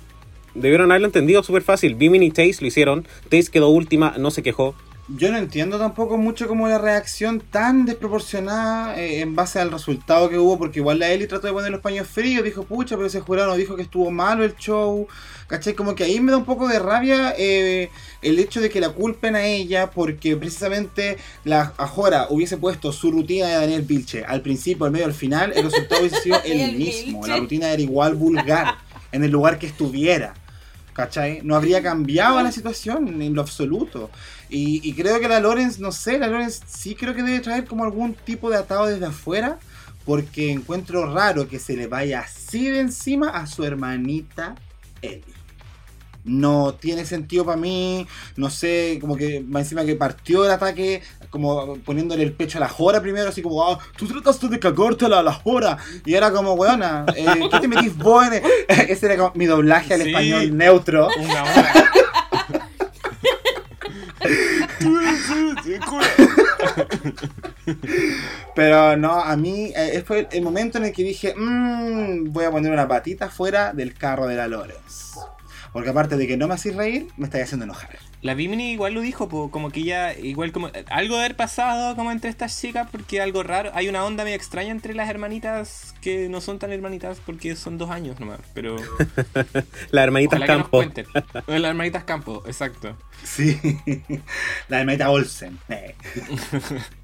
debieron 0.55 0.91
haberlo 0.91 1.07
entendido 1.07 1.43
súper 1.43 1.62
fácil. 1.62 1.95
Bimin 1.95 2.23
y 2.23 2.31
Taze 2.31 2.57
lo 2.61 2.66
hicieron. 2.66 3.07
Taze 3.31 3.51
quedó 3.51 3.68
última, 3.68 4.14
no 4.18 4.31
se 4.31 4.43
quejó. 4.43 4.75
Yo 5.15 5.31
no 5.31 5.37
entiendo 5.37 5.79
tampoco 5.79 6.17
mucho 6.17 6.49
como 6.49 6.69
la 6.69 6.79
reacción 6.79 7.41
tan 7.41 7.85
desproporcionada 7.85 8.99
eh, 8.99 9.21
en 9.21 9.35
base 9.35 9.61
al 9.61 9.71
resultado 9.71 10.31
que 10.31 10.39
hubo, 10.39 10.57
porque 10.57 10.79
igual 10.79 11.01
la 11.01 11.11
Eli 11.11 11.27
trató 11.27 11.49
de 11.49 11.53
poner 11.53 11.71
los 11.71 11.83
paños 11.83 12.09
fríos, 12.09 12.43
dijo, 12.43 12.63
pucha, 12.63 12.97
pero 12.97 13.07
ese 13.07 13.21
jurado 13.21 13.55
dijo 13.55 13.77
que 13.77 13.83
estuvo 13.83 14.11
malo 14.11 14.43
el 14.43 14.57
show, 14.57 15.07
¿cachai? 15.49 15.75
Como 15.75 15.95
que 15.95 16.05
ahí 16.05 16.19
me 16.21 16.33
da 16.33 16.39
un 16.39 16.47
poco 16.47 16.67
de 16.67 16.79
rabia 16.79 17.35
eh, 17.37 17.91
el 18.23 18.39
hecho 18.39 18.63
de 18.63 18.71
que 18.71 18.81
la 18.81 18.91
culpen 18.91 19.37
a 19.37 19.45
ella, 19.45 19.91
porque 19.91 20.35
precisamente 20.37 21.19
la 21.45 21.75
Ajora 21.77 22.29
hubiese 22.31 22.57
puesto 22.57 22.91
su 22.91 23.11
rutina 23.11 23.49
de 23.49 23.55
Daniel 23.55 23.83
Vilche 23.83 24.25
al 24.25 24.41
principio, 24.41 24.87
al 24.87 24.93
medio, 24.93 25.05
al 25.05 25.15
final, 25.15 25.53
el 25.55 25.65
resultado 25.65 26.01
hubiese 26.01 26.23
sido 26.23 26.41
el 26.45 26.77
mismo, 26.79 27.19
Vilche. 27.19 27.29
la 27.29 27.37
rutina 27.37 27.71
era 27.71 27.83
igual 27.83 28.15
vulgar, 28.15 28.77
en 29.11 29.25
el 29.25 29.31
lugar 29.31 29.59
que 29.59 29.67
estuviera. 29.67 30.35
¿Cachai? 30.95 31.41
No 31.43 31.57
habría 31.57 31.83
cambiado 31.83 32.43
la 32.43 32.53
situación 32.53 33.23
en 33.23 33.35
lo 33.35 33.41
absoluto. 33.41 34.11
Y, 34.55 34.86
y 34.86 34.92
creo 34.92 35.18
que 35.18 35.28
la 35.28 35.40
Lawrence, 35.40 35.80
no 35.80 35.92
sé, 35.92 36.18
la 36.18 36.26
Lawrence 36.26 36.61
sí 36.66 36.94
creo 36.94 37.14
que 37.14 37.22
debe 37.22 37.40
traer 37.40 37.64
como 37.64 37.84
algún 37.84 38.12
tipo 38.14 38.50
de 38.50 38.59
atado 38.59 38.86
desde 38.86 39.07
afuera. 39.07 39.59
Porque 40.05 40.50
encuentro 40.50 41.12
raro 41.14 41.48
que 41.48 41.59
se 41.61 41.76
le 41.76 41.86
vaya 41.86 42.20
así 42.20 42.68
de 42.68 42.80
encima 42.80 43.28
a 43.30 43.46
su 43.46 43.62
hermanita 43.64 44.57
Ellie. 45.00 45.22
No 46.24 46.74
tiene 46.74 47.05
sentido 47.05 47.44
para 47.44 47.57
mí. 47.57 48.07
No 48.36 48.50
sé, 48.50 48.98
como 49.00 49.16
que 49.16 49.40
más 49.46 49.62
encima 49.62 49.84
que 49.84 49.94
partió 49.96 50.44
el 50.44 50.50
ataque, 50.50 51.03
como 51.30 51.76
poniéndole 51.78 52.22
el 52.24 52.32
pecho 52.32 52.59
a 52.59 52.61
la 52.62 52.68
Jora 52.68 53.00
primero, 53.00 53.28
así 53.28 53.42
como, 53.42 53.64
ah, 53.64 53.78
tú 53.96 54.07
trataste 54.07 54.48
de 54.48 54.59
cagártela 54.59 55.20
a 55.20 55.22
la 55.22 55.32
Jora. 55.32 55.78
Y 56.05 56.14
era 56.14 56.32
como, 56.32 56.55
weona, 56.55 57.07
eh, 57.16 57.26
¿qué 57.50 57.61
te 57.61 57.68
metís 57.68 57.96
vos 57.96 58.26
en 58.26 58.34
el-?" 58.34 58.42
Ese 58.90 59.07
era 59.07 59.16
como 59.16 59.32
mi 59.34 59.46
doblaje 59.46 59.94
al 59.94 60.03
Sí. 60.03 60.09
español 60.09 60.57
neutro. 60.57 61.09
Una 61.18 61.42
hora. 61.44 61.72
Pero 68.55 68.97
no, 68.97 69.12
a 69.20 69.37
mí 69.37 69.73
eh, 69.75 70.03
fue 70.07 70.29
el 70.31 70.43
momento 70.43 70.79
en 70.79 70.85
el 70.85 70.93
que 70.93 71.03
dije, 71.05 71.35
"Mm, 71.37 72.33
voy 72.33 72.45
a 72.45 72.51
poner 72.51 72.73
una 72.73 72.89
patita 72.89 73.29
fuera 73.29 73.73
del 73.73 73.95
carro 73.95 74.27
de 74.27 74.37
la 74.37 74.49
Lorenz. 74.49 75.12
Porque 75.73 75.91
aparte 75.91 76.16
de 76.16 76.27
que 76.27 76.37
no 76.37 76.49
me 76.49 76.55
hacís 76.55 76.75
reír, 76.75 77.09
me 77.16 77.25
estáis 77.27 77.45
haciendo 77.45 77.64
enojar. 77.64 77.99
La 78.23 78.35
Bimini 78.35 78.70
igual 78.70 78.95
lo 78.95 79.01
dijo, 79.01 79.29
po, 79.29 79.51
como 79.51 79.70
que 79.70 79.81
ella, 79.81 80.16
igual 80.16 80.53
como, 80.53 80.70
algo 80.89 81.16
de 81.16 81.20
haber 81.25 81.37
pasado 81.37 81.97
como 81.97 82.12
entre 82.12 82.31
estas 82.31 82.61
chicas, 82.61 82.89
porque 82.91 83.20
algo 83.20 83.43
raro, 83.43 83.73
hay 83.75 83.89
una 83.89 84.05
onda 84.05 84.23
medio 84.23 84.37
extraña 84.37 84.70
entre 84.70 84.95
las 84.95 85.11
hermanitas 85.11 85.93
que 86.01 86.29
no 86.29 86.41
son 86.41 86.61
tan 86.61 86.73
hermanitas 86.73 87.20
porque 87.27 87.57
son 87.57 87.79
dos 87.79 87.91
años 87.91 88.20
nomás, 88.20 88.39
pero... 88.55 88.77
La 89.91 90.05
hermanita 90.05 90.37
ojalá 90.37 90.47
que 90.47 90.59
nos 90.59 90.68
Campo. 90.68 91.03
Las 91.49 91.64
hermanitas 91.64 92.05
Campo, 92.05 92.43
exacto. 92.47 92.97
Sí, 93.25 93.59
la 94.68 94.81
hermanita 94.81 95.11
Olsen. 95.11 95.59
Eh. 95.68 95.95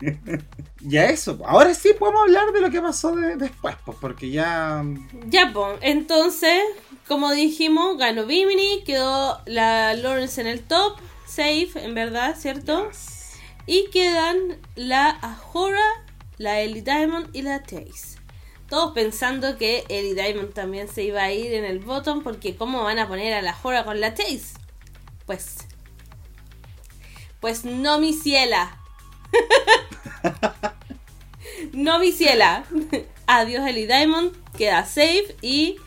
ya 0.81 1.07
eso, 1.07 1.41
ahora 1.45 1.75
sí 1.75 1.91
podemos 1.99 2.23
hablar 2.23 2.53
de 2.53 2.61
lo 2.61 2.71
que 2.71 2.81
pasó 2.81 3.15
de- 3.17 3.37
después, 3.37 3.75
pues, 3.85 3.99
porque 4.01 4.31
ya... 4.31 4.85
Ya, 5.27 5.51
pues, 5.53 5.79
entonces, 5.81 6.61
como 7.09 7.33
dijimos, 7.33 7.97
ganó 7.97 8.27
Bimini, 8.27 8.85
quedó 8.85 9.41
la 9.47 9.95
Lawrence 9.95 10.41
en 10.41 10.47
el 10.47 10.63
top, 10.63 10.99
safe, 11.27 11.71
en 11.77 11.95
verdad, 11.95 12.37
¿cierto? 12.39 12.91
Y 13.67 13.89
quedan 13.91 14.59
la 14.77 15.11
Ahora, 15.11 15.83
la 16.37 16.61
Ellie 16.61 16.83
Diamond 16.83 17.35
y 17.35 17.43
la 17.43 17.63
Taze. 17.63 18.19
Todos 18.69 18.93
pensando 18.93 19.57
que 19.57 19.85
Ellie 19.89 20.15
Diamond 20.15 20.53
también 20.53 20.89
se 20.89 21.03
iba 21.03 21.23
a 21.23 21.33
ir 21.33 21.55
en 21.55 21.65
el 21.65 21.79
bottom, 21.79 22.23
porque 22.23 22.57
¿cómo 22.57 22.85
van 22.85 22.99
a 22.99 23.09
poner 23.09 23.33
a 23.33 23.41
la 23.41 23.57
Ahora 23.63 23.85
con 23.85 24.01
la 24.01 24.15
Taze? 24.15 24.59
Pues. 25.25 25.57
Pues 27.41 27.65
no, 27.65 27.99
mi 27.99 28.13
ciela. 28.13 28.79
no, 31.73 31.99
mi 31.99 32.13
ciela. 32.13 32.65
Adiós, 33.27 33.67
Ellie 33.67 33.87
Diamond. 33.87 34.37
Queda 34.57 34.85
safe 34.85 35.37
y 35.41 35.79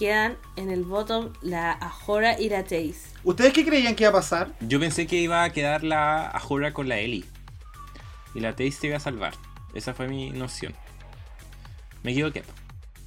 quedan 0.00 0.38
en 0.56 0.70
el 0.70 0.84
bottom 0.84 1.28
la 1.42 1.72
Ahora 1.72 2.40
y 2.40 2.48
la 2.48 2.62
Taze. 2.62 2.96
¿Ustedes 3.22 3.52
qué 3.52 3.66
creían 3.66 3.94
que 3.94 4.04
iba 4.04 4.10
a 4.10 4.14
pasar? 4.14 4.54
Yo 4.60 4.80
pensé 4.80 5.06
que 5.06 5.16
iba 5.16 5.44
a 5.44 5.50
quedar 5.50 5.84
la 5.84 6.26
Ahura 6.26 6.72
con 6.72 6.88
la 6.88 6.98
Ellie. 6.98 7.26
Y 8.34 8.40
la 8.40 8.56
Taste 8.56 8.86
iba 8.86 8.96
a 8.96 9.00
salvar. 9.00 9.34
Esa 9.74 9.92
fue 9.92 10.08
mi 10.08 10.30
noción. 10.30 10.74
Me 12.02 12.12
equivoqué. 12.12 12.44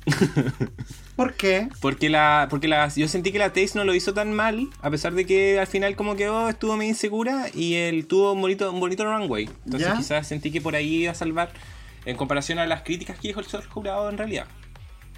¿Por 1.15 1.33
qué? 1.33 1.67
Porque 1.81 2.11
la, 2.11 2.45
porque 2.51 2.67
la, 2.67 2.87
yo 2.89 3.07
sentí 3.07 3.31
que 3.31 3.39
la 3.39 3.53
Taste 3.53 3.71
no 3.73 3.85
lo 3.85 3.95
hizo 3.95 4.13
tan 4.13 4.31
mal, 4.31 4.69
a 4.83 4.91
pesar 4.91 5.15
de 5.15 5.25
que 5.25 5.59
al 5.59 5.67
final 5.67 5.95
como 5.95 6.15
quedó, 6.15 6.47
estuvo 6.47 6.77
medio 6.77 6.91
insegura 6.91 7.47
y 7.55 7.73
él 7.73 8.05
tuvo 8.05 8.33
un 8.33 8.41
bonito, 8.41 8.71
un 8.71 8.79
bonito 8.79 9.03
runway. 9.03 9.49
Entonces 9.65 9.89
¿Ya? 9.89 9.97
quizás 9.97 10.27
sentí 10.27 10.51
que 10.51 10.61
por 10.61 10.75
ahí 10.75 11.03
iba 11.03 11.11
a 11.11 11.15
salvar 11.15 11.51
en 12.05 12.17
comparación 12.17 12.59
a 12.59 12.67
las 12.67 12.83
críticas 12.83 13.17
que 13.17 13.29
dijo 13.29 13.39
el 13.39 13.47
jurado 13.65 14.11
en 14.11 14.19
realidad. 14.19 14.45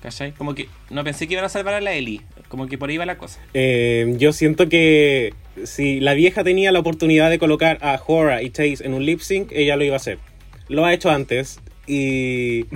¿Cachai? 0.05 0.33
Como 0.33 0.53
que 0.53 0.69
no 0.91 1.03
pensé 1.03 1.25
que 1.25 1.33
iban 1.33 1.45
a 1.45 1.49
salvar 1.49 1.73
a 1.73 1.81
la 1.81 1.95
Ellie. 1.95 2.21
Como 2.47 2.67
que 2.67 2.77
por 2.77 2.91
ahí 2.91 2.97
va 2.97 3.07
la 3.07 3.17
cosa. 3.17 3.39
Eh, 3.55 4.13
yo 4.19 4.33
siento 4.33 4.69
que 4.69 5.33
si 5.63 5.99
la 5.99 6.13
vieja 6.13 6.43
tenía 6.43 6.71
la 6.71 6.77
oportunidad 6.77 7.31
de 7.31 7.39
colocar 7.39 7.79
a 7.81 7.99
Hora 8.05 8.43
y 8.43 8.51
Chase 8.51 8.85
en 8.85 8.93
un 8.93 9.03
lip 9.03 9.19
sync, 9.19 9.51
ella 9.51 9.75
lo 9.75 9.83
iba 9.83 9.95
a 9.95 9.97
hacer. 9.97 10.19
Lo 10.67 10.85
ha 10.85 10.93
hecho 10.93 11.09
antes 11.09 11.59
y 11.87 12.67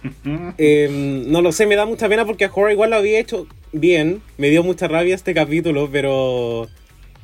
eh, 0.58 1.24
no 1.26 1.40
lo 1.40 1.50
sé, 1.52 1.64
me 1.64 1.76
da 1.76 1.86
mucha 1.86 2.10
pena 2.10 2.26
porque 2.26 2.44
a 2.44 2.50
Hora 2.52 2.72
igual 2.72 2.90
lo 2.90 2.96
había 2.96 3.20
hecho 3.20 3.46
bien. 3.72 4.20
Me 4.36 4.50
dio 4.50 4.62
mucha 4.62 4.86
rabia 4.86 5.14
este 5.14 5.32
capítulo, 5.32 5.88
pero 5.90 6.68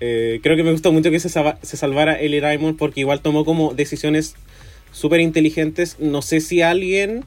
eh, 0.00 0.40
creo 0.42 0.57
que 0.57 0.64
me 0.64 0.72
gustó 0.72 0.92
mucho 0.92 1.11
que 1.11 1.20
se, 1.20 1.28
se 1.28 1.76
salvara 1.76 2.18
Ellie 2.18 2.40
Diamond 2.40 2.78
porque 2.78 3.00
igual 3.00 3.20
tomó 3.20 3.44
como 3.44 3.74
decisiones 3.74 4.34
súper 4.92 5.20
inteligentes. 5.20 5.98
No 6.00 6.22
sé 6.22 6.40
si 6.40 6.62
alguien 6.62 7.26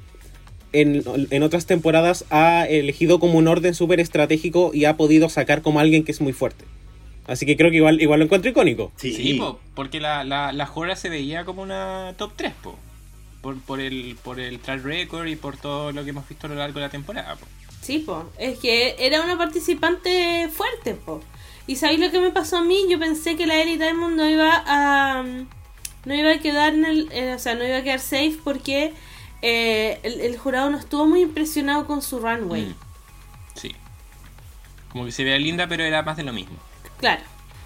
en, 0.81 1.03
en 1.29 1.43
otras 1.43 1.65
temporadas 1.65 2.25
ha 2.29 2.65
elegido 2.65 3.19
como 3.19 3.37
un 3.37 3.47
orden 3.47 3.73
súper 3.73 3.99
estratégico 3.99 4.71
y 4.73 4.85
ha 4.85 4.97
podido 4.97 5.29
sacar 5.29 5.61
como 5.61 5.79
alguien 5.79 6.03
que 6.03 6.11
es 6.11 6.21
muy 6.21 6.33
fuerte. 6.33 6.65
Así 7.27 7.45
que 7.45 7.57
creo 7.57 7.71
que 7.71 7.77
igual, 7.77 8.01
igual 8.01 8.19
lo 8.19 8.25
encuentro 8.25 8.51
icónico. 8.51 8.91
Sí, 8.97 9.11
Sí, 9.13 9.33
po, 9.35 9.59
porque 9.73 9.99
la, 9.99 10.23
la, 10.23 10.51
la 10.51 10.65
Jora 10.67 10.95
se 10.95 11.09
veía 11.09 11.43
como 11.43 11.61
una 11.63 12.13
top 12.17 12.33
3, 12.35 12.53
po. 12.61 12.75
Por, 13.41 13.59
por, 13.61 13.79
el, 13.79 14.15
por 14.23 14.39
el 14.39 14.59
track 14.59 14.83
record 14.83 15.27
y 15.27 15.35
por 15.35 15.57
todo 15.57 15.91
lo 15.91 16.03
que 16.03 16.11
hemos 16.11 16.27
visto 16.27 16.47
a 16.47 16.49
lo 16.49 16.55
largo 16.55 16.79
de 16.79 16.85
la 16.85 16.91
temporada. 16.91 17.35
po. 17.35 17.45
Sí, 17.81 17.99
po. 17.99 18.29
Es 18.37 18.59
que 18.59 18.95
era 18.99 19.21
una 19.21 19.37
participante 19.37 20.49
fuerte, 20.51 20.93
po. 20.95 21.21
Y 21.67 21.77
¿sabéis 21.77 21.99
lo 21.99 22.11
que 22.11 22.19
me 22.19 22.29
pasó 22.31 22.57
a 22.57 22.63
mí? 22.63 22.85
Yo 22.89 22.99
pensé 22.99 23.35
que 23.35 23.47
la 23.47 23.59
Ellie 23.61 23.77
Diamond 23.77 24.15
no 24.15 24.29
iba 24.29 24.63
a... 24.67 25.23
No 26.05 26.13
iba 26.13 26.31
a 26.31 26.37
quedar 26.39 26.75
en 26.75 26.85
el... 26.85 27.09
eh, 27.11 27.33
o 27.33 27.39
sea, 27.39 27.55
no 27.55 27.65
iba 27.65 27.77
a 27.77 27.83
quedar 27.83 27.99
safe 27.99 28.35
porque 28.43 28.93
eh, 29.47 29.99
el, 30.03 30.21
el 30.21 30.37
jurado 30.39 30.71
no 30.71 30.77
estuvo 30.79 31.05
muy 31.05 31.21
impresionado 31.21 31.85
con 31.85 32.01
su 32.01 32.19
runway. 32.19 32.65
Mm. 32.65 32.75
Sí. 33.55 33.75
Como 34.91 35.05
que 35.05 35.11
se 35.11 35.23
veía 35.23 35.37
linda, 35.37 35.67
pero 35.67 35.83
era 35.83 36.01
más 36.01 36.17
de 36.17 36.23
lo 36.23 36.33
mismo. 36.33 36.57
Claro. 36.99 37.21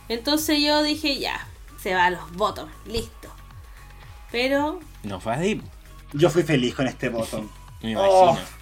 Entonces 0.10 0.60
yo 0.62 0.84
dije, 0.84 1.20
ya, 1.20 1.48
se 1.82 1.94
va 1.96 2.06
a 2.06 2.10
los 2.10 2.32
bottoms, 2.34 2.72
listo. 2.86 3.30
Pero 4.32 4.80
No 5.04 5.20
fue 5.20 5.34
así, 5.34 5.62
Yo 6.14 6.30
fui 6.30 6.44
feliz 6.44 6.76
con 6.76 6.88
este 6.88 7.10
botón. 7.10 7.50
me 7.82 7.96
Oh, 7.96 8.32
imagino. 8.32 8.59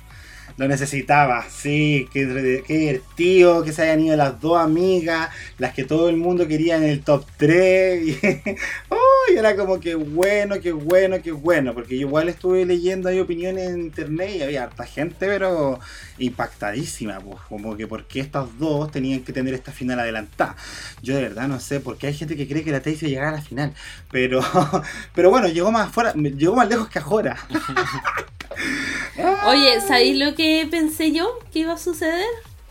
Lo 0.57 0.67
necesitaba, 0.67 1.45
sí, 1.49 2.09
qué, 2.11 2.63
qué 2.65 2.77
divertido 2.77 3.63
que 3.63 3.71
se 3.71 3.83
hayan 3.83 4.01
ido 4.01 4.17
las 4.17 4.41
dos 4.41 4.57
amigas, 4.57 5.29
las 5.59 5.73
que 5.73 5.83
todo 5.83 6.09
el 6.09 6.17
mundo 6.17 6.47
quería 6.47 6.77
en 6.77 6.83
el 6.83 7.03
top 7.03 7.25
3. 7.37 8.07
Y, 8.07 8.19
y 9.33 9.37
era 9.37 9.55
como 9.55 9.79
que 9.79 9.95
bueno, 9.95 10.59
qué 10.59 10.71
bueno, 10.71 11.21
qué 11.21 11.31
bueno, 11.31 11.73
porque 11.73 11.95
yo 11.95 12.07
igual 12.07 12.27
estuve 12.29 12.65
leyendo 12.65 13.09
ahí 13.09 13.19
opiniones 13.19 13.69
en 13.69 13.81
internet 13.81 14.31
y 14.35 14.41
había 14.41 14.63
harta 14.63 14.85
gente, 14.85 15.27
pero 15.27 15.79
impactadísima, 16.19 17.19
pues, 17.19 17.39
como 17.49 17.75
que 17.77 17.87
porque 17.87 18.19
estas 18.19 18.57
dos 18.57 18.91
tenían 18.91 19.21
que 19.21 19.33
tener 19.33 19.53
esta 19.53 19.71
final 19.71 19.99
adelantada. 19.99 20.55
Yo 21.01 21.15
de 21.15 21.23
verdad 21.23 21.47
no 21.47 21.59
sé, 21.59 21.79
porque 21.79 22.07
hay 22.07 22.13
gente 22.13 22.35
que 22.35 22.47
cree 22.47 22.63
que 22.63 22.71
la 22.71 22.81
Tacy 22.81 23.07
llegará 23.07 23.29
a 23.29 23.33
la 23.33 23.41
final, 23.41 23.73
pero, 24.11 24.41
pero 25.15 25.29
bueno, 25.29 25.47
llegó 25.47 25.71
más 25.71 25.91
fuera, 25.91 26.13
llegó 26.13 26.55
más 26.55 26.67
lejos 26.69 26.89
que 26.89 26.99
ahora. 26.99 27.37
Oye, 29.45 29.81
¿sabéis 29.81 30.17
lo 30.17 30.35
que 30.35 30.67
pensé 30.69 31.11
yo 31.11 31.39
que 31.51 31.59
iba 31.59 31.73
a 31.73 31.77
suceder? 31.77 32.25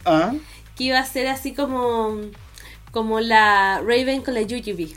¿Ah? 0.05 0.33
Que 0.77 0.85
iba 0.85 0.99
a 0.99 1.07
ser 1.07 1.29
así 1.29 1.55
como 1.55 2.21
como 2.97 3.21
la 3.21 3.83
Raven 3.83 4.23
con 4.23 4.33
la 4.33 4.41
Yuyubi. 4.41 4.95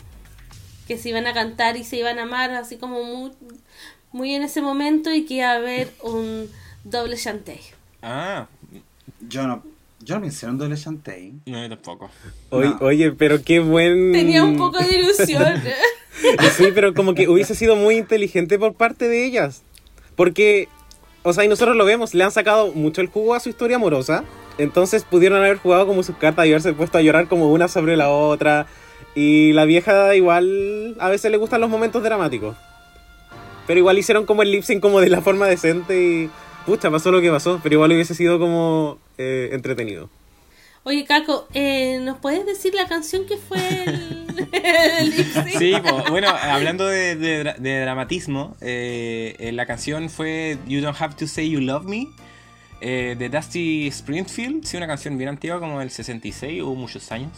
Que 0.87 0.97
se 0.97 1.09
iban 1.09 1.27
a 1.27 1.33
cantar 1.33 1.75
y 1.75 1.83
se 1.83 1.97
iban 1.97 2.17
a 2.17 2.21
amar 2.23 2.51
así 2.51 2.77
como 2.77 3.03
muy, 3.03 3.33
muy 4.13 4.33
en 4.33 4.41
ese 4.41 4.61
momento 4.61 5.13
y 5.13 5.25
que 5.25 5.33
iba 5.33 5.51
a 5.51 5.55
haber 5.55 5.91
un 6.01 6.49
doble 6.85 7.17
chantey. 7.17 7.59
Ah, 8.01 8.47
Yo 9.27 9.45
no, 9.47 9.63
yo 10.01 10.15
no 10.15 10.21
pensé 10.21 10.45
en 10.45 10.53
un 10.53 10.57
doble 10.59 10.75
Shantae. 10.75 11.33
no, 11.45 11.61
yo 11.61 11.69
tampoco. 11.69 12.09
Oye, 12.49 12.69
No. 12.69 12.77
oye, 12.81 13.11
pero 13.11 13.43
qué 13.43 13.59
buen... 13.59 14.11
Tenía 14.13 14.43
un 14.43 14.57
poco 14.57 14.79
de 14.79 14.99
ilusión. 14.99 15.43
Sí, 16.57 16.67
pero 16.75 16.93
como 16.93 17.13
que 17.13 17.29
hubiese 17.29 17.55
sido 17.55 17.77
muy 17.77 17.95
inteligente 17.95 18.59
por 18.59 18.73
parte 18.73 19.07
de 19.07 19.25
ellas. 19.25 19.61
Porque, 20.17 20.67
o 21.23 21.31
sea, 21.31 21.45
y 21.45 21.47
nosotros 21.47 21.77
lo 21.77 21.85
vemos, 21.85 22.13
le 22.13 22.25
han 22.25 22.31
sacado 22.31 22.73
mucho 22.73 22.99
el 22.99 23.07
jugo 23.07 23.35
a 23.35 23.39
su 23.39 23.47
historia 23.47 23.77
amorosa. 23.77 24.25
Entonces 24.57 25.05
pudieron 25.05 25.39
haber 25.39 25.57
jugado 25.59 25.87
como 25.87 26.03
sus 26.03 26.17
cartas 26.17 26.45
y 26.45 26.49
haberse 26.49 26.73
puesto 26.73 26.97
a 26.97 27.01
llorar 27.01 27.29
como 27.29 27.49
una 27.53 27.69
sobre 27.69 27.95
la 27.95 28.09
otra. 28.09 28.67
Y 29.15 29.53
la 29.53 29.63
vieja 29.63 30.13
igual 30.13 30.97
a 30.99 31.07
veces 31.07 31.31
le 31.31 31.37
gustan 31.37 31.61
los 31.61 31.69
momentos 31.69 32.03
dramáticos. 32.03 32.57
Pero 33.65 33.79
igual 33.79 33.97
hicieron 33.97 34.25
como 34.25 34.41
el 34.41 34.51
lip 34.51 34.63
sync 34.63 34.81
como 34.81 34.99
de 34.99 35.07
la 35.09 35.21
forma 35.21 35.47
decente 35.47 36.01
y 36.01 36.29
pucha, 36.65 36.89
pasó 36.91 37.11
lo 37.11 37.21
que 37.21 37.29
pasó, 37.31 37.59
pero 37.63 37.75
igual 37.75 37.91
hubiese 37.91 38.13
sido 38.15 38.39
como 38.39 38.97
eh, 39.17 39.49
entretenido. 39.53 40.09
Oye, 40.83 41.03
Caco, 41.05 41.47
eh, 41.53 41.99
¿nos 42.01 42.17
puedes 42.19 42.45
decir 42.45 42.73
la 42.73 42.87
canción 42.87 43.25
que 43.25 43.37
fue 43.37 43.59
el, 43.83 44.47
el? 44.53 45.13
Sí, 45.57 45.73
po, 45.83 46.03
bueno, 46.09 46.29
hablando 46.29 46.87
de, 46.87 47.15
de 47.15 47.43
dra- 47.43 47.57
de 47.57 47.81
dramatismo, 47.81 48.55
eh, 48.61 49.35
eh, 49.39 49.51
la 49.51 49.65
canción 49.65 50.09
fue 50.09 50.57
You 50.67 50.81
Don't 50.81 50.99
Have 50.99 51.15
to 51.15 51.27
Say 51.27 51.49
You 51.49 51.59
Love 51.59 51.85
Me 51.85 52.07
eh, 52.81 53.15
de 53.19 53.29
Dusty 53.29 53.87
Springfield. 53.87 54.63
Sí, 54.65 54.77
una 54.77 54.87
canción 54.87 55.17
bien 55.17 55.29
antigua, 55.29 55.59
como 55.59 55.79
del 55.79 55.91
66, 55.91 56.61
hubo 56.63 56.75
muchos 56.75 57.11
años. 57.11 57.31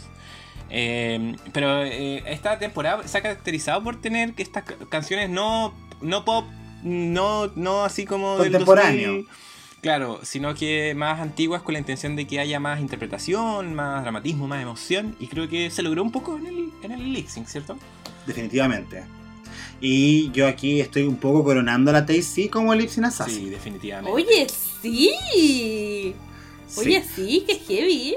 Eh, 0.70 1.34
pero 1.52 1.82
eh, 1.84 2.22
esta 2.28 2.58
temporada 2.58 3.06
se 3.06 3.18
ha 3.18 3.22
caracterizado 3.22 3.82
por 3.82 4.00
tener 4.00 4.34
que 4.34 4.42
estas 4.44 4.62
ca- 4.62 4.76
canciones 4.88 5.28
no, 5.28 5.74
no 6.00 6.24
pop, 6.24 6.46
no, 6.82 7.48
no 7.54 7.84
así 7.84 8.04
como 8.04 8.38
del 8.38 8.52
Contemporáneo. 8.52 9.12
2000, 9.12 9.28
Claro, 9.82 10.20
sino 10.22 10.54
que 10.54 10.94
más 10.94 11.18
antiguas 11.18 11.62
con 11.62 11.72
la 11.72 11.80
intención 11.80 12.14
de 12.14 12.24
que 12.24 12.38
haya 12.38 12.60
más 12.60 12.80
interpretación, 12.80 13.74
más 13.74 14.02
dramatismo, 14.02 14.46
más 14.46 14.62
emoción. 14.62 15.16
Y 15.18 15.26
creo 15.26 15.48
que 15.48 15.70
se 15.70 15.82
logró 15.82 16.04
un 16.04 16.12
poco 16.12 16.38
en 16.38 16.46
el, 16.46 16.70
en 16.82 16.92
el 16.92 17.12
lip 17.12 17.26
sync, 17.26 17.48
¿cierto? 17.48 17.76
Definitivamente. 18.24 19.02
Y 19.80 20.30
yo 20.30 20.46
aquí 20.46 20.80
estoy 20.80 21.02
un 21.02 21.16
poco 21.16 21.42
coronando 21.42 21.90
a 21.90 21.94
la 21.94 22.06
Tacy 22.06 22.48
como 22.48 22.72
el 22.72 22.82
Ipsin 22.82 23.06
Assassin. 23.06 23.34
Sí, 23.34 23.50
definitivamente. 23.50 24.12
Oye, 24.12 24.46
sí. 24.80 26.14
Oye, 26.76 27.02
sí, 27.02 27.44
que 27.44 27.56
heavy. 27.56 28.14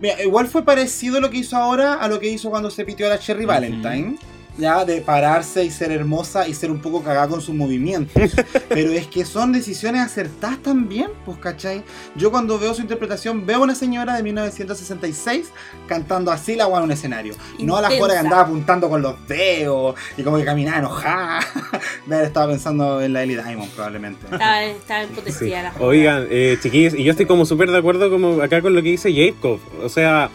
Mira, 0.00 0.20
igual 0.24 0.48
fue 0.48 0.64
parecido 0.64 1.20
lo 1.20 1.30
que 1.30 1.38
hizo 1.38 1.56
ahora 1.56 1.94
a 1.94 2.08
lo 2.08 2.18
que 2.18 2.28
hizo 2.28 2.50
cuando 2.50 2.68
se 2.68 2.84
pitió 2.84 3.06
a 3.06 3.10
la 3.10 3.20
Cherry. 3.20 3.44
Valentine. 3.44 4.18
Ya, 4.60 4.84
de 4.84 5.00
pararse 5.00 5.64
y 5.64 5.70
ser 5.70 5.90
hermosa 5.90 6.46
y 6.46 6.54
ser 6.54 6.70
un 6.70 6.80
poco 6.80 7.02
cagada 7.02 7.26
con 7.28 7.40
sus 7.40 7.54
movimientos. 7.54 8.12
Pero 8.68 8.92
es 8.92 9.06
que 9.06 9.24
son 9.24 9.52
decisiones 9.52 10.02
acertadas 10.02 10.58
también, 10.58 11.08
pues, 11.24 11.38
¿cachai? 11.38 11.82
Yo 12.14 12.30
cuando 12.30 12.58
veo 12.58 12.74
su 12.74 12.82
interpretación, 12.82 13.46
veo 13.46 13.58
a 13.58 13.60
una 13.62 13.74
señora 13.74 14.14
de 14.16 14.22
1966 14.22 15.48
cantando 15.88 16.30
así 16.30 16.56
la 16.56 16.64
agua 16.64 16.78
en 16.78 16.84
un 16.84 16.92
escenario. 16.92 17.34
Y 17.58 17.64
no 17.64 17.76
a 17.76 17.80
la 17.82 17.88
Intensa. 17.88 18.02
jora 18.04 18.14
que 18.14 18.20
andaba 18.20 18.42
apuntando 18.42 18.88
con 18.90 19.02
los 19.02 19.26
dedos 19.26 19.94
y 20.16 20.22
como 20.22 20.36
que 20.36 20.44
caminaba 20.44 20.78
enojada. 20.78 21.40
Estado 22.22 22.48
pensando 22.50 23.00
en 23.00 23.12
la 23.12 23.22
Ellie 23.22 23.42
Diamond, 23.42 23.70
probablemente. 23.72 24.24
Estaba, 24.30 24.62
estaba 24.64 25.02
en 25.02 25.08
Sí. 25.08 25.14
potencia 25.14 25.62
la 25.62 25.72
Oigan, 25.80 26.26
eh, 26.30 26.58
chiquillos, 26.62 26.94
y 26.94 27.02
yo 27.04 27.10
estoy 27.12 27.26
como 27.26 27.46
súper 27.46 27.70
de 27.70 27.78
acuerdo 27.78 28.10
como 28.10 28.42
acá 28.42 28.60
con 28.60 28.74
lo 28.74 28.82
que 28.82 28.90
dice 28.90 29.12
Jacob. 29.12 29.58
O 29.82 29.88
sea, 29.88 30.28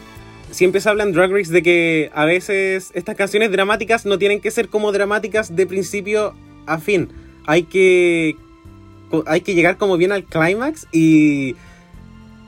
siempre 0.56 0.82
se 0.82 0.90
habla 0.90 1.04
en 1.04 1.12
Drag 1.12 1.32
Race 1.32 1.52
de 1.52 1.62
que 1.62 2.10
a 2.14 2.26
veces 2.26 2.92
estas 2.94 3.16
canciones 3.16 3.52
dramáticas 3.52 4.06
no 4.06 4.18
tienen 4.18 4.40
que 4.42 4.52
ser 4.52 4.70
como 4.70 4.92
dramáticas 4.92 5.56
de 5.56 5.68
principio 5.68 6.34
a 6.66 6.80
fin. 6.80 7.10
Hay 7.46 7.64
que 7.64 8.36
hay 9.28 9.42
que 9.42 9.54
llegar 9.54 9.78
como 9.78 9.98
bien 9.98 10.12
al 10.12 10.24
clímax 10.24 10.88
y 10.92 11.56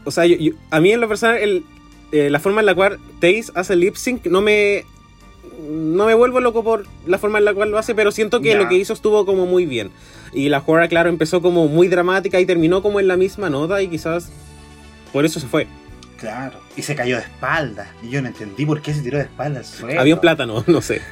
o 0.05 0.11
sea, 0.11 0.25
yo- 0.25 0.37
yo- 0.37 0.53
a 0.71 0.79
mí 0.79 0.91
en 0.91 0.99
lo 1.01 1.07
personal 1.07 1.37
el- 1.37 1.63
eh, 2.11 2.29
la 2.29 2.39
forma 2.39 2.61
en 2.61 2.65
la 2.65 2.75
cual 2.75 2.99
Taze 3.19 3.51
hace 3.53 3.75
lip 3.75 3.95
sync 3.95 4.25
no 4.25 4.41
me 4.41 4.83
no 5.69 6.05
me 6.05 6.13
vuelvo 6.13 6.39
loco 6.39 6.63
por 6.63 6.85
la 7.07 7.17
forma 7.17 7.39
en 7.39 7.45
la 7.45 7.53
cual 7.53 7.71
lo 7.71 7.77
hace, 7.79 7.95
pero 7.95 8.11
siento 8.11 8.41
que 8.41 8.53
lo 8.55 8.69
que 8.69 8.75
hizo 8.75 8.93
estuvo 8.93 9.25
como 9.25 9.45
muy 9.47 9.65
bien. 9.65 9.89
Y 10.33 10.49
la 10.49 10.61
Jora, 10.61 10.87
claro, 10.87 11.09
empezó 11.09 11.41
como 11.41 11.67
muy 11.67 11.87
dramática 11.87 12.39
y 12.39 12.45
terminó 12.45 12.81
como 12.83 12.99
en 12.99 13.07
la 13.07 13.17
misma 13.17 13.49
nota 13.49 13.81
y 13.81 13.87
quizás 13.87 14.29
por 15.11 15.25
eso 15.25 15.39
se 15.39 15.47
fue. 15.47 15.67
Claro. 16.17 16.59
Y 16.75 16.81
se 16.81 16.95
cayó 16.95 17.17
de 17.17 17.23
espaldas. 17.23 17.87
Y 18.03 18.09
yo 18.09 18.21
no 18.21 18.27
entendí 18.27 18.65
por 18.65 18.81
qué 18.81 18.93
se 18.93 19.01
tiró 19.01 19.17
de 19.17 19.25
espaldas 19.25 19.71
al 19.71 19.79
suelo. 19.79 20.01
Había 20.01 20.15
un 20.15 20.21
plátano, 20.21 20.63
no 20.67 20.81
sé. 20.81 21.01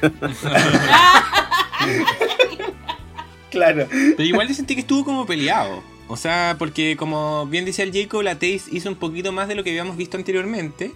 Claro. 3.50 3.86
Pero 3.88 4.22
igual 4.22 4.48
yo 4.48 4.54
sentí 4.54 4.74
que 4.74 4.82
estuvo 4.82 5.02
como 5.02 5.24
peleado. 5.24 5.82
O 6.08 6.16
sea, 6.18 6.56
porque 6.58 6.94
como 6.96 7.46
bien 7.46 7.64
decía 7.64 7.84
el 7.84 7.92
Jacob, 7.92 8.22
la 8.22 8.34
Taze 8.34 8.64
hizo 8.70 8.90
un 8.90 8.96
poquito 8.96 9.32
más 9.32 9.48
de 9.48 9.54
lo 9.54 9.64
que 9.64 9.70
habíamos 9.70 9.96
visto 9.96 10.18
anteriormente. 10.18 10.92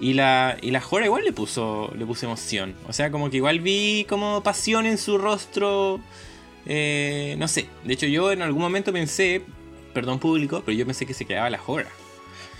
Y 0.00 0.14
la, 0.14 0.56
y 0.60 0.72
la 0.72 0.80
Jora 0.80 1.06
igual 1.06 1.24
le 1.24 1.32
puso, 1.32 1.92
le 1.96 2.04
puso 2.04 2.26
emoción. 2.26 2.74
O 2.88 2.92
sea, 2.92 3.12
como 3.12 3.30
que 3.30 3.36
igual 3.36 3.60
vi 3.60 4.04
como 4.08 4.42
pasión 4.42 4.86
en 4.86 4.98
su 4.98 5.16
rostro. 5.16 6.00
Eh, 6.66 7.36
no 7.38 7.46
sé. 7.46 7.68
De 7.84 7.94
hecho, 7.94 8.06
yo 8.06 8.32
en 8.32 8.42
algún 8.42 8.62
momento 8.62 8.92
pensé, 8.92 9.42
perdón 9.94 10.18
público, 10.18 10.62
pero 10.64 10.76
yo 10.76 10.84
pensé 10.84 11.06
que 11.06 11.14
se 11.14 11.24
quedaba 11.24 11.50
la 11.50 11.58
Jora. 11.58 11.90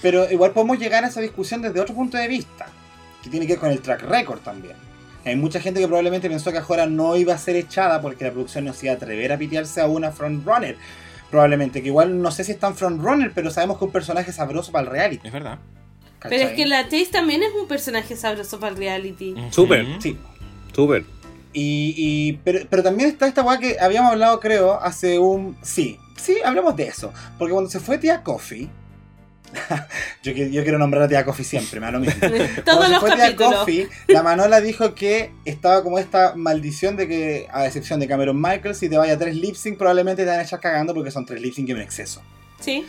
Pero 0.02 0.30
igual 0.30 0.50
podemos 0.50 0.78
llegar 0.78 1.04
a 1.04 1.08
esa 1.08 1.20
discusión 1.20 1.62
desde 1.62 1.80
otro 1.80 1.94
punto 1.94 2.16
de 2.18 2.26
vista, 2.28 2.66
que 3.22 3.30
tiene 3.30 3.46
que 3.46 3.52
ver 3.52 3.60
con 3.60 3.70
el 3.70 3.80
track 3.80 4.02
record 4.02 4.40
también. 4.40 4.74
Hay 5.24 5.36
mucha 5.36 5.60
gente 5.60 5.78
que 5.78 5.86
probablemente 5.86 6.28
pensó 6.28 6.50
que 6.50 6.58
Ajora 6.58 6.86
no 6.86 7.16
iba 7.16 7.32
a 7.32 7.38
ser 7.38 7.54
echada 7.54 8.02
porque 8.02 8.24
la 8.24 8.32
producción 8.32 8.64
no 8.64 8.72
se 8.72 8.86
iba 8.86 8.94
a 8.94 8.96
atrever 8.96 9.32
a 9.32 9.38
pitearse 9.38 9.80
a 9.80 9.86
una 9.86 10.10
frontrunner. 10.10 10.76
Probablemente, 11.30 11.80
que 11.80 11.88
igual 11.88 12.20
no 12.20 12.30
sé 12.32 12.42
si 12.44 12.52
es 12.52 12.58
tan 12.58 12.74
frontrunner, 12.74 13.30
pero 13.32 13.50
sabemos 13.50 13.78
que 13.78 13.84
es 13.84 13.86
un 13.86 13.92
personaje 13.92 14.32
sabroso 14.32 14.72
para 14.72 14.84
el 14.86 14.90
reality. 14.90 15.26
Es 15.26 15.32
verdad. 15.32 15.58
¿cachai? 16.18 16.38
Pero 16.38 16.50
es 16.50 16.56
que 16.56 16.66
la 16.66 16.82
Taze 16.88 17.06
también 17.12 17.42
es 17.44 17.52
un 17.54 17.68
personaje 17.68 18.16
sabroso 18.16 18.58
para 18.58 18.72
el 18.72 18.78
reality. 18.78 19.34
Súper. 19.50 19.86
Sí. 20.00 20.18
Súper. 20.74 21.04
Y, 21.52 21.94
y- 21.96 22.32
pero, 22.44 22.66
pero 22.68 22.82
también 22.82 23.08
está 23.08 23.28
esta 23.28 23.42
weá 23.42 23.58
que 23.58 23.76
habíamos 23.80 24.10
hablado, 24.12 24.40
creo, 24.40 24.80
hace 24.82 25.18
un... 25.20 25.56
Sí, 25.62 25.98
sí, 26.16 26.38
hablemos 26.44 26.74
de 26.76 26.88
eso. 26.88 27.12
Porque 27.38 27.52
cuando 27.52 27.70
se 27.70 27.78
fue 27.78 27.98
Tía 27.98 28.22
Coffee... 28.24 28.68
yo, 30.22 30.32
qui- 30.32 30.50
yo 30.50 30.62
quiero 30.62 30.78
nombrar 30.78 31.02
a 31.04 31.08
Tía 31.08 31.24
Coffee 31.24 31.44
siempre, 31.44 31.80
me 31.80 31.86
da 31.86 31.92
lo 31.92 32.00
mismo. 32.00 32.14
Todos 32.20 32.38
Cuando 32.64 32.84
se 32.84 32.90
los 32.90 33.00
fue 33.00 33.10
Tía 33.12 33.18
capítulos. 33.26 33.54
Coffee, 33.60 33.88
la 34.08 34.22
Manola 34.22 34.60
dijo 34.60 34.94
que 34.94 35.32
estaba 35.44 35.82
como 35.82 35.98
esta 35.98 36.34
maldición 36.36 36.96
de 36.96 37.08
que, 37.08 37.48
a 37.52 37.66
excepción 37.66 38.00
de 38.00 38.08
Cameron 38.08 38.40
Michael, 38.40 38.74
si 38.74 38.88
te 38.88 38.96
vaya 38.96 39.14
a 39.14 39.18
tres 39.18 39.36
lip 39.36 39.54
sync, 39.54 39.76
probablemente 39.78 40.22
te 40.24 40.28
van 40.30 40.40
a 40.40 40.42
echar 40.42 40.60
cagando 40.60 40.94
porque 40.94 41.10
son 41.10 41.26
tres 41.26 41.40
lip 41.42 41.54
sync 41.54 41.68
en 41.70 41.80
exceso. 41.80 42.22
Sí. 42.60 42.84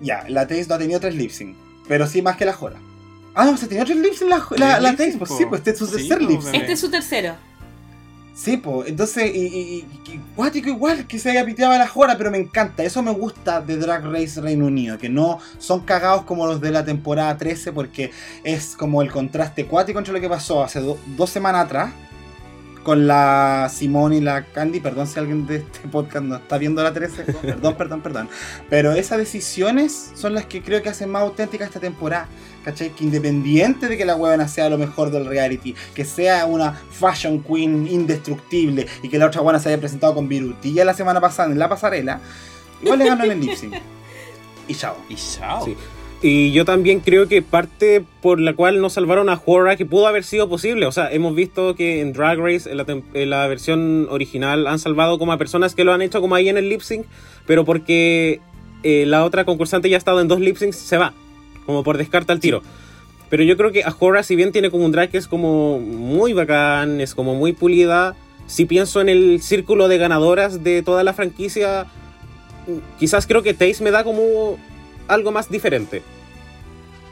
Ya, 0.00 0.24
la 0.28 0.46
Taze 0.46 0.66
no 0.68 0.74
ha 0.76 0.78
tenido 0.78 1.00
tres 1.00 1.14
lip 1.14 1.30
sync, 1.30 1.56
pero 1.88 2.06
sí 2.06 2.22
más 2.22 2.36
que 2.36 2.44
la 2.44 2.52
Jora. 2.52 2.78
Ah, 3.34 3.44
no, 3.44 3.56
se 3.56 3.66
tenía 3.66 3.84
tres 3.84 3.98
lip 3.98 4.14
sync 4.14 4.30
la, 4.58 4.80
la, 4.80 4.96
Taze, 4.96 5.16
pues 5.18 5.30
sí, 5.36 5.44
pues 5.46 5.60
este 5.60 5.70
es 5.70 5.78
su 5.78 5.86
Sí, 5.86 5.92
tercer 6.08 6.22
lip 6.22 6.40
sync. 6.40 6.54
Este 6.54 6.72
es 6.72 6.80
su 6.80 6.90
tercero. 6.90 7.36
Sí, 8.42 8.56
pues, 8.56 8.88
entonces, 8.88 9.34
y, 9.34 9.84
y, 9.84 9.86
cuático 10.34 10.70
igual 10.70 11.06
que 11.06 11.18
se 11.18 11.28
haya 11.30 11.44
piteado 11.44 11.74
a 11.74 11.78
la 11.78 11.86
Jora, 11.86 12.16
pero 12.16 12.30
me 12.30 12.38
encanta, 12.38 12.82
eso 12.82 13.02
me 13.02 13.10
gusta 13.10 13.60
de 13.60 13.76
Drag 13.76 14.02
Race 14.10 14.40
Reino 14.40 14.64
Unido, 14.64 14.96
que 14.96 15.10
no 15.10 15.38
son 15.58 15.80
cagados 15.80 16.22
como 16.22 16.46
los 16.46 16.58
de 16.58 16.70
la 16.70 16.82
temporada 16.82 17.36
13, 17.36 17.70
porque 17.72 18.12
es 18.42 18.76
como 18.76 19.02
el 19.02 19.10
contraste 19.10 19.66
cuático 19.66 19.98
entre 19.98 20.14
lo 20.14 20.20
que 20.22 20.28
pasó 20.30 20.64
hace 20.64 20.80
do- 20.80 20.98
dos 21.18 21.28
semanas 21.28 21.66
atrás, 21.66 21.92
con 22.82 23.06
la 23.06 23.70
Simone 23.72 24.16
y 24.16 24.20
la 24.20 24.44
Candy, 24.44 24.80
perdón 24.80 25.06
si 25.06 25.18
alguien 25.18 25.46
de 25.46 25.56
este 25.56 25.80
podcast 25.88 26.24
no 26.24 26.36
está 26.36 26.58
viendo 26.58 26.82
la 26.82 26.92
13, 26.92 27.24
perdón, 27.42 27.74
perdón, 27.76 28.00
perdón, 28.00 28.28
pero 28.68 28.92
esas 28.92 29.18
decisiones 29.18 30.12
son 30.14 30.34
las 30.34 30.46
que 30.46 30.62
creo 30.62 30.82
que 30.82 30.88
hacen 30.88 31.10
más 31.10 31.22
auténtica 31.22 31.64
esta 31.64 31.80
temporada. 31.80 32.28
¿Cachai? 32.64 32.90
Que 32.90 33.04
independiente 33.04 33.88
de 33.88 33.96
que 33.96 34.04
la 34.04 34.16
huevona 34.16 34.46
sea 34.46 34.68
lo 34.68 34.76
mejor 34.76 35.10
del 35.10 35.24
reality, 35.24 35.74
que 35.94 36.04
sea 36.04 36.44
una 36.44 36.74
fashion 36.74 37.42
queen 37.42 37.88
indestructible 37.88 38.86
y 39.02 39.08
que 39.08 39.18
la 39.18 39.26
otra 39.28 39.40
buena 39.40 39.58
se 39.58 39.70
haya 39.70 39.78
presentado 39.78 40.14
con 40.14 40.28
virutilla 40.28 40.84
la 40.84 40.92
semana 40.92 41.22
pasada 41.22 41.50
en 41.50 41.58
la 41.58 41.70
pasarela, 41.70 42.20
igual 42.82 42.98
le 42.98 43.06
ganó 43.06 43.24
en 43.24 43.32
el 43.32 43.40
lip 43.40 43.54
sync. 43.54 43.74
Y 44.68 44.74
chao. 44.74 44.96
Y 45.08 45.14
chao. 45.16 45.64
Sí. 45.64 45.74
Y 46.22 46.52
yo 46.52 46.66
también 46.66 47.00
creo 47.00 47.28
que 47.28 47.40
parte 47.40 48.04
por 48.20 48.40
la 48.40 48.52
cual 48.52 48.82
no 48.82 48.90
salvaron 48.90 49.30
a 49.30 49.36
Jora 49.36 49.76
que 49.76 49.86
pudo 49.86 50.06
haber 50.06 50.22
sido 50.22 50.50
posible. 50.50 50.84
O 50.84 50.92
sea, 50.92 51.10
hemos 51.10 51.34
visto 51.34 51.74
que 51.74 52.00
en 52.00 52.12
Drag 52.12 52.38
Race, 52.38 52.70
en 52.70 52.76
la, 52.76 52.84
en 53.14 53.30
la 53.30 53.46
versión 53.46 54.06
original, 54.10 54.66
han 54.66 54.78
salvado 54.78 55.18
como 55.18 55.32
a 55.32 55.38
personas 55.38 55.74
que 55.74 55.84
lo 55.84 55.94
han 55.94 56.02
hecho 56.02 56.20
como 56.20 56.34
ahí 56.34 56.50
en 56.50 56.58
el 56.58 56.68
lip 56.68 56.82
sync, 56.82 57.06
pero 57.46 57.64
porque 57.64 58.40
eh, 58.82 59.04
la 59.06 59.24
otra 59.24 59.46
concursante 59.46 59.88
ya 59.88 59.96
ha 59.96 59.98
estado 59.98 60.20
en 60.20 60.28
dos 60.28 60.40
lip 60.40 60.56
syncs, 60.56 60.76
se 60.76 60.98
va. 60.98 61.14
Como 61.64 61.82
por 61.84 61.96
descarte 61.96 62.32
al 62.32 62.40
tiro. 62.40 62.62
Pero 63.30 63.42
yo 63.42 63.56
creo 63.56 63.72
que 63.72 63.84
Ajora, 63.84 64.22
si 64.22 64.36
bien 64.36 64.52
tiene 64.52 64.70
como 64.70 64.84
un 64.84 64.92
drag 64.92 65.10
que 65.10 65.18
es 65.18 65.26
como 65.26 65.78
muy 65.78 66.34
bacán, 66.34 67.00
es 67.00 67.14
como 67.14 67.34
muy 67.34 67.52
pulida, 67.52 68.14
si 68.46 68.66
pienso 68.66 69.00
en 69.00 69.08
el 69.08 69.40
círculo 69.40 69.86
de 69.86 69.96
ganadoras 69.96 70.64
de 70.64 70.82
toda 70.82 71.04
la 71.04 71.14
franquicia, 71.14 71.86
quizás 72.98 73.26
creo 73.28 73.42
que 73.42 73.54
Taze 73.54 73.84
me 73.84 73.92
da 73.92 74.02
como 74.02 74.58
algo 75.10 75.32
más 75.32 75.50
diferente. 75.50 76.02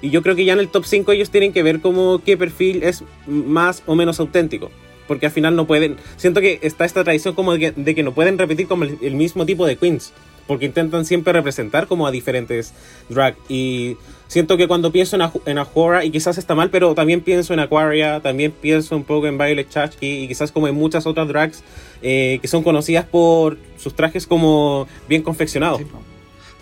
Y 0.01 0.11
yo 0.11 0.23
creo 0.23 0.37
que 0.37 0.45
ya 0.45 0.53
en 0.53 0.61
el 0.61 0.69
top 0.69 0.85
5 0.85 1.13
ellos 1.13 1.31
tienen 1.31 1.53
que 1.53 1.63
ver 1.63 1.81
como 1.81 2.23
qué 2.25 2.37
perfil 2.37 2.83
es 2.83 3.03
más 3.27 3.83
o 3.87 3.95
menos 3.95 4.21
auténtico. 4.21 4.71
Porque 5.07 5.27
al 5.27 5.33
final 5.33 5.57
no 5.57 5.67
pueden... 5.67 5.97
Siento 6.17 6.41
que 6.41 6.61
está 6.63 6.85
esta 6.85 7.03
tradición 7.03 7.35
como 7.35 7.55
de 7.55 7.95
que, 7.95 8.03
no 8.03 8.13
pueden 8.13 8.39
repetir 8.39 8.69
como 8.69 8.85
el, 8.85 9.15
mismo 9.15 9.47
tipo 9.47 9.67
de 9.67 9.77
queens. 9.77 10.13
Porque 10.47 10.67
intentan 10.67 11.05
siempre 11.05 11.33
representar 11.33 11.89
como 11.89 12.07
a 12.07 12.11
diferentes 12.11 12.73
drag. 13.09 13.35
Y 13.49 13.97
siento 14.29 14.57
que 14.57 14.69
cuando 14.69 14.93
pienso 14.93 15.17
en, 15.17 15.23
en 15.47 15.59
y 16.05 16.11
quizás 16.11 16.39
está 16.39 16.55
mal, 16.55 16.71
pero 16.71 16.95
también 16.95 17.23
pienso 17.23 17.53
en 17.53 17.61
Aquaria, 17.61 18.21
también 18.21 18.53
pienso 18.53 18.97
un 18.97 19.05
poco 19.05 19.27
en 19.27 19.37
Violet 19.37 19.69
Chachki, 19.69 20.25
y 20.25 20.29
quizás 20.29 20.53
como 20.53 20.69
en 20.69 20.75
muchas 20.75 21.07
otras 21.07 21.29
drags 21.29 21.63
eh, 22.01 22.39
que 22.41 22.49
son 22.49 22.63
conocidas 22.63 23.05
por 23.05 23.59
sus 23.77 23.95
trajes 23.95 24.27
como 24.27 24.87
bien 25.09 25.23
confeccionados. 25.23 25.83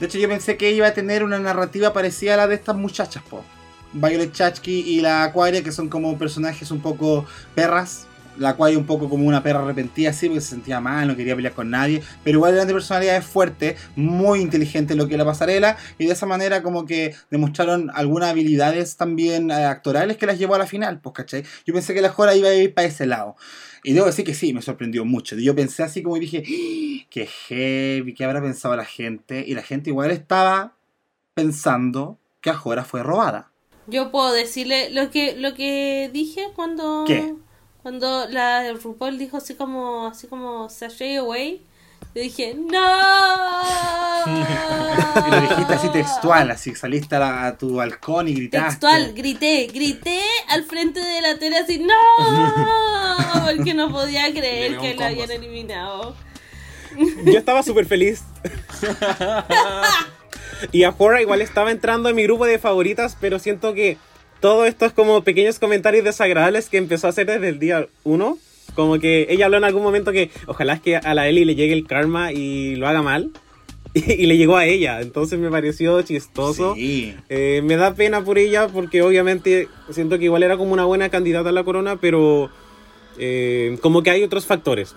De 0.00 0.06
hecho, 0.06 0.18
yo 0.18 0.28
pensé 0.28 0.56
que 0.56 0.72
iba 0.72 0.86
a 0.86 0.94
tener 0.94 1.24
una 1.24 1.38
narrativa 1.38 1.92
parecida 1.92 2.34
a 2.34 2.36
la 2.36 2.46
de 2.46 2.56
estas 2.56 2.76
muchachas, 2.76 3.22
po. 3.28 3.42
Violet 3.92 4.32
Chachki 4.32 4.80
y 4.80 5.00
la 5.00 5.24
Aquaria, 5.24 5.62
que 5.62 5.72
son 5.72 5.88
como 5.88 6.18
personajes 6.18 6.70
un 6.70 6.80
poco 6.80 7.24
perras. 7.54 8.06
La 8.36 8.50
Aquaria 8.50 8.76
un 8.76 8.84
poco 8.84 9.08
como 9.08 9.26
una 9.26 9.42
perra 9.42 9.60
arrepentida, 9.60 10.10
así, 10.10 10.26
porque 10.26 10.42
se 10.42 10.50
sentía 10.50 10.78
mal, 10.78 11.08
no 11.08 11.16
quería 11.16 11.34
pelear 11.34 11.54
con 11.54 11.70
nadie. 11.70 12.02
Pero 12.22 12.36
igual 12.36 12.52
eran 12.52 12.66
de 12.66 12.74
personalidades 12.74 13.24
fuertes, 13.24 13.80
muy 13.96 14.40
inteligentes 14.40 14.92
en 14.92 14.98
lo 14.98 15.08
que 15.08 15.16
la 15.16 15.24
pasarela. 15.24 15.78
Y 15.96 16.04
de 16.04 16.12
esa 16.12 16.26
manera 16.26 16.62
como 16.62 16.84
que 16.84 17.14
demostraron 17.30 17.90
algunas 17.94 18.28
habilidades 18.28 18.98
también 18.98 19.50
eh, 19.50 19.64
actorales 19.64 20.18
que 20.18 20.26
las 20.26 20.38
llevó 20.38 20.54
a 20.54 20.58
la 20.58 20.66
final, 20.66 21.00
pues, 21.00 21.14
¿cachai? 21.14 21.44
Yo 21.64 21.72
pensé 21.72 21.94
que 21.94 22.02
la 22.02 22.10
Jora 22.10 22.34
iba 22.34 22.50
a 22.50 22.54
ir 22.54 22.74
para 22.74 22.86
ese 22.86 23.06
lado. 23.06 23.36
Y 23.86 23.92
debo 23.92 24.06
decir 24.06 24.24
que 24.24 24.34
sí, 24.34 24.52
me 24.52 24.62
sorprendió 24.62 25.04
mucho. 25.04 25.36
Yo 25.36 25.54
pensé 25.54 25.84
así 25.84 26.02
como 26.02 26.16
y 26.16 26.20
dije, 26.20 26.42
¡Ah! 26.44 27.06
qué 27.08 27.26
heavy, 27.26 28.14
qué 28.14 28.24
habrá 28.24 28.42
pensado 28.42 28.74
la 28.74 28.84
gente. 28.84 29.44
Y 29.46 29.54
la 29.54 29.62
gente 29.62 29.90
igual 29.90 30.10
estaba 30.10 30.74
pensando 31.34 32.18
que 32.40 32.50
Ajora 32.50 32.84
fue 32.84 33.04
robada. 33.04 33.52
Yo 33.86 34.10
puedo 34.10 34.32
decirle 34.32 34.90
lo 34.90 35.10
que 35.12 35.36
lo 35.36 35.54
que 35.54 36.10
dije 36.12 36.48
cuando 36.56 37.04
¿Qué? 37.06 37.34
cuando 37.82 38.26
la 38.28 38.72
RuPaul 38.72 39.18
dijo 39.18 39.36
así 39.36 39.54
como 39.54 40.08
así 40.08 40.26
como 40.26 40.68
sashay 40.68 41.14
away. 41.16 41.62
Yo 42.16 42.22
dije, 42.22 42.54
¡No! 42.54 42.96
Y 45.26 45.30
lo 45.30 45.40
dijiste 45.42 45.74
así 45.74 45.88
textual, 45.90 46.50
así 46.50 46.74
saliste 46.74 47.14
a, 47.16 47.18
la- 47.18 47.46
a 47.48 47.58
tu 47.58 47.74
balcón 47.76 48.26
y 48.28 48.34
gritaste. 48.34 48.68
Textual, 48.70 49.12
grité, 49.14 49.66
grité 49.72 50.20
al 50.48 50.64
frente 50.64 50.98
de 51.00 51.20
la 51.20 51.38
tele 51.38 51.58
así, 51.58 51.78
¡No! 51.78 53.44
Porque 53.44 53.74
no 53.74 53.92
podía 53.92 54.30
creer 54.32 54.78
que 54.78 54.90
combo, 54.96 55.04
habían 55.04 55.30
eliminado. 55.30 56.16
Yo 57.24 57.38
estaba 57.38 57.62
súper 57.62 57.84
feliz. 57.84 58.22
y 60.72 60.84
Ahora 60.84 61.20
igual 61.20 61.42
estaba 61.42 61.70
entrando 61.70 62.08
en 62.08 62.16
mi 62.16 62.22
grupo 62.22 62.46
de 62.46 62.58
favoritas, 62.58 63.16
pero 63.20 63.38
siento 63.38 63.74
que 63.74 63.98
todo 64.40 64.64
esto 64.64 64.86
es 64.86 64.92
como 64.94 65.22
pequeños 65.22 65.58
comentarios 65.58 66.04
desagradables 66.04 66.70
que 66.70 66.78
empezó 66.78 67.08
a 67.08 67.10
hacer 67.10 67.26
desde 67.26 67.48
el 67.50 67.58
día 67.58 67.86
1. 68.04 68.38
Como 68.74 68.98
que 68.98 69.26
ella 69.30 69.46
habló 69.46 69.56
en 69.56 69.64
algún 69.64 69.82
momento 69.82 70.12
que 70.12 70.30
ojalá 70.46 70.74
es 70.74 70.80
que 70.80 70.96
a 70.96 71.14
la 71.14 71.28
Ellie 71.28 71.44
le 71.44 71.54
llegue 71.54 71.72
el 71.72 71.86
karma 71.86 72.32
y 72.32 72.76
lo 72.76 72.86
haga 72.88 73.02
mal. 73.02 73.30
Y, 73.94 74.26
le 74.26 74.36
llegó 74.36 74.58
a 74.58 74.66
ella, 74.66 75.00
entonces 75.00 75.38
me 75.38 75.50
pareció 75.50 76.02
chistoso. 76.02 76.74
Sí. 76.74 77.14
Eh, 77.30 77.62
me 77.64 77.76
da 77.76 77.94
pena 77.94 78.22
por 78.22 78.36
ella 78.36 78.68
porque 78.68 79.00
obviamente 79.00 79.68
siento 79.88 80.18
que 80.18 80.26
igual 80.26 80.42
era 80.42 80.58
como 80.58 80.74
una 80.74 80.84
buena 80.84 81.08
candidata 81.08 81.48
a 81.48 81.52
la 81.52 81.64
corona, 81.64 81.96
pero 81.96 82.50
eh, 83.18 83.78
como 83.80 84.02
que 84.02 84.10
hay 84.10 84.22
otros 84.22 84.44
factores. 84.44 84.94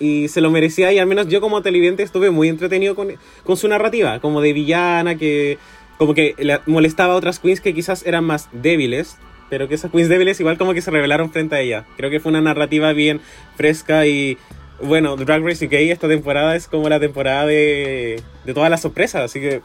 Y 0.00 0.26
se 0.26 0.40
lo 0.40 0.50
merecía 0.50 0.92
y 0.92 0.98
al 0.98 1.06
menos 1.06 1.28
yo 1.28 1.40
como 1.40 1.62
televidente 1.62 2.02
estuve 2.02 2.30
muy 2.30 2.48
entretenido 2.48 2.96
con, 2.96 3.14
con 3.44 3.56
su 3.56 3.68
narrativa, 3.68 4.18
como 4.18 4.40
de 4.40 4.52
villana, 4.52 5.16
que 5.16 5.58
como 5.98 6.14
que 6.14 6.34
le 6.38 6.60
molestaba 6.66 7.14
a 7.14 7.16
otras 7.16 7.40
queens 7.40 7.60
que 7.60 7.74
quizás 7.74 8.06
eran 8.06 8.24
más 8.24 8.48
débiles, 8.52 9.18
pero 9.50 9.68
que 9.68 9.74
esas 9.74 9.90
queens 9.90 10.08
débiles 10.08 10.38
igual 10.40 10.58
como 10.58 10.74
que 10.74 10.82
se 10.82 10.90
rebelaron 10.90 11.30
frente 11.32 11.56
a 11.56 11.60
ella. 11.60 11.84
Creo 11.96 12.10
que 12.10 12.20
fue 12.20 12.30
una 12.30 12.40
narrativa 12.40 12.92
bien 12.92 13.20
fresca 13.56 14.06
y 14.06 14.38
bueno, 14.82 15.16
Drag 15.16 15.42
Race 15.44 15.66
UK 15.66 15.72
esta 15.72 16.06
temporada 16.08 16.54
es 16.54 16.68
como 16.68 16.88
la 16.88 17.00
temporada 17.00 17.46
de, 17.46 18.22
de 18.44 18.54
todas 18.54 18.70
las 18.70 18.80
sorpresas, 18.80 19.22
así 19.22 19.40
que 19.40 19.60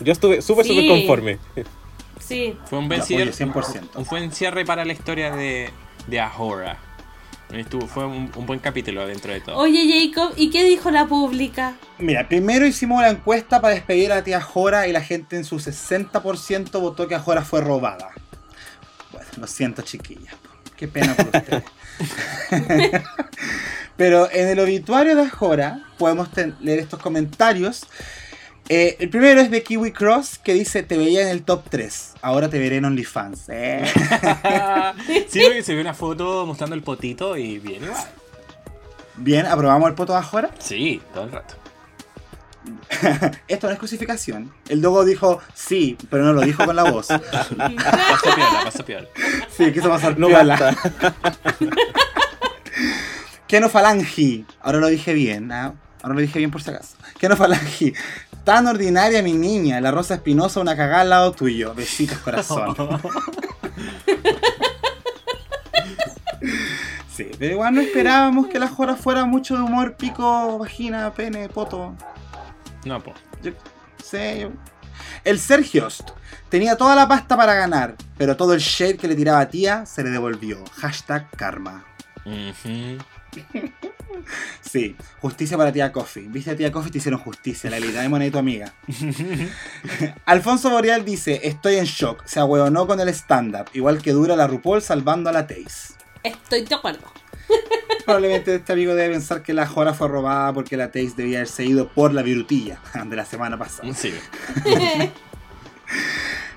yo 0.00 0.12
estuve 0.12 0.42
súper, 0.42 0.64
Sí. 0.66 0.70
súper 0.74 0.88
conforme. 0.88 1.38
Sí. 2.18 2.56
Fue 2.66 2.78
un 2.78 2.88
buen 2.88 3.02
cierre. 3.02 3.32
100%. 3.32 3.96
Un 3.96 4.04
buen 4.04 4.30
cierre 4.32 4.64
para 4.64 4.84
la 4.84 4.92
historia 4.92 5.34
de, 5.34 5.70
de 6.06 6.20
Ahora. 6.20 6.78
Estuvo, 7.52 7.88
fue 7.88 8.06
un, 8.06 8.30
un 8.36 8.46
buen 8.46 8.60
capítulo 8.60 9.04
dentro 9.08 9.32
de 9.32 9.40
todo. 9.40 9.56
Oye, 9.56 9.84
Jacob, 10.12 10.32
¿y 10.36 10.50
qué 10.50 10.62
dijo 10.62 10.92
la 10.92 11.06
pública? 11.06 11.74
Mira, 11.98 12.28
primero 12.28 12.64
hicimos 12.64 13.02
la 13.02 13.10
encuesta 13.10 13.60
para 13.60 13.74
despedir 13.74 14.12
a 14.12 14.16
la 14.16 14.22
tía 14.24 14.40
Jora 14.40 14.86
y 14.86 14.92
la 14.92 15.00
gente 15.00 15.34
en 15.36 15.44
su 15.44 15.56
60% 15.56 16.80
votó 16.80 17.08
que 17.08 17.18
Jora 17.18 17.42
fue 17.42 17.60
robada. 17.60 18.10
Lo 19.36 19.46
siento, 19.46 19.82
chiquillas. 19.82 20.34
Qué 20.76 20.88
pena 20.88 21.14
por 21.14 21.26
ustedes. 21.26 21.64
Pero 23.96 24.30
en 24.32 24.48
el 24.48 24.58
obituario 24.60 25.14
de 25.14 25.28
Jora 25.28 25.84
podemos 25.98 26.28
leer 26.60 26.78
estos 26.78 27.00
comentarios. 27.00 27.86
Eh, 28.68 28.96
el 29.00 29.10
primero 29.10 29.40
es 29.40 29.50
de 29.50 29.62
Kiwi 29.62 29.92
Cross 29.92 30.38
que 30.38 30.54
dice: 30.54 30.82
Te 30.82 30.96
veía 30.96 31.22
en 31.22 31.28
el 31.28 31.42
top 31.42 31.64
3, 31.68 32.14
ahora 32.22 32.48
te 32.48 32.58
veré 32.58 32.76
en 32.76 32.86
OnlyFans. 32.86 33.48
Eh. 33.48 33.84
sí, 35.28 35.40
porque 35.44 35.62
se 35.62 35.74
ve 35.74 35.80
una 35.80 35.92
foto 35.92 36.46
mostrando 36.46 36.76
el 36.76 36.82
potito 36.82 37.36
y 37.36 37.58
bien 37.58 37.84
igual. 37.84 38.08
Bien, 39.16 39.44
aprobamos 39.44 39.90
el 39.90 39.94
poto 39.94 40.14
de 40.14 40.22
Jora. 40.22 40.50
Sí, 40.60 41.02
todo 41.12 41.24
el 41.24 41.32
rato. 41.32 41.56
Esto 43.48 43.66
no 43.66 43.72
es 43.72 43.78
crucificación. 43.78 44.52
El 44.68 44.80
Dogo 44.82 45.04
dijo 45.04 45.40
sí, 45.54 45.96
pero 46.10 46.24
no 46.24 46.32
lo 46.32 46.42
dijo 46.42 46.64
con 46.64 46.76
la 46.76 46.84
voz. 46.84 47.06
Pasó 47.08 47.54
piola, 47.56 48.60
pasó 48.64 48.84
piola. 48.84 49.06
Sí, 49.56 49.72
quiso 49.72 49.88
pasar 49.88 50.18
No 50.18 50.26
piola. 50.28 50.56
basta. 50.58 51.14
Keno 53.46 53.68
Falangi. 53.68 54.44
Ahora 54.60 54.78
lo 54.78 54.86
dije 54.88 55.12
bien, 55.12 55.50
¿ah? 55.52 55.74
Ahora 56.02 56.14
lo 56.14 56.20
dije 56.20 56.38
bien 56.38 56.50
por 56.50 56.62
si 56.62 56.70
acaso. 56.70 56.96
Keno 57.18 57.36
Falangi. 57.36 57.92
Tan 58.44 58.66
ordinaria 58.66 59.22
mi 59.22 59.32
niña. 59.32 59.80
La 59.80 59.90
Rosa 59.90 60.14
Espinosa 60.14 60.60
una 60.60 60.76
cagada 60.76 61.00
al 61.02 61.10
lado 61.10 61.32
tuyo. 61.32 61.74
Besitos, 61.74 62.18
corazón. 62.18 62.74
Sí, 67.14 67.28
pero 67.38 67.52
igual 67.52 67.74
no 67.74 67.80
esperábamos 67.82 68.46
que 68.46 68.58
la 68.58 68.68
Jora 68.68 68.96
fuera 68.96 69.26
mucho 69.26 69.56
de 69.56 69.62
humor, 69.62 69.94
pico, 69.96 70.58
vagina, 70.58 71.12
pene, 71.12 71.48
poto. 71.50 71.94
No, 72.84 73.02
po. 73.02 73.14
Yo 73.42 73.52
yo- 73.52 73.56
El 75.24 75.38
Sergiost 75.38 76.10
tenía 76.48 76.76
toda 76.76 76.94
la 76.94 77.08
pasta 77.08 77.36
para 77.36 77.54
ganar, 77.54 77.94
pero 78.18 78.36
todo 78.36 78.52
el 78.54 78.60
shade 78.60 78.96
que 78.96 79.08
le 79.08 79.14
tiraba 79.14 79.40
a 79.40 79.48
tía 79.48 79.86
se 79.86 80.02
le 80.02 80.10
devolvió. 80.10 80.62
Hashtag 80.78 81.30
karma. 81.36 81.84
Sí, 84.60 84.96
justicia 85.20 85.56
para 85.56 85.72
tía 85.72 85.92
Coffee. 85.92 86.26
Viste 86.28 86.50
a 86.50 86.56
tía 86.56 86.70
Coffee 86.72 86.90
te 86.92 86.98
hicieron 86.98 87.20
justicia, 87.20 87.70
la 87.70 87.78
de 87.80 88.08
moneda 88.08 88.26
de 88.26 88.30
tu 88.32 88.38
amiga. 88.38 88.74
Alfonso 90.26 90.70
Boreal 90.70 91.04
dice, 91.04 91.40
estoy 91.44 91.76
en 91.76 91.84
shock, 91.84 92.24
se 92.26 92.40
ahueonó 92.40 92.86
con 92.86 93.00
el 93.00 93.08
stand-up, 93.08 93.70
igual 93.72 94.02
que 94.02 94.12
dura 94.12 94.36
la 94.36 94.46
RuPaul 94.46 94.82
salvando 94.82 95.30
a 95.30 95.32
la 95.32 95.46
Taze. 95.46 95.94
Estoy 96.22 96.62
de 96.64 96.74
acuerdo. 96.74 97.10
Probablemente 98.04 98.54
este 98.54 98.72
amigo 98.72 98.94
debe 98.94 99.14
pensar 99.14 99.42
que 99.42 99.52
la 99.52 99.66
Jora 99.66 99.94
fue 99.94 100.08
robada 100.08 100.52
porque 100.52 100.76
la 100.76 100.90
Taze 100.90 101.12
debía 101.16 101.38
haberse 101.38 101.64
ido 101.64 101.88
por 101.88 102.12
la 102.12 102.22
virutilla 102.22 102.80
de 103.04 103.16
la 103.16 103.24
semana 103.24 103.58
pasada. 103.58 103.92
Sí. 103.94 104.12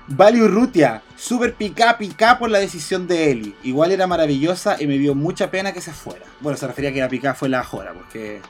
Rutia, 0.08 1.02
super 1.16 1.54
pica 1.54 1.96
pica 1.96 2.38
por 2.38 2.50
la 2.50 2.58
decisión 2.58 3.06
de 3.06 3.30
Eli. 3.30 3.54
Igual 3.62 3.92
era 3.92 4.06
maravillosa 4.06 4.76
y 4.80 4.86
me 4.86 4.98
dio 4.98 5.14
mucha 5.14 5.50
pena 5.50 5.72
que 5.72 5.80
se 5.80 5.92
fuera. 5.92 6.26
Bueno, 6.40 6.58
se 6.58 6.66
refería 6.66 6.90
a 6.90 6.92
que 6.92 7.00
la 7.00 7.08
pica 7.08 7.34
fue 7.34 7.48
la 7.48 7.64
Jora, 7.64 7.92
porque 7.94 8.40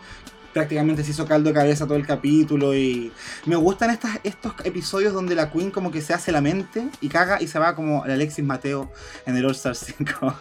prácticamente 0.54 1.04
se 1.04 1.10
hizo 1.10 1.26
caldo 1.26 1.50
de 1.50 1.54
cabeza 1.54 1.84
todo 1.84 1.96
el 1.96 2.06
capítulo 2.06 2.74
y 2.74 3.12
me 3.44 3.56
gustan 3.56 3.90
estas, 3.90 4.20
estos 4.22 4.54
episodios 4.64 5.12
donde 5.12 5.34
la 5.34 5.50
Queen 5.50 5.70
como 5.70 5.90
que 5.90 6.00
se 6.00 6.14
hace 6.14 6.32
la 6.32 6.40
mente 6.40 6.88
y 7.02 7.08
caga 7.08 7.42
y 7.42 7.48
se 7.48 7.58
va 7.58 7.74
como 7.74 8.04
el 8.06 8.12
Alexis 8.12 8.44
Mateo 8.44 8.90
en 9.26 9.36
el 9.36 9.44
All 9.44 9.50
Star 9.52 9.74
5, 9.74 10.34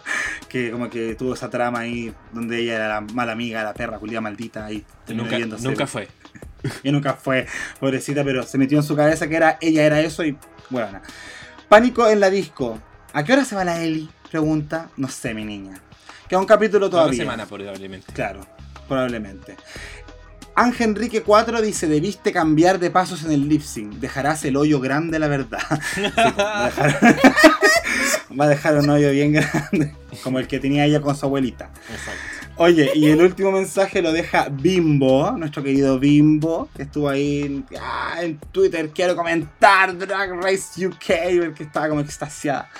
que 0.48 0.70
como 0.70 0.88
que 0.88 1.14
tuvo 1.16 1.34
esa 1.34 1.50
trama 1.50 1.80
ahí 1.80 2.14
donde 2.32 2.60
ella 2.60 2.76
era 2.76 2.88
la 2.88 3.00
mala 3.02 3.32
amiga, 3.32 3.62
la 3.62 3.74
perra 3.74 3.98
culia 3.98 4.20
maldita 4.22 4.72
y 4.72 4.84
Nunca, 5.08 5.38
nunca 5.38 5.86
fue. 5.86 6.08
Y 6.82 6.90
nunca 6.90 7.12
fue, 7.12 7.46
pobrecita, 7.78 8.24
pero 8.24 8.42
se 8.42 8.56
metió 8.56 8.78
en 8.78 8.84
su 8.84 8.96
cabeza 8.96 9.28
que 9.28 9.36
era 9.36 9.58
ella 9.60 9.84
era 9.84 10.00
eso 10.00 10.24
y 10.24 10.38
bueno. 10.70 10.98
Pánico 11.68 12.08
en 12.08 12.20
la 12.20 12.30
disco. 12.30 12.80
¿A 13.12 13.22
qué 13.22 13.34
hora 13.34 13.44
se 13.44 13.54
va 13.54 13.64
la 13.64 13.82
Eli? 13.82 14.08
Pregunta. 14.30 14.88
No 14.96 15.08
sé, 15.08 15.34
mi 15.34 15.44
niña. 15.44 15.80
Queda 16.28 16.40
un 16.40 16.46
capítulo 16.46 16.88
Toda 16.88 17.02
todavía. 17.02 17.24
la 17.24 17.30
semana, 17.32 17.46
probablemente. 17.46 18.12
Claro, 18.12 18.46
probablemente. 18.88 19.56
Ángel 20.56 20.90
Enrique 20.90 21.22
4 21.22 21.62
dice, 21.62 21.88
debiste 21.88 22.32
cambiar 22.32 22.78
de 22.78 22.90
pasos 22.90 23.24
en 23.24 23.32
el 23.32 23.48
lip 23.48 23.62
sync. 23.62 23.94
Dejarás 23.94 24.44
el 24.44 24.56
hoyo 24.56 24.80
grande, 24.80 25.18
la 25.18 25.28
verdad. 25.28 25.60
Sí, 25.94 26.00
pues, 26.14 26.38
va, 26.38 26.64
a 26.64 26.66
dejar... 26.66 27.00
va 28.40 28.44
a 28.44 28.48
dejar 28.48 28.78
un 28.78 28.90
hoyo 28.90 29.10
bien 29.10 29.32
grande. 29.32 29.94
Como 30.22 30.38
el 30.38 30.46
que 30.46 30.60
tenía 30.60 30.84
ella 30.84 31.00
con 31.00 31.16
su 31.16 31.26
abuelita. 31.26 31.70
Exacto. 31.90 32.34
Oye, 32.56 32.92
y 32.94 33.08
el 33.08 33.20
último 33.20 33.50
mensaje 33.50 34.00
lo 34.00 34.12
deja 34.12 34.48
Bimbo, 34.48 35.32
nuestro 35.32 35.64
querido 35.64 35.98
Bimbo, 35.98 36.68
que 36.76 36.84
estuvo 36.84 37.08
ahí 37.08 37.42
en, 37.42 37.66
ah, 37.80 38.18
en 38.22 38.38
Twitter. 38.52 38.90
Quiero 38.90 39.16
comentar 39.16 39.96
Drag 39.98 40.40
Race 40.40 40.86
UK, 40.86 41.44
porque 41.44 41.64
estaba 41.64 41.88
como 41.88 42.00
extasiada. 42.00 42.70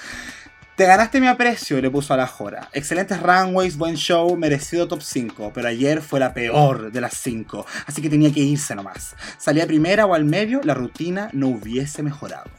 Te 0.77 0.87
ganaste 0.87 1.21
mi 1.21 1.29
aprecio, 1.29 1.81
le 1.81 1.89
puso 1.89 2.15
a 2.15 2.17
la 2.17 2.27
Jora. 2.27 2.69
Excelentes 2.73 3.23
runways, 3.23 3.77
buen 3.77 3.95
show, 3.95 4.37
merecido 4.37 4.89
top 4.89 5.03
5, 5.03 5.53
pero 5.55 5.69
ayer 5.69 6.03
fue 6.03 6.19
la 6.19 6.35
peor 6.35 6.91
de 6.91 7.01
las 7.01 7.15
5, 7.15 7.65
así 7.87 8.03
que 8.03 8.11
tenía 8.11 8.33
que 8.33 8.41
irse 8.41 8.75
nomás. 8.75 9.15
Salía 9.39 9.69
primera 9.69 10.05
o 10.05 10.15
al 10.15 10.25
medio, 10.25 10.61
la 10.65 10.75
rutina 10.75 11.31
no 11.33 11.47
hubiese 11.49 12.03
mejorado. 12.03 12.51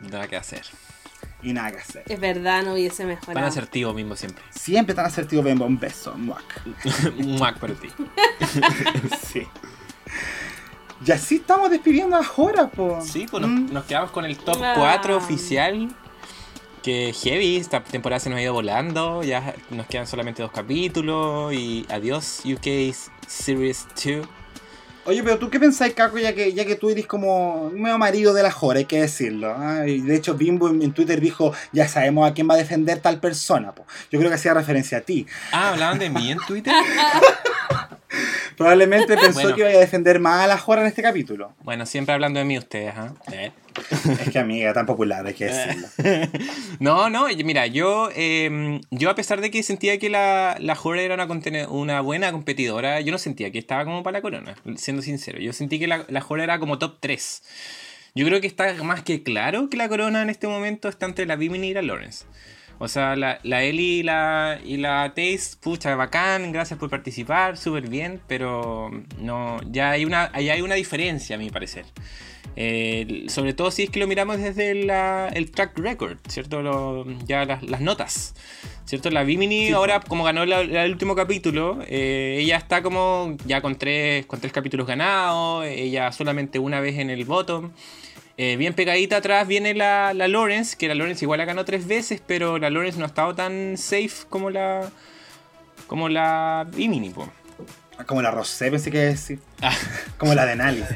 Nada 0.00 0.26
que 0.28 0.36
hacer. 0.36 0.62
Y 1.42 1.52
nada 1.52 1.70
que 1.72 1.78
hacer. 1.78 2.04
Es 2.08 2.18
verdad, 2.18 2.62
no 2.62 2.72
hubiese 2.72 2.98
Tan 3.02 3.08
mejorado. 3.08 3.46
asertivo 3.46 3.92
mismo 3.92 4.16
siempre. 4.16 4.42
Siempre 4.50 4.94
tan 4.94 5.04
asertivo 5.04 5.42
Bimbo, 5.42 5.66
un 5.66 5.78
beso, 5.78 6.14
muac. 6.16 6.62
Mac 7.38 7.58
para 7.58 7.74
ti. 7.74 7.88
Sí. 9.30 9.46
Y 11.06 11.12
así 11.12 11.36
estamos 11.36 11.70
despidiendo 11.70 12.16
a 12.16 12.24
Jora, 12.24 12.68
po. 12.68 13.00
Sí, 13.02 13.26
pues 13.30 13.42
nos, 13.42 13.50
Mm. 13.50 13.72
nos 13.74 13.84
quedamos 13.84 14.10
con 14.10 14.24
el 14.24 14.36
top 14.38 14.56
Ah. 14.62 14.72
4 14.76 15.16
oficial. 15.18 15.88
Que 16.82 17.12
heavy, 17.12 17.56
esta 17.56 17.82
temporada 17.82 18.20
se 18.20 18.30
nos 18.30 18.38
ha 18.38 18.42
ido 18.42 18.52
volando. 18.52 19.22
Ya 19.22 19.54
nos 19.70 19.86
quedan 19.86 20.06
solamente 20.06 20.42
dos 20.42 20.52
capítulos. 20.52 21.52
Y 21.52 21.86
adiós, 21.88 22.42
UK 22.44 22.94
Series 23.26 23.86
2. 24.02 24.26
Oye, 25.08 25.22
pero 25.22 25.38
tú 25.38 25.48
qué 25.48 25.58
pensáis, 25.58 25.94
Caco, 25.94 26.18
ya 26.18 26.34
que, 26.34 26.52
ya 26.52 26.66
que 26.66 26.76
tú 26.76 26.90
eres 26.90 27.06
como 27.06 27.68
un 27.68 27.80
medio 27.80 27.96
marido 27.96 28.34
de 28.34 28.42
la 28.42 28.50
Jora, 28.50 28.80
hay 28.80 28.84
que 28.84 29.00
decirlo. 29.00 29.56
Y 29.86 30.02
de 30.02 30.16
hecho, 30.16 30.34
Bimbo 30.34 30.68
en, 30.68 30.82
en 30.82 30.92
Twitter 30.92 31.18
dijo, 31.18 31.54
ya 31.72 31.88
sabemos 31.88 32.30
a 32.30 32.34
quién 32.34 32.46
va 32.46 32.54
a 32.54 32.58
defender 32.58 33.00
tal 33.00 33.18
persona. 33.18 33.72
po. 33.72 33.86
Yo 34.10 34.18
creo 34.18 34.30
que 34.30 34.34
hacía 34.34 34.52
referencia 34.52 34.98
a 34.98 35.00
ti. 35.00 35.26
Ah, 35.50 35.70
hablaban 35.70 35.98
de 35.98 36.10
mí 36.10 36.30
en 36.30 36.38
Twitter. 36.46 36.74
Probablemente 38.56 39.16
pensó 39.16 39.40
Bueno. 39.40 39.54
que 39.54 39.60
iba 39.60 39.70
a 39.70 39.72
defender 39.72 40.18
más 40.18 40.44
a 40.44 40.46
la 40.46 40.58
Jora 40.58 40.82
en 40.82 40.88
este 40.88 41.02
capítulo. 41.02 41.52
Bueno, 41.62 41.86
siempre 41.86 42.14
hablando 42.14 42.38
de 42.38 42.44
mí 42.44 42.58
ustedes, 42.58 42.94
¿ah? 42.96 43.14
Eh. 43.32 43.52
Es 44.20 44.30
que 44.30 44.38
amiga, 44.38 44.72
tan 44.72 44.86
popular, 44.86 45.26
hay 45.26 45.34
que 45.34 45.46
decirlo. 45.46 45.88
No, 46.80 47.10
no, 47.10 47.26
mira, 47.44 47.66
yo, 47.66 48.10
eh, 48.14 48.80
yo 48.90 49.10
a 49.10 49.14
pesar 49.14 49.40
de 49.40 49.50
que 49.50 49.62
sentía 49.62 49.98
que 49.98 50.10
la, 50.10 50.56
la 50.58 50.74
Jorge 50.74 51.04
era 51.04 51.28
una, 51.68 52.00
buena 52.00 52.32
competidora, 52.32 53.00
yo 53.00 53.12
no 53.12 53.18
sentía 53.18 53.50
que 53.50 53.58
estaba 53.58 53.84
como 53.84 54.02
para 54.02 54.18
la 54.18 54.22
corona, 54.22 54.54
siendo 54.76 55.02
sincero. 55.02 55.38
Yo 55.38 55.52
sentí 55.52 55.78
que 55.78 55.86
la, 55.86 56.04
la 56.08 56.20
Jorge 56.20 56.44
era 56.44 56.58
como 56.58 56.78
top 56.78 56.96
3. 57.00 57.42
Yo 58.14 58.26
creo 58.26 58.40
que 58.40 58.46
está 58.46 58.74
más 58.82 59.02
que 59.02 59.22
claro 59.22 59.68
que 59.70 59.76
la 59.76 59.88
corona 59.88 60.22
en 60.22 60.30
este 60.30 60.48
momento 60.48 60.88
está 60.88 61.06
entre 61.06 61.26
la 61.26 61.36
Bimini 61.36 61.68
y 61.68 61.74
la 61.74 61.82
Lawrence. 61.82 62.24
O 62.80 62.86
sea, 62.88 63.16
la, 63.16 63.40
la 63.42 63.62
Ellie 63.64 63.98
y 63.98 64.02
la, 64.04 64.60
y 64.64 64.76
la 64.76 65.12
Taze, 65.14 65.56
pucha, 65.60 65.96
bacán, 65.96 66.52
gracias 66.52 66.78
por 66.78 66.88
participar, 66.88 67.56
súper 67.56 67.88
bien, 67.88 68.20
pero 68.28 68.90
no, 69.18 69.58
ya 69.70 69.90
hay 69.90 70.04
una, 70.04 70.30
ya 70.40 70.52
hay 70.52 70.60
una 70.60 70.76
diferencia 70.76 71.34
a 71.36 71.38
mi 71.38 71.50
parecer. 71.50 71.84
Eh, 72.60 73.26
sobre 73.28 73.52
todo 73.52 73.70
si 73.70 73.84
es 73.84 73.90
que 73.90 74.00
lo 74.00 74.06
miramos 74.08 74.38
desde 74.38 74.74
la- 74.74 75.28
el 75.28 75.50
track 75.50 75.78
record, 75.78 76.18
¿cierto? 76.28 76.60
Lo- 76.62 77.04
ya 77.24 77.44
las, 77.44 77.62
las 77.62 77.80
notas, 77.80 78.34
¿cierto? 78.84 79.10
La 79.10 79.22
Bimini 79.22 79.66
Sí, 79.68 79.72
ahora, 79.72 80.00
como 80.00 80.24
ganó 80.24 80.44
la- 80.44 80.64
la- 80.64 80.84
el 80.84 80.92
último 80.92 81.14
capítulo, 81.14 81.78
eh, 81.86 82.38
ella 82.40 82.56
está 82.56 82.82
como 82.82 83.36
ya 83.46 83.60
con 83.60 83.76
tres, 83.76 84.26
con 84.26 84.40
tres 84.40 84.52
capítulos 84.52 84.86
ganados, 84.88 85.66
ella 85.66 86.10
solamente 86.10 86.58
una 86.58 86.80
vez 86.80 86.98
en 86.98 87.10
el 87.10 87.24
bottom. 87.24 87.70
Eh, 88.40 88.56
bien 88.56 88.72
pegadita 88.72 89.16
atrás 89.16 89.48
viene 89.48 89.74
la, 89.74 90.14
la 90.14 90.28
Lawrence, 90.28 90.76
que 90.76 90.86
la 90.86 90.94
Lawrence 90.94 91.24
igual 91.24 91.38
la 91.38 91.44
ganó 91.44 91.64
tres 91.64 91.88
veces, 91.88 92.22
pero 92.24 92.56
la 92.58 92.70
Lawrence 92.70 92.96
no 92.96 93.04
ha 93.04 93.08
estado 93.08 93.34
tan 93.34 93.76
safe 93.76 94.26
como 94.30 94.48
la 94.50 94.88
como 95.88 96.08
la 96.08 96.64
Bimini, 96.72 97.10
po. 97.10 97.28
Como 98.06 98.22
la 98.22 98.30
Rosé, 98.30 98.70
pensé 98.70 98.92
que 98.92 98.98
iba 98.98 99.06
a 99.06 99.10
decir. 99.10 99.40
Ah. 99.60 99.74
Como 100.18 100.34
la 100.34 100.46
de 100.46 100.56
Nali. 100.56 100.84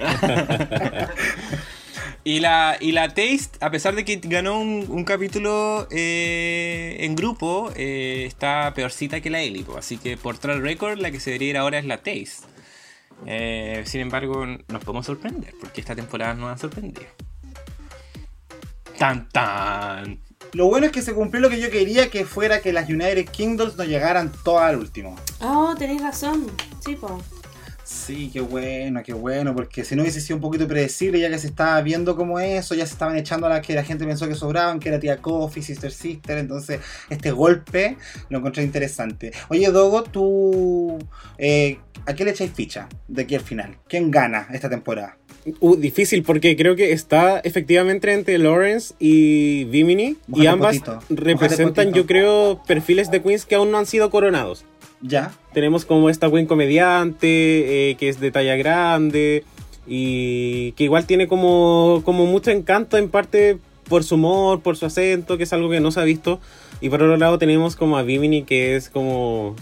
Y 2.24 2.38
la, 2.38 2.76
y 2.78 2.92
la 2.92 3.08
Taste, 3.08 3.58
a 3.60 3.72
pesar 3.72 3.96
de 3.96 4.04
que 4.04 4.20
ganó 4.22 4.60
un, 4.60 4.86
un 4.88 5.04
capítulo 5.04 5.88
eh, 5.90 6.98
en 7.00 7.16
grupo, 7.16 7.72
eh, 7.74 8.22
está 8.28 8.72
peorcita 8.76 9.20
que 9.20 9.28
la 9.28 9.40
Ellie. 9.40 9.64
po. 9.64 9.76
Así 9.76 9.96
que 9.96 10.16
por 10.16 10.38
track 10.38 10.60
record, 10.60 11.00
la 11.00 11.10
que 11.10 11.18
se 11.18 11.30
debería 11.30 11.50
ir 11.50 11.56
ahora 11.56 11.80
es 11.80 11.84
la 11.84 11.96
Taste. 11.96 12.46
Sin 13.86 14.00
embargo, 14.00 14.46
nos 14.46 14.84
podemos 14.84 15.04
sorprender, 15.04 15.52
porque 15.60 15.80
esta 15.80 15.96
temporada 15.96 16.34
nos 16.34 16.52
ha 16.54 16.58
sorprendido. 16.58 17.08
Tan 18.98 19.28
tan. 19.28 20.20
Lo 20.52 20.66
bueno 20.66 20.86
es 20.86 20.92
que 20.92 21.02
se 21.02 21.14
cumplió 21.14 21.40
lo 21.40 21.48
que 21.48 21.60
yo 21.60 21.70
quería, 21.70 22.10
que 22.10 22.24
fuera 22.24 22.60
que 22.60 22.72
las 22.72 22.88
United 22.88 23.26
Kingdoms 23.30 23.76
no 23.76 23.84
llegaran 23.84 24.30
todas 24.44 24.70
al 24.70 24.76
último. 24.76 25.16
Oh, 25.40 25.74
tenéis 25.78 26.02
razón. 26.02 26.50
Sí, 26.84 26.96
po. 26.96 27.22
Sí, 27.84 28.30
qué 28.32 28.40
bueno, 28.40 29.02
qué 29.04 29.12
bueno, 29.12 29.54
porque 29.54 29.84
si 29.84 29.96
no 29.96 30.02
hubiese 30.02 30.20
sido 30.20 30.36
un 30.36 30.42
poquito 30.42 30.68
predecible, 30.68 31.18
ya 31.18 31.28
que 31.28 31.38
se 31.38 31.48
estaba 31.48 31.80
viendo 31.82 32.16
como 32.16 32.38
eso, 32.38 32.74
ya 32.74 32.86
se 32.86 32.92
estaban 32.92 33.16
echando 33.16 33.46
a 33.46 33.50
las 33.50 33.66
que 33.66 33.74
la 33.74 33.84
gente 33.84 34.06
pensó 34.06 34.28
que 34.28 34.34
sobraban, 34.34 34.78
que 34.78 34.88
era 34.88 35.00
tía 35.00 35.18
Coffee, 35.18 35.62
Sister 35.62 35.90
Sister, 35.90 36.38
entonces 36.38 36.80
este 37.10 37.32
golpe 37.32 37.96
lo 38.28 38.38
encontré 38.38 38.62
interesante. 38.62 39.32
Oye, 39.48 39.70
Dogo, 39.70 40.04
tú, 40.04 40.98
eh, 41.38 41.80
¿a 42.06 42.14
qué 42.14 42.24
le 42.24 42.30
echáis 42.30 42.52
ficha 42.52 42.88
de 43.08 43.22
aquí 43.22 43.34
al 43.34 43.42
final? 43.42 43.76
¿Quién 43.88 44.10
gana 44.10 44.48
esta 44.52 44.70
temporada? 44.70 45.18
Uh, 45.58 45.74
difícil 45.74 46.22
porque 46.22 46.56
creo 46.56 46.76
que 46.76 46.92
está 46.92 47.40
efectivamente 47.40 48.12
entre 48.12 48.38
Lawrence 48.38 48.94
y 49.00 49.64
Mójate 49.66 50.16
y 50.34 50.46
ambas 50.46 50.78
potito, 50.78 51.00
representan 51.10 51.92
yo 51.92 52.06
creo 52.06 52.62
perfiles 52.64 53.10
de 53.10 53.22
queens 53.22 53.44
que 53.44 53.56
aún 53.56 53.72
no 53.72 53.78
han 53.78 53.86
sido 53.86 54.08
coronados. 54.10 54.64
¿Ya? 55.00 55.32
Tenemos 55.52 55.84
como 55.84 56.08
esta 56.10 56.30
queen 56.30 56.46
comediante 56.46 57.90
eh, 57.90 57.96
que 57.96 58.08
es 58.08 58.20
de 58.20 58.30
talla 58.30 58.54
grande 58.54 59.42
y 59.84 60.72
que 60.72 60.84
igual 60.84 61.06
tiene 61.06 61.26
como, 61.26 62.02
como 62.04 62.24
mucho 62.26 62.52
encanto 62.52 62.96
en 62.96 63.08
parte 63.08 63.58
por 63.88 64.04
su 64.04 64.14
humor, 64.14 64.60
por 64.60 64.76
su 64.76 64.86
acento, 64.86 65.38
que 65.38 65.42
es 65.42 65.52
algo 65.52 65.68
que 65.70 65.80
no 65.80 65.90
se 65.90 65.98
ha 65.98 66.04
visto. 66.04 66.38
Y 66.80 66.88
por 66.88 67.02
otro 67.02 67.16
lado 67.16 67.38
tenemos 67.38 67.74
como 67.74 67.98
a 67.98 68.04
Bimini 68.04 68.44
que 68.44 68.76
es 68.76 68.90
como 68.90 69.56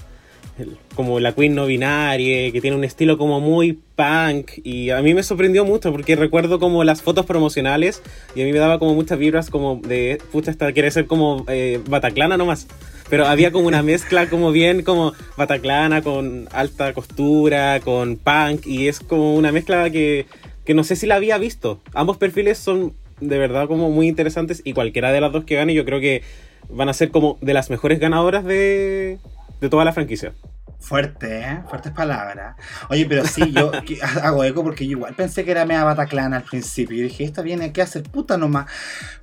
como 0.94 1.20
la 1.20 1.32
queen 1.32 1.54
no 1.54 1.66
binaria, 1.66 2.50
que 2.52 2.60
tiene 2.60 2.76
un 2.76 2.84
estilo 2.84 3.18
como 3.18 3.40
muy 3.40 3.78
punk 3.96 4.50
y 4.64 4.90
a 4.90 5.00
mí 5.02 5.14
me 5.14 5.22
sorprendió 5.22 5.64
mucho 5.64 5.92
porque 5.92 6.16
recuerdo 6.16 6.58
como 6.58 6.84
las 6.84 7.02
fotos 7.02 7.26
promocionales 7.26 8.02
y 8.34 8.42
a 8.42 8.44
mí 8.44 8.52
me 8.52 8.58
daba 8.58 8.78
como 8.78 8.94
muchas 8.94 9.18
vibras 9.18 9.50
como 9.50 9.76
de, 9.76 10.20
pucha, 10.32 10.50
esta 10.50 10.72
quiere 10.72 10.90
ser 10.90 11.06
como 11.06 11.44
eh, 11.48 11.80
Bataclana 11.88 12.36
nomás. 12.36 12.66
Pero 13.08 13.26
había 13.26 13.50
como 13.50 13.66
una 13.66 13.82
mezcla 13.82 14.28
como 14.28 14.52
bien 14.52 14.82
como 14.82 15.12
Bataclana 15.36 16.02
con 16.02 16.48
alta 16.52 16.92
costura, 16.92 17.80
con 17.80 18.16
punk 18.16 18.66
y 18.66 18.88
es 18.88 19.00
como 19.00 19.34
una 19.34 19.50
mezcla 19.50 19.90
que, 19.90 20.26
que 20.64 20.74
no 20.74 20.84
sé 20.84 20.96
si 20.96 21.06
la 21.06 21.16
había 21.16 21.36
visto. 21.38 21.80
Ambos 21.92 22.18
perfiles 22.18 22.58
son 22.58 22.92
de 23.20 23.38
verdad 23.38 23.66
como 23.66 23.90
muy 23.90 24.08
interesantes 24.08 24.62
y 24.64 24.72
cualquiera 24.72 25.12
de 25.12 25.20
las 25.20 25.32
dos 25.32 25.44
que 25.44 25.56
gane 25.56 25.74
yo 25.74 25.84
creo 25.84 26.00
que 26.00 26.22
van 26.68 26.88
a 26.88 26.94
ser 26.94 27.10
como 27.10 27.38
de 27.40 27.54
las 27.54 27.70
mejores 27.70 27.98
ganadoras 27.98 28.44
de, 28.44 29.18
de 29.60 29.68
toda 29.68 29.84
la 29.84 29.92
franquicia. 29.92 30.34
Fuerte, 30.80 31.40
¿eh? 31.40 31.62
Fuertes 31.68 31.92
palabras. 31.92 32.56
Oye, 32.88 33.04
pero 33.06 33.26
sí, 33.26 33.52
yo 33.52 33.70
hago 34.22 34.44
eco 34.44 34.62
porque 34.62 34.86
yo 34.86 34.92
igual 34.92 35.14
pensé 35.14 35.44
que 35.44 35.50
era 35.50 35.66
media 35.66 35.84
bataclana 35.84 36.38
al 36.38 36.42
principio. 36.42 36.96
Y 36.96 37.02
dije, 37.02 37.24
esta 37.24 37.42
viene 37.42 37.66
aquí 37.66 37.82
a 37.82 37.84
hacer 37.84 38.02
puta 38.02 38.38
nomás. 38.38 38.66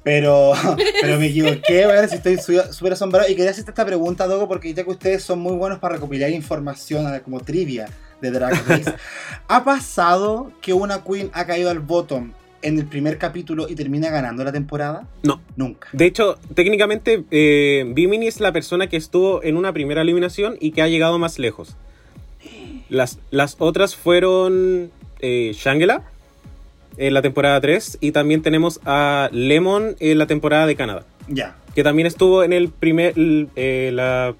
Pero, 0.03 0.53
pero 1.01 1.17
me 1.17 1.27
equivoqué, 1.27 1.87
weón, 1.87 2.07
si 2.07 2.17
estoy 2.17 2.37
súper 2.37 2.93
asombrado. 2.93 3.27
Y 3.27 3.35
quería 3.35 3.51
hacerte 3.51 3.71
esta 3.71 3.85
pregunta, 3.85 4.27
Dogo, 4.27 4.47
porque 4.47 4.73
ya 4.73 4.83
que 4.83 4.91
ustedes 4.91 5.23
son 5.23 5.39
muy 5.39 5.53
buenos 5.53 5.79
para 5.79 5.95
recopilar 5.95 6.29
información 6.29 7.19
como 7.21 7.39
trivia 7.39 7.89
de 8.21 8.31
Drag 8.31 8.67
Race. 8.67 8.93
¿Ha 9.47 9.63
pasado 9.63 10.51
que 10.61 10.73
una 10.73 11.03
queen 11.03 11.31
ha 11.33 11.45
caído 11.45 11.71
al 11.71 11.79
bottom 11.79 12.33
en 12.61 12.79
el 12.79 12.85
primer 12.85 13.17
capítulo 13.17 13.67
y 13.69 13.75
termina 13.75 14.09
ganando 14.09 14.43
la 14.43 14.51
temporada? 14.51 15.07
No. 15.23 15.41
Nunca. 15.55 15.87
De 15.93 16.05
hecho, 16.05 16.37
técnicamente, 16.55 17.23
eh, 17.31 17.83
Bimini 17.95 18.27
es 18.27 18.39
la 18.39 18.51
persona 18.51 18.87
que 18.87 18.97
estuvo 18.97 19.43
en 19.43 19.57
una 19.57 19.73
primera 19.73 20.01
eliminación 20.01 20.57
y 20.59 20.71
que 20.71 20.81
ha 20.81 20.87
llegado 20.87 21.17
más 21.19 21.39
lejos. 21.39 21.75
Las, 22.89 23.19
las 23.31 23.55
otras 23.59 23.95
fueron 23.95 24.91
eh, 25.19 25.51
Shangela 25.53 26.03
en 26.97 27.13
la 27.13 27.21
temporada 27.21 27.59
3 27.59 27.97
y 28.01 28.11
también 28.11 28.41
tenemos 28.41 28.79
a 28.85 29.29
Lemon 29.31 29.95
en 29.99 30.17
la 30.17 30.25
temporada 30.25 30.65
de 30.65 30.75
Canadá, 30.75 31.05
Ya. 31.27 31.57
que 31.75 31.83
también 31.83 32.07
estuvo 32.07 32.43
en, 32.43 32.53
el 32.53 32.69
primer, 32.69 33.13
eh, 33.17 33.91
la, 33.93 34.33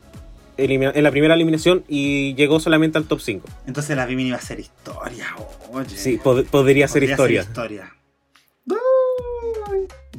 en 0.57 1.03
la 1.03 1.11
primera 1.11 1.33
eliminación 1.35 1.83
y 1.89 2.33
llegó 2.35 2.59
solamente 2.59 2.97
al 2.97 3.03
top 3.05 3.19
5. 3.19 3.47
Entonces 3.67 3.95
la 3.97 4.05
Bimini 4.05 4.31
va 4.31 4.37
a 4.37 4.41
ser 4.41 4.59
historia, 4.59 5.27
oye. 5.71 5.89
Sí, 5.95 6.17
pod- 6.23 6.45
podría 6.45 6.87
ser 6.87 7.03
historia. 7.03 7.41
historia. 7.41 7.93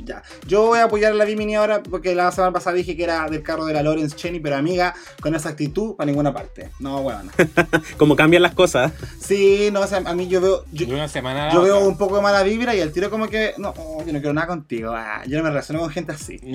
Ya. 0.09 0.22
Yo 0.47 0.66
voy 0.66 0.78
a 0.78 0.85
apoyar 0.85 1.12
a 1.12 1.14
la 1.14 1.26
Bimini 1.26 1.55
ahora 1.55 1.82
porque 1.82 2.14
la 2.14 2.32
semana 2.32 2.52
pasada 2.52 2.76
dije 2.76 2.97
que 2.97 3.05
era 3.05 3.28
del 3.28 3.43
carro 3.43 3.66
de 3.66 3.74
la 3.74 3.82
Lawrence 3.82 4.16
Cheney, 4.16 4.40
pero 4.40 4.56
amiga, 4.56 4.94
con 5.20 5.35
esa 5.35 5.51
actitud, 5.51 5.97
para 5.97 6.06
ninguna 6.06 6.32
parte. 6.32 6.70
No, 6.80 7.01
huevona. 7.01 7.30
Como 7.98 8.16
cambian 8.16 8.43
las 8.43 8.55
cosas. 8.55 8.93
Sí, 9.20 9.68
no, 9.70 9.80
o 9.80 9.86
sea, 9.86 9.98
a 9.98 10.14
mí 10.14 10.26
yo 10.28 10.40
veo. 10.40 10.64
Yo, 10.72 10.86
una 10.89 11.09
semana 11.09 11.51
veo 11.60 11.86
un 11.86 11.98
poco 11.98 12.16
de 12.16 12.22
mala 12.22 12.43
vibra 12.43 12.74
y 12.74 12.80
el 12.80 12.90
tiro 12.93 13.10
como 13.10 13.28
que. 13.28 13.52
No, 13.59 13.74
oh, 13.76 14.02
yo 14.05 14.12
no 14.12 14.20
quiero 14.20 14.32
nada 14.32 14.47
contigo. 14.47 14.93
ah, 14.94 15.22
yo 15.26 15.36
no 15.36 15.44
me 15.44 15.51
relaciono 15.51 15.80
con 15.80 15.90
gente 15.90 16.12
así. 16.12 16.40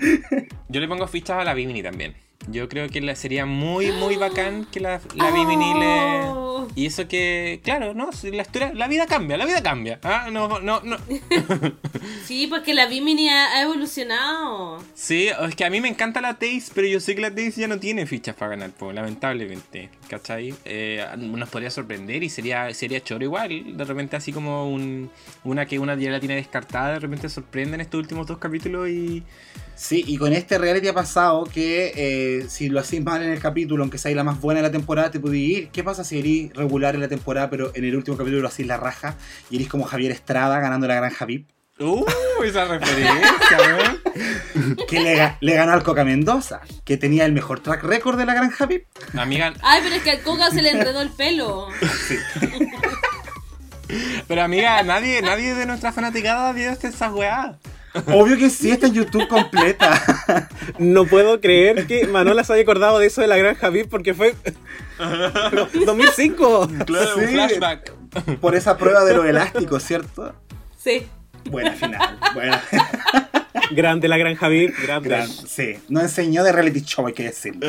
Yo 0.68 0.80
le 0.80 0.88
pongo 0.88 1.06
fichas 1.06 1.38
a 1.38 1.44
la 1.44 1.54
Bimini 1.54 1.82
también. 1.82 2.14
Yo 2.48 2.68
creo 2.68 2.88
que 2.88 3.00
la- 3.00 3.14
sería 3.16 3.44
muy, 3.46 3.92
muy 3.92 4.16
bacán 4.16 4.64
que 4.72 4.80
la, 4.80 5.00
la 5.14 5.30
Bimini 5.30 5.74
le. 5.74 6.20
Oh. 6.24 6.66
Y 6.74 6.86
eso 6.86 7.06
que, 7.06 7.60
claro, 7.62 7.94
¿no? 7.94 8.10
La 8.22 8.42
historia, 8.42 8.72
la 8.74 8.88
vida 8.88 9.06
cambia, 9.06 9.36
la 9.36 9.44
vida 9.44 9.62
cambia. 9.62 9.98
Ah, 10.02 10.28
no, 10.32 10.58
no, 10.60 10.80
no. 10.80 10.96
Sí, 12.24 12.46
porque 12.46 12.74
la 12.74 12.86
Bimini 12.86 13.28
ha, 13.28 13.56
ha 13.56 13.62
evolucionado. 13.62 14.82
Sí, 14.94 15.28
es 15.28 15.54
que 15.56 15.64
a 15.64 15.70
mí 15.70 15.80
me 15.80 15.88
encanta 15.88 16.20
la 16.20 16.34
Taze, 16.34 16.70
pero 16.74 16.86
yo 16.86 17.00
sé 17.00 17.14
que 17.14 17.20
la 17.22 17.30
Taze 17.30 17.52
ya 17.62 17.68
no 17.68 17.78
tiene 17.78 18.06
fichas 18.06 18.36
para 18.36 18.52
ganar, 18.52 18.70
po, 18.70 18.92
lamentablemente. 18.92 19.90
¿Cachai? 20.08 20.54
Eh, 20.64 21.04
nos 21.18 21.48
podría 21.48 21.70
sorprender 21.70 22.22
y 22.22 22.28
sería, 22.30 22.72
sería 22.72 23.02
choro 23.02 23.24
igual. 23.24 23.76
De 23.76 23.84
repente, 23.84 24.16
así 24.16 24.32
como 24.32 24.68
un, 24.70 25.10
una 25.44 25.66
que 25.66 25.78
una 25.78 25.94
ya 25.96 26.10
la 26.10 26.20
tiene 26.20 26.36
descartada, 26.36 26.92
de 26.94 27.00
repente 27.00 27.28
sorprende 27.28 27.74
en 27.74 27.80
estos 27.80 27.98
últimos 27.98 28.26
dos 28.26 28.38
capítulos 28.38 28.88
y, 28.88 29.24
Sí, 29.82 30.04
y 30.06 30.18
con 30.18 30.34
este 30.34 30.58
reality 30.58 30.88
ha 30.88 30.92
pasado 30.92 31.44
que 31.44 31.92
eh, 31.96 32.44
si 32.50 32.68
lo 32.68 32.80
hacís 32.80 33.02
mal 33.02 33.22
en 33.22 33.30
el 33.30 33.40
capítulo, 33.40 33.82
aunque 33.82 33.96
sea 33.96 34.14
la 34.14 34.22
más 34.22 34.38
buena 34.38 34.60
de 34.60 34.66
la 34.68 34.70
temporada, 34.70 35.10
te 35.10 35.18
podéis 35.18 35.56
ir. 35.58 35.68
¿Qué 35.70 35.82
pasa 35.82 36.04
si 36.04 36.18
eres 36.18 36.54
regular 36.54 36.94
en 36.94 37.00
la 37.00 37.08
temporada, 37.08 37.48
pero 37.48 37.72
en 37.74 37.84
el 37.84 37.96
último 37.96 38.18
capítulo 38.18 38.42
lo 38.42 38.48
hacís 38.48 38.66
la 38.66 38.76
raja 38.76 39.16
y 39.48 39.56
eres 39.56 39.68
como 39.68 39.84
Javier 39.84 40.12
Estrada 40.12 40.60
ganando 40.60 40.86
la 40.86 40.96
Granja 40.96 41.24
VIP? 41.24 41.48
Uh, 41.78 42.04
esa 42.44 42.64
referencia, 42.68 43.56
weón. 43.58 44.76
Que 44.86 45.00
le, 45.00 45.16
ga- 45.18 45.38
le 45.40 45.54
ganó 45.54 45.72
al 45.72 45.82
Coca 45.82 46.04
Mendoza, 46.04 46.60
que 46.84 46.98
tenía 46.98 47.24
el 47.24 47.32
mejor 47.32 47.60
track 47.60 47.82
record 47.82 48.18
de 48.18 48.26
la 48.26 48.34
Granja 48.34 48.66
VIP. 48.66 48.84
Amiga, 49.16 49.54
Ay, 49.62 49.80
pero 49.82 49.94
es 49.94 50.02
que 50.02 50.10
al 50.10 50.20
Coca 50.20 50.50
se 50.50 50.60
le 50.60 50.72
enredó 50.72 51.00
el 51.00 51.08
pelo. 51.10 51.68
pero 54.28 54.42
amiga, 54.42 54.82
nadie, 54.82 55.22
nadie 55.22 55.54
de 55.54 55.64
nuestra 55.64 55.90
fanaticada 55.90 56.52
vio 56.52 56.70
esa 56.70 57.10
weá. 57.14 57.56
Obvio 58.06 58.36
que 58.38 58.50
sí, 58.50 58.70
está 58.70 58.86
en 58.86 58.94
YouTube 58.94 59.26
completa. 59.28 60.48
No 60.78 61.04
puedo 61.04 61.40
creer 61.40 61.86
que 61.86 62.06
Manola 62.06 62.44
se 62.44 62.52
haya 62.54 62.62
acordado 62.62 62.98
de 63.00 63.06
eso 63.06 63.20
de 63.20 63.26
la 63.26 63.36
granja 63.36 63.68
VIP 63.68 63.88
porque 63.90 64.14
fue 64.14 64.34
2005. 65.86 66.68
Claro, 66.86 67.16
un 67.16 67.20
Sí. 67.26 67.32
flashback. 67.32 67.92
Por 68.40 68.54
esa 68.54 68.76
prueba 68.76 69.04
de 69.04 69.14
los 69.14 69.26
elásticos, 69.26 69.82
¿cierto? 69.82 70.34
Sí. 70.78 71.06
Buena 71.44 71.72
final. 71.72 72.18
Buena. 72.34 72.62
Grande 73.72 74.08
la 74.08 74.16
granja 74.16 74.48
VIP, 74.48 74.74
grande. 74.82 75.08
Gran- 75.08 75.28
sí, 75.30 75.76
no 75.88 76.00
enseñó 76.00 76.42
de 76.44 76.50
reality 76.52 76.80
show, 76.82 77.06
hay 77.06 77.12
que 77.12 77.24
decirlo. 77.24 77.66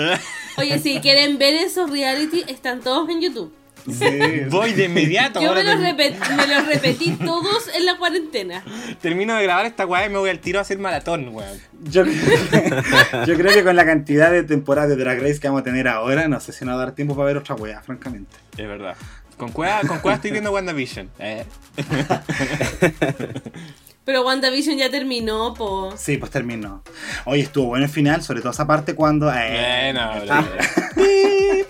Oye, 0.57 0.79
si 0.79 0.99
quieren 0.99 1.37
ver 1.37 1.53
esos 1.55 1.89
reality, 1.91 2.43
están 2.47 2.79
todos 2.81 3.07
en 3.09 3.21
YouTube. 3.21 3.53
Sí. 3.85 4.41
Voy 4.49 4.73
de 4.73 4.85
inmediato. 4.85 5.41
Yo 5.41 5.53
me 5.53 5.63
los, 5.63 5.75
term- 5.75 5.95
repet- 5.97 6.35
me 6.35 6.47
los 6.47 6.67
repetí 6.67 7.11
todos 7.15 7.69
en 7.75 7.85
la 7.85 7.97
cuarentena. 7.97 8.63
termino 9.01 9.35
de 9.35 9.43
grabar 9.43 9.65
esta 9.65 9.85
weá 9.85 10.05
y 10.05 10.09
me 10.09 10.17
voy 10.17 10.29
al 10.29 10.39
tiro 10.39 10.59
a 10.59 10.63
hacer 10.63 10.77
maratón, 10.79 11.29
weón. 11.29 11.59
Yo, 11.83 12.03
yo 12.05 13.35
creo 13.37 13.53
que 13.53 13.63
con 13.63 13.75
la 13.75 13.85
cantidad 13.85 14.31
de 14.31 14.43
temporadas 14.43 14.89
de 14.89 14.95
Drag 14.97 15.19
Race 15.19 15.39
que 15.39 15.47
vamos 15.47 15.61
a 15.61 15.63
tener 15.63 15.87
ahora, 15.87 16.27
no 16.27 16.39
sé 16.39 16.51
si 16.53 16.65
nos 16.65 16.75
va 16.77 16.83
a 16.83 16.85
dar 16.85 16.95
tiempo 16.95 17.15
para 17.15 17.27
ver 17.27 17.37
otra 17.37 17.55
wea, 17.55 17.81
francamente. 17.81 18.35
Es 18.57 18.67
verdad. 18.67 18.95
Con 19.37 19.51
cueva, 19.51 19.81
con 19.87 19.99
cueva 19.99 20.15
estoy 20.17 20.29
viendo 20.31 20.51
WandaVision. 20.51 21.09
Eh. 21.17 21.43
Pero 24.03 24.23
WandaVision 24.25 24.77
ya 24.77 24.89
terminó, 24.89 25.53
po. 25.53 25.93
Sí, 25.95 26.17
pues 26.17 26.31
terminó. 26.31 26.83
Hoy 27.25 27.41
estuvo 27.41 27.67
bueno 27.67 27.85
el 27.85 27.91
final, 27.91 28.23
sobre 28.23 28.41
todo 28.41 28.51
esa 28.51 28.65
parte 28.65 28.95
cuando. 28.95 29.31
eh, 29.31 29.93
Bueno. 29.93 30.47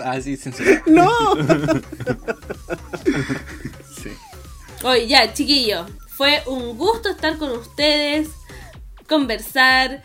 Así 0.06 0.38
censurado. 0.42 0.82
¡No! 0.88 1.10
sí. 4.02 4.12
Oye, 4.84 5.08
ya, 5.08 5.34
chiquillo. 5.34 5.86
Fue 6.08 6.42
un 6.48 6.78
gusto 6.78 7.10
estar 7.10 7.38
con 7.38 7.52
ustedes, 7.52 8.30
conversar. 9.08 10.04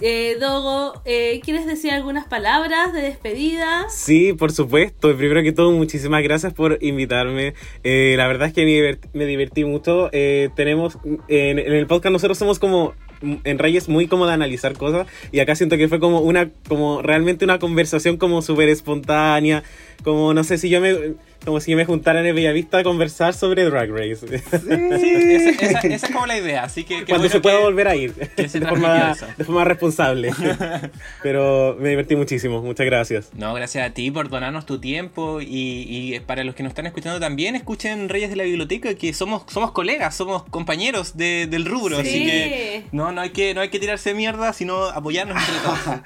Eh, 0.00 0.36
Dogo, 0.38 1.00
eh, 1.06 1.40
¿quieres 1.42 1.64
decir 1.64 1.90
algunas 1.90 2.26
palabras 2.26 2.92
de 2.92 3.00
despedida? 3.00 3.88
Sí, 3.88 4.34
por 4.34 4.52
supuesto. 4.52 5.16
Primero 5.16 5.42
que 5.42 5.52
todo, 5.52 5.70
muchísimas 5.72 6.22
gracias 6.22 6.52
por 6.52 6.78
invitarme. 6.82 7.54
Eh, 7.82 8.14
la 8.18 8.26
verdad 8.26 8.48
es 8.48 8.54
que 8.54 8.98
me 9.14 9.24
divertí, 9.24 9.64
mucho. 9.64 10.10
Eh, 10.12 10.50
tenemos 10.54 10.98
en, 11.28 11.58
en 11.58 11.72
el 11.72 11.86
podcast 11.86 12.12
nosotros 12.12 12.36
somos 12.36 12.58
como 12.58 12.94
en 13.22 13.58
Reyes 13.58 13.88
muy 13.88 14.08
como 14.08 14.26
de 14.26 14.34
analizar 14.34 14.74
cosas 14.74 15.06
y 15.32 15.40
acá 15.40 15.54
siento 15.54 15.78
que 15.78 15.88
fue 15.88 15.98
como 15.98 16.20
una 16.20 16.50
como 16.68 17.00
realmente 17.00 17.46
una 17.46 17.58
conversación 17.58 18.18
como 18.18 18.42
súper 18.42 18.68
espontánea 18.68 19.62
como 20.04 20.34
no 20.34 20.44
sé 20.44 20.58
si 20.58 20.68
yo 20.68 20.82
me 20.82 21.14
como 21.46 21.60
si 21.60 21.74
me 21.74 21.84
juntara 21.86 22.20
en 22.20 22.26
el 22.26 22.34
Bellavista 22.34 22.78
a 22.78 22.82
conversar 22.82 23.32
sobre 23.32 23.64
Drag 23.64 23.90
Race 23.90 24.16
Sí, 24.26 24.34
esa, 24.34 25.50
esa- 25.50 25.78
esa 25.86 26.06
es 26.06 26.12
como 26.12 26.26
la 26.26 26.36
idea. 26.36 26.64
Así 26.64 26.84
que. 26.84 26.96
cuando 27.04 27.18
bueno 27.18 27.28
se 27.30 27.40
pueda 27.40 27.58
volver 27.60 27.88
a 27.88 27.96
ir 27.96 28.12
que 28.36 28.48
se 28.48 28.60
de, 28.60 28.66
forma, 28.66 29.12
eso. 29.12 29.26
de 29.38 29.44
forma 29.44 29.64
responsable 29.64 30.32
pero 31.22 31.76
me 31.80 31.88
divertí 31.90 32.16
muchísimo 32.16 32.60
muchas 32.62 32.86
gracias 32.86 33.30
No, 33.34 33.54
gracias 33.54 33.88
a 33.88 33.94
ti 33.94 34.10
por 34.10 34.28
donarnos 34.28 34.66
tu 34.66 34.78
tiempo 34.80 35.40
y, 35.40 35.46
y 35.88 36.20
para 36.20 36.44
los 36.44 36.54
que 36.54 36.62
nos 36.62 36.70
están 36.70 36.86
escuchando 36.86 37.20
también, 37.20 37.56
escuchen 37.56 38.08
Reyes 38.08 38.30
de 38.30 38.36
la 38.36 38.44
Biblioteca, 38.44 38.94
que 38.94 39.12
somos, 39.14 39.42
somos 39.48 39.72
colegas, 39.72 40.14
somos 40.14 40.42
compañeros 40.44 41.16
de- 41.16 41.46
del 41.46 41.64
rubro, 41.64 41.96
Sí. 42.02 42.08
así 42.08 42.26
que 42.26 42.84
no, 42.92 43.12
no, 43.12 43.20
hay 43.20 43.30
que 43.30 43.54
no 43.54 43.60
hay 43.60 43.68
que 43.68 43.78
tirarse 43.78 44.14
mierda, 44.14 44.52
sino 44.52 44.84
apoyarnos 44.84 45.36
entre 45.38 45.60
todos. 45.62 46.00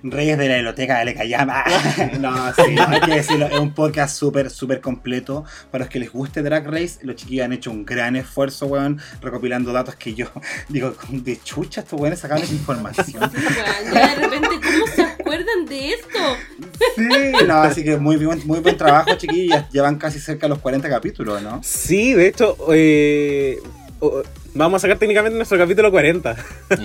Reyes 0.00 0.38
de 0.38 0.48
la 0.48 0.54
biblioteca 0.54 1.00
de 1.00 1.06
Lecayama. 1.06 1.64
no, 2.20 2.54
sí, 2.54 2.62
no, 2.72 2.86
hay 2.86 3.00
que 3.00 3.10
decirlo. 3.16 3.46
Es 3.46 3.58
un 3.58 3.74
podcast 3.74 4.16
súper, 4.16 4.48
súper 4.48 4.77
completo. 4.80 5.44
Para 5.70 5.84
los 5.84 5.90
que 5.92 5.98
les 5.98 6.10
guste 6.12 6.42
Drag 6.42 6.66
Race, 6.66 6.98
los 7.02 7.16
chiquillos 7.16 7.44
han 7.44 7.52
hecho 7.52 7.70
un 7.70 7.84
gran 7.84 8.16
esfuerzo, 8.16 8.66
weón, 8.66 9.00
recopilando 9.20 9.72
datos 9.72 9.94
que 9.96 10.14
yo 10.14 10.26
digo, 10.68 10.94
de 11.10 11.40
chucha, 11.42 11.80
estos 11.82 12.00
weones 12.00 12.18
sacaron 12.20 12.42
esa 12.44 12.52
información. 12.54 13.30
Ya 13.92 14.14
de 14.16 14.22
repente, 14.22 14.48
¿cómo 14.48 14.86
se 14.94 15.02
acuerdan 15.02 15.66
de 15.66 15.90
esto? 15.90 16.18
Sí, 16.96 17.46
no, 17.46 17.54
así 17.62 17.84
que 17.84 17.96
muy 17.96 18.16
buen, 18.16 18.46
muy 18.46 18.60
buen 18.60 18.76
trabajo, 18.76 19.14
chiquillos. 19.16 19.56
Ya 19.56 19.68
Llevan 19.70 19.96
casi 19.96 20.18
cerca 20.20 20.46
de 20.46 20.50
los 20.50 20.58
40 20.58 20.88
capítulos, 20.88 21.40
¿no? 21.42 21.60
Sí, 21.62 22.12
de 22.14 22.28
hecho, 22.28 22.56
eh, 22.72 23.58
vamos 24.54 24.78
a 24.78 24.82
sacar 24.82 24.98
técnicamente 24.98 25.36
nuestro 25.36 25.58
capítulo 25.58 25.90
40. 25.90 26.36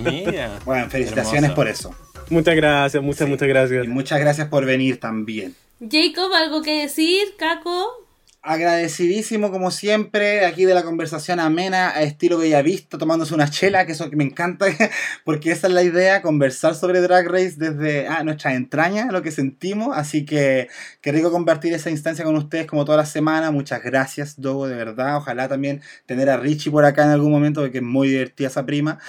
Mira. 0.04 0.60
Bueno, 0.66 0.90
felicitaciones 0.90 1.44
Hermoso. 1.52 1.56
por 1.56 1.68
eso. 1.68 1.96
Muchas 2.30 2.56
gracias, 2.56 3.04
muchas, 3.04 3.26
Sí. 3.26 3.32
muchas 3.32 3.48
gracias. 3.48 3.86
Y 3.86 3.88
muchas 3.88 4.20
gracias 4.20 4.48
por 4.48 4.66
venir 4.66 5.00
también. 5.00 5.56
Jacob, 5.80 6.34
¿algo 6.34 6.62
que 6.62 6.82
decir? 6.82 7.36
Caco. 7.38 8.03
Agradecidísimo 8.46 9.52
como 9.52 9.72
siempre 9.72 10.46
aquí 10.46 10.66
de 10.66 10.74
la 10.74 10.84
conversación 10.84 11.40
amena 11.40 11.92
a 11.92 12.02
estilo 12.02 12.38
Bellavista 12.38 12.98
tomándose 12.98 13.34
una 13.34 13.50
chela, 13.50 13.86
que 13.86 13.94
eso 13.94 14.10
que 14.10 14.18
me 14.18 14.26
encanta 14.26 14.66
porque 15.24 15.50
esa 15.52 15.68
es 15.68 15.74
la 15.74 15.82
idea, 15.82 16.22
conversar 16.22 16.76
sobre 16.76 17.00
Drag 17.00 17.26
Race 17.26 17.54
desde 17.56 18.06
ah, 18.06 18.22
nuestras 18.26 18.56
entrañas, 18.56 19.14
lo 19.14 19.22
que 19.22 19.32
sentimos, 19.32 19.96
así 19.96 20.26
que 20.26 20.68
qué 21.00 21.14
rico 21.14 21.32
compartir 21.32 21.72
esa 21.74 21.90
instancia 21.90 22.26
con 22.26 22.36
ustedes 22.36 22.66
como 22.66 22.84
toda 22.84 22.98
la 22.98 23.06
semana, 23.06 23.50
muchas 23.50 23.82
gracias 23.82 24.42
Dogo, 24.42 24.68
de 24.68 24.76
verdad, 24.76 25.16
ojalá 25.16 25.48
también 25.48 25.82
tener 26.06 26.30
a 26.30 26.36
Richie 26.36 26.70
por 26.70 26.84
acá 26.84 27.06
en 27.06 27.12
algún 27.12 27.32
momento 27.32 27.62
porque 27.62 27.78
es 27.78 27.84
muy 27.84 28.10
divertida 28.10 28.50
esa 28.50 28.66
prima. 28.66 29.00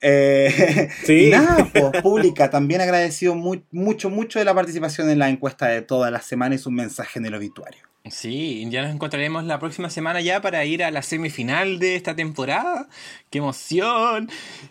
Eh, 0.00 0.88
Sí. 1.04 1.26
y 1.26 1.30
nada, 1.30 1.68
pues, 1.72 2.02
pública, 2.02 2.50
también 2.50 2.80
agradecido 2.80 3.36
muy, 3.36 3.64
mucho, 3.70 4.10
mucho 4.10 4.40
de 4.40 4.44
la 4.44 4.52
participación 4.52 5.08
en 5.10 5.20
la 5.20 5.28
encuesta 5.28 5.68
de 5.68 5.82
toda 5.82 6.10
la 6.10 6.20
semana 6.20 6.56
y 6.56 6.58
su 6.58 6.72
mensaje 6.72 7.20
en 7.20 7.26
el 7.26 7.34
obituario. 7.34 7.90
Sí, 8.08 8.66
ya 8.70 8.82
nos 8.82 8.92
encontraremos 8.92 9.44
la 9.44 9.58
próxima 9.58 9.90
semana 9.90 10.20
ya 10.20 10.40
para 10.40 10.64
ir 10.64 10.82
a 10.82 10.90
la 10.90 11.02
semifinal 11.02 11.78
de 11.78 11.96
esta 11.96 12.16
temporada. 12.16 12.88
¡Qué 13.28 13.38
emoción! 13.38 14.30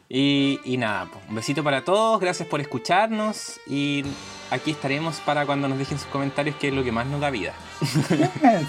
Y, 0.10 0.60
y 0.66 0.78
nada, 0.78 1.10
pues, 1.12 1.24
un 1.30 1.36
besito 1.36 1.64
para 1.64 1.84
todos, 1.84 2.20
gracias 2.20 2.48
por 2.48 2.60
escucharnos 2.60 3.60
y 3.68 4.04
aquí 4.50 4.72
estaremos 4.72 5.20
para 5.20 5.46
cuando 5.46 5.68
nos 5.68 5.78
dejen 5.78 6.00
sus 6.00 6.08
comentarios, 6.08 6.56
que 6.56 6.70
es 6.70 6.74
lo 6.74 6.84
que 6.84 6.92
más 6.92 7.06
nos 7.06 7.22
da 7.22 7.30
vida. 7.30 7.54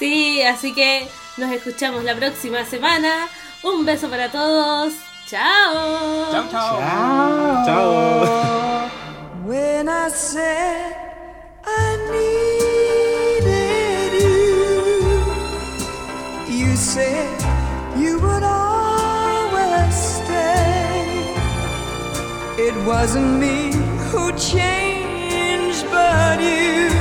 Sí, 0.00 0.40
así 0.40 0.72
que 0.72 1.06
nos 1.36 1.52
escuchamos 1.52 2.02
la 2.04 2.16
próxima 2.16 2.64
semana. 2.64 3.28
Un 3.62 3.84
beso 3.84 4.08
para 4.08 4.30
todos. 4.30 4.94
Chao. 5.26 6.32
Chao, 6.32 6.48
chao. 6.50 6.78
Chao. 6.80 7.64
Chao. 7.66 8.90
When 9.44 9.90
I 9.90 10.08
said 10.08 10.96
I 11.66 11.96
needed 12.10 13.19
said 16.80 17.38
you 17.94 18.18
would 18.20 18.42
always 18.42 19.94
stay. 19.94 21.34
It 22.56 22.74
wasn't 22.86 23.38
me 23.38 23.72
who 24.08 24.32
changed, 24.38 25.84
but 25.90 26.40
you. 26.40 26.99